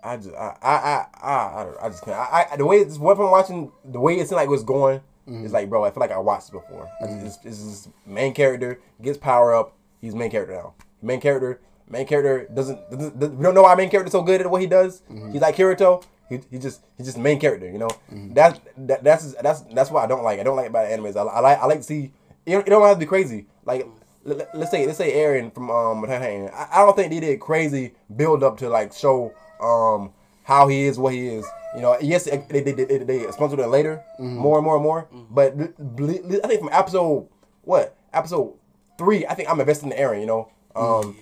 I 0.03 0.17
just 0.17 0.29
I 0.35 0.55
I 0.61 0.71
I 0.71 1.05
I, 1.21 1.61
I, 1.61 1.63
don't, 1.63 1.77
I 1.83 1.89
just 1.89 2.03
can't. 2.05 2.17
I, 2.17 2.45
I 2.51 2.55
the 2.55 2.65
way 2.65 2.77
it's 2.77 2.97
what 2.97 3.17
from 3.17 3.31
watching 3.31 3.71
the 3.83 3.99
way 3.99 4.15
it's 4.15 4.31
like 4.31 4.47
it 4.47 4.51
was 4.51 4.63
going. 4.63 5.01
It's 5.29 5.51
like, 5.51 5.69
bro, 5.69 5.83
I 5.83 5.91
feel 5.91 5.99
like 5.99 6.11
I 6.11 6.19
watched 6.19 6.51
this 6.53 6.61
before. 6.61 6.87
Just- 7.01 7.43
It's, 7.43 7.45
it's 7.45 7.63
this 7.65 7.89
main 8.05 8.33
character 8.33 8.79
gets 9.01 9.17
power 9.17 9.53
up. 9.53 9.73
He's 9.99 10.15
main 10.15 10.31
character 10.31 10.53
now. 10.53 10.73
Main 11.01 11.19
character. 11.19 11.59
Main 11.89 12.05
character 12.05 12.47
doesn't, 12.53 12.77
doesn't, 12.91 13.19
doesn't- 13.19 13.37
we 13.37 13.43
don't 13.43 13.53
know 13.55 13.63
why 13.63 13.75
main 13.75 13.89
character 13.89 14.11
so 14.11 14.21
good 14.21 14.41
at 14.41 14.49
what 14.51 14.61
he 14.61 14.67
does. 14.67 15.01
He's 15.31 15.41
like 15.41 15.55
Kirito. 15.55 16.03
He, 16.29 16.41
he 16.51 16.59
just 16.59 16.83
he's 16.97 17.07
just 17.07 17.15
the 17.17 17.23
main 17.23 17.39
character. 17.39 17.69
You 17.71 17.77
know. 17.79 17.89
That's 18.11 18.59
that, 18.77 19.03
that's 19.03 19.33
that's 19.35 19.61
that's 19.73 19.89
what 19.91 20.03
I 20.03 20.07
don't 20.07 20.23
like. 20.23 20.39
I 20.39 20.43
don't 20.43 20.57
like 20.57 20.67
about 20.69 20.87
animes. 20.89 21.15
I, 21.15 21.21
I 21.21 21.39
like 21.39 21.59
I 21.59 21.65
like 21.65 21.77
to 21.79 21.83
see. 21.83 22.11
It 22.45 22.51
don't, 22.51 22.67
it 22.67 22.69
don't 22.69 22.81
have 22.83 22.95
to 22.97 22.99
be 22.99 23.05
crazy. 23.05 23.45
Like 23.65 23.87
let, 24.25 24.53
us 24.53 24.69
say 24.71 24.85
let's 24.85 24.97
say 24.97 25.13
Eren 25.13 25.53
from 25.53 25.71
um 25.71 26.03
Attack 26.03 26.15
on 26.15 26.21
Titan. 26.27 26.49
I, 26.53 26.67
I 26.73 26.77
don't 26.85 26.95
think 26.95 27.11
they 27.11 27.21
did 27.21 27.39
crazy 27.39 27.93
build 28.13 28.43
up 28.43 28.57
to 28.57 28.67
like 28.69 28.91
show 28.91 29.31
um 29.61 30.11
how 30.43 30.67
he 30.67 30.83
is 30.83 30.99
what 30.99 31.13
he 31.13 31.27
is. 31.27 31.45
You 31.75 31.81
know, 31.81 31.97
yes, 32.01 32.25
they 32.25 32.37
they 32.49 32.71
they, 32.73 32.97
they, 32.97 33.31
sponsored 33.31 33.59
it 33.59 33.67
later 33.67 34.03
more 34.19 34.57
and 34.57 34.65
more 34.65 34.75
and 34.75 34.83
more. 34.83 35.07
But 35.29 35.55
li- 35.57 36.19
li- 36.23 36.41
I 36.43 36.47
think 36.47 36.59
from 36.59 36.69
episode 36.73 37.29
what 37.63 37.95
episode 38.11 38.53
three, 38.97 39.25
I 39.25 39.33
think 39.33 39.49
I'm 39.49 39.59
invested 39.61 39.91
in 39.93 39.97
Eren. 39.97 40.19
You 40.19 40.25
know, 40.27 40.51
um. 40.75 41.15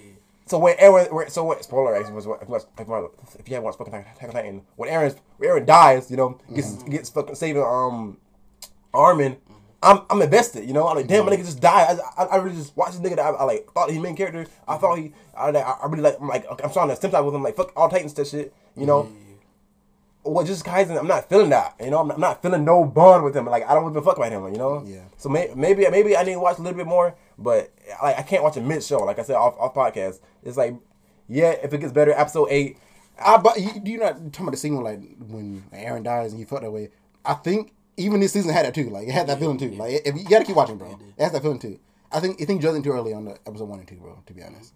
So 0.45 0.59
when 0.59 0.77
Eren, 0.77 1.11
when- 1.11 1.29
so 1.29 1.43
what? 1.43 1.63
Spoiler, 1.63 1.95
actually, 1.95 2.13
was 2.13 2.27
what- 2.27 2.41
if, 2.41 2.47
you- 2.47 3.11
if 3.39 3.49
you 3.49 3.55
haven't 3.55 3.63
watched 3.63 3.77
fucking 3.77 3.93
Attack 3.93 4.23
on 4.23 4.31
Titan, 4.31 4.61
when 4.75 4.89
Eren, 4.89 5.15
when 5.37 5.49
Eren 5.49 5.65
dies, 5.65 6.11
you 6.11 6.17
know, 6.17 6.39
gets 6.53 6.73
mm-hmm. 6.73 6.91
gets 6.91 7.09
fucking 7.09 7.35
saving 7.35 7.63
um 7.63 8.17
Armin, 8.93 9.37
I'm 9.81 10.01
I'm 10.09 10.21
invested. 10.21 10.65
You 10.65 10.73
know, 10.73 10.87
I'm 10.87 10.95
like, 10.95 11.07
damn, 11.07 11.25
my 11.25 11.31
mm-hmm. 11.31 11.41
nigga 11.41 11.45
just 11.45 11.61
died. 11.61 11.99
I, 12.17 12.23
I, 12.23 12.25
I 12.27 12.35
really 12.37 12.57
just 12.57 12.75
watched 12.77 13.01
this 13.01 13.11
nigga 13.11 13.17
that 13.17 13.25
I, 13.25 13.29
I 13.29 13.43
like 13.43 13.71
thought 13.71 13.89
he 13.89 13.99
main 13.99 14.15
character. 14.15 14.45
I 14.67 14.73
mm-hmm. 14.73 14.81
thought 14.81 14.97
he, 14.97 15.13
I, 15.35 15.49
I 15.49 15.87
really 15.87 16.03
like. 16.03 16.17
I'm 16.21 16.27
like, 16.27 16.45
I'm 16.63 16.71
trying 16.71 16.89
to 16.89 16.95
sympathize 16.95 17.25
with 17.25 17.35
him. 17.35 17.43
Like, 17.43 17.55
fuck 17.55 17.71
all 17.75 17.89
Titans, 17.89 18.13
that 18.13 18.27
shit. 18.27 18.53
You 18.75 18.85
know. 18.85 19.11
Well, 20.27 20.43
Jujutsu 20.43 20.63
Kaisen, 20.63 20.97
I'm 20.97 21.07
not 21.07 21.29
feeling 21.29 21.51
that. 21.51 21.75
You 21.79 21.91
know, 21.91 21.99
I'm 21.99 22.07
not, 22.07 22.15
I'm 22.15 22.21
not 22.21 22.41
feeling 22.41 22.65
no 22.65 22.83
bond 22.83 23.23
with 23.23 23.35
him. 23.35 23.45
Like, 23.45 23.63
I 23.69 23.75
don't 23.75 23.93
give 23.93 23.97
a 23.97 24.01
fuck 24.01 24.17
about 24.17 24.31
him. 24.31 24.43
You 24.51 24.57
know. 24.57 24.83
Yeah. 24.83 25.01
So 25.17 25.29
may, 25.29 25.51
maybe 25.55 25.87
maybe 25.91 26.17
I 26.17 26.23
need 26.23 26.33
to 26.33 26.39
watch 26.39 26.57
a 26.57 26.63
little 26.63 26.75
bit 26.75 26.87
more, 26.87 27.13
but 27.38 27.73
like 28.01 28.17
I 28.17 28.21
can't 28.21 28.43
watch 28.43 28.57
a 28.57 28.61
mid 28.61 28.83
show. 28.83 28.99
Like 28.99 29.19
I 29.19 29.23
said 29.23 29.36
off 29.36 29.55
off 29.59 29.73
podcast, 29.73 30.19
it's 30.43 30.57
like, 30.57 30.75
yeah, 31.27 31.51
if 31.51 31.73
it 31.73 31.79
gets 31.79 31.93
better, 31.93 32.11
episode 32.11 32.47
eight. 32.49 32.77
I 33.23 33.38
but 33.38 33.59
you, 33.59 33.69
you 33.83 33.97
not 33.97 34.15
talking 34.33 34.41
about 34.41 34.51
the 34.51 34.57
scene 34.57 34.75
when 34.75 34.83
like 34.83 34.99
when 35.19 35.63
Eren 35.73 36.03
dies 36.03 36.31
and 36.31 36.39
you 36.39 36.45
felt 36.45 36.61
that 36.61 36.71
way. 36.71 36.89
I 37.23 37.33
think 37.33 37.73
even 37.97 38.19
this 38.19 38.33
season 38.33 38.51
had 38.51 38.65
that 38.65 38.75
too. 38.75 38.89
Like 38.89 39.07
it 39.07 39.11
had 39.11 39.27
that 39.27 39.39
feeling 39.39 39.57
too. 39.57 39.71
Like 39.71 40.01
if 40.05 40.15
you 40.15 40.25
gotta 40.25 40.45
keep 40.45 40.55
watching, 40.55 40.77
bro. 40.77 40.99
It 41.17 41.23
has 41.23 41.31
that 41.31 41.41
feeling 41.41 41.59
too. 41.59 41.79
I 42.11 42.19
think 42.19 42.41
I 42.41 42.45
think 42.45 42.61
judging 42.61 42.83
too 42.83 42.91
early 42.91 43.13
on 43.13 43.25
the 43.25 43.38
episode 43.47 43.69
one 43.69 43.79
and 43.79 43.88
two, 43.88 43.95
bro. 43.95 44.21
To 44.25 44.33
be 44.33 44.43
honest, 44.43 44.73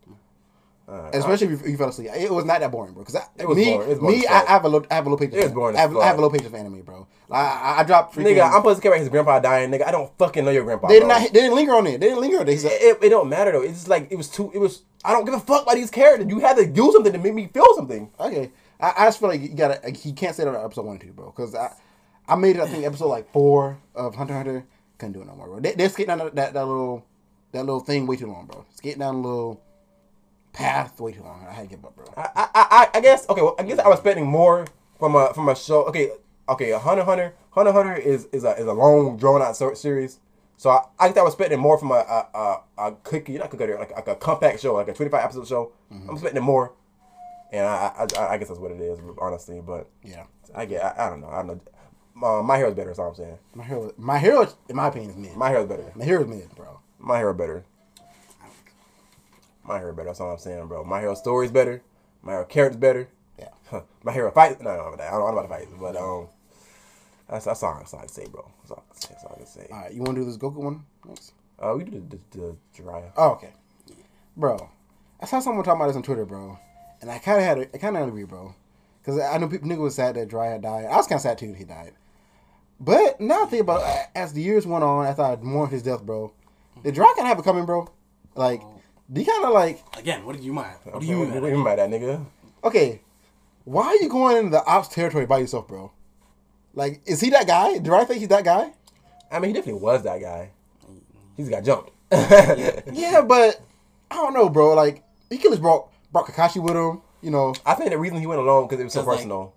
Uh, 0.90 1.12
especially 1.14 1.54
if 1.54 1.62
you, 1.62 1.72
you 1.72 1.78
fell 1.78 1.90
asleep, 1.90 2.10
it 2.16 2.32
was 2.32 2.46
not 2.46 2.62
that 2.62 2.72
boring, 2.72 2.94
bro. 2.94 3.04
Because 3.04 3.22
It 3.38 3.48
was 3.48 3.56
me, 3.56 3.66
boring. 3.66 4.00
Boring 4.00 4.20
me, 4.22 4.26
I. 4.26 4.42
I 4.42 4.46
have 4.54 4.66
a 4.66 4.70
low, 4.70 4.84
I 4.90 4.96
have 4.96 5.06
a 5.06 5.10
low 5.10 5.18
patience. 5.18 5.36
It 5.36 5.44
was 5.44 5.52
boring 5.52 5.76
I 5.78 5.82
have, 5.82 5.96
I 5.96 6.08
have 6.08 6.18
a 6.18 6.22
low 6.22 6.32
patience 6.32 6.50
for 6.50 6.58
anime, 6.58 6.82
bro. 6.82 7.06
I, 7.30 7.42
I, 7.42 7.80
I 7.80 7.84
dropped. 7.84 8.16
Freaking, 8.16 8.38
nigga, 8.38 8.48
I'm 8.48 8.54
supposed 8.54 8.78
to 8.78 8.82
care 8.82 8.92
about 8.92 9.02
his 9.02 9.10
grandpa 9.10 9.40
dying. 9.40 9.70
Nigga, 9.70 9.86
I 9.86 9.92
don't 9.92 10.12
fucking 10.18 10.44
know 10.44 10.50
your 10.50 10.64
grandpa. 10.64 10.88
They 10.88 10.96
did 10.96 11.02
bro. 11.02 11.10
not. 11.10 11.22
They 11.22 11.42
didn't 11.42 11.56
linger 11.56 11.76
on 11.76 11.86
it. 11.86 12.00
They 12.00 12.08
didn't 12.08 12.22
linger 12.22 12.40
on 12.40 12.48
it. 12.48 12.60
Said, 12.60 12.72
It, 12.72 12.98
it, 12.98 13.04
it 13.04 13.10
don't 13.10 13.30
matter 13.30 13.52
though. 13.52 13.62
It's 13.62 13.74
just 13.74 13.88
like 13.88 14.12
it 14.12 14.16
was 14.16 14.30
too. 14.30 14.52
It 14.52 14.58
was. 14.58 14.82
I 15.06 15.12
don't 15.12 15.26
give 15.26 15.36
a 15.36 15.40
fuck 15.40 15.62
about 15.62 15.76
these 15.76 15.92
characters. 15.92 16.28
You 16.28 16.40
had 16.40 16.58
to 16.58 16.66
do 16.66 16.92
something 16.92 17.14
to 17.14 17.20
make 17.20 17.36
me 17.36 17.52
feel 17.54 17.76
something. 17.76 18.10
Okay, 18.20 18.52
I, 18.80 18.94
I 18.98 19.06
just 19.06 19.20
feel 19.20 19.30
like 19.30 19.42
you 19.42 19.50
gotta. 19.50 19.80
Like, 19.84 19.98
he 19.98 20.12
can't 20.12 20.36
say 20.36 20.44
that 20.44 20.56
on 20.56 20.66
episode 20.66 20.86
one 20.86 20.94
and 20.94 21.02
two, 21.02 21.14
bro. 21.14 21.28
Because 21.30 21.54
I, 21.54 21.72
I 22.28 22.36
made 22.36 22.56
it. 22.56 22.64
I 22.64 22.68
think 22.68 22.84
episode 22.84 23.10
like 23.10 23.32
four 23.32 23.78
of 23.94 24.16
Hunter 24.16 24.34
Hunter. 24.34 24.66
Couldn't 24.98 25.14
do 25.14 25.22
it 25.22 25.28
no 25.28 25.36
more, 25.36 25.48
bro. 25.48 25.60
They, 25.60 25.74
they're 25.74 25.90
skating 25.90 26.08
down 26.08 26.18
that, 26.18 26.36
that, 26.36 26.54
that 26.54 26.66
little, 26.66 27.06
that 27.52 27.64
little 27.64 27.80
thing 27.80 28.08
way 28.08 28.16
too 28.16 28.28
long, 28.28 28.48
bro. 28.48 28.66
Skating 28.74 29.00
down 29.00 29.16
a 29.16 29.22
little 29.22 29.62
path 30.60 30.99
way 30.99 31.12
too 31.14 31.24
long. 31.24 31.45
I 31.49 31.53
had 31.53 31.64
to 31.64 31.76
give 31.76 31.86
up, 31.86 31.95
bro. 31.95 32.05
I, 32.18 32.30
I, 32.36 32.49
I, 32.55 32.89
I 32.95 33.01
guess 33.01 33.28
okay. 33.30 33.41
Well, 33.41 33.55
I 33.60 33.64
guess 33.64 33.80
I 33.80 33.88
was 33.88 33.99
expecting 33.99 34.28
more 34.28 34.66
from 34.99 35.16
a 35.16 35.34
from 35.34 35.49
a 35.49 35.55
show. 35.55 35.86
Okay, 35.86 36.12
okay. 36.47 36.72
A 36.72 36.80
Hunter 36.80 37.03
Hunter, 37.03 37.34
Hunter 37.51 37.72
Hunter 37.72 37.95
is 37.95 38.28
is 38.32 38.43
a 38.43 38.51
is 38.57 38.66
a 38.66 38.74
long 38.74 39.18
drawn 39.18 39.41
out 39.41 39.55
series. 39.78 40.20
So 40.57 40.70
I, 40.72 40.82
I 40.99 41.07
guess 41.07 41.18
I 41.18 41.22
was 41.24 41.34
expecting 41.34 41.60
more 41.60 41.78
from 41.78 41.91
a 41.91 42.01
a, 42.18 42.38
a, 42.38 42.62
a 42.88 42.91
cookie, 43.03 43.38
not 43.38 43.49
cookie, 43.49 43.74
like, 43.74 43.95
like 43.95 44.07
a 44.07 44.16
compact 44.16 44.60
show, 44.60 44.74
like 44.74 44.89
a 44.89 44.93
twenty 44.93 45.10
five 45.12 45.24
episode 45.24 45.47
show. 45.47 45.72
I'm 45.89 46.10
expecting 46.12 46.43
more, 46.43 46.74
and 47.53 47.66
I, 47.66 48.05
I 48.18 48.34
I 48.34 48.38
guess 48.38 48.49
that's 48.49 48.60
what 48.60 48.72
it 48.72 48.82
is, 48.82 48.99
honestly. 49.20 49.62
But 49.66 49.89
Yeah, 50.03 50.26
I 50.53 50.66
get 50.66 50.84
I, 50.84 51.07
I 51.07 51.10
don't 51.10 51.22
know 51.22 51.30
I 51.30 51.38
don't 51.38 51.47
know. 51.47 51.62
Uh, 52.22 52.43
my 52.43 52.62
is 52.64 52.74
better. 52.74 52.89
That's 52.89 52.99
all 52.99 53.10
I'm 53.10 53.16
saying. 53.16 53.38
my 53.55 53.64
hero, 53.64 53.93
my 53.97 54.20
hero, 54.20 54.45
in 54.68 54.76
my 54.76 54.88
opinion, 54.88 55.12
is 55.12 55.18
mid. 55.18 55.38
My 55.38 55.49
hero's 55.49 55.70
better. 55.70 55.91
My 55.95 56.03
hero's 56.03 56.28
mid, 56.28 56.53
bro. 56.53 56.80
My 56.99 57.18
hero 57.18 57.34
better. 57.34 57.64
My 59.70 59.78
hero 59.78 59.93
better. 59.93 60.07
That's 60.07 60.20
all 60.20 60.32
I'm 60.32 60.39
saying, 60.39 60.65
bro. 60.67 60.84
My 60.84 60.99
hero 60.99 61.13
story's 61.13 61.51
better. 61.51 61.84
My 62.24 62.32
hero 62.32 62.45
character's 62.45 62.80
better. 62.80 63.07
Yeah. 63.38 63.49
Huh. 63.70 63.82
My 64.03 64.11
hero 64.11 64.32
fight. 64.32 64.59
No, 64.61 64.76
no, 64.76 65.03
I 65.03 65.11
don't 65.11 65.20
know 65.20 65.28
about 65.28 65.47
the 65.47 65.55
fights, 65.55 65.72
but 65.80 65.95
um, 65.95 66.28
That's 67.30 67.45
that's 67.45 67.61
all, 67.61 67.76
that's 67.78 67.93
all 67.93 67.99
I 67.99 68.03
can 68.03 68.11
say, 68.11 68.26
bro. 68.26 68.49
That's 68.61 68.72
all, 68.72 68.84
that's 68.89 69.24
all 69.24 69.34
I 69.36 69.38
can 69.38 69.45
say. 69.45 69.67
All 69.72 69.78
right, 69.78 69.93
you 69.93 70.01
want 70.01 70.15
to 70.15 70.22
do 70.22 70.26
this 70.26 70.38
Goku 70.38 70.55
one 70.55 70.84
next? 71.07 71.34
Uh, 71.59 71.76
we 71.78 71.84
did 71.84 72.09
the, 72.09 72.17
the, 72.32 72.39
the 72.39 72.55
Jiraiya. 72.76 73.11
Oh, 73.15 73.30
okay. 73.34 73.53
Bro, 74.36 74.70
I 75.22 75.28
saw 75.28 75.39
someone 75.39 75.63
talking 75.63 75.80
about 75.80 75.88
this 75.88 75.97
on 75.97 76.03
Twitter, 76.03 76.26
bro, 76.26 76.57
and 77.01 77.11
I 77.11 77.20
kind 77.20 77.38
of 77.38 77.45
had 77.45 77.57
a, 77.59 77.76
I 77.76 77.78
kind 77.78 77.95
of 77.95 78.07
agree, 78.07 78.24
bro, 78.24 78.55
because 79.01 79.20
I 79.20 79.38
know 79.38 79.47
people 79.47 79.70
nigga 79.70 79.82
was 79.82 79.95
sad 79.95 80.15
that 80.15 80.32
had 80.32 80.61
died. 80.61 80.86
I 80.86 80.95
was 80.95 81.05
kind 81.05 81.17
of 81.17 81.22
sad 81.22 81.38
too 81.38 81.49
that 81.49 81.57
he 81.57 81.63
died. 81.63 81.93
But 82.80 83.22
now 83.22 83.43
I 83.43 83.45
think 83.45 83.61
about 83.61 83.84
as 84.15 84.34
the 84.34 84.41
years 84.41 84.65
went 84.65 84.84
on, 84.84 85.05
after 85.05 85.22
I 85.22 85.36
mourned 85.36 85.72
his 85.72 85.84
death, 85.84 86.01
bro, 86.01 86.34
did 86.84 86.95
Dry 86.95 87.13
kind 87.15 87.28
of 87.28 87.28
have 87.28 87.39
it 87.39 87.45
coming, 87.45 87.65
bro? 87.65 87.88
Like, 88.36 88.61
do 88.61 88.67
you 89.16 89.26
kind 89.26 89.45
of 89.45 89.51
like, 89.53 89.84
Again, 89.97 90.26
what 90.26 90.38
do 90.38 90.41
you 90.43 90.53
mind? 90.53 90.76
What 90.84 91.01
do 91.01 91.05
you 91.07 91.20
what, 91.20 91.28
what 91.30 91.34
mind? 91.34 91.41
do 91.43 91.47
you 91.49 91.55
mean 91.55 91.64
by 91.64 91.76
that, 91.76 91.89
nigga? 91.89 92.26
okay, 92.64 93.01
why 93.66 93.86
are 93.88 93.95
you 93.97 94.10
going 94.10 94.38
into 94.38 94.49
the 94.51 94.64
ops 94.66 94.88
territory 94.89 95.26
by 95.26 95.38
yourself, 95.39 95.68
bro? 95.68 95.91
Like, 96.74 97.01
is 97.05 97.20
he 97.22 97.30
that 97.32 97.47
guy? 97.47 97.78
Do 97.80 97.93
I 97.95 98.03
think 98.05 98.20
he's 98.20 98.30
that 98.30 98.43
guy? 98.45 98.72
I 99.32 99.39
mean, 99.39 99.49
he 99.49 99.53
definitely 99.53 99.82
was 99.82 100.03
that 100.03 100.22
guy. 100.22 100.51
He's 101.38 101.49
got 101.49 101.64
jumped. 101.64 101.91
Yeah, 102.12 103.22
but 103.22 103.62
I 104.12 104.16
don't 104.16 104.34
know, 104.34 104.49
bro. 104.49 104.74
Like, 104.76 105.03
he 105.30 105.38
could 105.38 105.51
have 105.51 105.62
brought 105.62 105.89
brought 106.12 106.26
Kakashi 106.28 106.62
with 106.62 106.76
him, 106.76 107.01
you 107.22 107.30
know. 107.32 107.53
I 107.66 107.76
think 107.76 107.91
the 107.91 107.97
reason 107.97 108.20
he 108.20 108.26
went 108.28 108.41
alone 108.41 108.68
because 108.68 108.80
it 108.80 108.84
was 108.86 108.93
so 108.93 109.01
'Cause, 109.01 109.07
like, 109.07 109.18
personal. 109.18 109.53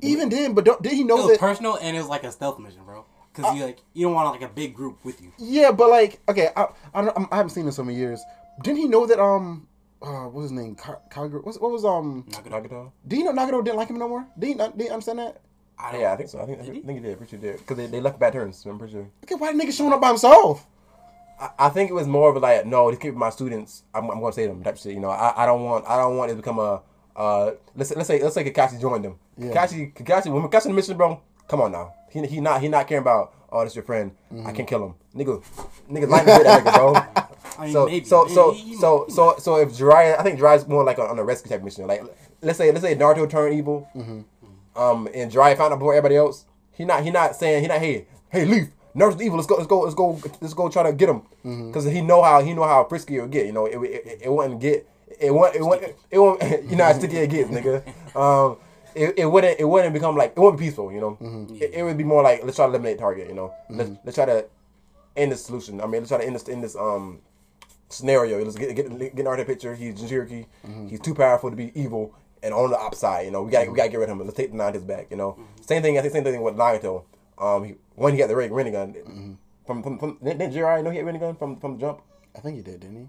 Even 0.00 0.28
then, 0.28 0.52
but 0.54 0.64
don't, 0.64 0.82
did 0.82 0.92
he 0.92 1.04
know 1.04 1.14
It 1.14 1.18
know 1.18 1.26
was 1.28 1.32
that? 1.32 1.40
personal 1.40 1.76
and 1.76 1.96
it 1.96 2.00
was 2.00 2.08
like 2.08 2.24
a 2.24 2.32
stealth 2.32 2.58
mission, 2.58 2.80
bro. 2.84 3.04
Because 3.32 3.54
you 3.56 3.64
like 3.64 3.78
you 3.94 4.06
don't 4.06 4.14
want 4.14 4.30
like 4.30 4.42
a 4.50 4.52
big 4.52 4.74
group 4.74 5.04
with 5.04 5.20
you. 5.22 5.30
Yeah, 5.38 5.70
but 5.70 5.88
like, 5.90 6.20
okay, 6.28 6.48
I 6.56 6.66
I, 6.94 7.02
don't, 7.02 7.16
I'm- 7.16 7.28
I 7.30 7.36
haven't 7.36 7.50
seen 7.50 7.62
him 7.62 7.68
in 7.68 7.72
so 7.72 7.84
many 7.84 7.96
years. 7.98 8.20
Didn't 8.62 8.78
he 8.78 8.88
know 8.88 9.06
that 9.06 9.18
um, 9.20 9.66
uh, 10.02 10.24
what 10.24 10.34
was 10.34 10.44
his 10.44 10.52
name? 10.52 10.74
Ka- 10.74 11.00
Kagura. 11.10 11.44
What, 11.44 11.60
what 11.60 11.70
was 11.70 11.84
um? 11.84 12.24
Nagato? 12.30 12.92
Did 13.06 13.16
he 13.16 13.22
know 13.22 13.32
Nagato 13.32 13.64
didn't 13.64 13.76
like 13.76 13.88
him 13.88 13.98
no 13.98 14.08
more? 14.08 14.26
Did 14.38 14.46
he 14.46 14.54
not? 14.54 14.76
Did 14.76 14.84
he 14.84 14.90
understand 14.90 15.18
that? 15.18 15.40
I 15.78 15.92
don't, 15.92 16.00
Yeah, 16.00 16.12
I 16.12 16.16
think 16.16 16.30
so. 16.30 16.40
I 16.40 16.46
think, 16.46 16.60
I 16.60 16.64
think 16.64 16.88
he 16.88 17.00
did. 17.00 17.18
Pretty 17.18 17.30
sure 17.30 17.38
he 17.38 17.46
did. 17.46 17.58
Because 17.58 17.76
they, 17.76 17.86
they 17.86 18.00
left 18.00 18.18
bad 18.18 18.32
turns. 18.32 18.64
I'm 18.64 18.78
pretty 18.78 18.94
sure. 18.94 19.08
Okay, 19.24 19.34
why 19.34 19.52
the 19.52 19.58
nigga 19.62 19.72
showing 19.76 19.92
up 19.92 20.00
by 20.00 20.08
himself? 20.08 20.66
I, 21.38 21.50
I 21.58 21.68
think 21.68 21.90
it 21.90 21.92
was 21.92 22.06
more 22.06 22.30
of 22.30 22.36
a 22.36 22.38
like, 22.38 22.64
no, 22.64 22.90
these 22.90 22.98
keep 22.98 23.14
my 23.14 23.30
students. 23.30 23.82
I'm, 23.94 24.10
I'm 24.10 24.20
going 24.20 24.32
to 24.32 24.34
say 24.34 24.46
them 24.46 24.62
type 24.62 24.78
shit. 24.78 24.94
You 24.94 25.00
know, 25.00 25.10
I, 25.10 25.42
I 25.42 25.46
don't 25.46 25.62
want 25.64 25.84
I 25.86 25.96
don't 25.98 26.16
want 26.16 26.30
it 26.30 26.34
to 26.34 26.36
become 26.38 26.58
a 26.58 26.80
uh. 27.14 27.52
Let's 27.74 27.90
say, 27.90 27.96
let's 27.96 28.08
say 28.08 28.22
let's 28.22 28.34
say 28.34 28.50
Kakashi 28.50 28.80
joined 28.80 29.04
them. 29.04 29.18
Yeah. 29.36 29.50
Kakashi 29.52 29.92
Kakashi 29.94 30.32
when 30.32 30.42
Kakashi 30.44 30.66
on 30.66 30.72
the 30.72 30.76
mission, 30.76 30.96
bro. 30.96 31.20
Come 31.48 31.60
on 31.60 31.72
now. 31.72 31.92
He, 32.10 32.24
he 32.26 32.40
not 32.40 32.62
he 32.62 32.68
not 32.68 32.86
caring 32.88 33.02
about 33.02 33.34
oh 33.52 33.62
this 33.64 33.74
your 33.74 33.84
friend. 33.84 34.12
I 34.46 34.52
can 34.52 34.64
kill 34.64 34.82
him, 34.84 34.94
nigga. 35.14 35.42
Nigga, 35.90 36.08
lightning 36.08 36.36
with 36.36 36.44
that 36.44 36.64
nigga, 36.64 36.74
bro. 36.74 37.22
I 37.58 37.64
mean, 37.64 37.72
so, 37.72 37.86
maybe. 37.86 38.04
so 38.04 38.26
so 38.28 38.52
He- 38.52 38.60
he- 38.70 38.76
so 38.76 39.06
so 39.08 39.34
so 39.38 39.56
if 39.56 39.70
Jiraiya, 39.70 40.18
I 40.18 40.22
think 40.22 40.38
Jiraiya's 40.38 40.66
more 40.68 40.84
like 40.84 40.98
on, 40.98 41.06
on 41.08 41.18
a 41.18 41.24
rescue 41.24 41.50
type 41.50 41.62
mission. 41.62 41.86
Like 41.86 42.02
let's 42.42 42.58
say 42.58 42.70
let's 42.72 42.82
say 42.82 42.94
Naruto 42.94 43.28
turned 43.28 43.54
evil, 43.54 43.88
um, 44.76 45.08
and 45.14 45.30
Jiraiya 45.32 45.56
found 45.56 45.72
out 45.72 45.78
before 45.78 45.94
everybody 45.94 46.16
else. 46.16 46.44
He 46.72 46.84
not 46.84 47.02
he 47.02 47.10
not 47.10 47.36
saying 47.36 47.62
he 47.62 47.68
not 47.68 47.78
hey 47.78 48.06
hey 48.30 48.44
Leaf 48.44 48.68
Naruto's 48.94 49.22
evil. 49.22 49.36
Let's 49.38 49.46
go 49.46 49.56
let's 49.56 49.66
go 49.66 49.80
let's 49.80 49.94
go 49.94 50.20
let's 50.40 50.54
go 50.54 50.68
try 50.68 50.82
to 50.82 50.92
get 50.92 51.08
him 51.08 51.22
because 51.68 51.84
he 51.84 52.00
know 52.00 52.22
how 52.22 52.42
he 52.42 52.52
know 52.54 52.64
how 52.64 52.84
frisky 52.84 53.16
it 53.16 53.22
would 53.22 53.30
get. 53.30 53.46
You 53.46 53.52
know 53.52 53.66
it 53.66 53.76
it, 53.78 54.06
it, 54.06 54.20
it 54.24 54.30
wouldn't 54.32 54.60
get 54.60 54.86
it 55.18 55.30
won't 55.32 55.54
it 55.54 55.62
won't 55.62 55.82
it 56.10 56.18
won't 56.18 56.42
you 56.70 56.76
know 56.76 56.84
how 56.84 56.92
sticky 56.92 57.16
it 57.18 57.30
gets, 57.30 57.50
nigga. 57.50 57.82
Um. 58.16 58.56
It, 58.94 59.18
it 59.18 59.26
wouldn't 59.26 59.60
it 59.60 59.64
wouldn't 59.64 59.92
become 59.92 60.16
like 60.16 60.32
it 60.34 60.38
wouldn't 60.40 60.58
be 60.58 60.66
peaceful, 60.66 60.90
you 60.90 61.00
know. 61.00 61.18
It, 61.60 61.70
it 61.74 61.82
would 61.82 61.98
be 61.98 62.04
more 62.04 62.22
like 62.22 62.42
let's 62.44 62.56
try 62.56 62.64
to 62.64 62.70
eliminate 62.70 62.98
target, 62.98 63.28
you 63.28 63.34
know. 63.34 63.52
Let's 63.68 63.90
let's 64.04 64.14
try 64.16 64.24
to 64.24 64.46
end 65.14 65.32
this 65.32 65.44
solution. 65.44 65.82
I 65.82 65.84
mean, 65.84 66.00
let's 66.00 66.08
try 66.08 66.16
to 66.18 66.24
end 66.24 66.34
this 66.34 66.48
end 66.48 66.64
this 66.64 66.74
um 66.76 67.20
scenario. 67.88 68.42
Let's 68.42 68.56
get 68.56 68.74
get 68.74 68.98
get 68.98 69.16
Naruto 69.16 69.46
picture. 69.46 69.74
He's 69.74 69.94
Jinchuriki. 69.94 70.46
Mm-hmm. 70.66 70.88
He's 70.88 71.00
too 71.00 71.14
powerful 71.14 71.50
to 71.50 71.56
be 71.56 71.72
evil 71.78 72.14
and 72.42 72.52
on 72.54 72.70
the 72.70 72.78
upside. 72.78 73.26
You 73.26 73.32
know, 73.32 73.42
we 73.42 73.50
got 73.50 73.68
we 73.68 73.76
got 73.76 73.84
to 73.84 73.88
get 73.90 73.98
rid 73.98 74.08
of 74.08 74.18
him. 74.18 74.24
Let's 74.24 74.36
take 74.36 74.52
the 74.52 74.58
Naruto's 74.58 74.84
back. 74.84 75.08
You 75.10 75.16
know, 75.16 75.32
mm-hmm. 75.32 75.62
same 75.62 75.82
thing. 75.82 75.98
I 75.98 76.02
think 76.02 76.12
same 76.12 76.24
thing 76.24 76.42
with 76.42 76.54
Naruto. 76.56 77.04
Um, 77.38 77.64
he, 77.64 77.74
when 77.94 78.12
he 78.12 78.18
got 78.18 78.28
the 78.28 78.36
Ren- 78.36 78.50
Rinnegan 78.50 78.96
mm-hmm. 78.96 79.32
from 79.66 79.82
from 79.82 79.98
from 79.98 80.18
didn't 80.22 80.52
Jiraiya 80.52 80.82
know 80.84 80.90
he 80.90 80.98
had 80.98 81.06
Rinnegan 81.06 81.38
from 81.38 81.56
from 81.56 81.74
the 81.74 81.80
jump? 81.80 82.00
I 82.34 82.40
think 82.40 82.56
he 82.56 82.62
did, 82.62 82.80
didn't 82.80 82.96
he? 82.96 83.08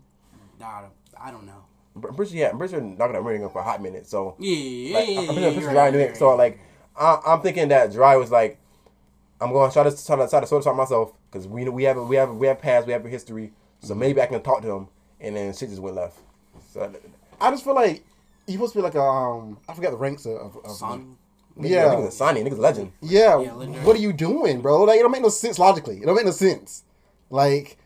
Nah, 0.60 0.78
I 0.78 0.82
don't- 0.82 0.94
I 1.20 1.32
don't 1.32 1.46
know. 1.46 1.64
I'm 1.96 2.02
pretty 2.16 2.32
sure, 2.32 2.40
yeah, 2.40 2.50
I'm 2.50 2.58
pretty 2.60 2.74
sure 2.74 2.82
Naruto 2.82 3.16
had 3.16 3.24
Rinnegan 3.24 3.52
for 3.52 3.60
a 3.60 3.64
hot 3.64 3.82
minute. 3.82 4.06
So 4.08 4.36
Yeah, 4.40 4.56
yeah, 4.56 4.98
like, 4.98 5.08
yeah, 5.08 5.14
I'm 5.14 5.18
yeah, 5.18 5.26
pretty 5.26 5.42
yeah, 5.42 5.52
sure 5.54 5.62
you're 5.62 5.74
right, 5.74 5.94
knew 5.94 6.00
it. 6.00 6.18
So 6.18 6.36
like, 6.36 6.60
I, 6.96 7.20
I'm 7.26 7.42
thinking 7.42 7.68
that 7.70 7.92
Jiraiya 7.92 8.20
was 8.20 8.32
like, 8.32 8.60
I'm 9.42 9.52
going 9.52 9.70
to 9.70 9.74
try 9.74 9.84
to 9.84 10.06
try 10.06 10.16
to 10.16 10.28
try 10.28 10.40
to 10.40 10.48
sort 10.48 10.62
this 10.62 10.68
out 10.68 10.76
myself 10.76 11.14
because 11.32 11.48
we 11.48 11.64
know 11.66 11.72
we 11.72 11.84
have 11.84 11.98
a, 11.98 12.04
we 12.04 12.16
have 12.16 12.30
a, 12.30 12.34
we 12.34 12.48
have 12.48 12.60
past, 12.60 12.88
we 12.88 12.94
have 12.94 13.06
a 13.06 13.10
history. 13.10 13.54
So 13.82 13.94
maybe 13.96 14.22
I 14.22 14.26
can 14.26 14.42
talk 14.42 14.62
to 14.64 14.70
him, 14.72 14.88
and 15.20 15.36
then 15.36 15.54
shit 15.54 15.70
just 15.70 15.82
went 15.82 15.96
left. 15.96 16.18
So 16.72 16.92
I 17.40 17.52
just 17.52 17.64
feel 17.64 17.76
like 17.76 18.04
he 18.46 18.54
supposed 18.54 18.74
to 18.74 18.80
be 18.80 18.84
like 18.84 18.96
a 18.96 19.02
um. 19.02 19.58
I 19.70 19.74
forgot 19.74 19.92
the 19.92 19.98
ranks 19.98 20.26
of. 20.26 20.38
of, 20.38 20.58
of 20.66 20.72
Son, 20.72 21.16
yeah, 21.60 21.86
Yeah. 21.86 21.96
niggas 21.96 22.08
a 22.08 22.12
Sannin, 22.12 22.46
niggas 22.46 22.58
a 22.58 22.62
legend. 22.62 22.92
Yeah, 23.02 23.40
Yeah, 23.42 23.52
what 23.84 23.96
are 23.96 24.00
you 24.00 24.14
doing, 24.14 24.62
bro? 24.62 24.84
Like 24.84 25.00
it 25.00 25.04
don't 25.04 25.12
make 25.12 25.22
no 25.22 25.30
sense 25.30 25.58
logically. 25.60 25.98
It 25.98 26.06
don't 26.06 26.16
make 26.16 26.26
no 26.26 26.32
sense. 26.32 26.84
Like, 27.30 27.78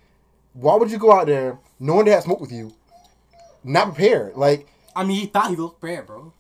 why 0.54 0.76
would 0.76 0.92
you 0.92 0.98
go 0.98 1.12
out 1.14 1.28
there 1.28 1.58
knowing 1.80 2.06
they 2.06 2.12
had 2.12 2.24
smoke 2.24 2.40
with 2.42 2.52
you, 2.52 2.74
not 3.64 3.94
prepared? 3.94 4.36
Like, 4.36 4.68
I 4.96 5.04
mean, 5.04 5.20
he 5.20 5.26
thought 5.28 5.50
he 5.50 5.56
looked 5.56 5.80
prepared, 5.80 6.08
bro. 6.08 6.34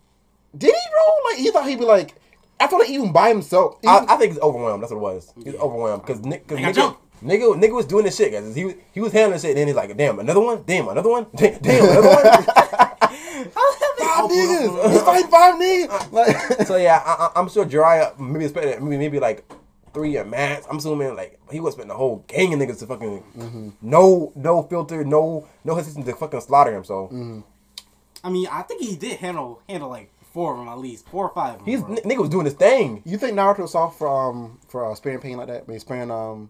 did 0.57 0.67
he, 0.73 0.89
bro? 0.91 1.29
Like, 1.31 1.37
he 1.39 1.51
thought 1.51 1.67
he'd 1.67 1.79
be 1.79 1.85
like, 1.85 2.15
I 2.59 2.67
thought 2.67 2.79
like 2.79 2.89
even 2.89 3.11
by 3.11 3.29
himself. 3.29 3.77
I, 3.85 3.97
even- 3.97 4.09
I 4.09 4.15
think 4.17 4.33
he's 4.33 4.41
overwhelmed. 4.41 4.83
That's 4.83 4.91
what 4.91 4.99
it 4.99 5.01
was. 5.01 5.33
He's 5.43 5.55
overwhelmed 5.55 6.03
because 6.05 6.21
Nick, 6.23 6.47
Nigga 6.47 6.59
nigga, 6.59 6.75
jump. 6.75 6.99
Nigga, 7.23 7.53
nigga 7.61 7.73
was 7.73 7.85
doing 7.85 8.05
this 8.05 8.15
shit, 8.17 8.31
guys. 8.31 8.55
He 8.55 8.65
was 8.65 8.75
he 8.93 8.99
was 8.99 9.11
handling 9.13 9.39
shit, 9.39 9.51
and 9.51 9.57
then 9.59 9.67
he's 9.67 9.75
like, 9.75 9.95
damn, 9.97 10.19
another 10.19 10.39
one, 10.41 10.63
damn, 10.65 10.87
another 10.87 11.09
one, 11.09 11.27
damn, 11.35 11.57
damn 11.61 11.83
another 11.83 12.07
one. 12.07 12.43
five 14.01 14.29
niggas, 14.29 14.91
he's 14.91 15.01
fighting 15.01 15.31
five 15.31 15.55
niggas. 15.55 16.11
Like, 16.11 16.67
so 16.67 16.75
yeah, 16.75 17.01
I, 17.05 17.11
I, 17.35 17.39
I'm 17.39 17.49
sure 17.49 17.65
Jiraiya 17.65 18.19
maybe 18.19 18.45
expected 18.45 18.81
maybe 18.81 18.97
maybe 18.97 19.19
like 19.19 19.43
three 19.93 20.17
a 20.17 20.25
match. 20.25 20.63
I'm 20.69 20.77
assuming 20.77 21.15
like 21.15 21.39
he 21.51 21.59
was 21.59 21.73
spending 21.73 21.89
the 21.89 21.95
whole 21.95 22.23
gang 22.27 22.53
of 22.53 22.59
niggas 22.59 22.79
to 22.79 22.85
fucking 22.87 23.73
no 23.81 24.31
no 24.35 24.63
filter, 24.63 25.03
no 25.03 25.47
no 25.63 25.75
hesitation 25.75 26.03
to 26.03 26.15
fucking 26.15 26.41
slaughter 26.41 26.75
him. 26.75 26.83
So 26.83 27.43
I 28.23 28.29
mean, 28.29 28.47
I 28.51 28.61
think 28.63 28.81
he 28.81 28.95
did 28.95 29.19
handle 29.19 29.61
handle 29.67 29.89
like 29.89 30.11
four 30.33 30.53
of 30.53 30.59
them 30.59 30.67
at 30.69 30.77
least, 30.77 31.07
four 31.09 31.27
or 31.29 31.33
five. 31.33 31.55
Of 31.59 31.65
them, 31.65 31.67
he's 31.67 31.81
n- 31.83 32.09
nigga 32.09 32.19
was 32.19 32.29
doing 32.29 32.45
his 32.45 32.53
thing. 32.53 33.01
you 33.05 33.17
think 33.17 33.37
Naruto 33.37 33.59
was 33.59 33.71
soft 33.71 33.97
for 33.97 34.07
um 34.07 34.59
for 34.67 34.89
uh, 34.89 34.95
sparing 34.95 35.19
pain 35.19 35.37
like 35.37 35.47
that? 35.47 35.63
I 35.67 35.69
mean, 35.69 35.79
sparing 35.79 36.11
um, 36.11 36.49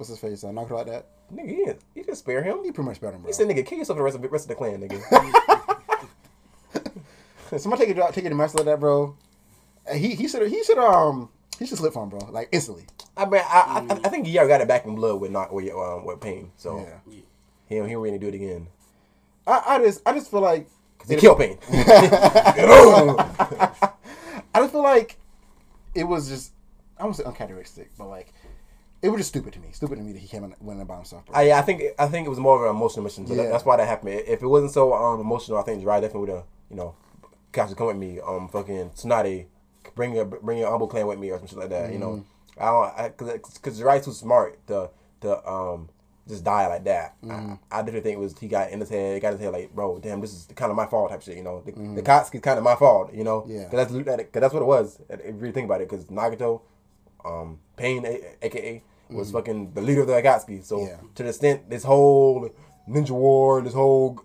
what's 0.00 0.08
his 0.08 0.18
face? 0.18 0.42
Uh, 0.42 0.48
Naruto 0.48 0.70
like 0.70 0.86
that? 0.86 1.06
Nigga, 1.32 1.48
he 1.48 1.56
didn't, 1.56 1.80
he 1.94 2.00
didn't 2.02 2.16
spare 2.16 2.42
him. 2.42 2.64
He 2.64 2.72
pretty 2.72 2.88
much 2.88 2.96
spared 2.96 3.14
him, 3.14 3.20
bro. 3.20 3.28
He 3.28 3.34
said, 3.34 3.46
"Nigga, 3.46 3.64
kill 3.66 3.78
yourself 3.78 3.98
for 3.98 4.00
the 4.00 4.04
rest 4.04 4.16
of 4.16 4.22
the 4.22 4.28
rest 4.28 4.44
of 4.44 4.48
the 4.48 4.54
clan, 4.54 4.80
nigga." 4.80 5.00
Somebody 7.60 7.84
take 7.86 7.96
a 7.96 8.12
take 8.12 8.24
a 8.24 8.34
master 8.34 8.58
like 8.58 8.66
that, 8.66 8.80
bro. 8.80 9.14
He 9.94 10.14
he 10.14 10.26
should 10.28 10.48
he 10.48 10.62
should 10.64 10.78
um 10.78 11.28
he 11.58 11.66
should 11.66 11.76
slip 11.78 11.92
for 11.92 12.02
him, 12.04 12.08
bro. 12.08 12.20
Like 12.30 12.48
instantly. 12.52 12.86
I 13.16 13.26
mean, 13.26 13.42
I, 13.44 13.86
I, 13.90 14.00
I 14.04 14.08
think 14.08 14.26
he 14.26 14.38
already 14.38 14.48
got 14.50 14.60
it 14.62 14.68
back 14.68 14.86
in 14.86 14.94
blood 14.94 15.20
with 15.20 15.30
not 15.32 15.52
with 15.52 15.70
um, 15.72 16.06
with 16.06 16.20
pain. 16.20 16.50
So 16.56 16.78
Yeah. 16.78 16.98
he 17.68 17.76
don't 17.76 17.86
he 17.88 17.92
don't 17.94 18.02
really 18.02 18.18
do 18.18 18.28
it 18.28 18.34
again. 18.34 18.68
I, 19.46 19.62
I 19.66 19.78
just 19.78 20.00
I 20.06 20.12
just 20.12 20.30
feel 20.30 20.40
like 20.40 20.68
Cause 21.00 21.10
he 21.10 21.16
killed 21.16 21.38
pain. 21.38 21.58
I 21.72 23.34
just 24.56 24.72
feel 24.72 24.82
like 24.82 25.16
it 25.94 26.04
was 26.04 26.28
just 26.28 26.52
I 26.98 27.04
won't 27.04 27.16
say 27.16 27.24
uncharacteristic, 27.24 27.90
but 27.98 28.06
like 28.06 28.32
it 29.02 29.08
was 29.08 29.20
just 29.20 29.30
stupid 29.30 29.52
to 29.54 29.60
me. 29.60 29.68
Stupid 29.72 29.96
to 29.96 30.02
me 30.02 30.12
that 30.12 30.18
he 30.18 30.28
came 30.28 30.44
and 30.44 30.54
went 30.60 30.86
by 30.86 30.96
himself. 30.96 31.24
I, 31.32 31.42
yeah, 31.44 31.58
I 31.58 31.62
think 31.62 31.82
I 31.98 32.06
think 32.06 32.26
it 32.26 32.30
was 32.30 32.38
more 32.38 32.56
of 32.56 32.62
an 32.70 32.76
emotional 32.76 33.02
mission. 33.04 33.26
So 33.26 33.34
that- 33.34 33.50
that's 33.50 33.64
why 33.64 33.76
that 33.76 33.86
happened. 33.88 34.22
If 34.26 34.42
it 34.42 34.46
wasn't 34.46 34.72
so 34.72 34.92
um, 34.92 35.20
emotional, 35.20 35.58
I 35.58 35.62
think 35.62 35.82
Jiraiya 35.82 36.02
definitely 36.02 36.20
would 36.20 36.28
have, 36.30 36.44
you 36.70 36.76
know, 36.76 36.94
Kashi 37.52 37.74
come 37.74 37.86
with 37.88 37.96
me. 37.96 38.20
Um, 38.20 38.48
fucking 38.48 38.90
Tsunade, 38.90 39.46
bring 39.94 40.14
your 40.14 40.24
bring 40.26 40.58
your 40.58 40.70
humble 40.70 40.86
clan 40.88 41.06
with 41.06 41.18
me 41.18 41.30
or 41.30 41.38
some 41.38 41.46
shit 41.48 41.58
like 41.58 41.70
that. 41.70 41.92
You 41.92 41.98
know, 41.98 42.24
I 42.58 42.66
don't 42.66 42.98
I, 42.98 43.08
cause 43.10 43.58
cause 43.58 43.80
Jiraiya's 43.80 44.04
too 44.04 44.12
smart 44.12 44.64
to 44.68 44.90
to 45.22 45.48
um 45.50 45.88
just 46.28 46.44
die 46.44 46.68
like 46.68 46.84
that. 46.84 47.16
I, 47.28 47.58
I 47.72 47.82
didn't 47.82 48.02
think 48.02 48.14
it 48.18 48.20
was 48.20 48.38
he 48.38 48.46
got 48.46 48.70
in 48.70 48.78
his 48.78 48.88
head, 48.90 49.14
he 49.14 49.20
got 49.20 49.32
his 49.32 49.40
head 49.40 49.52
like, 49.52 49.74
bro, 49.74 49.98
damn, 49.98 50.20
this 50.20 50.32
is 50.32 50.46
kind 50.54 50.70
of 50.70 50.76
my 50.76 50.86
fault 50.86 51.10
type 51.10 51.22
shit. 51.22 51.36
You 51.36 51.42
know, 51.42 51.60
the, 51.64 51.72
the 51.72 52.02
Akatsuki's 52.02 52.40
kind 52.42 52.58
of 52.58 52.62
my 52.62 52.76
fault. 52.76 53.12
You 53.12 53.24
know, 53.24 53.44
Yeah. 53.48 53.64
cause 53.64 53.88
that's 53.88 53.92
cause 53.92 54.40
that's 54.42 54.52
what 54.54 54.62
it 54.62 54.66
was. 54.66 55.00
If 55.08 55.24
you 55.26 55.32
really 55.32 55.52
think 55.52 55.64
about 55.64 55.80
it, 55.80 55.88
cause 55.88 56.04
Nagato, 56.04 56.60
um, 57.24 57.58
Pain, 57.76 58.04
a- 58.06 58.36
aka, 58.46 58.82
was 59.10 59.30
fucking 59.32 59.72
the 59.74 59.80
leader 59.80 60.02
of 60.02 60.06
the 60.06 60.14
Akatsuki. 60.14 60.64
So 60.64 60.80
Yeah. 60.86 60.96
to 61.14 61.22
the 61.22 61.28
extent 61.30 61.68
this 61.70 61.82
whole 61.84 62.50
ninja 62.88 63.10
war, 63.10 63.60
this 63.62 63.74
whole 63.74 64.20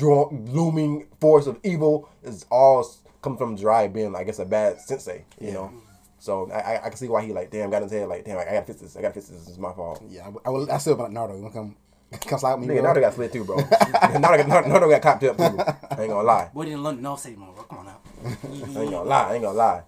looming 0.00 1.06
force 1.20 1.46
of 1.46 1.58
evil 1.62 2.08
is 2.22 2.44
all 2.50 2.80
s- 2.80 3.00
come 3.22 3.36
from 3.36 3.56
Jiraiya 3.56 3.92
being, 3.92 4.14
I 4.14 4.24
guess, 4.24 4.38
a 4.38 4.44
bad 4.44 4.80
sensei. 4.80 5.24
You 5.40 5.52
know. 5.52 5.72
So 6.18 6.50
I, 6.52 6.60
I 6.60 6.86
I 6.86 6.88
can 6.88 6.96
see 6.96 7.08
why 7.08 7.22
he 7.24 7.32
like 7.32 7.50
damn 7.50 7.70
got 7.70 7.78
in 7.78 7.82
his 7.84 7.92
head 7.92 8.08
like 8.08 8.24
damn 8.24 8.38
I, 8.38 8.42
I 8.42 8.52
gotta 8.54 8.66
fix 8.66 8.80
this 8.80 8.96
I 8.96 9.02
gotta 9.02 9.14
fix 9.14 9.26
this 9.26 9.40
this 9.40 9.48
is 9.48 9.58
my 9.58 9.72
fault. 9.72 10.02
yeah, 10.08 10.28
I, 10.28 10.48
I, 10.48 10.50
will, 10.50 10.70
I 10.70 10.78
still 10.78 10.92
about 10.94 11.10
Naruto. 11.10 11.36
You 11.36 11.42
wanna 11.42 11.54
come 11.54 11.76
come 12.20 12.38
slide 12.38 12.54
with 12.54 12.68
me? 12.68 12.74
Nigga, 12.76 12.82
bro? 12.82 12.92
Naruto 12.94 13.00
got 13.00 13.12
split 13.14 13.32
too, 13.32 13.44
bro. 13.44 13.56
Naruto, 13.56 14.46
got- 14.46 14.64
Naruto 14.64 14.90
got 14.90 15.02
copped 15.02 15.24
up 15.24 15.36
too. 15.36 15.42
I 15.42 16.02
ain't 16.02 16.10
gonna 16.10 16.22
lie. 16.22 16.50
Boy 16.54 16.64
didn't 16.66 16.82
learn 16.84 17.02
no 17.02 17.16
Sage 17.16 17.36
Mode, 17.36 17.54
bro. 17.54 17.64
Come 17.64 17.78
on 17.78 17.86
now. 17.86 17.98
I 18.24 18.82
ain't 18.82 18.90
gonna 18.90 19.02
lie. 19.02 19.30
I 19.30 19.34
ain't 19.34 19.42
gonna 19.42 19.58
lie. 19.58 19.82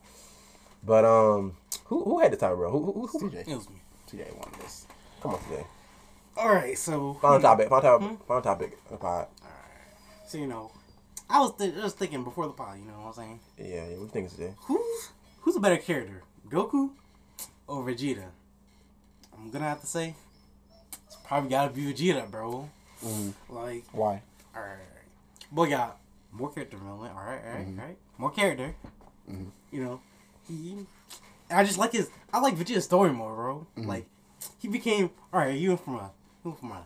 But 0.82 1.04
um, 1.04 1.56
who 1.84 2.02
who 2.02 2.18
had 2.18 2.32
the 2.32 2.36
time, 2.36 2.56
bro? 2.56 2.70
Who 2.70 2.82
who, 2.84 2.92
who, 3.06 3.18
who 3.18 3.30
TJ. 3.30 3.46
It 3.48 3.54
was 3.54 3.68
me. 3.70 3.76
TJ 4.14 4.36
won 4.36 4.52
this. 4.60 4.86
Come 5.20 5.34
on 5.34 5.42
today. 5.44 5.66
All 6.36 6.52
right, 6.52 6.76
so 6.76 7.14
Final 7.14 7.40
topic. 7.40 7.68
Final 7.68 7.82
topic. 7.82 8.08
Hmm? 8.08 8.14
Final 8.26 8.42
topic. 8.42 8.72
of 8.84 8.90
the 8.90 8.96
pod. 8.96 9.26
All 9.42 9.48
right. 9.48 10.28
So 10.28 10.38
you 10.38 10.46
know, 10.46 10.70
I 11.30 11.40
was 11.40 11.56
th- 11.56 11.74
just 11.74 11.98
thinking 11.98 12.24
before 12.24 12.46
the 12.46 12.52
pod. 12.52 12.78
You 12.78 12.84
know 12.86 12.94
what 12.94 13.06
I'm 13.08 13.12
saying? 13.14 13.40
Yeah, 13.58 13.66
yeah. 13.66 13.82
What 13.96 14.00
you 14.00 14.08
think 14.08 14.30
today? 14.30 14.54
Who's 14.62 15.10
who's 15.40 15.56
a 15.56 15.60
better 15.60 15.76
character, 15.76 16.22
Goku 16.48 16.90
or 17.66 17.84
Vegeta? 17.84 18.26
I'm 19.36 19.50
gonna 19.50 19.64
have 19.68 19.80
to 19.80 19.86
say 19.86 20.14
it's 21.06 21.16
probably 21.24 21.50
gotta 21.50 21.72
be 21.72 21.82
Vegeta, 21.92 22.30
bro. 22.30 22.68
Mm. 23.04 23.34
Like, 23.50 23.84
Why? 23.92 24.22
alright, 24.56 24.78
boy 25.52 25.68
got 25.68 25.98
more 26.32 26.50
character 26.52 26.76
development. 26.76 27.12
All 27.14 27.24
right, 27.24 27.40
all 27.44 27.52
right, 27.52 27.66
mm-hmm. 27.66 27.80
all 27.80 27.86
right. 27.86 27.96
More 28.18 28.30
character. 28.30 28.74
Mm-hmm. 29.30 29.48
You 29.72 29.84
know, 29.84 30.00
he. 30.48 30.86
And 31.54 31.60
I 31.60 31.64
just 31.64 31.78
like 31.78 31.92
his. 31.92 32.10
I 32.32 32.40
like 32.40 32.56
Vegeta's 32.56 32.82
story 32.82 33.12
more, 33.12 33.32
bro. 33.32 33.66
Like, 33.76 34.06
he 34.58 34.66
became 34.66 35.10
all 35.32 35.38
right. 35.38 35.50
Are 35.50 35.56
you 35.56 35.76
from 35.76 35.94
a, 35.94 36.10
you 36.44 36.56
from 36.58 36.72
a 36.72 36.84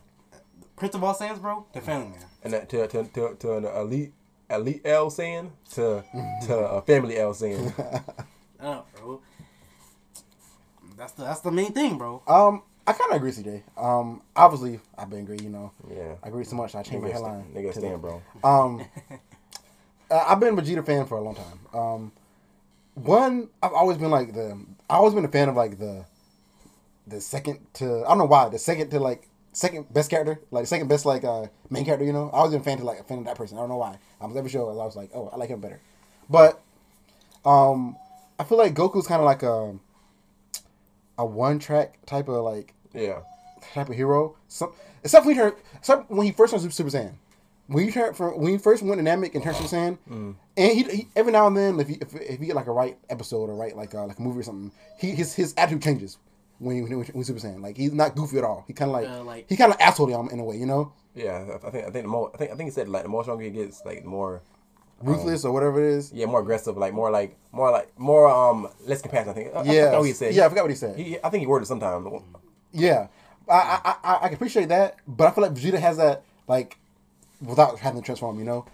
Prince 0.75 0.93
of 0.93 1.03
all 1.03 1.15
Saiyans, 1.15 1.41
bro, 1.41 1.65
The 1.73 1.81
Family 1.81 2.09
Man. 2.09 2.25
And 2.43 2.53
that 2.53 2.69
to 2.69 2.87
to 2.87 3.03
to, 3.05 3.35
to 3.39 3.57
an 3.57 3.65
elite 3.65 4.13
elite 4.47 4.81
L 4.85 5.09
Saiyan 5.09 5.49
to 5.71 6.03
to 6.45 6.55
a 6.55 6.81
family 6.83 7.17
L 7.17 7.33
Saiyan. 7.33 7.73
Uh, 8.61 8.81
bro. 8.97 9.21
That's 10.97 11.13
the 11.13 11.23
that's 11.23 11.39
the 11.39 11.49
main 11.51 11.71
thing, 11.71 11.97
bro. 11.97 12.21
Um, 12.27 12.61
I 12.85 12.91
kind 12.93 13.09
of 13.09 13.15
agree, 13.17 13.31
CJ. 13.31 13.63
Um, 13.75 14.21
obviously, 14.35 14.79
I've 14.97 15.09
been 15.09 15.19
agree. 15.21 15.39
You 15.41 15.49
know, 15.49 15.71
Yeah. 15.89 16.13
I 16.21 16.27
agree 16.27 16.43
so 16.43 16.57
much. 16.57 16.75
I 16.75 16.83
changed 16.83 17.01
my 17.01 17.09
Nigga, 17.09 17.13
headline. 17.13 17.41
stand, 17.51 17.55
nigga 17.65 17.73
stand, 17.73 18.01
bro. 18.01 18.21
Um, 18.43 18.85
uh, 20.11 20.25
I've 20.27 20.39
been 20.39 20.59
a 20.59 20.61
Vegeta 20.61 20.85
fan 20.85 21.05
for 21.07 21.17
a 21.17 21.21
long 21.21 21.35
time. 21.35 21.59
Um, 21.73 22.11
one, 22.95 23.49
I've 23.63 23.73
always 23.73 23.97
been 23.97 24.11
like 24.11 24.33
the. 24.33 24.59
I 24.89 24.95
always 24.95 25.13
been 25.13 25.25
a 25.25 25.29
fan 25.29 25.49
of 25.49 25.55
like 25.55 25.77
the. 25.79 26.05
The 27.07 27.19
second 27.21 27.59
to 27.75 28.03
I 28.05 28.09
don't 28.09 28.19
know 28.19 28.25
why 28.25 28.49
the 28.49 28.59
second 28.59 28.91
to 28.91 28.99
like 28.99 29.27
second 29.51 29.91
best 29.91 30.11
character 30.11 30.39
like 30.51 30.67
second 30.67 30.89
best 30.89 31.07
like 31.07 31.23
uh 31.23 31.47
main 31.71 31.83
character 31.83 32.05
you 32.05 32.13
know 32.13 32.29
I 32.31 32.43
was 32.43 32.51
been 32.51 32.61
a 32.61 32.63
fan 32.63 32.77
to 32.77 32.83
like 32.83 32.99
a 32.99 33.03
fan 33.03 33.17
of 33.17 33.25
that 33.25 33.35
person 33.35 33.57
I 33.57 33.61
don't 33.61 33.69
know 33.69 33.77
why 33.77 33.97
I 34.21 34.27
was 34.27 34.37
every 34.37 34.51
show 34.51 34.69
I 34.69 34.73
was 34.85 34.95
like 34.95 35.09
oh 35.15 35.27
I 35.33 35.37
like 35.37 35.49
him 35.49 35.59
better, 35.59 35.81
but 36.29 36.61
um 37.45 37.97
I 38.37 38.43
feel 38.43 38.59
like 38.59 38.75
Goku's 38.75 39.07
kind 39.07 39.19
of 39.21 39.25
like 39.25 39.41
a 39.41 39.75
a 41.17 41.25
one 41.25 41.57
track 41.57 41.97
type 42.05 42.27
of 42.27 42.43
like 42.43 42.75
Yeah. 42.93 43.21
type 43.73 43.89
of 43.89 43.95
hero. 43.95 44.35
Some, 44.47 44.71
except 45.03 45.25
when 45.25 45.33
he 45.35 45.41
turned, 45.41 45.55
except 45.73 46.11
when 46.11 46.27
he 46.27 46.31
first 46.31 46.51
turned 46.53 46.71
Super 46.71 46.91
Saiyan. 46.91 47.13
When 47.65 47.85
you 47.85 47.91
turned 47.91 48.15
from 48.15 48.39
when 48.39 48.51
he 48.51 48.57
first 48.59 48.83
went 48.83 48.97
dynamic 48.99 49.33
and 49.33 49.43
turned 49.43 49.55
Super 49.57 49.97
Saiyan, 50.07 50.35
and 50.59 50.71
he, 50.77 50.83
he 50.97 51.07
every 51.15 51.31
now 51.31 51.47
and 51.47 51.55
then 51.57 51.79
if 51.79 51.87
he, 51.87 51.95
if, 51.95 52.13
if 52.15 52.39
he 52.39 52.45
get 52.47 52.55
like 52.55 52.67
a 52.67 52.71
right 52.71 52.97
episode 53.09 53.49
or 53.49 53.55
right 53.55 53.75
like 53.75 53.93
uh, 53.95 54.05
like 54.05 54.19
a 54.19 54.21
movie 54.21 54.39
or 54.39 54.43
something, 54.43 54.71
he 54.97 55.11
his 55.11 55.33
his 55.33 55.53
attitude 55.57 55.81
changes 55.81 56.17
when 56.59 56.75
he, 56.75 56.81
when, 56.81 57.03
he, 57.05 57.11
when 57.13 57.23
Super 57.23 57.39
Saiyan. 57.39 57.61
Like 57.61 57.77
he's 57.77 57.93
not 57.93 58.15
goofy 58.15 58.37
at 58.37 58.43
all. 58.43 58.65
He 58.67 58.73
kind 58.73 58.89
of 58.91 58.93
like, 58.99 59.07
Uh, 59.09 59.23
like- 59.23 59.45
he 59.49 59.55
kind 59.55 59.71
of 59.73 59.79
asshole 59.79 60.07
him 60.07 60.29
in 60.33 60.39
a 60.39 60.43
way, 60.43 60.57
you 60.57 60.65
know, 60.65 60.91
Yeah. 61.15 61.57
I 61.63 61.67
I 61.67 61.71
think 61.71 61.83
I 61.87 61.89
think 61.91 62.03
the 62.05 62.09
more 62.15 62.31
I 62.33 62.37
think 62.37 62.51
I 62.51 62.55
think 62.55 62.67
he 62.67 62.71
said 62.71 62.89
like 62.89 63.03
the 63.03 63.09
more 63.09 63.23
stronger 63.23 63.43
he 63.45 63.49
gets, 63.51 63.83
like 63.85 64.03
the 64.03 64.09
more 64.09 64.41
ruthless 65.01 65.45
or 65.45 65.53
whatever 65.53 65.79
it 65.81 65.93
is. 65.97 66.11
yeah 66.11 66.25
more 66.25 66.41
aggressive, 66.41 66.75
like 66.77 66.93
more 66.93 67.09
like 67.09 67.37
more 67.53 67.71
like 67.71 67.87
more 67.97 68.27
um 68.27 68.67
less 68.85 69.01
compassion. 69.01 69.29
I 69.29 69.33
think. 69.33 69.55
I, 69.55 69.59
I 69.59 69.63
Yeah, 69.63 69.85
forgot 69.85 69.99
what 69.99 70.07
he 70.07 70.13
said. 70.13 70.33
yeah, 70.35 70.45
I 70.45 70.49
forgot 70.49 70.63
what 70.65 70.71
he 70.71 70.75
said. 70.75 70.95
He, 70.97 71.17
I 71.23 71.29
think 71.29 71.41
he 71.41 71.47
worded 71.47 71.67
sometime. 71.67 72.01
Yeah, 72.73 73.07
I, 73.47 73.79
I 73.85 73.95
I 74.03 74.15
I 74.23 74.25
can 74.27 74.33
appreciate 74.35 74.67
that, 74.69 74.97
but 75.07 75.27
I 75.27 75.31
feel 75.31 75.43
like 75.45 75.53
Vegeta 75.53 75.79
has 75.79 75.95
that 75.97 76.23
like 76.47 76.77
without 77.41 77.79
having 77.79 78.01
to 78.01 78.05
transform. 78.05 78.37
You 78.39 78.45
know, 78.45 78.65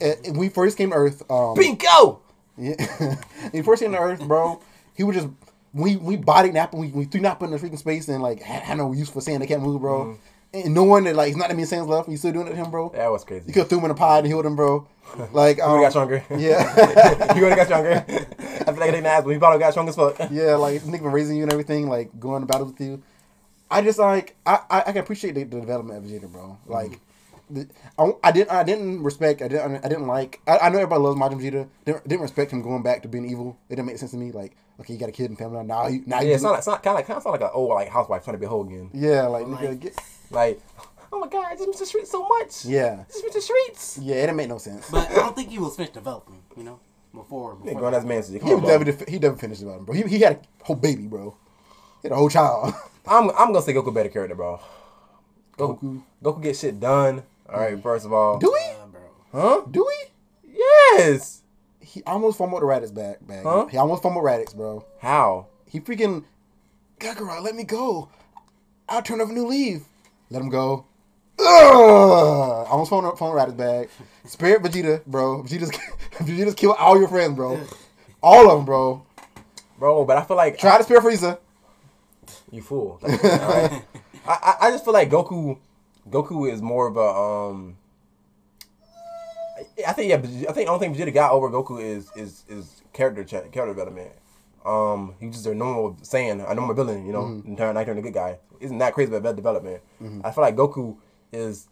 when 0.00 0.36
we 0.38 0.48
first 0.48 0.76
came 0.76 0.90
to 0.90 0.96
Earth, 0.96 1.22
um, 1.30 1.54
Bingo. 1.54 2.20
Yeah. 2.56 2.74
when 2.98 3.18
he 3.52 3.62
first 3.62 3.82
came 3.82 3.92
to 3.92 3.98
Earth, 3.98 4.20
bro, 4.20 4.60
he 4.94 5.02
would 5.04 5.14
just 5.14 5.28
we 5.72 5.96
we 5.96 6.16
body 6.16 6.52
Nappa, 6.52 6.76
we, 6.76 6.88
we 6.88 7.04
threw 7.04 7.20
Nappa 7.20 7.44
in 7.44 7.50
the 7.50 7.58
freaking 7.58 7.78
space 7.78 8.08
and 8.08 8.22
like 8.22 8.40
had, 8.40 8.62
had 8.62 8.78
no 8.78 8.92
use 8.92 9.10
for 9.10 9.20
saying 9.20 9.40
they 9.40 9.46
can't 9.46 9.62
move, 9.62 9.80
bro. 9.80 10.04
Mm-hmm. 10.04 10.20
And 10.54 10.74
knowing 10.74 11.04
that 11.04 11.16
like 11.16 11.30
it's 11.30 11.36
not 11.36 11.48
that 11.48 11.56
many 11.56 11.66
Saiyans 11.66 11.88
left, 11.88 12.06
and 12.06 12.12
you 12.12 12.16
still 12.16 12.32
doing 12.32 12.46
it 12.46 12.50
to 12.50 12.56
him, 12.56 12.70
bro. 12.70 12.90
That 12.90 13.10
was 13.10 13.24
crazy. 13.24 13.44
You 13.48 13.52
could 13.52 13.60
have 13.60 13.68
threw 13.68 13.78
him 13.78 13.86
in 13.86 13.90
a 13.90 13.94
pod 13.94 14.18
and 14.18 14.28
healed 14.28 14.46
him, 14.46 14.56
bro. 14.56 14.86
Like 15.32 15.60
um, 15.60 15.76
He 15.78 15.84
got 15.84 15.90
stronger. 15.90 16.24
Yeah. 16.30 17.34
he 17.34 17.40
would 17.40 17.50
have 17.50 17.58
got 17.58 17.66
stronger. 17.66 18.04
I 18.08 18.64
feel 18.64 18.76
like 18.76 18.90
didn't 18.90 19.06
ask, 19.06 19.24
but 19.24 19.30
he 19.30 19.38
probably 19.38 19.58
got 19.58 19.72
strong 19.72 19.88
as 19.88 19.96
fuck. 19.96 20.16
yeah, 20.30 20.54
like 20.54 20.82
nigga 20.82 21.02
been 21.02 21.12
raising 21.12 21.36
you 21.36 21.42
and 21.42 21.52
everything, 21.52 21.88
like 21.88 22.18
going 22.18 22.40
to 22.40 22.46
battle 22.46 22.66
with 22.66 22.80
you. 22.80 23.02
I 23.70 23.82
just 23.82 23.98
like 23.98 24.36
I 24.46 24.60
I, 24.70 24.78
I 24.80 24.92
can 24.92 24.98
appreciate 24.98 25.34
the, 25.34 25.44
the 25.44 25.60
development 25.60 25.98
of 25.98 26.10
Vegeta, 26.10 26.30
bro. 26.30 26.56
Like. 26.66 26.92
the- 26.92 26.98
I, 27.98 28.12
I 28.22 28.32
didn't. 28.32 28.50
I 28.50 28.62
didn't 28.62 29.02
respect. 29.02 29.42
I 29.42 29.48
didn't. 29.48 29.84
I 29.84 29.88
didn't 29.88 30.06
like. 30.06 30.40
I, 30.46 30.58
I 30.58 30.68
know 30.70 30.78
everybody 30.78 31.02
loves 31.02 31.18
Majin 31.20 31.40
Vegeta. 31.40 31.68
Didn't, 31.84 32.08
didn't 32.08 32.22
respect 32.22 32.50
him 32.52 32.62
going 32.62 32.82
back 32.82 33.02
to 33.02 33.08
being 33.08 33.28
evil. 33.28 33.58
It 33.68 33.76
didn't 33.76 33.86
make 33.88 33.98
sense 33.98 34.12
to 34.12 34.16
me. 34.16 34.32
Like, 34.32 34.56
okay, 34.80 34.94
you 34.94 34.98
got 34.98 35.08
a 35.08 35.12
kid 35.12 35.28
and 35.30 35.38
family 35.38 35.58
now. 35.64 35.82
Now, 35.82 35.88
you, 35.88 36.02
now 36.06 36.20
you 36.20 36.28
Yeah, 36.28 36.34
it's 36.34 36.42
not, 36.42 36.58
it's 36.58 36.66
not 36.66 36.82
kind 36.82 36.94
of 36.94 36.98
like 37.00 37.06
kind 37.06 37.16
of 37.18 37.22
sound 37.22 37.32
like 37.34 37.42
an 37.42 37.50
old 37.52 37.70
oh, 37.70 37.74
like 37.74 37.88
housewife 37.90 38.24
trying 38.24 38.36
to 38.36 38.40
be 38.40 38.46
whole 38.46 38.66
again. 38.66 38.90
Yeah, 38.94 39.26
like, 39.26 39.46
Like- 39.46 39.60
nigga, 39.60 39.80
get, 39.80 39.98
Like, 40.30 40.60
oh 41.12 41.18
my 41.20 41.28
god, 41.28 41.46
I 41.50 41.54
just 41.54 41.68
miss 41.68 41.78
the 41.80 41.86
streets 41.86 42.10
so 42.10 42.26
much. 42.26 42.64
yeah, 42.64 43.04
Just 43.08 43.24
miss 43.24 43.34
the 43.34 43.40
streets. 43.42 43.98
yeah. 44.02 44.14
It 44.16 44.20
didn't 44.22 44.36
make 44.36 44.48
no 44.48 44.58
sense. 44.58 44.90
But 44.90 45.10
I 45.10 45.14
don't 45.16 45.36
think 45.36 45.50
he 45.50 45.58
was 45.58 45.76
finished 45.76 45.92
developing. 45.94 46.42
You 46.56 46.64
know, 46.64 46.80
before. 47.12 47.56
Nigga 47.56 47.64
before 47.64 47.80
going 47.80 47.92
that. 47.92 47.98
as 47.98 48.04
man 48.04 48.22
he 48.40 48.52
on, 48.52 48.62
was 48.62 48.70
bro. 48.70 48.78
definitely 48.84 49.12
he 49.12 49.18
definitely 49.18 49.40
finished 49.40 49.60
development, 49.60 49.86
bro. 49.86 49.94
He, 49.96 50.16
he 50.16 50.22
had 50.22 50.32
a 50.60 50.64
whole 50.64 50.76
baby, 50.76 51.06
bro. 51.06 51.36
He 52.02 52.08
had 52.08 52.12
a 52.12 52.16
whole 52.16 52.30
child. 52.30 52.72
I'm 53.06 53.30
I'm 53.30 53.52
gonna 53.52 53.62
say 53.62 53.74
Goku 53.74 53.92
better 53.92 54.08
character, 54.08 54.34
bro. 54.34 54.60
Goku 55.58 55.78
Goku. 55.78 56.02
Goku 56.22 56.42
get 56.42 56.56
shit 56.56 56.80
done. 56.80 57.22
All 57.52 57.60
right, 57.60 57.82
first 57.82 58.06
of 58.06 58.12
all. 58.12 58.38
Do 58.38 58.50
we? 58.52 58.60
Uh. 59.38 59.38
Huh? 59.40 59.62
Do 59.70 59.86
we? 59.86 60.52
Yes. 60.96 61.42
He 61.80 62.02
almost 62.04 62.38
fumbled 62.38 62.62
the 62.62 62.66
Raditz 62.66 62.92
back. 62.94 63.24
bag. 63.26 63.44
Huh? 63.44 63.66
He 63.66 63.76
almost 63.76 64.02
fumbled 64.02 64.24
Raditz, 64.24 64.54
bro. 64.54 64.84
How? 65.00 65.46
He 65.66 65.80
freaking 65.80 66.24
Kakarot, 66.98 67.42
let 67.42 67.54
me 67.54 67.64
go. 67.64 68.08
I'll 68.88 69.02
turn 69.02 69.20
over 69.20 69.30
a 69.32 69.34
new 69.34 69.46
leaf. 69.46 69.82
Let 70.30 70.42
him 70.42 70.48
go. 70.48 70.86
Ugh! 71.38 72.66
Almost 72.70 72.90
fumbled, 72.90 73.18
fumbled 73.18 73.38
Raditz 73.38 73.56
bag. 73.56 73.88
Spirit 74.24 74.62
Vegeta, 74.62 75.04
bro. 75.06 75.42
Vegeta's 75.42 75.70
Vegeta's 76.18 76.54
killed 76.54 76.76
all 76.78 76.98
your 76.98 77.08
friends, 77.08 77.34
bro. 77.36 77.60
All 78.22 78.50
of 78.50 78.58
them, 78.58 78.64
bro. 78.64 79.04
Bro, 79.78 80.04
but 80.06 80.16
I 80.16 80.22
feel 80.24 80.36
like 80.36 80.58
Try 80.58 80.78
to 80.78 80.84
Spirit 80.84 81.02
Frieza. 81.04 81.38
you 82.50 82.62
fool. 82.62 82.98
All 83.02 83.08
right. 83.10 83.82
I, 84.26 84.32
I 84.42 84.56
I 84.62 84.70
just 84.70 84.84
feel 84.84 84.94
like 84.94 85.10
Goku 85.10 85.58
Goku 86.10 86.50
is 86.50 86.60
more 86.62 86.86
of 86.86 86.96
a 86.96 87.00
um 87.00 87.76
I 89.86 89.92
think 89.92 90.10
yeah, 90.10 90.16
I 90.48 90.52
think 90.52 90.66
the 90.66 90.72
only 90.72 90.78
thing 90.86 90.94
Vegeta 90.94 91.12
got 91.14 91.32
over 91.32 91.48
Goku 91.50 91.80
is 91.82 92.10
is 92.16 92.44
is 92.48 92.82
character 92.92 93.24
cha- 93.24 93.48
character 93.52 93.74
development. 93.74 94.12
Um, 94.64 95.14
he's 95.20 95.32
just 95.34 95.46
a 95.46 95.54
normal 95.54 95.94
Saiyan, 96.02 96.50
a 96.50 96.54
normal 96.54 96.74
villain, 96.74 97.04
you 97.06 97.12
know, 97.12 97.26
and 97.26 97.56
turn 97.56 97.76
I 97.76 97.84
turn 97.84 97.98
a 97.98 98.02
good 98.02 98.14
guy. 98.14 98.38
Isn't 98.60 98.78
that 98.78 98.94
crazy 98.94 99.14
about 99.14 99.36
development? 99.36 99.82
I 100.24 100.30
feel 100.30 100.42
like 100.42 100.56
Goku 100.56 100.96
is 101.32 101.68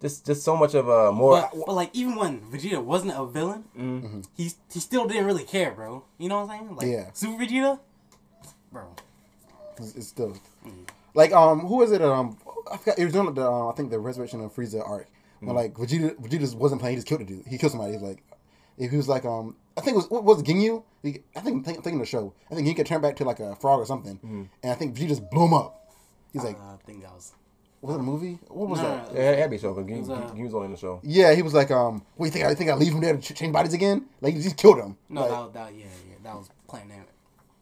just 0.00 0.26
just 0.26 0.42
so 0.42 0.56
much 0.56 0.74
of 0.74 0.88
a 0.88 1.10
more. 1.12 1.40
But, 1.40 1.66
but 1.66 1.74
like 1.74 1.90
even 1.92 2.16
when 2.16 2.40
Vegeta 2.40 2.82
wasn't 2.82 3.12
a 3.16 3.24
villain, 3.26 4.22
he 4.36 4.50
he 4.72 4.80
still 4.80 5.06
didn't 5.06 5.24
really 5.26 5.44
care, 5.44 5.72
bro. 5.72 6.04
You 6.18 6.28
know 6.28 6.44
what 6.44 6.50
I'm 6.50 6.58
saying? 6.66 6.76
Like 6.76 6.86
Yeah. 6.86 7.10
Super 7.14 7.44
Vegeta, 7.44 7.80
bro. 8.70 8.94
It's, 9.78 9.94
it's 9.96 10.08
still 10.08 10.36
like 11.14 11.32
um 11.32 11.60
who 11.60 11.82
is 11.82 11.90
it 11.92 12.00
that 12.00 12.12
um 12.12 12.36
I 12.72 12.76
forgot 12.76 12.98
it 12.98 13.04
was 13.04 13.16
on 13.16 13.34
the 13.34 13.42
uh, 13.50 13.68
I 13.70 13.72
think 13.74 13.90
the 13.90 13.98
Resurrection 13.98 14.40
of 14.40 14.54
Frieza 14.54 14.86
arc. 14.86 15.08
When 15.40 15.54
like 15.56 15.74
Vegeta 15.74 16.14
Vegeta 16.16 16.40
just 16.40 16.56
wasn't 16.56 16.80
playing 16.80 16.94
he 16.94 16.96
just 16.96 17.06
killed 17.06 17.20
a 17.20 17.24
dude. 17.24 17.46
He 17.46 17.58
killed 17.58 17.72
somebody 17.72 17.92
he's 17.92 18.02
like 18.02 18.22
if 18.78 18.90
he 18.90 18.96
was 18.96 19.08
like 19.08 19.24
um 19.24 19.56
I 19.76 19.80
think 19.82 19.94
it 19.94 19.96
was 19.98 20.10
what 20.10 20.24
was 20.24 20.40
it, 20.40 20.46
Ginyu? 20.46 20.82
He, 21.02 21.20
I 21.36 21.40
think 21.40 21.64
think 21.64 21.82
thinking 21.84 21.98
the 21.98 22.06
show. 22.06 22.32
I 22.50 22.54
think 22.54 22.66
he 22.66 22.72
could 22.74 22.86
turn 22.86 23.00
back 23.02 23.16
to 23.16 23.24
like 23.24 23.40
a 23.40 23.54
frog 23.56 23.80
or 23.80 23.86
something. 23.86 24.48
And 24.62 24.72
I 24.72 24.74
think 24.74 24.96
Vegeta 24.96 25.08
just 25.08 25.30
blew 25.30 25.44
him 25.46 25.54
up. 25.54 25.92
He's 26.32 26.44
like 26.44 26.56
Uh, 26.58 26.72
I 26.74 26.76
think 26.86 27.02
that 27.02 27.12
was. 27.12 27.32
was 27.82 27.96
it 27.96 28.00
a 28.00 28.02
movie? 28.02 28.38
What 28.48 28.68
was 28.70 28.80
No, 28.80 28.88
that? 28.88 29.14
Yeah, 29.14 29.30
it 29.32 29.38
had 29.38 29.44
to 29.44 29.50
be 29.50 29.56
a 29.56 29.58
show 29.58 29.74
because 29.74 29.90
he, 29.90 29.98
was, 30.00 30.08
uh, 30.10 30.34
he 30.34 30.42
was 30.42 30.54
on 30.54 30.64
in 30.64 30.70
the 30.70 30.76
show. 30.78 31.00
yeah 31.02 31.34
he 31.34 31.42
was 31.42 31.52
like 31.52 31.70
um 31.70 32.02
what 32.16 32.26
you 32.26 32.32
think 32.32 32.46
I 32.46 32.54
think 32.54 32.70
I 32.70 32.74
leave 32.74 32.94
him 32.94 33.00
there 33.02 33.14
to 33.14 33.20
ch- 33.20 33.36
change 33.36 33.52
bodies 33.52 33.74
again? 33.74 34.06
Like 34.22 34.34
he 34.34 34.40
just 34.40 34.56
killed 34.56 34.78
him. 34.78 34.96
No, 35.10 35.20
Like, 35.20 35.30
that, 35.30 35.52
that 35.52 35.74
yeah 35.74 35.84
yeah 36.08 36.16
that 36.22 36.34
was 36.36 36.48
Planet 36.68 36.88
Namek. 36.88 37.04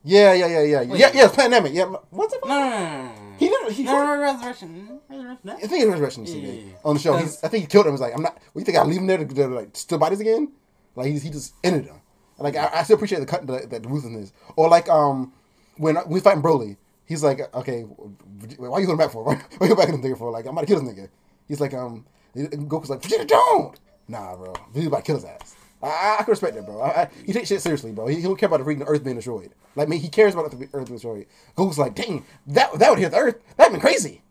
Yeah 0.04 0.32
yeah 0.32 0.46
yeah 0.46 0.62
yeah 0.62 0.82
Wait. 0.82 1.00
yeah 1.00 1.10
yeah 1.14 1.28
Pandemic 1.28 1.72
yeah 1.72 1.84
what's 2.10 2.34
it 2.34 2.40
No 2.44 2.48
no 2.48 2.68
no 2.68 2.78
no. 2.78 3.12
no. 3.12 3.36
he 3.38 3.48
didn't 3.48 3.72
he 3.72 3.82
No, 3.84 3.92
no, 3.92 4.16
no, 4.16 4.22
Resurrection. 4.22 5.00
Resurrection. 5.08 5.50
I 5.50 5.66
think 5.66 5.82
it 5.84 5.86
was 5.88 6.00
Resurrection 6.00 6.26
Yeah, 6.26 6.34
yeah, 6.34 6.52
yeah. 6.52 6.72
on 6.84 6.94
the 6.94 7.00
show. 7.00 7.16
He's, 7.16 7.42
I 7.42 7.48
think 7.48 7.62
he 7.64 7.66
killed 7.68 7.86
him. 7.86 7.92
He's 7.92 8.00
like, 8.00 8.14
I'm 8.14 8.22
not. 8.22 8.34
What 8.52 8.60
you 8.60 8.64
think? 8.64 8.78
I 8.78 8.84
leave 8.84 9.00
him 9.00 9.06
there 9.06 9.18
to, 9.18 9.24
to 9.26 9.46
like 9.48 9.70
steal 9.74 9.98
bodies 9.98 10.20
again? 10.20 10.52
Like 10.96 11.06
he, 11.06 11.18
he 11.18 11.30
just 11.30 11.54
ended 11.64 11.86
him. 11.86 12.00
Like 12.38 12.56
I, 12.56 12.70
I 12.74 12.82
still 12.82 12.96
appreciate 12.96 13.20
the 13.20 13.26
cut, 13.26 13.46
the, 13.46 13.66
the, 13.66 13.80
the 13.80 13.88
ruthlessness. 13.88 14.32
Or 14.56 14.68
like 14.68 14.88
um 14.88 15.32
when 15.76 15.96
we 16.06 16.20
fighting 16.20 16.42
Broly, 16.42 16.76
he's 17.06 17.22
like, 17.22 17.40
okay, 17.54 17.82
why 17.82 18.78
you 18.78 18.86
holding 18.86 18.96
back 18.96 19.10
for? 19.12 19.22
Why, 19.24 19.34
why 19.58 19.68
you 19.68 19.76
back 19.76 19.88
in 19.88 20.00
the 20.00 20.08
nigga 20.08 20.18
for? 20.18 20.30
Like 20.30 20.44
I'm 20.46 20.52
about 20.52 20.62
to 20.62 20.66
kill 20.66 20.80
this 20.80 20.92
nigga. 20.92 21.08
He's 21.48 21.60
like 21.60 21.74
um 21.74 22.04
Goku's 22.36 22.90
like 22.90 23.00
Vegeta 23.00 23.26
don't. 23.26 23.78
Nah, 24.08 24.36
bro, 24.36 24.52
Vegeta's 24.74 24.86
about 24.86 24.96
to 24.98 25.02
kill 25.02 25.16
his 25.16 25.24
ass. 25.24 25.56
I, 25.82 26.16
I, 26.20 26.22
can 26.22 26.30
respect 26.30 26.54
that, 26.54 26.64
bro. 26.64 26.80
I, 26.80 27.02
I, 27.02 27.10
he 27.26 27.32
takes 27.32 27.48
shit 27.48 27.60
seriously, 27.60 27.92
bro. 27.92 28.06
He, 28.06 28.16
he 28.16 28.22
don't 28.22 28.36
care 28.38 28.46
about 28.46 28.58
the 28.58 28.64
freaking 28.64 28.84
Earth 28.86 29.02
being 29.02 29.16
destroyed. 29.16 29.52
Like 29.74 29.88
me, 29.88 29.98
he 29.98 30.08
cares 30.08 30.34
about 30.34 30.50
the 30.50 30.68
Earth 30.72 30.86
being 30.86 30.96
destroyed. 30.96 31.26
Goku's 31.56 31.78
like, 31.78 31.94
dang, 31.94 32.24
that 32.48 32.78
that 32.78 32.90
would 32.90 32.98
hit 32.98 33.10
the 33.10 33.18
Earth. 33.18 33.42
That'd 33.56 33.72
been 33.72 33.80
crazy. 33.80 34.22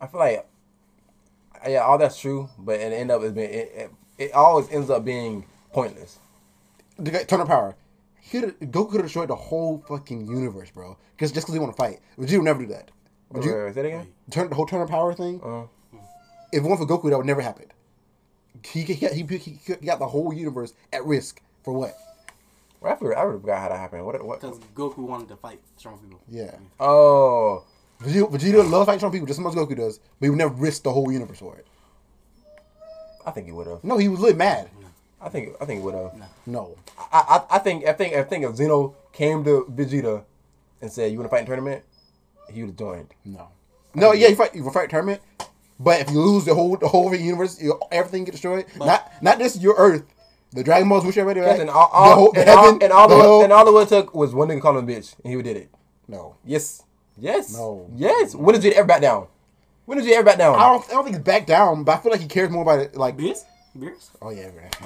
I 0.00 0.06
feel 0.06 0.20
like, 0.20 0.46
yeah, 1.66 1.78
all 1.80 1.98
that's 1.98 2.18
true, 2.18 2.48
but 2.58 2.80
it 2.80 2.92
end 2.92 3.10
up 3.10 3.22
it, 3.22 3.36
it, 3.38 3.90
it 4.18 4.32
always 4.32 4.68
ends 4.70 4.90
up 4.90 5.04
being 5.04 5.46
pointless. 5.72 6.18
the 6.98 7.10
guy, 7.10 7.22
Tournament 7.24 7.50
of 7.50 7.56
Power. 7.56 7.76
He 8.20 8.40
could 8.40 8.58
Goku 8.60 8.90
could 8.90 8.96
have 8.96 9.06
destroyed 9.06 9.28
the 9.28 9.36
whole 9.36 9.84
fucking 9.86 10.26
universe, 10.26 10.70
bro. 10.70 10.96
Because 11.14 11.30
just 11.32 11.46
because 11.46 11.54
he 11.54 11.60
want 11.60 11.74
to 11.74 11.80
fight, 11.80 12.00
Vegeta 12.18 12.38
would 12.38 12.44
never 12.44 12.60
do 12.60 12.66
that. 12.72 12.90
Wait, 13.30 13.44
Vegeta, 13.44 13.54
wait, 13.54 13.64
wait, 13.66 13.74
say 13.74 13.82
that 13.82 13.88
again. 13.88 14.06
turn 14.30 14.48
the 14.48 14.54
whole 14.56 14.66
Tournament 14.66 14.90
of 14.90 14.94
Power 14.94 15.14
thing. 15.14 15.40
Uh, 15.42 15.66
If 16.52 16.62
it 16.64 16.66
weren't 16.66 16.80
for 16.80 16.86
Goku, 16.86 17.10
that 17.10 17.16
would 17.16 17.26
never 17.26 17.40
happen. 17.40 17.66
He 18.64 18.82
he 18.82 18.94
he, 18.94 19.22
he, 19.22 19.58
he 19.66 19.74
got 19.86 19.98
the 19.98 20.06
whole 20.06 20.32
universe 20.32 20.72
at 20.92 21.04
risk 21.04 21.40
for 21.64 21.72
what? 21.72 21.96
Well, 22.80 22.92
I 22.92 22.96
forgot, 22.96 23.18
I 23.18 23.20
already 23.22 23.40
forgot 23.40 23.60
how 23.62 23.68
that 23.70 23.78
happened. 23.78 24.06
What? 24.06 24.24
What? 24.24 24.40
Because 24.40 24.58
Goku 24.74 24.98
wanted 24.98 25.28
to 25.28 25.36
fight 25.36 25.60
strong 25.76 25.98
people. 25.98 26.20
Yeah. 26.28 26.54
Oh, 26.78 27.64
Vegeta, 28.00 28.30
Vegeta 28.30 28.70
loves 28.70 28.86
fighting 28.86 29.00
strong 29.00 29.12
people 29.12 29.26
just 29.26 29.38
as 29.38 29.44
much 29.44 29.56
as 29.56 29.62
Goku 29.62 29.76
does, 29.76 29.98
but 29.98 30.26
he 30.26 30.30
would 30.30 30.38
never 30.38 30.54
risk 30.54 30.82
the 30.82 30.92
whole 30.92 31.10
universe 31.10 31.38
for 31.38 31.56
it. 31.56 31.66
I 33.26 33.30
think 33.30 33.46
he 33.46 33.52
would 33.52 33.66
have. 33.66 33.82
No, 33.82 33.98
he 33.98 34.08
was 34.08 34.20
lit 34.20 34.36
mad. 34.36 34.70
I 35.20 35.28
think 35.28 35.56
I 35.60 35.64
think 35.64 35.80
he 35.80 35.84
would 35.84 35.94
have. 35.94 36.12
No. 36.46 36.76
I, 37.12 37.42
I 37.50 37.56
I 37.56 37.58
think 37.58 37.86
I 37.86 37.92
think 37.92 38.14
I 38.14 38.22
think 38.22 38.44
if 38.44 38.54
Zeno 38.56 38.94
came 39.12 39.42
to 39.44 39.66
Vegeta 39.70 40.22
and 40.80 40.92
said, 40.92 41.10
"You 41.10 41.18
want 41.18 41.30
to 41.30 41.34
fight 41.34 41.40
in 41.40 41.46
tournament?" 41.46 41.82
he 42.52 42.62
would 42.62 42.70
have 42.70 42.76
joined. 42.76 43.08
No. 43.24 43.48
No, 43.94 44.12
yeah, 44.12 44.28
you 44.28 44.36
fight 44.36 44.54
you 44.54 44.70
fight 44.70 44.90
tournament, 44.90 45.22
but 45.78 46.00
if 46.00 46.10
you 46.10 46.20
lose 46.20 46.44
the 46.44 46.54
whole 46.54 46.76
the 46.76 46.88
whole 46.88 47.14
universe, 47.14 47.60
you, 47.60 47.78
everything 47.92 48.24
get 48.24 48.32
destroyed. 48.32 48.66
not 48.76 49.10
not 49.22 49.38
just 49.38 49.60
your 49.60 49.74
Earth, 49.76 50.04
the 50.52 50.62
Dragon 50.64 50.88
Balls 50.88 51.04
which 51.04 51.18
already 51.18 51.40
Yes, 51.40 51.50
right. 51.52 51.60
and 51.60 51.70
all, 51.70 51.88
the 52.08 52.14
whole- 52.14 52.32
the 52.32 52.40
and, 52.40 52.50
all, 52.50 52.82
and 52.84 52.92
all 52.92 53.08
the 53.08 53.14
the 53.16 53.20
hell- 53.22 53.42
and 53.42 53.52
all 53.52 53.64
the 53.64 53.72
would 53.72 53.88
took 53.88 54.14
was 54.14 54.34
one 54.34 54.48
nigga 54.48 54.60
calling 54.62 54.84
him 54.84 54.88
a 54.88 54.92
bitch, 55.00 55.14
and 55.24 55.32
he 55.34 55.42
did 55.42 55.56
it. 55.56 55.70
No. 56.08 56.36
Yes, 56.44 56.82
yes, 57.18 57.52
No. 57.52 57.88
yes. 57.94 58.34
When 58.34 58.54
did 58.58 58.62
Vegeta 58.62 58.78
ever 58.78 58.86
back 58.86 59.00
down? 59.02 59.26
When 59.86 59.98
did 59.98 60.06
Vegeta 60.06 60.14
ever 60.16 60.24
back 60.24 60.38
down? 60.38 60.54
I 60.56 60.60
don't 60.70 60.84
I 60.88 60.92
don't 60.92 61.04
think 61.04 61.16
he's 61.16 61.24
back 61.24 61.46
down, 61.46 61.84
but 61.84 61.92
I 61.92 61.96
feel 61.98 62.12
like 62.12 62.20
he 62.20 62.28
cares 62.28 62.50
more 62.50 62.62
about 62.62 62.78
it. 62.80 62.96
Like 62.96 63.16
Beerus? 63.16 63.44
Beerus? 63.76 64.10
oh 64.22 64.30
yeah, 64.30 64.48
right. 64.56 64.72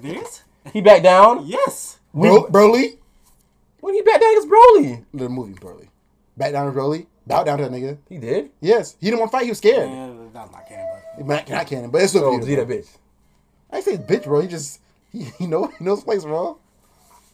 Beerus? 0.00 0.42
He 0.72 0.80
back 0.80 1.02
down. 1.02 1.46
Yes. 1.46 1.98
Bro, 2.14 2.44
Broly, 2.46 2.98
When 3.80 3.94
he 3.94 4.02
back 4.02 4.20
down 4.20 4.30
against 4.30 4.48
Broly, 4.48 5.04
the 5.12 5.28
movie 5.28 5.54
Broly, 5.54 5.88
back 6.36 6.52
down 6.52 6.72
to 6.72 6.78
Broly, 6.78 7.06
bow 7.26 7.44
down 7.44 7.58
to 7.58 7.64
that 7.64 7.72
nigga. 7.72 7.98
he 8.08 8.18
did. 8.18 8.50
Yes, 8.60 8.96
he 9.00 9.06
didn't 9.06 9.20
want 9.20 9.30
to 9.32 9.36
fight. 9.38 9.44
He 9.44 9.50
was 9.50 9.58
scared. 9.58 9.90
Yeah, 9.90 10.12
that's 10.32 10.52
not 10.52 10.68
canon, 10.68 10.86
but. 11.16 11.26
Not, 11.26 11.48
not 11.48 11.66
canon, 11.66 11.90
but 11.90 12.02
it's 12.02 12.12
still 12.12 12.22
So 12.22 12.46
Vegeta. 12.46 12.66
Vegeta 12.66 12.66
bitch. 12.66 12.88
I 13.70 13.76
ain't 13.76 13.84
say 13.84 13.96
bitch, 13.96 14.24
bro. 14.24 14.40
He 14.40 14.48
just 14.48 14.80
he, 15.12 15.24
he 15.38 15.46
know 15.46 15.72
he 15.78 15.84
knows 15.84 15.98
his 15.98 16.04
place, 16.04 16.24
bro. 16.24 16.58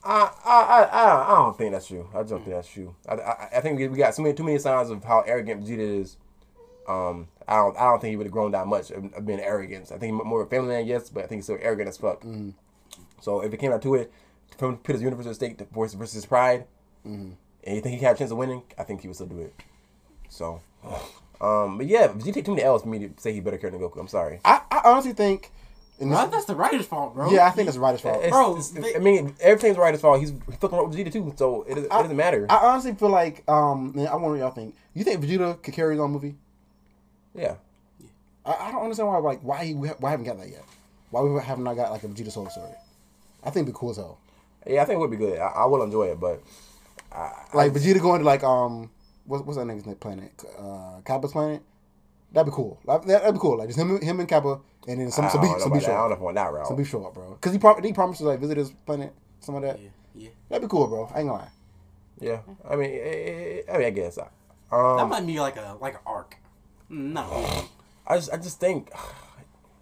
I, 0.03 0.31
I, 0.47 0.61
I, 0.63 0.83
I, 0.83 1.33
I 1.33 1.37
don't 1.37 1.59
think 1.59 1.73
that's 1.73 1.87
true. 1.87 2.09
I 2.15 2.23
don't 2.23 2.39
think 2.43 2.47
that's 2.47 2.69
true. 2.69 2.95
I, 3.07 3.15
I, 3.17 3.49
I 3.57 3.61
think 3.61 3.79
we 3.79 3.89
we 3.89 3.99
got 3.99 4.15
so 4.15 4.23
many, 4.23 4.35
too 4.35 4.45
many 4.45 4.59
signs 4.59 4.89
of 4.89 5.05
how 5.05 5.21
arrogant 5.21 5.63
Vegeta 5.65 6.01
is. 6.01 6.17
Um, 6.89 7.29
I 7.47 7.57
don't, 7.57 7.77
I 7.77 7.83
don't 7.91 8.01
think 8.01 8.11
he 8.11 8.17
would 8.17 8.27
have 8.27 8.33
grown 8.33 8.53
that 8.53 8.67
much 8.67 8.91
of, 8.91 9.13
of 9.13 9.27
being 9.27 9.41
arrogant. 9.41 9.93
I 9.93 9.99
think 9.99 10.25
more 10.25 10.41
of 10.41 10.47
a 10.47 10.51
family 10.51 10.69
man, 10.75 10.87
yes, 10.87 11.11
but 11.11 11.25
I 11.25 11.27
think 11.27 11.41
he's 11.41 11.45
still 11.45 11.59
arrogant 11.61 11.89
as 11.89 11.99
fuck. 11.99 12.25
So 13.21 13.43
if 13.43 13.53
it 13.53 13.59
came 13.59 13.73
out 13.73 13.83
to 13.83 13.95
it, 13.95 14.11
to 14.59 14.73
put 14.73 14.95
his 14.95 15.03
universe 15.03 15.27
at 15.27 15.35
stake 15.35 15.59
to 15.59 15.67
versus 15.73 16.13
his 16.13 16.27
pride, 16.27 16.65
and 17.05 17.37
you 17.67 17.81
think 17.81 17.99
he 17.99 18.05
had 18.05 18.17
a 18.17 18.19
chance 18.19 18.31
of 18.31 18.39
winning, 18.39 18.63
I 18.79 18.85
think 18.85 19.03
he 19.03 19.09
would 19.09 19.15
still 19.15 19.27
do 19.27 19.39
it. 19.41 19.55
So, 20.31 20.61
um, 21.41 21.77
but 21.77 21.87
yeah, 21.87 22.09
Vegeta 22.09 22.33
take 22.35 22.45
too 22.47 22.53
many 22.53 22.63
L's 22.63 22.83
for 22.83 22.89
me 22.89 23.01
to 23.01 23.11
say 23.19 23.33
he 23.33 23.41
better 23.41 23.59
care 23.59 23.71
than 23.71 23.81
Goku. 23.81 23.99
I'm 24.01 24.09
sorry. 24.09 24.41
I, 24.45 24.63
I 24.71 24.81
honestly 24.87 25.13
think. 25.13 25.51
and 26.01 26.11
this- 26.11 26.31
that's 26.31 26.45
the 26.47 26.55
writer's 26.55 26.87
fault, 26.87 27.15
bro. 27.15 27.31
yeah, 27.31 27.47
I 27.47 27.51
think 27.51 27.67
that's 27.67 27.77
the 27.77 27.83
writer's 27.83 28.01
fault. 28.01 28.17
It's- 28.19 28.31
Bro, 28.31 28.53
it's- 28.53 28.71
they- 28.71 28.95
I 28.97 28.99
mean, 29.01 29.35
everything's 29.41 29.77
right 29.77 29.93
as 29.93 30.01
fault. 30.01 30.21
He's 30.21 30.31
he's 30.47 30.57
fucking 30.57 30.79
right 30.79 30.89
with 30.89 30.97
Vegeta 30.97 31.13
too, 31.13 31.35
so 31.37 31.63
it, 31.69 31.77
it 31.77 31.91
doesn't 31.91 32.17
matter. 32.17 32.47
I 32.49 32.57
honestly 32.57 32.95
feel 32.95 33.11
like 33.11 33.43
um, 33.49 33.93
man, 33.95 34.07
I 34.09 34.15
wonder 34.15 34.31
what 34.31 34.39
y'all 34.39 34.51
think. 34.51 34.75
You 34.95 35.05
think 35.05 35.23
Vegeta 35.23 35.61
could 35.63 35.75
carry 35.75 35.95
his 35.95 36.01
own 36.01 36.13
movie? 36.13 36.37
yeah. 37.35 37.55
I, 38.47 38.69
I 38.69 38.73
don't 38.73 38.83
understand 38.83 39.09
why 39.09 39.19
like 39.19 39.41
why 39.43 39.65
he 39.67 39.75
why 39.75 39.93
I 40.03 40.11
haven't 40.13 40.25
got 40.27 40.39
that 40.39 40.49
yet. 40.49 40.65
Why 41.11 41.21
we 41.21 41.39
have 41.43 41.59
not 41.59 41.75
got 41.75 41.91
like 41.91 42.03
a 42.05 42.09
Vegeta 42.09 42.31
solo 42.33 42.49
story? 42.49 42.71
I 43.43 43.51
think 43.51 43.65
it'd 43.65 43.75
be 43.75 43.79
cool 43.79 43.91
as 43.91 43.97
hell. 43.99 44.19
Yeah, 44.67 44.83
I 44.83 44.85
think 44.87 44.97
it 44.97 45.01
would 45.01 45.11
be 45.11 45.17
good. 45.19 45.39
I, 45.39 45.47
I 45.49 45.65
will 45.67 45.83
enjoy 45.83 46.05
it, 46.05 46.19
but 46.21 46.41
Like 47.53 47.73
Vegeta 47.73 48.01
going 48.01 48.21
to 48.21 48.25
like 48.27 48.43
um 48.45 48.91
what's 49.25 49.45
what's 49.45 49.59
that 49.59 49.67
nigga's 49.67 49.87
name 49.87 49.97
planet? 49.97 50.33
Uh, 50.59 51.01
Cabba's 51.05 51.33
planet. 51.33 51.63
That'd 52.33 52.53
be 52.53 52.55
cool. 52.55 52.79
Like, 52.85 53.05
that, 53.07 53.25
would 53.25 53.33
be 53.33 53.39
cool. 53.41 53.59
Like 53.59 53.69
just 53.69 53.79
him 53.79 54.01
him 54.01 54.21
and 54.21 54.29
Cabba 54.29 54.61
and 54.87 55.01
then 55.01 55.11
some 55.11 55.25
I 55.25 55.29
some 55.29 55.41
beef 55.41 55.51
some 55.59 55.63
about 55.63 55.75
beef 55.75 55.83
that. 55.87 55.91
I 55.91 55.95
show 55.95 56.09
don't 56.09 56.21
know 56.21 56.27
up. 56.27 56.31
if 56.31 56.35
that 56.37 56.53
route. 56.53 56.67
Some 56.67 56.77
beef 56.77 56.89
show 56.89 57.05
up, 57.05 57.15
bro. 57.15 57.31
Because 57.33 57.53
he 57.53 57.59
prom- 57.59 57.83
he 57.83 57.93
promised 57.93 58.21
to 58.21 58.27
like 58.27 58.39
visit 58.41 58.57
his 58.57 58.71
planet, 58.87 59.13
some 59.41 59.55
of 59.57 59.63
that. 59.63 59.81
Yeah, 59.81 59.89
yeah. 60.15 60.29
That'd 60.49 60.63
be 60.63 60.71
cool, 60.71 60.87
bro. 60.87 61.05
I 61.15 61.21
ain't 61.21 61.29
gonna 61.29 61.43
lie. 61.43 61.49
Yeah, 62.21 62.41
I 62.69 62.77
mean, 62.77 62.91
eh, 62.91 63.63
eh, 63.67 63.73
I 63.73 63.79
mean, 63.79 63.87
I 63.87 63.91
guess. 63.91 64.17
That 64.17 64.31
Um, 64.71 65.09
might 65.09 65.27
be 65.27 65.41
like 65.41 65.57
a 65.57 65.77
like 65.81 65.95
an 65.95 66.01
arc. 66.07 66.37
No. 66.89 67.65
I 68.07 68.17
just, 68.17 68.33
I 68.33 68.37
just 68.37 68.61
think 68.61 68.91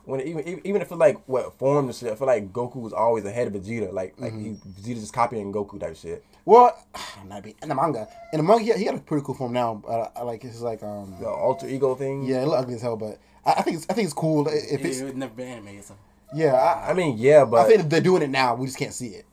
when 0.09 0.20
even 0.22 0.46
even- 0.48 0.66
even 0.66 0.82
if 0.82 0.90
it 0.90 0.96
like 0.96 1.18
what 1.26 1.52
form 1.59 1.86
and 1.86 1.94
shit, 1.94 2.11
I 2.12 2.14
feel 2.16 2.26
like 2.26 2.52
Goku 2.52 2.76
was 2.76 2.92
always 2.92 3.24
ahead 3.24 3.46
of 3.46 3.52
Vegeta. 3.52 3.92
Like, 3.92 4.14
like 4.18 4.32
he, 4.32 4.56
Vegeta 4.80 5.00
just 5.00 5.12
copying 5.12 5.52
Goku 5.52 5.78
type 5.78 5.96
shit. 5.96 6.24
Well, 6.44 6.76
not 7.26 7.42
be 7.42 7.54
in 7.62 7.68
the 7.68 7.74
manga. 7.74 8.09
In 8.32 8.38
the 8.38 8.42
manga, 8.42 8.64
he, 8.64 8.72
he 8.72 8.84
got 8.84 8.94
a 8.94 8.98
pretty 9.00 9.24
cool 9.24 9.34
form 9.34 9.52
now. 9.52 9.82
Uh, 9.86 10.09
I 10.16 10.22
like 10.22 10.44
it's 10.44 10.61
like 10.61 10.82
um 10.82 11.14
The 11.20 11.28
Ultra 11.28 11.68
Ego 11.68 11.94
thing. 11.94 12.24
yeah, 12.24 12.42
it 12.42 12.46
look 12.46 12.59
ugly 12.59 12.74
as 12.74 12.82
hell, 12.82 12.96
but 12.96 13.18
I, 13.44 13.52
I 13.59 13.62
think 13.62 13.76
it's 13.76 13.86
I 13.90 13.92
think 13.92 14.06
it's 14.06 14.14
cool 14.14 14.48
if 14.48 14.54
It, 14.54 14.84
it's 14.86 15.00
it 15.00 15.04
would 15.04 15.16
never 15.16 15.34
been 15.34 15.48
animated, 15.48 15.84
so. 15.84 15.94
yeah. 16.34 16.54
I, 16.54 16.90
I 16.90 16.94
mean, 16.94 17.16
yeah, 17.18 17.44
but 17.44 17.59
I 17.66 17.68
think 17.68 17.88
they're 17.90 18.00
doing 18.00 18.22
it 18.22 18.30
now. 18.30 18.54
We 18.54 18.66
just 18.66 18.78
can't 18.78 18.94
see 18.94 19.09
it. 19.09 19.26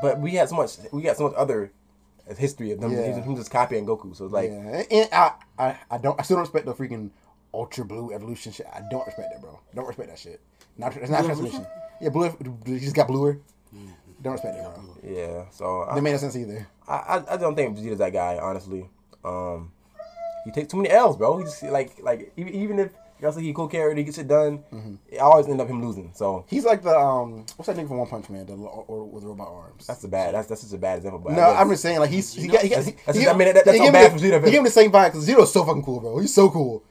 but 0.00 0.18
we 0.20 0.32
had 0.36 0.48
so 0.48 0.56
much, 0.56 0.78
we 0.90 1.02
got 1.02 1.16
so 1.18 1.24
much 1.24 1.34
other 1.36 1.70
history 2.38 2.70
of 2.70 2.80
them, 2.80 2.92
Yeah. 2.92 3.20
him 3.20 3.36
just 3.36 3.50
copying 3.50 3.84
Goku. 3.84 4.16
So 4.16 4.24
it's 4.24 4.32
like, 4.32 4.50
yeah, 4.50 4.82
and 4.90 5.08
I, 5.12 5.32
I 5.58 5.76
I 5.90 5.98
don't 5.98 6.18
I 6.18 6.22
still 6.22 6.36
don't 6.36 6.44
respect 6.44 6.64
the 6.64 6.72
freaking 6.72 7.10
ultra 7.54 7.84
blue 7.84 8.12
evolution 8.12 8.52
shit. 8.52 8.66
I 8.72 8.80
don't 8.90 9.06
respect 9.06 9.28
that, 9.32 9.40
bro. 9.40 9.58
Don't 9.74 9.86
respect 9.86 10.08
that 10.10 10.18
shit. 10.18 10.40
Not 10.78 10.96
it's 10.96 11.10
not 11.10 11.18
Blue 11.20 11.26
transformation. 11.28 11.66
Yeah, 12.00 12.08
blue. 12.08 12.30
He 12.66 12.78
just 12.80 12.94
got 12.96 13.06
bluer. 13.08 13.38
Don't 14.22 14.32
respect 14.34 14.56
it, 14.56 14.62
bro. 14.62 14.96
yeah. 15.02 15.44
So 15.50 15.82
I, 15.88 15.94
That 15.96 16.02
made 16.02 16.12
no 16.12 16.18
sense 16.18 16.36
either. 16.36 16.66
I, 16.86 16.94
I, 16.94 17.34
I 17.34 17.36
don't 17.36 17.54
think 17.56 17.76
Vegeta's 17.76 17.98
that 17.98 18.12
guy, 18.12 18.38
honestly. 18.40 18.88
Um, 19.24 19.72
he 20.44 20.50
takes 20.50 20.68
too 20.70 20.76
many 20.76 20.90
L's, 20.90 21.16
bro. 21.16 21.38
He 21.38 21.44
just 21.44 21.62
like 21.64 21.96
like 22.02 22.32
even, 22.36 22.54
even 22.54 22.78
if 22.78 22.90
y'all 23.20 23.32
say 23.32 23.42
he 23.42 23.52
cool 23.52 23.68
character, 23.68 23.96
he 23.98 24.04
gets 24.04 24.18
it 24.18 24.26
done, 24.28 24.64
it 25.10 25.18
always 25.18 25.46
end 25.46 25.60
up 25.60 25.68
him 25.68 25.84
losing. 25.84 26.10
So 26.14 26.44
He's 26.48 26.64
like 26.64 26.82
the 26.82 26.96
um 26.96 27.46
what's 27.56 27.66
that 27.68 27.76
nigga 27.76 27.88
from 27.88 27.98
One 27.98 28.08
Punch 28.08 28.28
Man? 28.30 28.46
The 28.46 28.54
lo- 28.54 28.84
or 28.88 29.04
with 29.04 29.24
robot 29.24 29.48
arms. 29.48 29.86
that's 29.86 30.02
the 30.02 30.08
bad. 30.08 30.34
That's 30.34 30.48
that's 30.48 30.62
just 30.62 30.74
a 30.74 30.78
bad 30.78 30.98
example. 30.98 31.20
But 31.20 31.32
no, 31.34 31.42
I 31.42 31.50
guess- 31.52 31.60
I'm 31.60 31.70
just 31.70 31.82
saying 31.82 31.98
like 32.00 32.10
he's 32.10 32.32
he 32.34 32.48
got 32.48 32.62
he 32.62 32.68
got. 32.68 32.76
That's- 32.76 32.86
he- 32.86 32.96
that's 33.06 33.18
he- 33.18 33.24
just- 33.24 33.34
I 33.34 33.38
mean, 33.38 33.54
that- 33.54 33.64
that's 33.64 33.70
he 33.72 33.78
so 33.78 33.84
gave 33.84 33.92
bad 33.92 34.12
me 34.12 34.18
for 34.18 34.24
the- 34.24 34.30
Vegeta. 34.32 34.44
He 34.46 34.50
gave 34.50 34.62
me 34.62 34.68
the 34.68 34.72
same 34.72 34.90
vibe 34.92 35.06
because 35.12 35.28
Zito's 35.28 35.52
so 35.52 35.64
fucking 35.64 35.84
cool, 35.84 36.00
bro. 36.00 36.18
He's 36.18 36.34
so 36.34 36.50
cool. 36.50 36.82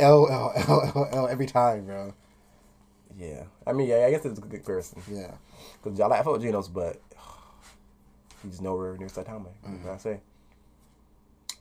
L 0.00 0.28
L 0.30 0.52
L 0.68 0.92
L 0.94 1.08
L 1.12 1.28
every 1.28 1.46
time, 1.46 1.86
bro. 1.86 2.14
yeah. 3.18 3.44
I 3.66 3.72
mean, 3.72 3.88
yeah, 3.88 4.06
I 4.06 4.10
guess 4.10 4.24
it's 4.24 4.38
a 4.38 4.42
good 4.42 4.50
comparison. 4.50 5.02
Yeah. 5.10 5.32
Because 5.82 5.98
y'all 5.98 6.08
like 6.10 6.20
I 6.20 6.22
fuck 6.22 6.34
with 6.34 6.42
Genos, 6.42 6.72
but 6.72 7.00
he's 8.42 8.60
nowhere 8.60 8.96
near 8.96 9.08
Saitama. 9.08 9.46
What 9.62 9.82
can 9.82 9.90
I 9.90 9.96
say? 9.98 10.20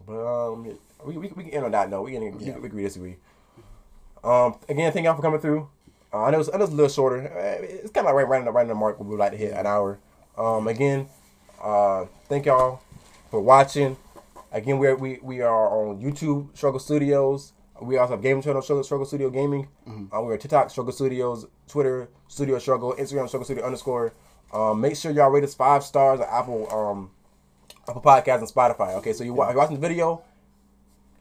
But 0.07 0.25
um, 0.25 0.63
we, 1.05 1.17
we, 1.17 1.27
we 1.29 1.43
can 1.43 1.53
end 1.53 1.65
on 1.65 1.71
that 1.71 1.89
note. 1.89 2.03
We 2.03 2.11
can 2.13 2.37
we, 2.37 2.45
Yeah. 2.45 2.57
we 2.57 2.67
agree 2.67 2.83
disagree. 2.83 3.17
Um, 4.23 4.55
again, 4.67 4.91
thank 4.91 5.05
y'all 5.05 5.15
for 5.15 5.21
coming 5.21 5.39
through. 5.39 5.69
Uh, 6.11 6.23
I 6.23 6.31
know 6.31 6.39
it's, 6.39 6.49
I 6.53 6.57
know 6.57 6.63
it's 6.63 6.73
a 6.73 6.75
little 6.75 6.89
shorter. 6.89 7.27
Uh, 7.27 7.63
It's 7.63 7.91
kind 7.91 8.07
of 8.07 8.15
like 8.15 8.27
right, 8.27 8.43
the, 8.43 8.51
right 8.51 8.67
the 8.67 8.75
mark. 8.75 8.99
We 8.99 9.07
would 9.07 9.19
like 9.19 9.31
to 9.31 9.37
hit 9.37 9.53
an 9.53 9.65
hour. 9.67 9.99
Um, 10.37 10.67
again, 10.67 11.07
uh, 11.61 12.05
thank 12.27 12.45
y'all 12.45 12.81
for 13.29 13.39
watching. 13.41 13.97
Again, 14.51 14.79
we 14.79 14.93
we 14.93 15.19
we 15.21 15.41
are 15.41 15.69
on 15.69 16.01
YouTube, 16.01 16.55
Struggle 16.57 16.79
Studios. 16.79 17.53
We 17.81 17.97
also 17.97 18.13
have 18.13 18.21
gaming 18.21 18.41
channel, 18.43 18.61
Struggle, 18.61 18.83
Struggle 18.83 19.05
Studio 19.05 19.29
Gaming. 19.29 19.67
Uh, 19.87 20.21
we're 20.21 20.33
on 20.33 20.39
TikTok, 20.39 20.69
Struggle 20.69 20.91
Studios, 20.93 21.45
Twitter, 21.67 22.09
Studio 22.27 22.59
Struggle, 22.59 22.93
Instagram, 22.93 23.27
Struggle 23.27 23.45
Studio 23.45 23.65
underscore. 23.65 24.13
Um, 24.51 24.81
make 24.81 24.95
sure 24.95 25.11
y'all 25.11 25.29
rate 25.29 25.43
us 25.43 25.53
five 25.53 25.83
stars 25.83 26.19
on 26.19 26.27
Apple 26.29 26.71
um, 26.73 27.11
Apple 27.87 28.01
Podcasts 28.01 28.39
and 28.39 28.47
Spotify. 28.47 28.95
Okay, 28.95 29.13
so 29.13 29.23
you 29.23 29.35
you're 29.35 29.53
watching 29.55 29.75
the 29.75 29.81
video 29.81 30.21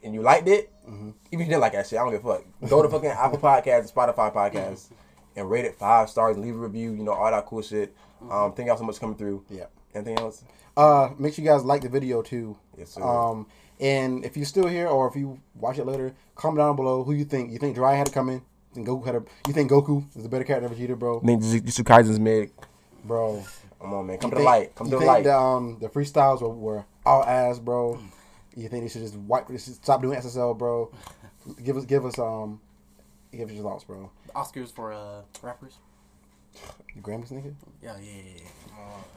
and 0.03 0.13
you 0.13 0.21
liked 0.21 0.47
it, 0.47 0.71
even 0.87 1.13
if 1.31 1.39
you 1.39 1.45
didn't 1.45 1.61
like 1.61 1.73
that 1.73 1.87
shit, 1.87 1.99
I 1.99 2.03
don't 2.03 2.11
give 2.11 2.25
a 2.25 2.35
fuck. 2.35 2.43
Go 2.69 2.81
to 2.81 2.89
fucking 2.89 3.09
Apple 3.09 3.39
Podcasts 3.39 3.79
and 3.79 3.89
Spotify 3.89 4.33
Podcasts 4.33 4.89
and 5.35 5.49
rate 5.49 5.65
it 5.65 5.75
five 5.75 6.09
stars 6.09 6.35
and 6.35 6.45
leave 6.45 6.55
a 6.55 6.59
review. 6.59 6.91
You 6.91 7.03
know 7.03 7.13
all 7.13 7.29
that 7.29 7.45
cool 7.45 7.61
shit. 7.61 7.95
Um, 8.29 8.53
thank 8.53 8.67
y'all 8.67 8.77
so 8.77 8.83
much 8.83 8.95
for 8.95 9.01
coming 9.01 9.17
through. 9.17 9.45
Yeah. 9.49 9.65
Anything 9.93 10.19
else? 10.19 10.43
Uh, 10.75 11.09
make 11.17 11.33
sure 11.33 11.43
you 11.43 11.49
guys 11.49 11.63
like 11.63 11.81
the 11.81 11.89
video 11.89 12.21
too. 12.21 12.57
Yes, 12.77 12.91
sir. 12.91 13.03
Um, 13.03 13.47
and 13.79 14.25
if 14.25 14.35
you're 14.35 14.45
still 14.45 14.67
here 14.67 14.87
or 14.87 15.07
if 15.07 15.15
you 15.15 15.39
watch 15.55 15.77
it 15.77 15.85
later, 15.85 16.13
comment 16.35 16.59
down 16.59 16.75
below 16.75 17.03
who 17.03 17.13
you 17.13 17.25
think. 17.25 17.51
You 17.51 17.57
think 17.59 17.75
Dry 17.75 17.95
had 17.95 18.07
to 18.07 18.11
come 18.11 18.29
in? 18.29 18.35
You 18.35 18.85
think 18.85 18.87
Goku 18.87 19.05
had 19.05 19.15
a? 19.15 19.23
You 19.47 19.53
think 19.53 19.71
Goku 19.71 20.05
is 20.15 20.25
a 20.25 20.29
better 20.29 20.43
character 20.43 20.69
than 20.69 20.77
Vegeta, 20.77 20.97
bro? 20.97 21.19
I 21.21 21.25
think 21.25 21.43
Jujutsu 21.43 21.85
Kaisen's 21.85 22.19
mid. 22.19 22.51
Bro, 23.05 23.43
Come 23.79 23.93
on, 23.93 24.07
man. 24.07 24.17
Come 24.17 24.31
you 24.31 24.37
to 24.37 24.39
the 24.39 24.45
light. 24.45 24.75
Come 24.75 24.89
to 24.89 24.97
the 24.97 25.05
light. 25.05 25.23
The, 25.23 25.35
um, 25.35 25.77
the 25.79 25.87
freestyles 25.87 26.41
were, 26.41 26.49
were 26.49 26.85
all 27.05 27.23
ass, 27.23 27.59
bro. 27.59 27.99
You 28.55 28.67
think 28.67 28.83
they 28.83 28.89
should 28.89 29.01
just 29.01 29.15
wipe? 29.15 29.47
They 29.47 29.57
should 29.57 29.75
stop 29.75 30.01
doing 30.01 30.19
XXL, 30.19 30.57
bro. 30.57 30.91
Give 31.63 31.77
us, 31.77 31.85
give 31.85 32.05
us, 32.05 32.19
um, 32.19 32.59
give 33.31 33.47
us 33.49 33.55
your 33.55 33.63
thoughts, 33.63 33.85
bro. 33.85 34.11
Oscars 34.35 34.71
for 34.73 34.91
uh 34.91 35.21
rappers. 35.41 35.77
You 36.95 37.01
Grammys, 37.01 37.31
nigga. 37.31 37.53
Yeah, 37.81 37.97
yeah, 37.99 38.21
yeah. 38.25 38.49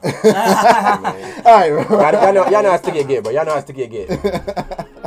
Uh, 0.03 1.41
All 1.45 1.53
right, 1.53 1.87
bro. 1.87 1.99
y'all, 1.99 2.13
y'all 2.13 2.33
know, 2.33 2.49
y'all 2.49 2.63
know 2.63 2.71
how 2.71 2.77
sticky 2.77 2.99
it 2.99 3.07
get, 3.07 3.23
bro. 3.23 3.31
Y'all 3.31 3.45
know 3.45 3.53
how 3.53 3.61
sticky 3.61 3.83
it 3.83 3.91
get. 3.91 4.87